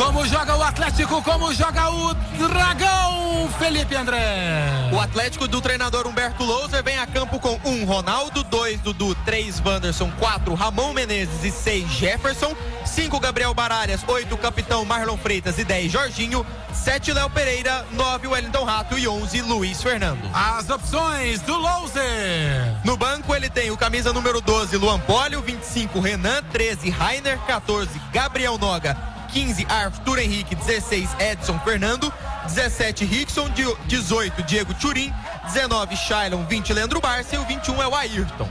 Como 0.00 0.26
joga 0.26 0.56
o 0.56 0.62
Atlético, 0.62 1.22
como 1.22 1.52
joga 1.52 1.90
o 1.90 2.14
Dragão, 2.14 3.50
Felipe 3.58 3.94
André. 3.94 4.88
O 4.90 4.98
Atlético 4.98 5.46
do 5.46 5.60
treinador 5.60 6.06
Humberto 6.06 6.42
Louser 6.42 6.82
vem 6.82 6.98
a 6.98 7.06
campo 7.06 7.38
com 7.38 7.60
um 7.66 7.84
Ronaldo, 7.84 8.42
dois 8.42 8.80
Dudu, 8.80 9.14
três 9.26 9.60
Wanderson, 9.62 10.10
quatro 10.18 10.54
Ramon 10.54 10.94
Menezes 10.94 11.44
e 11.44 11.50
seis 11.50 11.86
Jefferson, 11.90 12.56
cinco 12.86 13.20
Gabriel 13.20 13.52
Baralhas, 13.52 14.00
oito 14.08 14.38
Capitão 14.38 14.86
Marlon 14.86 15.18
Freitas 15.18 15.58
e 15.58 15.64
dez 15.64 15.92
Jorginho, 15.92 16.46
sete 16.72 17.12
Léo 17.12 17.28
Pereira, 17.28 17.84
nove 17.92 18.26
Wellington 18.26 18.64
Rato 18.64 18.98
e 18.98 19.06
onze 19.06 19.42
Luiz 19.42 19.82
Fernando. 19.82 20.26
As 20.32 20.70
opções 20.70 21.42
do 21.42 21.58
Louser. 21.58 22.74
No 22.86 22.96
banco 22.96 23.34
ele 23.34 23.50
tem 23.50 23.70
o 23.70 23.76
camisa 23.76 24.14
número 24.14 24.40
12 24.40 24.78
Luan 24.78 24.98
Polio, 25.00 25.42
25 25.42 26.00
Renan, 26.00 26.42
13 26.44 26.88
Rainer, 26.88 27.38
14 27.40 27.90
Gabriel 28.10 28.56
Noga, 28.56 29.19
15 29.32 29.66
Arthur 29.68 30.18
Henrique, 30.18 30.54
16 30.54 31.08
Edson 31.18 31.58
Fernando, 31.60 32.12
17 32.46 33.04
Rickson, 33.04 33.48
18 33.86 34.42
Diego 34.42 34.74
Turim, 34.74 35.12
19 35.52 35.96
Shailon, 35.96 36.44
20 36.44 36.72
Leandro 36.72 37.00
Barça 37.00 37.36
e 37.36 37.38
o 37.38 37.44
21 37.44 37.82
é 37.82 37.88
o 37.88 37.94
Ayrton. 37.94 38.48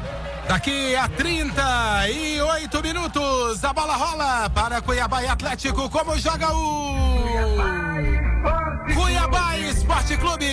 Daqui 0.48 0.96
a 0.96 1.08
38 1.08 2.82
minutos, 2.82 3.64
a 3.64 3.72
bola 3.72 3.96
rola 3.96 4.50
para 4.50 4.82
Cuiabá 4.82 5.22
e 5.22 5.28
Atlético. 5.28 5.88
Como 5.90 6.18
joga 6.18 6.52
o 6.52 6.96
Cuiabá 8.96 9.58
Esporte 9.58 10.18
Clube? 10.18 10.46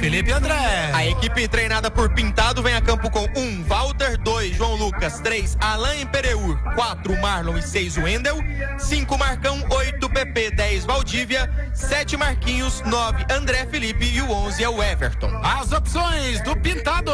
Felipe 0.00 0.32
André. 0.32 0.92
A 0.94 1.04
equipe 1.06 1.46
treinada 1.46 1.90
por 1.90 2.08
Pintado 2.14 2.62
vem 2.62 2.74
a 2.74 2.80
campo 2.80 3.10
com 3.10 3.20
1 3.36 3.38
um, 3.38 3.64
Walter, 4.08 4.16
2 4.16 4.56
João 4.56 4.74
Lucas, 4.76 5.20
3 5.20 5.58
Alain 5.60 6.06
Pereur, 6.06 6.56
4 6.74 7.20
Marlon 7.20 7.58
e 7.58 7.62
6 7.62 7.98
Wendel, 7.98 8.38
5 8.78 9.18
Marcão, 9.18 9.62
8 9.68 10.08
PP, 10.08 10.50
10 10.52 10.84
Valdívia, 10.84 11.50
7 11.74 12.16
Marquinhos, 12.16 12.80
9 12.82 13.26
André 13.30 13.66
Felipe 13.66 14.06
e 14.06 14.22
o 14.22 14.30
11 14.30 14.64
é 14.64 14.68
o 14.68 14.82
Everton. 14.82 15.30
As 15.42 15.72
opções 15.72 16.40
do 16.42 16.56
Pintado. 16.56 17.12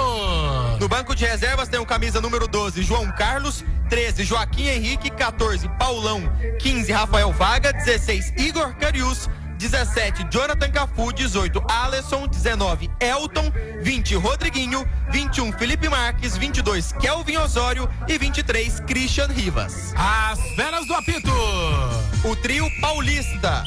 No 0.78 0.88
banco 0.88 1.14
de 1.14 1.24
reservas 1.24 1.68
tem 1.68 1.80
o 1.80 1.86
camisa 1.86 2.20
número 2.20 2.46
12 2.46 2.82
João 2.82 3.10
Carlos, 3.12 3.64
13 3.88 4.22
Joaquim 4.22 4.66
Henrique, 4.66 5.10
14 5.10 5.68
Paulão, 5.78 6.22
15 6.60 6.92
Rafael 6.92 7.32
Vaga, 7.32 7.72
16 7.72 8.34
Igor 8.36 8.74
Carius, 8.76 9.28
17 9.64 10.26
Jonathan 10.30 10.70
Cafu, 10.70 11.10
18 11.10 11.58
Alisson, 11.66 12.28
19 12.28 12.90
Elton, 13.00 13.50
20 13.80 14.14
Rodriguinho, 14.16 14.86
21 15.10 15.52
Felipe 15.52 15.88
Marques, 15.88 16.36
22 16.36 16.92
Kelvin 16.92 17.38
Osório 17.38 17.88
e 18.06 18.18
23 18.18 18.80
Christian 18.80 19.28
Rivas. 19.28 19.94
As 19.96 20.38
feras 20.54 20.86
do 20.86 20.92
apito. 20.92 21.32
O 22.24 22.36
trio 22.36 22.68
paulista. 22.78 23.64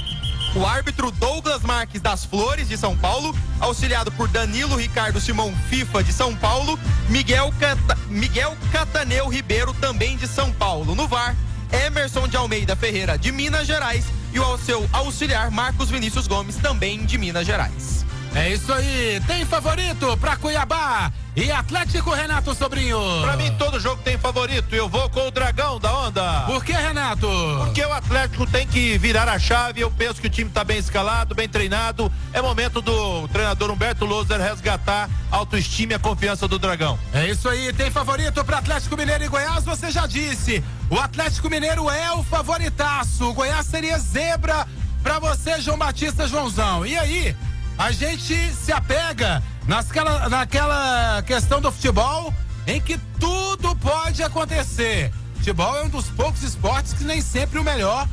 O 0.56 0.68
árbitro 0.68 1.10
Douglas 1.10 1.64
Marques 1.64 2.00
das 2.00 2.24
Flores, 2.24 2.70
de 2.70 2.78
São 2.78 2.96
Paulo, 2.96 3.36
auxiliado 3.60 4.12
por 4.12 4.28
Danilo 4.28 4.76
Ricardo 4.76 5.20
Simão 5.20 5.52
FIFA, 5.68 6.04
de 6.04 6.14
São 6.14 6.36
Paulo, 6.36 6.80
Miguel, 7.10 7.52
Cata... 7.60 7.98
Miguel 8.08 8.56
Cataneu 8.72 9.28
Ribeiro, 9.28 9.74
também 9.74 10.16
de 10.16 10.28
São 10.28 10.54
Paulo. 10.54 10.94
No 10.94 11.08
VAR, 11.08 11.36
Emerson 11.72 12.28
de 12.28 12.38
Almeida 12.38 12.76
Ferreira, 12.76 13.18
de 13.18 13.32
Minas 13.32 13.66
Gerais, 13.66 14.06
e 14.34 14.40
o 14.40 14.58
seu 14.58 14.88
auxiliar 14.92 15.52
Marcos 15.52 15.90
Vinícius 15.90 16.28
Gomes, 16.28 16.56
também 16.58 17.06
de 17.06 17.18
Minas 17.18 17.46
Gerais. 17.46 18.06
É 18.36 18.54
isso 18.54 18.72
aí, 18.72 19.22
tem 19.26 19.46
favorito 19.46 20.16
para 20.18 20.36
Cuiabá 20.36 21.12
e 21.36 21.52
Atlético 21.52 22.12
Renato 22.12 22.54
Sobrinho. 22.54 23.00
Pra 23.22 23.36
mim 23.36 23.52
todo 23.58 23.80
jogo 23.80 24.02
tem 24.04 24.18
favorito, 24.18 24.74
eu 24.76 24.88
vou 24.88 25.10
com 25.10 25.28
o 25.28 25.32
Dragão 25.32 25.80
da 25.80 25.96
Onda. 25.96 26.42
Por 26.46 26.64
que, 26.64 26.72
Renato? 26.72 27.28
Porque 27.60 27.84
o 27.84 27.94
Atlético 27.94 28.46
tem 28.46 28.68
que 28.68 28.98
virar 28.98 29.28
a 29.30 29.40
chave, 29.40 29.82
eu 29.82 29.90
penso 29.90 30.22
que 30.22 30.28
o 30.28 30.30
time 30.30 30.50
tá 30.50 30.64
bem 30.64 30.78
escalado, 30.78 31.36
bem 31.36 31.48
treinado. 31.48 32.12
É 32.34 32.42
momento 32.42 32.82
do 32.82 33.28
treinador 33.30 33.72
Humberto 33.72 34.06
Loser 34.06 34.40
resgatar 34.40 35.10
a 35.32 35.38
autoestima 35.38 35.94
e 35.94 35.96
a 35.96 36.00
confiança 36.00 36.48
do 36.48 36.58
Dragão. 36.60 36.98
É 37.14 37.28
isso 37.28 37.48
aí, 37.50 37.72
tem 37.74 37.90
favorito 37.92 38.44
para 38.44 38.58
Atlético 38.60 38.98
Mineiro 38.98 39.24
e 39.24 39.28
Goiás, 39.28 39.64
você 39.64 39.90
já 39.92 40.06
disse. 40.06 40.64
O 40.90 41.00
Atlético 41.00 41.50
Mineiro 41.50 41.90
é 41.90 42.12
o 42.14 42.24
favoritaço. 42.24 43.26
O 43.26 43.34
Goiás 43.34 43.66
seria 43.66 43.98
zebra 44.00 44.68
para 45.04 45.20
você, 45.20 45.60
João 45.62 45.78
Batista 45.78 46.28
Joãozão. 46.28 46.86
E 46.86 46.98
aí, 46.98 47.36
a 47.78 47.92
gente 47.92 48.36
se 48.54 48.72
apega 48.72 49.44
nasquela, 49.68 50.28
naquela 50.28 51.22
questão 51.24 51.62
do 51.62 51.72
futebol 51.72 52.34
em 52.66 52.82
que 52.82 52.98
tudo 53.20 53.76
pode 53.76 54.24
acontecer. 54.24 55.12
Futebol 55.36 55.78
é 55.78 55.84
um 55.84 55.90
dos 55.90 56.10
poucos 56.10 56.44
esportes 56.44 56.94
que 56.94 57.04
nem 57.04 57.22
sempre 57.22 57.60
o 57.60 57.64
melhor 57.64 58.08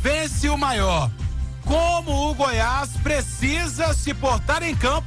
vence 0.00 0.48
o 0.48 0.56
maior. 0.56 1.10
Como 1.64 2.30
o 2.30 2.34
Goiás 2.34 2.90
precisa 3.02 3.92
se 3.92 4.14
portar 4.14 4.62
em 4.62 4.74
campo 4.74 5.06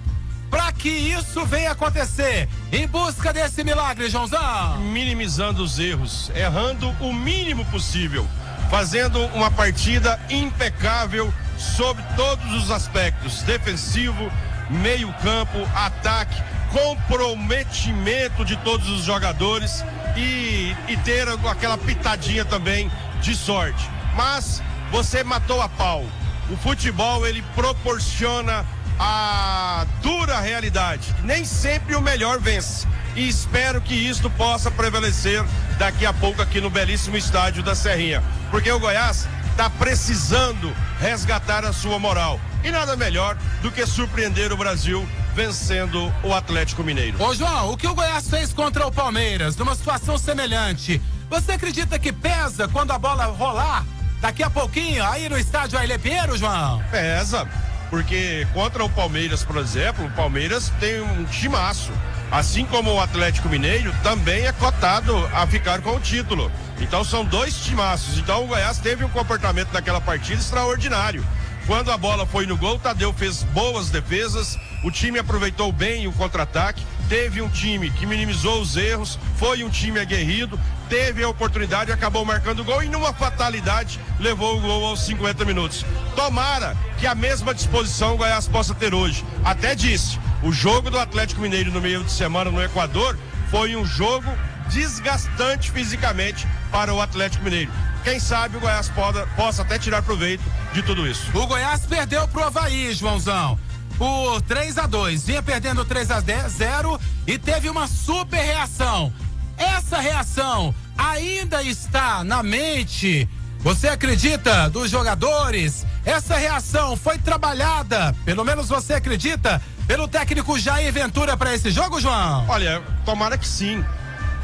para 0.49 0.71
que 0.71 0.89
isso 0.89 1.43
venha 1.45 1.71
acontecer. 1.71 2.47
Em 2.71 2.87
busca 2.87 3.33
desse 3.33 3.63
milagre, 3.63 4.07
Joãozão. 4.07 4.79
Minimizando 4.79 5.63
os 5.63 5.79
erros, 5.79 6.31
errando 6.35 6.89
o 7.01 7.11
mínimo 7.11 7.65
possível, 7.65 8.27
fazendo 8.69 9.19
uma 9.27 9.49
partida 9.49 10.19
impecável 10.29 11.33
sobre 11.57 12.03
todos 12.15 12.45
os 12.53 12.71
aspectos: 12.71 13.41
defensivo, 13.43 14.31
meio-campo, 14.69 15.59
ataque, 15.75 16.41
comprometimento 16.71 18.43
de 18.43 18.57
todos 18.57 18.89
os 18.89 19.03
jogadores 19.03 19.83
e, 20.17 20.75
e 20.87 20.97
ter 20.97 21.27
aquela 21.29 21.77
pitadinha 21.77 22.43
também 22.43 22.91
de 23.21 23.35
sorte. 23.35 23.89
Mas 24.15 24.61
você 24.91 25.23
matou 25.23 25.61
a 25.61 25.69
pau. 25.69 26.05
O 26.49 26.57
futebol 26.57 27.25
ele 27.25 27.41
proporciona 27.55 28.65
a 28.99 29.85
dura 30.01 30.39
realidade. 30.39 31.13
Nem 31.23 31.45
sempre 31.45 31.95
o 31.95 32.01
melhor 32.01 32.39
vence. 32.39 32.87
E 33.15 33.27
espero 33.27 33.79
que 33.79 33.93
isto 33.93 34.29
possa 34.29 34.71
prevalecer 34.71 35.43
daqui 35.77 36.05
a 36.05 36.13
pouco 36.13 36.41
aqui 36.41 36.59
no 36.59 36.69
belíssimo 36.69 37.15
estádio 37.15 37.63
da 37.63 37.75
Serrinha. 37.75 38.23
Porque 38.49 38.71
o 38.71 38.79
Goiás 38.79 39.27
está 39.53 39.69
precisando 39.69 40.75
resgatar 40.99 41.63
a 41.63 41.71
sua 41.71 41.99
moral. 41.99 42.39
E 42.63 42.71
nada 42.71 42.95
melhor 42.95 43.37
do 43.61 43.71
que 43.71 43.85
surpreender 43.85 44.51
o 44.51 44.57
Brasil 44.57 45.07
vencendo 45.35 46.11
o 46.23 46.33
Atlético 46.33 46.83
Mineiro. 46.83 47.21
Ô 47.23 47.35
João, 47.35 47.71
o 47.71 47.77
que 47.77 47.87
o 47.87 47.93
Goiás 47.93 48.27
fez 48.27 48.51
contra 48.51 48.85
o 48.87 48.91
Palmeiras, 48.91 49.55
numa 49.55 49.75
situação 49.75 50.17
semelhante, 50.17 50.99
você 51.29 51.53
acredita 51.53 51.99
que 51.99 52.11
pesa 52.11 52.67
quando 52.67 52.91
a 52.91 52.97
bola 52.97 53.25
rolar 53.25 53.85
daqui 54.19 54.41
a 54.41 54.49
pouquinho 54.49 55.05
aí 55.05 55.29
no 55.29 55.37
estádio 55.37 55.77
Ailê 55.77 55.99
Pinheiro, 55.99 56.35
João? 56.35 56.83
Pesa, 56.89 57.47
porque 57.93 58.47
contra 58.55 58.83
o 58.83 58.89
Palmeiras, 58.89 59.43
por 59.43 59.55
exemplo, 59.57 60.03
o 60.03 60.09
Palmeiras 60.13 60.73
tem 60.79 60.99
um 60.99 61.25
timaço. 61.25 61.91
Assim 62.31 62.65
como 62.65 62.91
o 62.91 62.99
Atlético 62.99 63.47
Mineiro 63.47 63.93
também 64.01 64.47
é 64.47 64.51
cotado 64.51 65.15
a 65.31 65.45
ficar 65.45 65.79
com 65.79 65.91
o 65.91 65.99
título. 65.99 66.51
Então 66.79 67.03
são 67.03 67.23
dois 67.23 67.55
timaços. 67.63 68.17
Então 68.17 68.45
o 68.45 68.47
Goiás 68.47 68.79
teve 68.79 69.05
um 69.05 69.09
comportamento 69.09 69.71
naquela 69.71 70.01
partida 70.01 70.41
extraordinário. 70.41 71.23
Quando 71.67 71.91
a 71.91 71.97
bola 71.97 72.25
foi 72.25 72.47
no 72.47 72.57
gol, 72.57 72.79
Tadeu 72.79 73.13
fez 73.13 73.43
boas 73.43 73.91
defesas, 73.91 74.57
o 74.83 74.89
time 74.89 75.19
aproveitou 75.19 75.71
bem 75.71 76.07
o 76.07 76.11
contra-ataque, 76.13 76.83
teve 77.07 77.43
um 77.43 77.47
time 77.47 77.91
que 77.91 78.07
minimizou 78.07 78.59
os 78.59 78.75
erros, 78.75 79.19
foi 79.37 79.63
um 79.63 79.69
time 79.69 79.99
aguerrido, 79.99 80.59
teve 80.93 81.23
a 81.23 81.27
oportunidade, 81.29 81.91
acabou 81.91 82.23
marcando 82.23 82.59
o 82.59 82.63
gol 82.63 82.83
e 82.83 82.87
numa 82.87 83.11
fatalidade 83.11 83.99
levou 84.19 84.57
o 84.57 84.61
gol 84.61 84.85
aos 84.85 85.03
50 85.07 85.43
minutos. 85.43 85.83
Tomara 86.15 86.77
que 86.99 87.07
a 87.07 87.15
mesma 87.15 87.51
disposição 87.51 88.13
o 88.13 88.17
Goiás 88.17 88.47
possa 88.47 88.75
ter 88.75 88.93
hoje. 88.93 89.25
Até 89.43 89.73
disse, 89.73 90.19
o 90.43 90.51
jogo 90.51 90.91
do 90.91 90.99
Atlético 90.99 91.41
Mineiro 91.41 91.71
no 91.71 91.81
meio 91.81 92.03
de 92.03 92.11
semana 92.11 92.51
no 92.51 92.61
Equador 92.61 93.17
foi 93.49 93.75
um 93.75 93.83
jogo 93.83 94.31
desgastante 94.69 95.71
fisicamente 95.71 96.47
para 96.71 96.93
o 96.93 97.01
Atlético 97.01 97.43
Mineiro. 97.43 97.71
Quem 98.03 98.19
sabe 98.19 98.57
o 98.57 98.59
Goiás 98.59 98.87
poda, 98.89 99.25
possa 99.35 99.63
até 99.63 99.79
tirar 99.79 100.03
proveito 100.03 100.43
de 100.73 100.83
tudo 100.83 101.07
isso. 101.07 101.35
O 101.35 101.47
Goiás 101.47 101.87
perdeu 101.87 102.27
pro 102.27 102.43
Havaí, 102.43 102.93
Joãozão. 102.93 103.57
Por 103.97 104.41
3 104.43 104.77
a 104.77 104.85
2 104.85 105.25
Vinha 105.25 105.41
perdendo 105.41 105.83
3 105.85 106.11
a 106.11 106.19
0 106.19 106.99
e 107.25 107.39
teve 107.39 107.67
uma 107.67 107.87
super 107.87 108.41
reação. 108.41 109.11
Essa 109.57 109.99
reação 109.99 110.73
ainda 110.97 111.63
está 111.63 112.23
na 112.23 112.43
mente. 112.43 113.27
Você 113.59 113.87
acredita 113.87 114.69
dos 114.69 114.89
jogadores? 114.89 115.85
Essa 116.05 116.35
reação 116.35 116.97
foi 116.97 117.17
trabalhada, 117.17 118.13
pelo 118.25 118.43
menos 118.43 118.67
você 118.67 118.93
acredita, 118.93 119.61
pelo 119.87 120.07
técnico 120.07 120.59
Jair 120.59 120.91
Ventura 120.91 121.37
para 121.37 121.53
esse 121.53 121.71
jogo, 121.71 122.01
João? 122.01 122.45
Olha, 122.49 122.81
tomara 123.05 123.37
que 123.37 123.47
sim. 123.47 123.83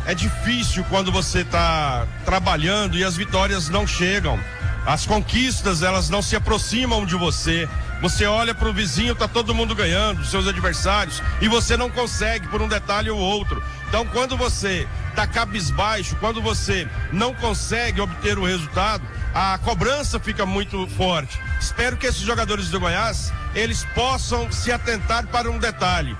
É 0.06 0.16
difícil 0.16 0.86
quando 0.90 1.12
você 1.12 1.42
está 1.42 2.08
trabalhando 2.24 2.98
e 2.98 3.04
as 3.04 3.18
vitórias 3.18 3.68
não 3.68 3.86
chegam. 3.86 4.40
As 4.86 5.06
conquistas, 5.06 5.84
elas 5.84 6.10
não 6.10 6.22
se 6.22 6.36
aproximam 6.36 7.06
de 7.06 7.16
você. 7.16 7.68
Você 8.02 8.26
olha 8.26 8.56
para 8.56 8.70
o 8.70 8.74
vizinho, 8.74 9.14
tá 9.14 9.28
todo 9.28 9.54
mundo 9.54 9.76
ganhando, 9.76 10.26
seus 10.26 10.48
adversários, 10.48 11.22
e 11.42 11.50
você 11.50 11.76
não 11.76 11.90
consegue 11.90 12.48
por 12.48 12.62
um 12.62 12.68
detalhe 12.68 13.10
ou 13.10 13.20
outro. 13.20 13.62
Então, 13.90 14.06
quando 14.06 14.38
você 14.38 14.88
tá 15.10 15.28
cabisbaixo, 15.28 16.16
quando 16.18 16.42
você 16.42 16.88
não 17.12 17.34
consegue 17.34 18.02
obter 18.02 18.38
o 18.38 18.46
resultado, 18.46 19.04
a 19.34 19.58
cobrança 19.60 20.20
fica 20.20 20.46
muito 20.46 20.88
forte. 20.88 21.40
Espero 21.60 21.98
que 21.98 22.08
esses 22.08 22.22
jogadores 22.22 22.70
do 22.70 22.80
Goiás, 22.80 23.32
eles 23.54 23.86
possam 23.94 24.52
se 24.52 24.72
atentar 24.72 25.28
para 25.28 25.50
um 25.50 25.60
detalhe. 25.60 26.18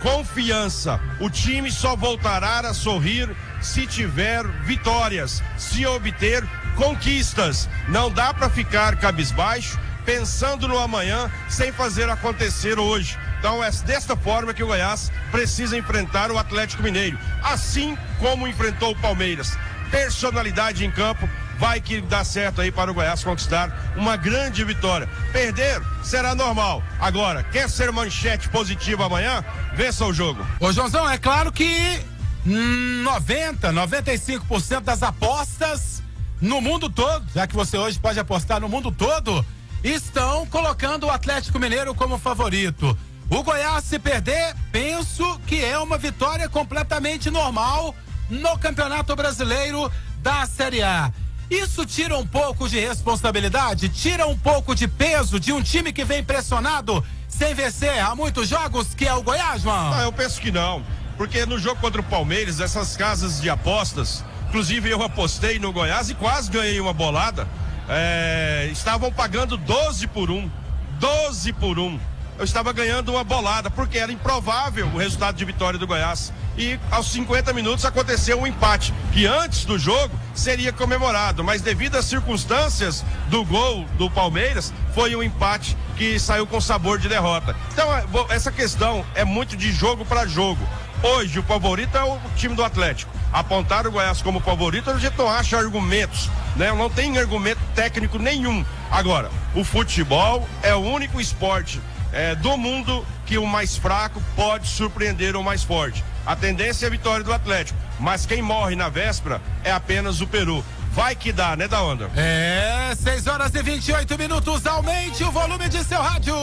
Confiança. 0.00 1.00
O 1.18 1.28
time 1.28 1.70
só 1.70 1.96
voltará 1.96 2.60
a 2.60 2.74
sorrir 2.74 3.34
se 3.60 3.86
tiver 3.86 4.46
vitórias, 4.64 5.42
se 5.56 5.84
obter 5.86 6.46
conquistas. 6.76 7.68
Não 7.88 8.10
dá 8.10 8.32
para 8.32 8.48
ficar 8.48 8.96
cabisbaixo, 8.96 9.78
pensando 10.04 10.68
no 10.68 10.78
amanhã, 10.78 11.30
sem 11.48 11.72
fazer 11.72 12.08
acontecer 12.08 12.78
hoje. 12.78 13.18
Então 13.38 13.62
é 13.62 13.70
desta 13.70 14.16
forma 14.16 14.54
que 14.54 14.62
o 14.62 14.66
Goiás 14.66 15.12
precisa 15.30 15.76
enfrentar 15.76 16.30
o 16.30 16.38
Atlético 16.38 16.82
Mineiro, 16.82 17.18
assim 17.42 17.96
como 18.18 18.48
enfrentou 18.48 18.92
o 18.92 18.96
Palmeiras. 18.96 19.56
Personalidade 19.90 20.84
em 20.84 20.90
campo, 20.90 21.28
vai 21.58 21.80
que 21.80 22.00
dá 22.00 22.24
certo 22.24 22.60
aí 22.60 22.70
para 22.70 22.90
o 22.90 22.94
Goiás 22.94 23.22
conquistar 23.22 23.94
uma 23.96 24.16
grande 24.16 24.64
vitória. 24.64 25.08
Perder 25.32 25.80
será 26.02 26.34
normal. 26.34 26.82
Agora, 27.00 27.42
quer 27.42 27.68
ser 27.68 27.90
manchete 27.92 28.48
positiva 28.48 29.06
amanhã? 29.06 29.44
Vença 29.74 30.04
o 30.04 30.12
jogo. 30.12 30.44
Ô, 30.60 30.72
Joãozão, 30.72 31.08
é 31.08 31.18
claro 31.18 31.52
que 31.52 32.00
hum, 32.46 33.02
90, 33.04 33.72
95% 33.72 34.80
das 34.80 35.02
apostas 35.02 36.02
no 36.40 36.60
mundo 36.60 36.90
todo, 36.90 37.24
já 37.34 37.46
que 37.46 37.54
você 37.54 37.78
hoje 37.78 37.98
pode 37.98 38.18
apostar 38.20 38.60
no 38.60 38.68
mundo 38.68 38.92
todo, 38.92 39.44
estão 39.82 40.46
colocando 40.46 41.06
o 41.06 41.10
Atlético 41.10 41.58
Mineiro 41.58 41.94
como 41.94 42.18
favorito. 42.18 42.96
O 43.28 43.42
Goiás, 43.42 43.84
se 43.84 43.98
perder, 43.98 44.54
penso 44.70 45.40
que 45.46 45.64
é 45.64 45.76
uma 45.78 45.98
vitória 45.98 46.48
completamente 46.48 47.28
normal 47.28 47.94
no 48.30 48.56
Campeonato 48.56 49.16
Brasileiro 49.16 49.90
da 50.22 50.46
Série 50.46 50.82
A. 50.82 51.10
Isso 51.50 51.84
tira 51.84 52.16
um 52.16 52.26
pouco 52.26 52.68
de 52.68 52.78
responsabilidade, 52.78 53.88
tira 53.88 54.26
um 54.26 54.38
pouco 54.38 54.74
de 54.74 54.86
peso 54.86 55.40
de 55.40 55.52
um 55.52 55.60
time 55.60 55.92
que 55.92 56.04
vem 56.04 56.22
pressionado 56.22 57.04
sem 57.28 57.52
vencer 57.52 57.98
há 57.98 58.14
muitos 58.14 58.48
jogos, 58.48 58.94
que 58.94 59.06
é 59.06 59.14
o 59.14 59.22
Goiás, 59.22 59.62
João? 59.62 59.92
Ah, 59.92 60.02
eu 60.02 60.12
penso 60.12 60.40
que 60.40 60.52
não. 60.52 60.82
Porque 61.16 61.44
no 61.46 61.58
jogo 61.58 61.80
contra 61.80 62.00
o 62.00 62.04
Palmeiras, 62.04 62.60
essas 62.60 62.96
casas 62.96 63.40
de 63.40 63.50
apostas, 63.50 64.24
inclusive 64.48 64.88
eu 64.88 65.02
apostei 65.02 65.58
no 65.58 65.72
Goiás 65.72 66.10
e 66.10 66.14
quase 66.14 66.50
ganhei 66.50 66.80
uma 66.80 66.92
bolada, 66.92 67.46
é, 67.88 68.68
estavam 68.72 69.12
pagando 69.12 69.56
12 69.56 70.06
por 70.08 70.30
1. 70.30 70.50
12 70.98 71.52
por 71.54 71.78
1. 71.78 71.98
Eu 72.38 72.44
estava 72.44 72.70
ganhando 72.70 73.12
uma 73.12 73.24
bolada, 73.24 73.70
porque 73.70 73.96
era 73.96 74.12
improvável 74.12 74.86
o 74.88 74.98
resultado 74.98 75.36
de 75.36 75.44
vitória 75.44 75.78
do 75.78 75.86
Goiás. 75.86 76.30
E 76.58 76.78
aos 76.90 77.10
50 77.10 77.50
minutos 77.54 77.84
aconteceu 77.86 78.38
um 78.38 78.46
empate, 78.46 78.92
que 79.10 79.26
antes 79.26 79.64
do 79.64 79.78
jogo 79.78 80.14
seria 80.34 80.70
comemorado, 80.70 81.42
mas 81.42 81.62
devido 81.62 81.96
às 81.96 82.04
circunstâncias 82.04 83.02
do 83.28 83.42
gol 83.42 83.86
do 83.96 84.10
Palmeiras, 84.10 84.72
foi 84.94 85.16
um 85.16 85.22
empate 85.22 85.76
que 85.96 86.18
saiu 86.18 86.46
com 86.46 86.60
sabor 86.60 86.98
de 86.98 87.08
derrota. 87.08 87.56
Então, 87.72 87.90
é, 87.94 88.04
essa 88.28 88.52
questão 88.52 89.04
é 89.14 89.24
muito 89.24 89.56
de 89.56 89.72
jogo 89.72 90.04
para 90.04 90.26
jogo. 90.26 90.60
Hoje, 91.02 91.38
o 91.38 91.42
favorito 91.42 91.96
é 91.96 92.04
o 92.04 92.18
time 92.36 92.54
do 92.54 92.64
Atlético. 92.64 93.12
Apontar 93.32 93.86
o 93.86 93.90
Goiás 93.90 94.20
como 94.20 94.40
favorito, 94.40 94.90
a 94.90 94.98
gente 94.98 95.16
não 95.16 95.28
acha 95.28 95.58
argumentos, 95.58 96.30
né? 96.54 96.70
Não 96.72 96.88
tem 96.90 97.18
argumento 97.18 97.60
técnico 97.74 98.18
nenhum. 98.18 98.64
Agora, 98.90 99.30
o 99.54 99.64
futebol 99.64 100.46
é 100.62 100.74
o 100.74 100.80
único 100.80 101.20
esporte 101.20 101.80
é, 102.12 102.34
do 102.34 102.56
mundo 102.56 103.04
que 103.24 103.38
o 103.38 103.46
mais 103.46 103.76
fraco 103.76 104.22
pode 104.34 104.66
surpreender 104.68 105.36
o 105.36 105.42
mais 105.42 105.62
forte. 105.62 106.04
A 106.24 106.34
tendência 106.34 106.86
é 106.86 106.88
a 106.88 106.90
vitória 106.90 107.24
do 107.24 107.32
Atlético, 107.32 107.78
mas 107.98 108.26
quem 108.26 108.42
morre 108.42 108.74
na 108.74 108.88
véspera 108.88 109.40
é 109.62 109.72
apenas 109.72 110.20
o 110.20 110.26
Peru. 110.26 110.64
Vai 110.92 111.14
que 111.14 111.30
dá, 111.30 111.54
né, 111.54 111.68
da 111.68 111.82
onda? 111.82 112.10
É, 112.16 112.94
6 112.96 113.26
horas 113.26 113.54
e 113.54 113.62
28 113.62 114.16
minutos. 114.16 114.66
Aumente 114.66 115.22
o 115.24 115.30
volume 115.30 115.68
de 115.68 115.84
seu 115.84 116.00
rádio. 116.00 116.34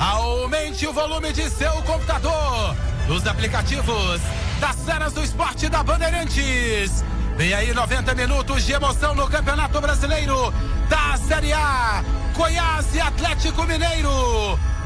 Aumente 0.00 0.84
o 0.86 0.92
volume 0.92 1.32
de 1.32 1.48
seu 1.48 1.72
computador. 1.82 2.74
Dos 3.06 3.24
aplicativos 3.24 4.20
das 4.58 4.74
Ceras 4.76 5.12
do 5.12 5.22
Esporte 5.22 5.68
da 5.68 5.80
Bandeirantes. 5.82 7.04
Vem 7.36 7.54
aí 7.54 7.72
90 7.72 8.14
minutos 8.14 8.64
de 8.64 8.72
emoção 8.72 9.14
no 9.14 9.26
Campeonato 9.28 9.80
Brasileiro 9.80 10.52
da 10.88 11.16
Série 11.16 11.52
A. 11.52 12.04
Goiás 12.34 12.94
e 12.94 13.00
Atlético 13.00 13.62
Mineiro. 13.64 14.10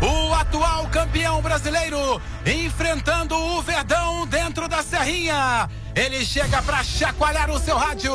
O 0.00 0.34
atual 0.34 0.86
campeão 0.88 1.42
brasileiro 1.42 2.20
enfrentando 2.44 3.34
o 3.34 3.62
Verdão 3.62 4.26
dentro 4.26 4.68
da 4.68 4.82
Serrinha. 4.82 5.68
Ele 5.94 6.24
chega 6.24 6.62
para 6.62 6.84
chacoalhar 6.84 7.50
o 7.50 7.58
seu 7.58 7.76
rádio, 7.76 8.12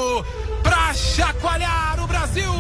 para 0.64 0.94
chacoalhar 0.94 2.00
o 2.02 2.08
Brasil, 2.08 2.54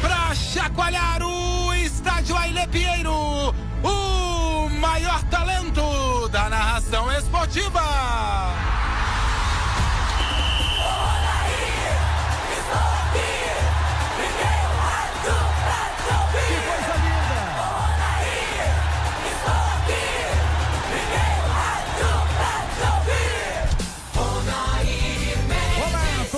para 0.00 0.34
chacoalhar 0.34 1.22
o 1.22 1.74
estádio 1.74 2.36
Aile 2.36 2.66
Pinheiro, 2.68 3.54
o 3.82 4.68
maior 4.80 5.22
talento 5.24 6.28
da 6.28 6.48
narração 6.48 7.12
esportiva. 7.12 8.83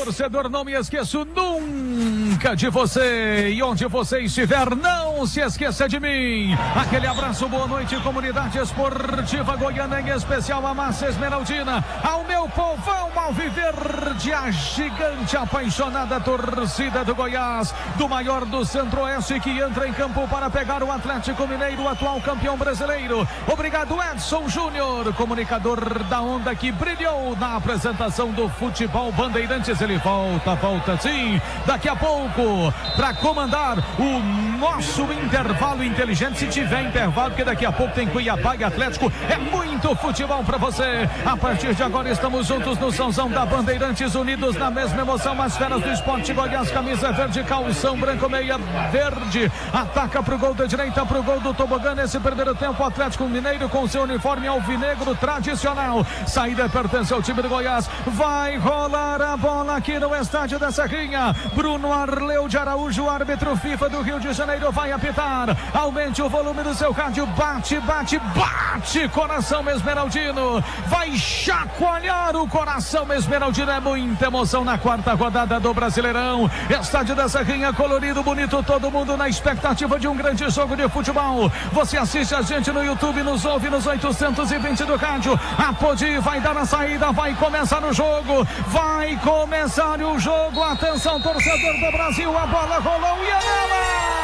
Torcedor, 0.06 0.48
não 0.48 0.64
me 0.64 0.72
esqueço 0.72 1.24
nunca 1.24 2.54
de 2.54 2.68
você. 2.68 3.50
E 3.50 3.60
onde 3.60 3.86
você 3.86 4.20
estiver, 4.20 4.76
não 4.76 5.26
se 5.26 5.40
esqueça 5.40 5.88
de 5.88 5.98
mim. 5.98 6.56
Aquele 6.76 7.08
abraço, 7.08 7.48
boa 7.48 7.66
noite, 7.66 7.96
comunidade 7.96 8.56
esportiva 8.56 9.56
goiana, 9.56 10.00
em 10.00 10.10
especial 10.10 10.64
a 10.64 10.72
massa 10.72 11.08
esmeraldina. 11.08 11.84
Ao 12.04 12.22
meu 12.24 12.48
povão 12.50 13.10
alviverde, 13.16 14.32
a 14.32 14.48
gigante 14.52 15.36
apaixonada 15.36 16.20
torcida 16.20 17.04
do 17.04 17.14
Goiás, 17.14 17.74
do 17.96 18.08
maior 18.08 18.44
do 18.44 18.64
centro-oeste, 18.64 19.40
que 19.40 19.58
entra 19.58 19.88
em 19.88 19.92
campo 19.92 20.28
para 20.28 20.48
pegar 20.48 20.84
o 20.84 20.92
Atlético 20.92 21.48
Mineiro, 21.48 21.88
atual 21.88 22.20
campeão 22.20 22.56
brasileiro. 22.56 23.26
Obrigado, 23.48 23.96
Edson 24.00 24.48
Júnior, 24.48 25.12
comunicador 25.14 26.04
da 26.04 26.20
onda 26.20 26.54
que 26.54 26.70
brilhou 26.70 27.34
na 27.36 27.56
apresentação 27.56 28.30
do 28.30 28.48
futebol 28.48 29.10
Bandeirantes. 29.10 29.80
Ele 29.80 29.95
volta, 29.98 30.54
volta 30.54 30.96
sim, 30.98 31.40
daqui 31.66 31.88
a 31.88 31.96
pouco, 31.96 32.72
para 32.96 33.14
comandar 33.14 33.78
o 33.98 34.20
nosso 34.56 35.02
intervalo 35.12 35.84
inteligente. 35.84 36.38
Se 36.38 36.46
tiver 36.46 36.82
intervalo, 36.82 37.30
porque 37.30 37.44
daqui 37.44 37.66
a 37.66 37.72
pouco 37.72 37.94
tem 37.94 38.08
Cuiabá 38.08 38.56
e 38.56 38.64
Atlético. 38.64 39.12
É 39.28 39.36
muito 39.36 39.94
futebol 39.96 40.42
para 40.42 40.58
você. 40.58 41.08
A 41.24 41.36
partir 41.36 41.74
de 41.74 41.82
agora, 41.82 42.10
estamos 42.10 42.46
juntos 42.46 42.78
no 42.78 42.90
Sãozão 42.92 43.30
da 43.30 43.44
Bandeirantes, 43.44 44.14
unidos 44.14 44.56
na 44.56 44.70
mesma 44.70 45.02
emoção. 45.02 45.40
As 45.40 45.56
feras 45.56 45.80
do 45.80 45.90
esporte 45.90 46.32
Goiás, 46.32 46.70
camisa 46.70 47.12
verde, 47.12 47.42
calção 47.44 47.96
branco, 47.96 48.28
meia 48.28 48.58
verde. 48.90 49.50
Ataca 49.72 50.22
pro 50.22 50.38
gol 50.38 50.54
da 50.54 50.64
direita, 50.64 51.04
pro 51.04 51.22
gol 51.22 51.40
do 51.40 51.52
Tobogã. 51.52 51.94
Nesse 51.94 52.18
primeiro 52.18 52.54
tempo, 52.54 52.82
o 52.82 52.86
Atlético 52.86 53.24
Mineiro 53.24 53.68
com 53.68 53.86
seu 53.86 54.02
uniforme 54.02 54.48
alvinegro 54.48 55.14
tradicional. 55.14 56.04
Saída 56.26 56.68
pertence 56.68 57.12
ao 57.12 57.22
time 57.22 57.42
do 57.42 57.48
Goiás. 57.48 57.88
Vai 58.06 58.56
rolar 58.56 59.20
a 59.20 59.36
bola 59.36 59.76
aqui 59.76 59.98
no 59.98 60.14
estádio 60.14 60.58
da 60.58 60.72
Serrinha. 60.72 61.34
Bruno 61.54 61.92
Arleu 61.92 62.48
de 62.48 62.56
Araújo, 62.56 63.08
árbitro 63.08 63.56
FIFA 63.56 63.88
do 63.88 64.02
Rio 64.02 64.18
de 64.20 64.32
Janeiro, 64.32 64.45
vai 64.70 64.92
apitar. 64.92 65.56
Aumente 65.74 66.22
o 66.22 66.28
volume 66.28 66.62
do 66.62 66.74
seu 66.74 66.92
rádio. 66.92 67.26
Bate, 67.26 67.80
bate, 67.80 68.18
bate. 68.18 69.08
Coração 69.08 69.68
Esmeraldino. 69.68 70.62
Vai 70.86 71.16
chacoalhar 71.16 72.36
o 72.36 72.48
coração 72.48 73.12
Esmeraldino. 73.12 73.70
É 73.70 73.80
muita 73.80 74.26
emoção 74.26 74.64
na 74.64 74.78
quarta 74.78 75.14
rodada 75.14 75.58
do 75.58 75.74
Brasileirão. 75.74 76.50
Estádio 76.80 77.14
da 77.14 77.28
Serrinha, 77.28 77.72
colorido, 77.72 78.22
bonito. 78.22 78.62
Todo 78.62 78.90
mundo 78.90 79.16
na 79.16 79.28
expectativa 79.28 79.98
de 79.98 80.06
um 80.06 80.16
grande 80.16 80.48
jogo 80.50 80.76
de 80.76 80.88
futebol. 80.88 81.50
Você 81.72 81.96
assiste 81.96 82.34
a 82.34 82.42
gente 82.42 82.70
no 82.70 82.84
YouTube, 82.84 83.22
nos 83.22 83.44
ouve 83.44 83.68
nos 83.68 83.86
820 83.86 84.84
do 84.84 84.96
rádio. 84.96 85.38
A 85.58 85.72
Podi 85.72 86.18
vai 86.18 86.40
dar 86.40 86.56
a 86.56 86.64
saída, 86.64 87.12
vai 87.12 87.34
começar 87.34 87.82
o 87.84 87.92
jogo. 87.92 88.46
Vai 88.68 89.16
começar 89.16 90.00
o 90.00 90.18
jogo. 90.18 90.62
Atenção, 90.62 91.20
torcedor 91.20 91.74
do 91.80 91.92
Brasil. 91.92 92.36
A 92.36 92.46
bola 92.46 92.78
rolou 92.78 93.24
e 93.24 93.28
é 93.28 93.32
ela 93.32 94.15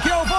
que 0.00 0.08
eu 0.08 0.24
vou. 0.24 0.38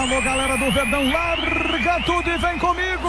Alô, 0.00 0.20
galera 0.22 0.56
do 0.56 0.70
Verdão, 0.72 1.10
larga 1.10 2.00
tudo 2.04 2.30
e 2.30 2.38
vem 2.38 2.58
comigo. 2.58 3.08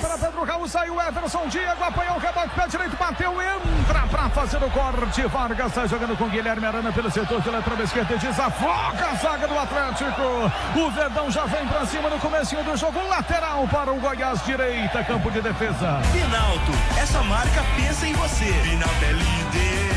Para 0.00 0.16
Pedro 0.16 0.44
Raul, 0.44 0.68
saiu 0.68 1.00
Everson, 1.00 1.46
Diego 1.48 1.82
apanhou 1.82 2.16
o 2.16 2.18
rebote, 2.20 2.50
pé 2.54 2.68
direito, 2.68 2.96
bateu, 2.96 3.34
entra 3.42 4.06
pra 4.06 4.28
fazer 4.28 4.62
o 4.62 4.70
corte. 4.70 5.22
Vargas 5.22 5.66
está 5.66 5.86
jogando 5.86 6.16
com 6.16 6.28
Guilherme 6.28 6.66
Arana 6.66 6.92
pelo 6.92 7.10
setor 7.10 7.40
de 7.40 7.50
lateral 7.50 7.82
esquerda 7.82 8.14
e 8.14 8.18
desafoga 8.18 9.06
a 9.06 9.14
zaga 9.16 9.48
do 9.48 9.58
Atlético. 9.58 10.52
O 10.76 10.90
Verdão 10.90 11.30
já 11.30 11.44
vem 11.46 11.66
pra 11.66 11.84
cima 11.84 12.08
no 12.08 12.18
comecinho 12.20 12.62
do 12.62 12.76
jogo, 12.76 13.06
lateral 13.08 13.66
para 13.68 13.92
o 13.92 14.00
Goiás, 14.00 14.44
direita, 14.44 15.02
campo 15.02 15.30
de 15.30 15.40
defesa. 15.40 16.00
Finalto, 16.12 16.72
essa 17.00 17.22
marca 17.24 17.64
pensa 17.76 18.06
em 18.06 18.12
você. 18.12 18.44
Finalto 18.44 19.04
é 19.04 19.12
líder. 19.12 19.87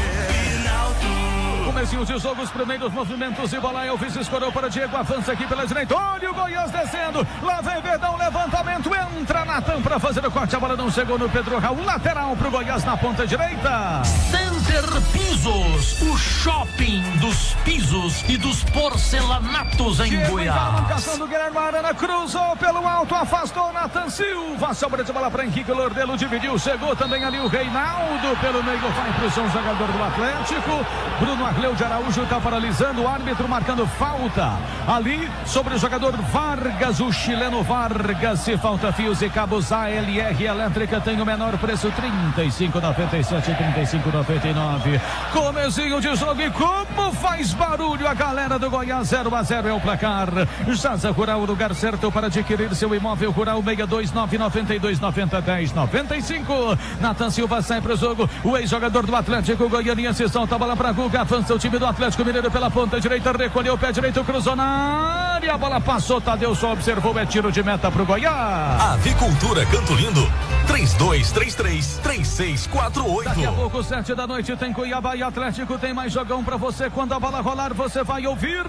Comecinho 1.71 2.03
de 2.05 2.19
jogo, 2.19 2.41
os 2.41 2.51
primeiros 2.51 2.91
movimentos 2.91 3.53
e 3.53 3.57
bola. 3.57 3.85
Elvis 3.85 4.13
escorou 4.17 4.51
para 4.51 4.69
Diego, 4.69 4.93
avança 4.97 5.31
aqui 5.31 5.47
pela 5.47 5.65
direita. 5.65 5.95
Olha 5.95 6.29
o 6.29 6.33
Goiás 6.33 6.69
descendo. 6.69 7.25
Lá 7.41 7.61
vem 7.61 7.81
Verdão, 7.81 8.17
levantamento. 8.17 8.91
Entra 9.17 9.45
Natan 9.45 9.81
para 9.81 9.97
fazer 9.97 10.25
o 10.25 10.29
corte. 10.29 10.53
A 10.53 10.59
bola 10.59 10.75
não 10.75 10.91
chegou 10.91 11.17
no 11.17 11.29
Pedro 11.29 11.59
Raul. 11.59 11.85
Lateral 11.85 12.35
para 12.35 12.47
o 12.49 12.51
Goiás 12.51 12.83
na 12.83 12.97
ponta 12.97 13.25
direita. 13.25 14.03
Center 14.03 14.83
Pisos, 15.13 16.01
o 16.01 16.17
shopping 16.17 17.01
dos 17.19 17.53
pisos 17.63 18.23
e 18.27 18.37
dos 18.37 18.63
porcelanatos 18.65 19.99
em 20.01 20.09
Diego 20.09 20.31
Goiás. 20.31 20.73
Marcação 20.73 21.17
do 21.19 21.27
Guilherme 21.27 21.57
Arana 21.57 21.93
cruzou 21.93 22.55
pelo 22.57 22.85
alto, 22.85 23.15
afastou 23.15 23.71
Natan 23.71 24.09
Silva. 24.09 24.73
Sobra 24.73 25.03
de 25.03 25.13
bola 25.13 25.31
para 25.31 25.45
Henrique 25.45 25.71
Lordelo, 25.71 26.17
dividiu, 26.17 26.57
chegou 26.59 26.95
também 26.95 27.23
ali 27.23 27.39
o 27.39 27.47
Reinaldo 27.47 28.37
pelo 28.41 28.63
meio, 28.63 28.79
vai 28.79 29.13
para 29.13 29.25
o 29.25 29.31
chão, 29.31 29.49
jogador 29.49 29.87
do 29.87 30.03
Atlético. 30.03 30.85
Bruno 31.19 31.45
Arleu 31.45 31.60
de 31.61 31.83
Araújo 31.83 32.23
está 32.23 32.39
paralisando, 32.39 33.03
o 33.03 33.07
árbitro 33.07 33.47
marcando 33.47 33.85
falta 33.85 34.57
ali 34.87 35.29
sobre 35.45 35.75
o 35.75 35.77
jogador 35.77 36.11
Vargas, 36.17 36.99
o 36.99 37.11
chileno 37.13 37.61
Vargas. 37.61 38.39
Se 38.39 38.57
falta 38.57 38.91
fios 38.91 39.21
e 39.21 39.29
cabos, 39.29 39.71
a 39.71 39.87
LR 39.87 40.43
elétrica 40.43 40.99
tem 40.99 41.21
o 41.21 41.25
menor 41.25 41.55
preço, 41.59 41.91
35,97, 41.91 43.55
35,99. 43.55 44.99
Comecinho 45.31 46.01
de 46.01 46.15
jogo 46.15 46.41
e 46.41 46.49
como 46.49 47.11
faz 47.13 47.53
barulho 47.53 48.07
a 48.07 48.15
galera 48.15 48.57
do 48.57 48.67
Goiás, 48.67 49.09
0 49.09 49.35
a 49.35 49.43
0 49.43 49.67
é 49.67 49.73
o 49.73 49.79
placar. 49.79 50.29
Jaza 50.67 51.11
Rural, 51.11 51.45
lugar 51.45 51.75
certo 51.75 52.11
para 52.11 52.25
adquirir 52.25 52.73
seu 52.73 52.93
imóvel 52.95 53.29
rural 53.29 53.61
62992 53.61 54.99
90 54.99 55.41
10 55.41 55.73
95. 55.73 56.77
Natan 56.99 57.29
Silva 57.29 57.61
sai 57.61 57.81
para 57.81 57.93
o 57.93 57.97
jogo. 57.97 58.27
O 58.43 58.57
ex-jogador 58.57 59.05
do 59.05 59.15
Atlético 59.15 59.69
Goianiense 59.69 60.27
solta 60.27 60.55
a 60.55 60.57
bola 60.57 60.75
para 60.75 60.91
Guga. 60.91 61.23
O 61.49 61.57
time 61.57 61.79
do 61.79 61.85
Atlético 61.85 62.23
Mineiro 62.23 62.51
pela 62.51 62.69
ponta 62.69 62.99
direita. 62.99 63.31
Recolheu 63.31 63.73
o 63.73 63.77
pé 63.77 63.91
direito, 63.91 64.23
cruzou 64.23 64.55
na 64.55 64.63
área. 64.63 65.53
A 65.53 65.57
bola 65.57 65.81
passou. 65.81 66.21
Tadeu 66.21 66.53
só 66.53 66.73
observou. 66.73 67.17
É 67.17 67.25
tiro 67.25 67.51
de 67.51 67.63
meta 67.63 67.89
para 67.89 68.01
o 68.01 68.05
Goiás. 68.05 68.81
Avicultura 68.93 69.65
Canto 69.65 69.93
Lindo, 69.93 70.31
3233-3648. 70.67 73.23
Daqui 73.23 73.45
a 73.45 73.51
pouco, 73.51 73.83
sete 73.83 74.13
da 74.13 74.27
noite, 74.27 74.55
tem 74.55 74.71
Cuiabá 74.71 75.15
e 75.15 75.23
Atlético. 75.23 75.77
Tem 75.77 75.93
mais 75.93 76.13
jogão 76.13 76.43
pra 76.43 76.57
você. 76.57 76.89
Quando 76.89 77.13
a 77.13 77.19
bola 77.19 77.41
rolar, 77.41 77.73
você 77.73 78.03
vai 78.03 78.25
ouvir 78.27 78.63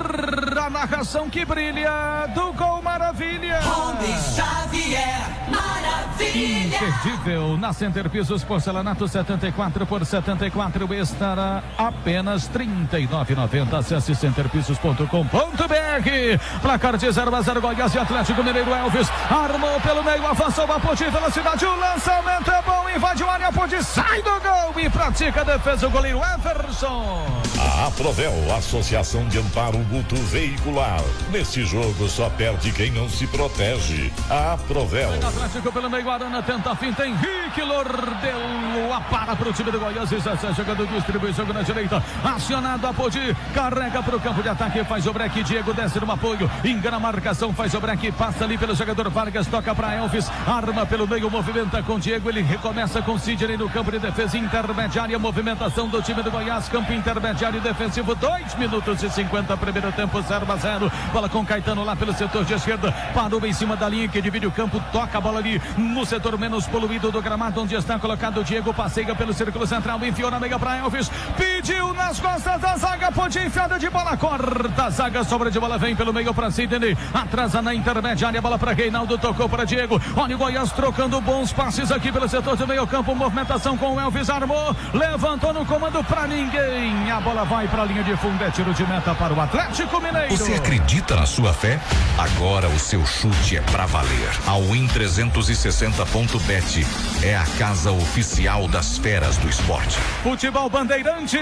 a 0.58 0.70
narração 0.70 1.28
que 1.28 1.44
brilha 1.44 2.26
do 2.34 2.52
Gol 2.52 2.82
Maravilha. 2.82 3.60
Rony 3.60 4.14
Xavier, 4.34 5.20
maravilha. 5.50 6.76
Imperdível 6.76 7.56
na 7.58 7.72
Center 7.72 8.08
Pisos 8.08 8.44
Porcelanato 8.44 9.06
74 9.06 9.86
por 9.86 10.04
74 10.04 10.94
estará 10.94 11.62
apenas 11.76 12.46
39,90. 12.66 13.78
Acesse 13.78 14.14
centerpisos.com.br. 14.14 16.60
Placar 16.60 16.96
de 16.96 17.10
0 17.10 17.34
a 17.34 17.42
0 17.42 17.60
Goiás 17.60 17.94
e 17.94 17.98
Atlético 17.98 18.42
Mineiro 18.42 18.72
Elvis 18.72 19.08
armou 19.30 19.80
pelo 19.80 20.02
meio, 20.02 20.26
avançou 20.26 20.64
a 20.64 20.80
ponte 20.80 21.04
velocidade. 21.04 21.64
O 21.64 21.78
lançamento 21.78 22.50
é 22.50 22.62
bom, 22.62 22.88
invade 22.88 23.22
o 23.22 23.28
área, 23.28 23.48
a 23.48 23.52
ponte 23.52 23.82
sai 23.82 24.22
do 24.22 24.40
gol 24.40 24.80
e 24.80 24.88
pratica 24.88 25.40
a 25.40 25.44
defesa 25.44 25.86
o 25.86 25.90
goleiro 25.90 26.18
Everson. 26.18 27.42
A 27.58 27.86
Aprovel, 27.86 28.32
Associação 28.56 29.26
de 29.28 29.38
Amparo 29.38 29.78
Mútuo 29.78 30.18
Veicular. 30.24 31.02
Nesse 31.30 31.64
jogo 31.64 32.08
só 32.08 32.28
perde 32.30 32.72
quem 32.72 32.90
não 32.90 33.08
se 33.08 33.26
protege. 33.26 34.12
A 34.28 34.54
Aprovel. 34.54 35.12
Atlético 35.14 35.72
pelo 35.72 35.90
meio, 35.90 36.10
Arana 36.10 36.42
tenta 36.42 36.72
a 36.72 36.76
finta, 36.76 37.06
Henrique 37.06 37.62
Lordelo 37.62 38.92
apara 38.92 39.36
para 39.36 39.48
o 39.48 39.52
time 39.52 39.70
do 39.70 39.78
Goiás, 39.78 40.10
e 40.12 40.16
está 40.16 40.34
jogando, 40.52 40.86
distribui 40.86 41.32
jogo 41.32 41.52
na 41.52 41.62
direita, 41.62 42.02
acionado 42.52 42.86
a 42.86 42.92
Podi, 42.92 43.34
carrega 43.54 44.02
para 44.02 44.14
o 44.14 44.20
campo 44.20 44.42
de 44.42 44.48
ataque, 44.50 44.84
faz 44.84 45.06
o 45.06 45.12
break, 45.12 45.42
Diego 45.42 45.72
desce 45.72 45.98
no 45.98 46.12
apoio, 46.12 46.50
engana 46.62 46.98
a 46.98 47.00
marcação, 47.00 47.50
faz 47.50 47.72
o 47.72 47.80
break, 47.80 48.12
passa 48.12 48.44
ali 48.44 48.58
pelo 48.58 48.74
jogador 48.74 49.08
Vargas, 49.08 49.46
toca 49.46 49.74
para 49.74 49.94
Elvis, 49.94 50.30
arma 50.46 50.84
pelo 50.84 51.08
meio, 51.08 51.30
movimenta 51.30 51.82
com 51.82 51.98
Diego, 51.98 52.28
ele 52.28 52.42
recomeça 52.42 53.00
com 53.00 53.18
Sidney 53.18 53.56
no 53.56 53.70
campo 53.70 53.90
de 53.90 53.98
defesa 53.98 54.36
intermediária, 54.36 55.18
movimentação 55.18 55.88
do 55.88 56.02
time 56.02 56.22
do 56.22 56.30
Goiás, 56.30 56.68
campo 56.68 56.92
intermediário 56.92 57.58
defensivo, 57.58 58.14
2 58.14 58.54
minutos 58.56 59.02
e 59.02 59.08
50, 59.08 59.56
primeiro 59.56 59.90
tempo, 59.90 60.20
0 60.20 60.52
a 60.52 60.56
0, 60.56 60.92
bola 61.10 61.30
com 61.30 61.46
Caetano 61.46 61.82
lá 61.82 61.96
pelo 61.96 62.12
setor 62.12 62.44
de 62.44 62.52
esquerda, 62.52 62.92
parou 63.14 63.42
em 63.46 63.52
cima 63.54 63.76
da 63.76 63.88
linha 63.88 64.08
que 64.08 64.20
divide 64.20 64.46
o 64.46 64.52
campo, 64.52 64.78
toca 64.92 65.16
a 65.16 65.20
bola 65.22 65.38
ali 65.38 65.58
no 65.78 66.04
setor 66.04 66.38
menos 66.38 66.66
poluído 66.66 67.10
do 67.10 67.22
gramado, 67.22 67.62
onde 67.62 67.74
está 67.74 67.98
colocado 67.98 68.40
o 68.40 68.44
Diego, 68.44 68.74
passeia 68.74 69.14
pelo 69.14 69.32
círculo 69.32 69.66
central, 69.66 69.98
enfiou 70.04 70.30
na 70.30 70.38
meia 70.38 70.58
para 70.58 70.76
Elvis, 70.76 71.10
pediu 71.38 71.94
nas 71.94 72.20
costas 72.20 72.41
da 72.42 72.76
zaga, 72.76 73.12
pode 73.12 73.38
enfiada 73.38 73.78
de 73.78 73.88
bola, 73.88 74.16
corta 74.16 74.84
a 74.84 74.90
zaga, 74.90 75.22
sobra 75.22 75.50
de 75.50 75.60
bola, 75.60 75.78
vem 75.78 75.94
pelo 75.94 76.12
meio 76.12 76.34
para 76.34 76.50
Sidney, 76.50 76.96
atrasa 77.14 77.62
na 77.62 77.72
intermediária, 77.72 78.42
bola 78.42 78.58
para 78.58 78.72
Reinaldo, 78.72 79.16
tocou 79.16 79.48
para 79.48 79.64
Diego, 79.64 80.00
olha 80.16 80.34
o 80.34 80.38
Goiás 80.38 80.72
trocando 80.72 81.20
bons 81.20 81.52
passes 81.52 81.92
aqui 81.92 82.10
pelo 82.10 82.28
setor 82.28 82.56
de 82.56 82.66
meio 82.66 82.86
campo, 82.86 83.14
movimentação 83.14 83.76
com 83.76 83.94
o 83.94 84.00
Elvis, 84.00 84.28
armou, 84.28 84.74
levantou 84.92 85.52
no 85.52 85.64
comando 85.64 86.02
para 86.04 86.26
ninguém, 86.26 87.10
a 87.10 87.20
bola 87.20 87.44
vai 87.44 87.68
para 87.68 87.82
a 87.82 87.84
linha 87.84 88.02
de 88.02 88.16
fundo, 88.16 88.42
é 88.42 88.50
tiro 88.50 88.74
de 88.74 88.84
meta 88.86 89.14
para 89.14 89.32
o 89.32 89.40
Atlético 89.40 90.00
Mineiro. 90.00 90.36
Você 90.36 90.54
acredita 90.54 91.14
na 91.14 91.26
sua 91.26 91.52
fé? 91.52 91.78
Agora 92.18 92.68
o 92.68 92.78
seu 92.78 93.04
chute 93.06 93.56
é 93.56 93.60
pra 93.60 93.86
valer. 93.86 94.30
A 94.46 94.56
Win 94.58 94.88
360.bet 94.88 96.86
é 97.22 97.36
a 97.36 97.44
casa 97.58 97.92
oficial 97.92 98.66
das 98.68 98.98
feras 98.98 99.36
do 99.36 99.48
esporte. 99.48 99.98
Futebol 100.22 100.68
Bandeirantes. 100.68 101.40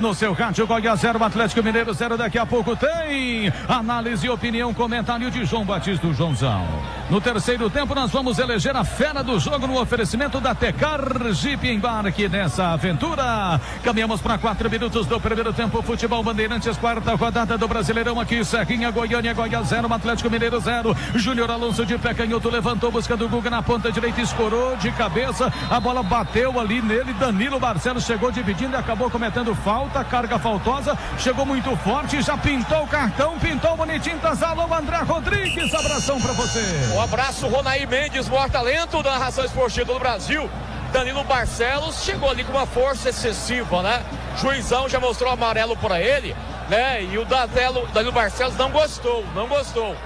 No 0.00 0.14
seu 0.14 0.32
rádio, 0.32 0.66
Goiás 0.66 1.00
0, 1.00 1.22
Atlético 1.22 1.62
Mineiro 1.62 1.92
0. 1.92 2.16
Daqui 2.16 2.38
a 2.38 2.46
pouco 2.46 2.74
tem 2.74 3.52
análise, 3.68 4.28
opinião, 4.28 4.72
comentário 4.72 5.30
de 5.30 5.44
João 5.44 5.64
Batista 5.64 6.06
do 6.06 6.14
Joãozão. 6.14 6.66
No 7.10 7.20
terceiro 7.20 7.68
tempo, 7.68 7.94
nós 7.94 8.10
vamos 8.10 8.38
eleger 8.38 8.76
a 8.76 8.84
fera 8.84 9.22
do 9.22 9.38
jogo 9.38 9.66
no 9.66 9.80
oferecimento 9.80 10.40
da 10.40 10.54
Tecar 10.54 11.00
Jeep 11.32 11.68
Embarque 11.68 12.28
nessa 12.28 12.68
aventura. 12.72 13.60
Caminhamos 13.82 14.20
para 14.20 14.38
quatro 14.38 14.70
minutos 14.70 15.06
do 15.06 15.20
primeiro 15.20 15.52
tempo. 15.52 15.82
Futebol 15.82 16.22
Bandeirantes, 16.22 16.76
quarta 16.76 17.14
rodada 17.14 17.58
do 17.58 17.68
Brasileirão 17.68 18.20
aqui. 18.20 18.44
Serrinha, 18.44 18.90
Goiânia, 18.90 19.34
Goiás 19.34 19.68
0, 19.68 19.92
Atlético 19.92 20.30
Mineiro 20.30 20.60
0. 20.60 20.96
Júnior 21.16 21.50
Alonso 21.50 21.84
de 21.84 21.98
pé 21.98 22.14
canhoto 22.14 22.48
levantou, 22.48 22.90
buscando 22.90 23.26
o 23.26 23.28
Guga 23.28 23.50
na 23.50 23.62
ponta 23.62 23.90
direita, 23.90 24.20
escorou 24.20 24.76
de 24.76 24.90
cabeça. 24.92 25.52
A 25.68 25.80
bola 25.80 26.02
bateu 26.02 26.58
ali 26.60 26.80
nele. 26.80 27.12
Danilo 27.14 27.58
Barcelos 27.58 28.04
chegou 28.04 28.30
dividindo 28.30 28.74
e 28.74 28.76
acabou 28.76 29.10
cometendo 29.10 29.49
falta. 29.54 30.04
Carga 30.04 30.38
faltosa, 30.38 30.96
chegou 31.18 31.44
muito 31.46 31.76
forte, 31.78 32.20
já 32.22 32.36
pintou 32.36 32.82
o 32.82 32.86
cartão, 32.86 33.38
pintou 33.38 33.76
bonitinho. 33.76 34.18
Alô, 34.42 34.72
André 34.74 34.98
Rodrigues, 34.98 35.74
abração 35.74 36.20
pra 36.20 36.32
você. 36.32 36.60
Um 36.94 37.00
abraço, 37.00 37.46
Ronaí 37.48 37.86
Mendes, 37.86 38.28
maior 38.28 38.50
talento 38.50 39.02
da 39.02 39.12
narração 39.12 39.44
esportiva 39.44 39.92
do 39.92 39.98
Brasil. 39.98 40.48
Danilo 40.92 41.22
Barcelos 41.24 42.02
chegou 42.02 42.28
ali 42.28 42.42
com 42.42 42.52
uma 42.52 42.66
força 42.66 43.10
excessiva, 43.10 43.82
né? 43.82 44.04
Juizão 44.36 44.88
já 44.88 44.98
mostrou 44.98 45.30
amarelo 45.32 45.76
para 45.76 46.00
ele, 46.00 46.34
né? 46.68 47.02
E 47.04 47.16
o 47.16 47.24
Danilo, 47.24 47.86
Danilo 47.88 48.12
Barcelos 48.12 48.56
não 48.56 48.70
gostou, 48.70 49.24
não 49.34 49.46
gostou. 49.46 49.96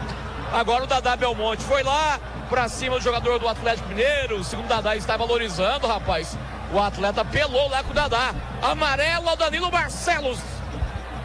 Agora 0.52 0.84
o 0.84 0.86
Dadá 0.86 1.16
Belmonte 1.16 1.64
foi 1.64 1.82
lá 1.82 2.20
pra 2.48 2.68
cima 2.68 2.96
do 2.96 3.02
jogador 3.02 3.38
do 3.38 3.48
Atlético 3.48 3.88
Mineiro. 3.88 4.36
O 4.36 4.44
segundo 4.44 4.68
Dadá 4.68 4.94
está 4.94 5.16
valorizando, 5.16 5.86
rapaz. 5.86 6.36
O 6.74 6.80
atleta 6.80 7.24
pelou 7.24 7.68
lá 7.68 7.84
com 7.84 7.92
o 7.92 7.94
Dadá. 7.94 8.34
Amarelo 8.60 9.28
ao 9.28 9.36
Danilo 9.36 9.70
Barcelos. 9.70 10.40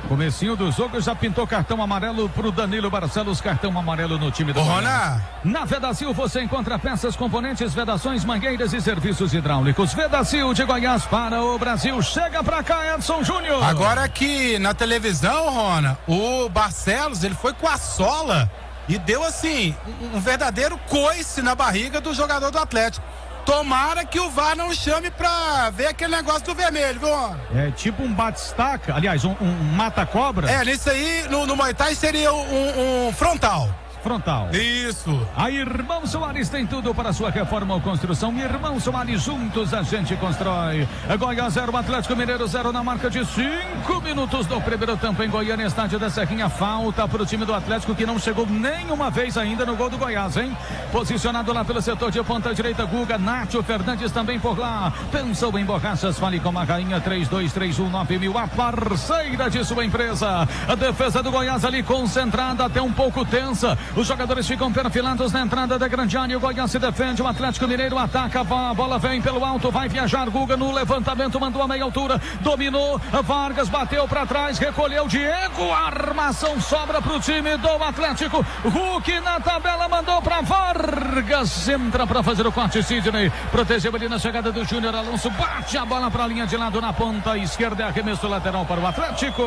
Comecinho 0.08 0.56
do 0.56 0.72
jogo 0.72 1.02
já 1.02 1.16
pintou 1.16 1.48
cartão 1.48 1.82
amarelo 1.82 2.30
pro 2.30 2.52
Danilo 2.52 2.88
Barcelos, 2.88 3.42
cartão 3.42 3.76
amarelo 3.78 4.20
no 4.20 4.30
time 4.30 4.54
do. 4.54 4.62
Rona. 4.62 5.20
Na 5.44 5.66
Vedacil 5.66 6.14
você 6.14 6.44
encontra 6.44 6.78
peças, 6.78 7.16
componentes, 7.16 7.74
vedações, 7.74 8.24
mangueiras 8.24 8.74
e 8.74 8.82
serviços 8.82 9.34
hidráulicos. 9.34 9.92
Vedacil 9.92 10.54
de 10.54 10.64
Goiás 10.64 11.06
para 11.06 11.42
o 11.42 11.58
Brasil. 11.58 12.00
Chega 12.04 12.44
pra 12.44 12.62
cá, 12.62 12.94
Edson 12.94 13.24
Júnior. 13.24 13.64
Agora 13.64 14.04
aqui 14.04 14.60
na 14.60 14.76
televisão, 14.76 15.50
Rona, 15.52 15.98
o 16.08 16.48
Barcelos, 16.48 17.24
ele 17.24 17.36
foi 17.36 17.54
com 17.54 17.68
a 17.68 17.78
sola 17.78 18.52
e 18.88 19.00
deu 19.00 19.24
assim, 19.24 19.76
um 20.14 20.20
verdadeiro 20.20 20.80
coice 20.88 21.42
na 21.42 21.56
barriga 21.56 22.00
do 22.00 22.14
jogador 22.14 22.52
do 22.52 22.60
Atlético. 22.60 23.06
Tomara 23.50 24.06
que 24.06 24.20
o 24.20 24.30
VAR 24.30 24.56
não 24.56 24.72
chame 24.72 25.10
pra 25.10 25.72
ver 25.72 25.88
aquele 25.88 26.16
negócio 26.16 26.44
do 26.44 26.54
vermelho, 26.54 27.00
viu? 27.00 27.60
É 27.60 27.72
tipo 27.72 28.04
um 28.04 28.14
bate-estaca, 28.14 28.94
aliás, 28.94 29.26
um, 29.26 29.36
um 29.42 29.52
mata-cobra. 29.74 30.48
É, 30.48 30.64
nisso 30.64 30.88
aí, 30.88 31.26
no, 31.32 31.48
no 31.48 31.56
Muay 31.56 31.74
Thai 31.74 31.96
seria 31.96 32.32
um, 32.32 33.08
um 33.08 33.12
frontal. 33.12 33.68
Frontal. 34.02 34.50
Isso. 34.54 35.28
A 35.36 35.50
Irmão 35.50 36.06
Soares 36.06 36.50
tem 36.50 36.66
tudo 36.66 36.94
para 36.94 37.14
sua 37.14 37.30
reforma 37.30 37.74
ou 37.74 37.82
construção. 37.82 38.38
Irmão 38.38 38.80
Soares, 38.80 39.22
juntos 39.22 39.74
a 39.74 39.84
gente 39.84 40.16
constrói. 40.16 40.88
Goiás 41.18 41.54
0, 41.54 41.76
Atlético 41.76 42.16
Mineiro 42.16 42.48
0 42.48 42.72
na 42.72 42.84
marca 42.84 43.10
de 43.10 43.26
5 43.26 44.02
minutos 44.02 44.46
do 44.48 44.60
primeiro 44.62 44.96
tempo 44.98 45.22
em 45.24 45.30
Goiânia, 45.30 45.66
estádio 45.66 46.00
da 46.00 46.10
Serrinha. 46.10 46.50
Falta 46.50 47.08
para 47.08 47.24
o 47.24 47.26
time 47.26 47.46
do 47.46 47.54
Atlético 47.54 47.96
que 47.96 48.06
não 48.06 48.20
chegou 48.20 48.46
nenhuma 48.46 49.10
vez 49.10 49.38
ainda 49.38 49.66
no 49.66 49.76
gol 49.76 49.90
do 49.90 49.98
Goiás, 49.98 50.38
hein? 50.38 50.56
Posicionado 50.92 51.54
lá 51.54 51.64
pelo 51.64 51.82
setor 51.82 52.12
de 52.12 52.22
ponta 52.24 52.54
direita, 52.54 52.86
Guga, 52.86 53.18
Nátio 53.18 53.62
Fernandes 53.64 54.12
também 54.12 54.40
por 54.40 54.58
lá. 54.58 54.92
Pensou 55.12 55.58
em 55.58 55.66
borrachas, 55.66 56.18
fale 56.18 56.40
com 56.40 56.58
a 56.58 56.64
rainha 56.64 57.00
3231 57.00 58.20
mil, 58.20 58.38
a 58.38 58.48
parceira 58.48 59.50
de 59.50 59.64
sua 59.64 59.86
empresa. 59.86 60.48
A 60.68 60.76
defesa 60.76 61.22
do 61.22 61.32
Goiás 61.32 61.64
ali 61.66 61.84
concentrada, 61.84 62.66
até 62.66 62.82
um 62.82 62.92
pouco 62.92 63.26
tensa. 63.26 63.78
Os 63.96 64.08
jogadores 64.08 64.48
ficam 64.48 64.72
perfilados 64.72 65.32
na 65.32 65.42
entrada 65.42 65.78
da 65.78 65.88
grande 65.88 66.18
área. 66.18 66.38
O 66.38 66.40
Goiás 66.40 66.72
se 66.72 66.80
defende, 66.80 67.22
o 67.22 67.28
Atlético 67.28 67.68
Mineiro 67.68 67.98
ataca, 67.98 68.42
a 68.42 68.74
bola 68.74 68.98
vem 69.00 69.22
pelo 69.22 69.44
alto, 69.44 69.72
vai 69.72 69.90
viajar. 69.90 70.30
Guga 70.30 70.56
no 70.56 70.72
levantamento, 70.72 71.40
mandou 71.40 71.62
a 71.62 71.68
meia 71.68 71.84
altura, 71.84 72.22
dominou. 72.42 73.00
Vargas 73.24 73.70
bateu 73.70 74.08
para 74.08 74.26
trás, 74.26 74.58
recolheu 74.58 75.08
Diego. 75.08 75.72
Armação 75.72 76.60
sobra 76.62 77.02
para 77.02 77.14
o 77.14 77.20
time 77.20 77.58
do 77.58 77.84
Atlético. 77.84 78.46
Hulk 78.64 79.20
na 79.22 79.40
tabela 79.40 79.88
mandou 79.88 80.22
para 80.22 80.42
Vargas. 80.42 81.68
Entra 81.68 82.06
para 82.06 82.24
fazer 82.24 82.46
o 82.46 82.52
corte, 82.52 82.82
Sidney. 82.84 83.32
Protegeu 83.52 83.94
ali 83.96 84.08
na 84.08 84.20
chegada 84.20 84.52
do 84.52 84.64
Júnior 84.64 84.96
Alonso. 84.96 85.30
Bate 85.32 85.78
a 85.78 85.86
bola 85.86 86.10
para 86.12 86.24
a 86.24 86.28
linha 86.28 86.46
de 86.46 86.56
lado 86.58 86.80
na 86.80 86.94
ponta 86.94 87.38
esquerda. 87.38 87.84
É 87.84 87.88
arremesso 87.88 88.28
lateral 88.28 88.66
para 88.66 88.80
o 88.80 88.88
Atlético. 88.88 89.44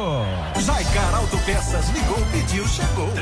Zaicar 0.59 1.15
Autopeças 1.15 1.91
ligou, 1.91 2.19
pediu, 2.33 2.67
chegou. 2.67 3.13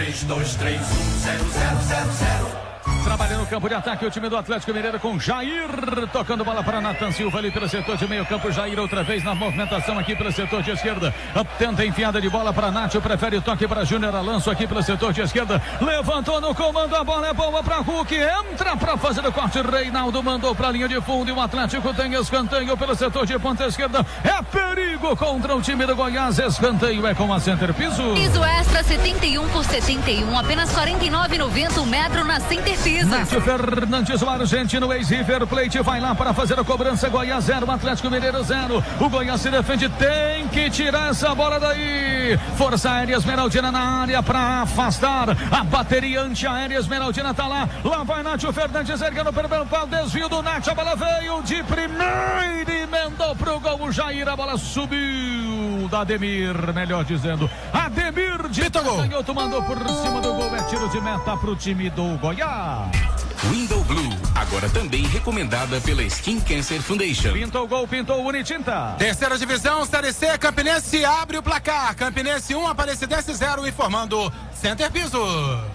32310000. 1.19 2.70
Trabalha 3.05 3.37
no 3.39 3.47
campo 3.47 3.69
de 3.69 3.75
ataque 3.75 4.05
o 4.05 4.11
time 4.11 4.29
do 4.29 4.37
Atlético 4.37 4.73
Mineiro 4.75 5.01
com 5.01 5.19
Jair, 5.19 5.69
tocando 6.13 6.45
bola 6.45 6.63
para 6.63 6.81
Natan 6.81 7.11
Silva 7.11 7.39
ali 7.39 7.51
pelo 7.51 7.69
setor 7.69 7.97
de 7.97 8.07
meio 8.07 8.27
campo. 8.27 8.53
Jair 8.53 8.79
outra 8.79 9.03
vez 9.03 9.25
na 9.25 9.35
movimentação 9.35 9.99
aqui 9.99 10.15
pelo 10.15 10.31
setor 10.31 10.63
de 10.63 10.71
esquerda. 10.71 11.13
Tenta 11.59 11.85
enfiada 11.85 12.21
de 12.21 12.29
bola 12.29 12.53
para 12.53 12.71
Nacho, 12.71 13.01
prefere 13.01 13.37
o 13.39 13.43
toque 13.43 13.67
para 13.67 13.85
Júnior 13.85 14.15
Alonso 14.15 14.51
aqui 14.51 14.67
pelo 14.67 14.83
setor 14.83 15.13
de 15.13 15.23
esquerda. 15.23 15.61
Levantou 15.81 16.41
no 16.41 16.55
comando, 16.55 16.95
a 16.95 17.03
bola 17.03 17.29
é 17.29 17.33
boa 17.33 17.63
para 17.63 17.79
Hulk, 17.79 18.15
entra 18.15 18.77
para 18.77 18.97
fazer 18.97 19.27
o 19.27 19.33
corte. 19.33 19.61
Reinaldo 19.63 20.23
mandou 20.23 20.55
para 20.55 20.69
a 20.69 20.71
linha 20.71 20.89
de 20.89 21.01
fundo 21.01 21.31
e 21.31 21.33
o 21.33 21.41
Atlético 21.41 21.95
tem 21.95 22.15
escanteio 22.15 22.77
pelo 22.77 22.95
setor 22.95 23.25
de 23.27 23.39
ponta 23.39 23.65
esquerda. 23.67 24.05
É 24.23 24.43
perigo 24.43 25.17
contra 25.17 25.57
o 25.57 25.63
time 25.63 25.87
do 25.87 25.97
Goiás. 25.97 26.39
Escanteio 26.39 27.07
é 27.07 27.15
com 27.15 27.33
a 27.33 27.41
center 27.41 27.73
piso. 27.73 28.15
Piso 28.15 28.45
extra 28.45 28.83
71 28.85 29.49
por 29.49 29.65
71, 29.65 30.39
apenas 30.39 30.71
49,90 30.75 31.79
o 31.79 31.87
metro 31.87 32.25
na 32.25 32.39
center 32.41 32.77
piso. 32.79 32.90
Nátio 33.05 33.41
Fernandes, 33.41 34.23
o 34.23 34.29
argentino 34.29 34.93
ex-River 34.93 35.47
Plate, 35.47 35.81
vai 35.81 36.01
lá 36.01 36.15
para 36.15 36.35
fazer 36.35 36.59
a 36.59 36.65
cobrança. 36.65 37.09
Goiás 37.09 37.45
0, 37.45 37.71
Atlético 37.71 38.11
Mineiro 38.11 38.43
0. 38.43 38.85
O 39.01 39.09
Goiás 39.09 39.41
se 39.41 39.51
defende, 39.51 39.89
tem 39.91 40.49
que 40.49 40.69
tirar 40.71 41.11
essa 41.11 41.35
bola 41.35 41.61
daí. 41.61 42.39
Força 42.57 42.91
Aérea 42.91 43.17
Esmeraldina 43.17 43.71
na 43.71 44.03
área 44.03 44.23
para 44.23 44.63
afastar. 44.63 45.31
A 45.51 45.65
bateria 45.65 46.23
antiaérea 46.23 46.79
Esmeraldina 46.79 47.33
tá 47.33 47.47
lá. 47.47 47.69
Lá 47.85 48.03
vai 48.03 48.23
Nátio 48.23 48.53
Fernandes 48.53 49.01
erguendo 49.01 49.33
pelo 49.33 49.67
pau. 49.67 49.87
Desvio 49.87 50.29
do 50.29 50.43
Nath. 50.43 50.69
A 50.69 50.75
bola 50.75 50.97
veio 50.97 51.43
de 51.43 51.63
primeira 51.65 52.71
e 52.73 52.83
emendou 52.83 53.35
pro 53.37 53.61
gol. 53.61 53.83
O 53.83 53.93
Jair, 53.93 54.29
a 54.29 54.37
bola 54.37 54.57
subiu 54.59 55.50
da 55.89 56.01
Ademir, 56.01 56.55
melhor 56.75 57.05
dizendo. 57.05 57.51
Ademir 57.73 58.49
de 58.49 58.71
canhoto 58.71 59.35
mandou 59.35 59.63
por 59.63 59.79
cima 59.79 60.21
do 60.21 60.33
gol. 60.35 60.57
É 60.57 60.63
tiro 60.65 60.89
de 60.89 61.01
meta 61.01 61.37
pro 61.37 61.57
time 61.57 61.91
do 61.91 62.19
Goiás. 62.19 62.91
Window 63.51 63.83
Blue, 63.85 64.11
agora 64.35 64.69
também 64.69 65.07
recomendada 65.07 65.81
pela 65.81 66.03
Skin 66.03 66.41
Cancer 66.41 66.81
Foundation. 66.83 67.33
Pintou 67.33 67.65
o 67.65 67.69
gol, 67.69 67.87
pintou 67.87 68.23
o 68.23 68.29
Unitinta. 68.29 68.95
Terceira 68.99 69.39
divisão, 69.39 69.85
Série 69.85 70.13
C, 70.13 70.37
Campinense 70.39 71.05
abre 71.05 71.39
o 71.39 71.43
placar. 71.43 71.95
Campinense 71.95 72.55
1, 72.55 72.69
Aparecidense 72.69 73.33
0, 73.35 73.67
informando 73.67 74.33
Center 74.61 74.91
Piso. 74.91 75.19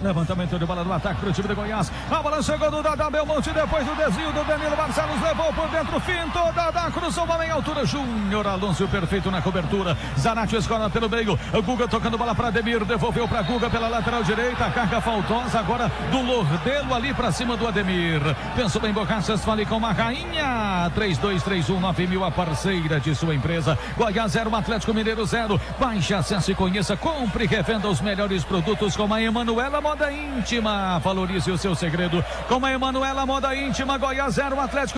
Levantamento 0.00 0.58
de 0.58 0.64
bola 0.64 0.84
do 0.84 0.92
ataque 0.92 1.20
para 1.20 1.30
o 1.30 1.32
time 1.32 1.48
de 1.48 1.54
Goiás. 1.54 1.90
A 2.08 2.22
bola 2.22 2.40
chegou 2.40 2.70
do 2.70 2.82
Dada 2.82 3.10
Belmonte 3.10 3.50
depois 3.50 3.84
do 3.84 3.96
desvio 3.96 4.32
do 4.32 4.44
Danilo 4.44 4.76
Barcelos. 4.76 5.20
Levou 5.20 5.52
por 5.52 5.68
dentro, 5.68 5.98
fintou. 6.00 6.52
Dada 6.52 6.90
cruzou 6.92 7.24
uma 7.24 7.36
meia 7.36 7.54
altura. 7.54 7.84
Júnior 7.84 8.46
Alonso 8.46 8.86
perfeito 8.86 9.28
na 9.28 9.42
cobertura. 9.42 9.96
Zanatti 10.16 10.54
escola 10.54 10.88
pelo 10.88 11.10
meio. 11.10 11.38
O 11.52 11.62
Guga 11.62 11.88
tocando 11.88 12.16
bola 12.16 12.32
para 12.32 12.48
Ademir. 12.48 12.84
Devolveu 12.84 13.26
para 13.26 13.42
Guga 13.42 13.68
pela 13.68 13.88
lateral 13.88 14.22
direita. 14.22 14.66
A 14.66 14.70
carga 14.70 15.00
faltosa 15.00 15.58
agora 15.58 15.90
do 16.12 16.22
Lordelo 16.22 16.94
ali 16.94 17.12
para 17.12 17.32
cima 17.32 17.56
do 17.56 17.66
Ademir. 17.66 18.20
Pensou 18.54 18.80
bem 18.80 18.92
Bocachas, 18.92 19.44
fale 19.44 19.66
com 19.66 19.76
uma 19.76 19.92
rainha. 19.92 20.90
3231 20.94 22.08
mil 22.08 22.24
a 22.24 22.30
parceira 22.30 23.00
de 23.00 23.14
sua 23.14 23.34
empresa. 23.34 23.78
Goiás 23.96 24.32
0, 24.32 24.54
Atlético 24.54 24.94
Mineiro 24.94 25.26
0. 25.26 25.60
Baixe, 25.78 26.14
acesse, 26.14 26.54
conheça, 26.54 26.96
compre 26.96 27.44
e 27.44 27.46
revenda 27.46 27.88
os 27.88 28.00
melhores 28.00 28.44
produtos 28.44 28.96
com 28.96 29.12
a 29.12 29.20
Emanuela 29.20 29.80
Moda 29.80 30.12
Íntima. 30.12 30.98
Valorize 31.00 31.50
o 31.50 31.58
seu 31.58 31.74
segredo 31.74 32.24
com 32.48 32.64
a 32.64 32.72
Emanuela 32.72 33.26
Moda 33.26 33.54
Íntima. 33.54 33.98
Goiás 33.98 34.34
0, 34.34 34.60
Atlético 34.60 34.94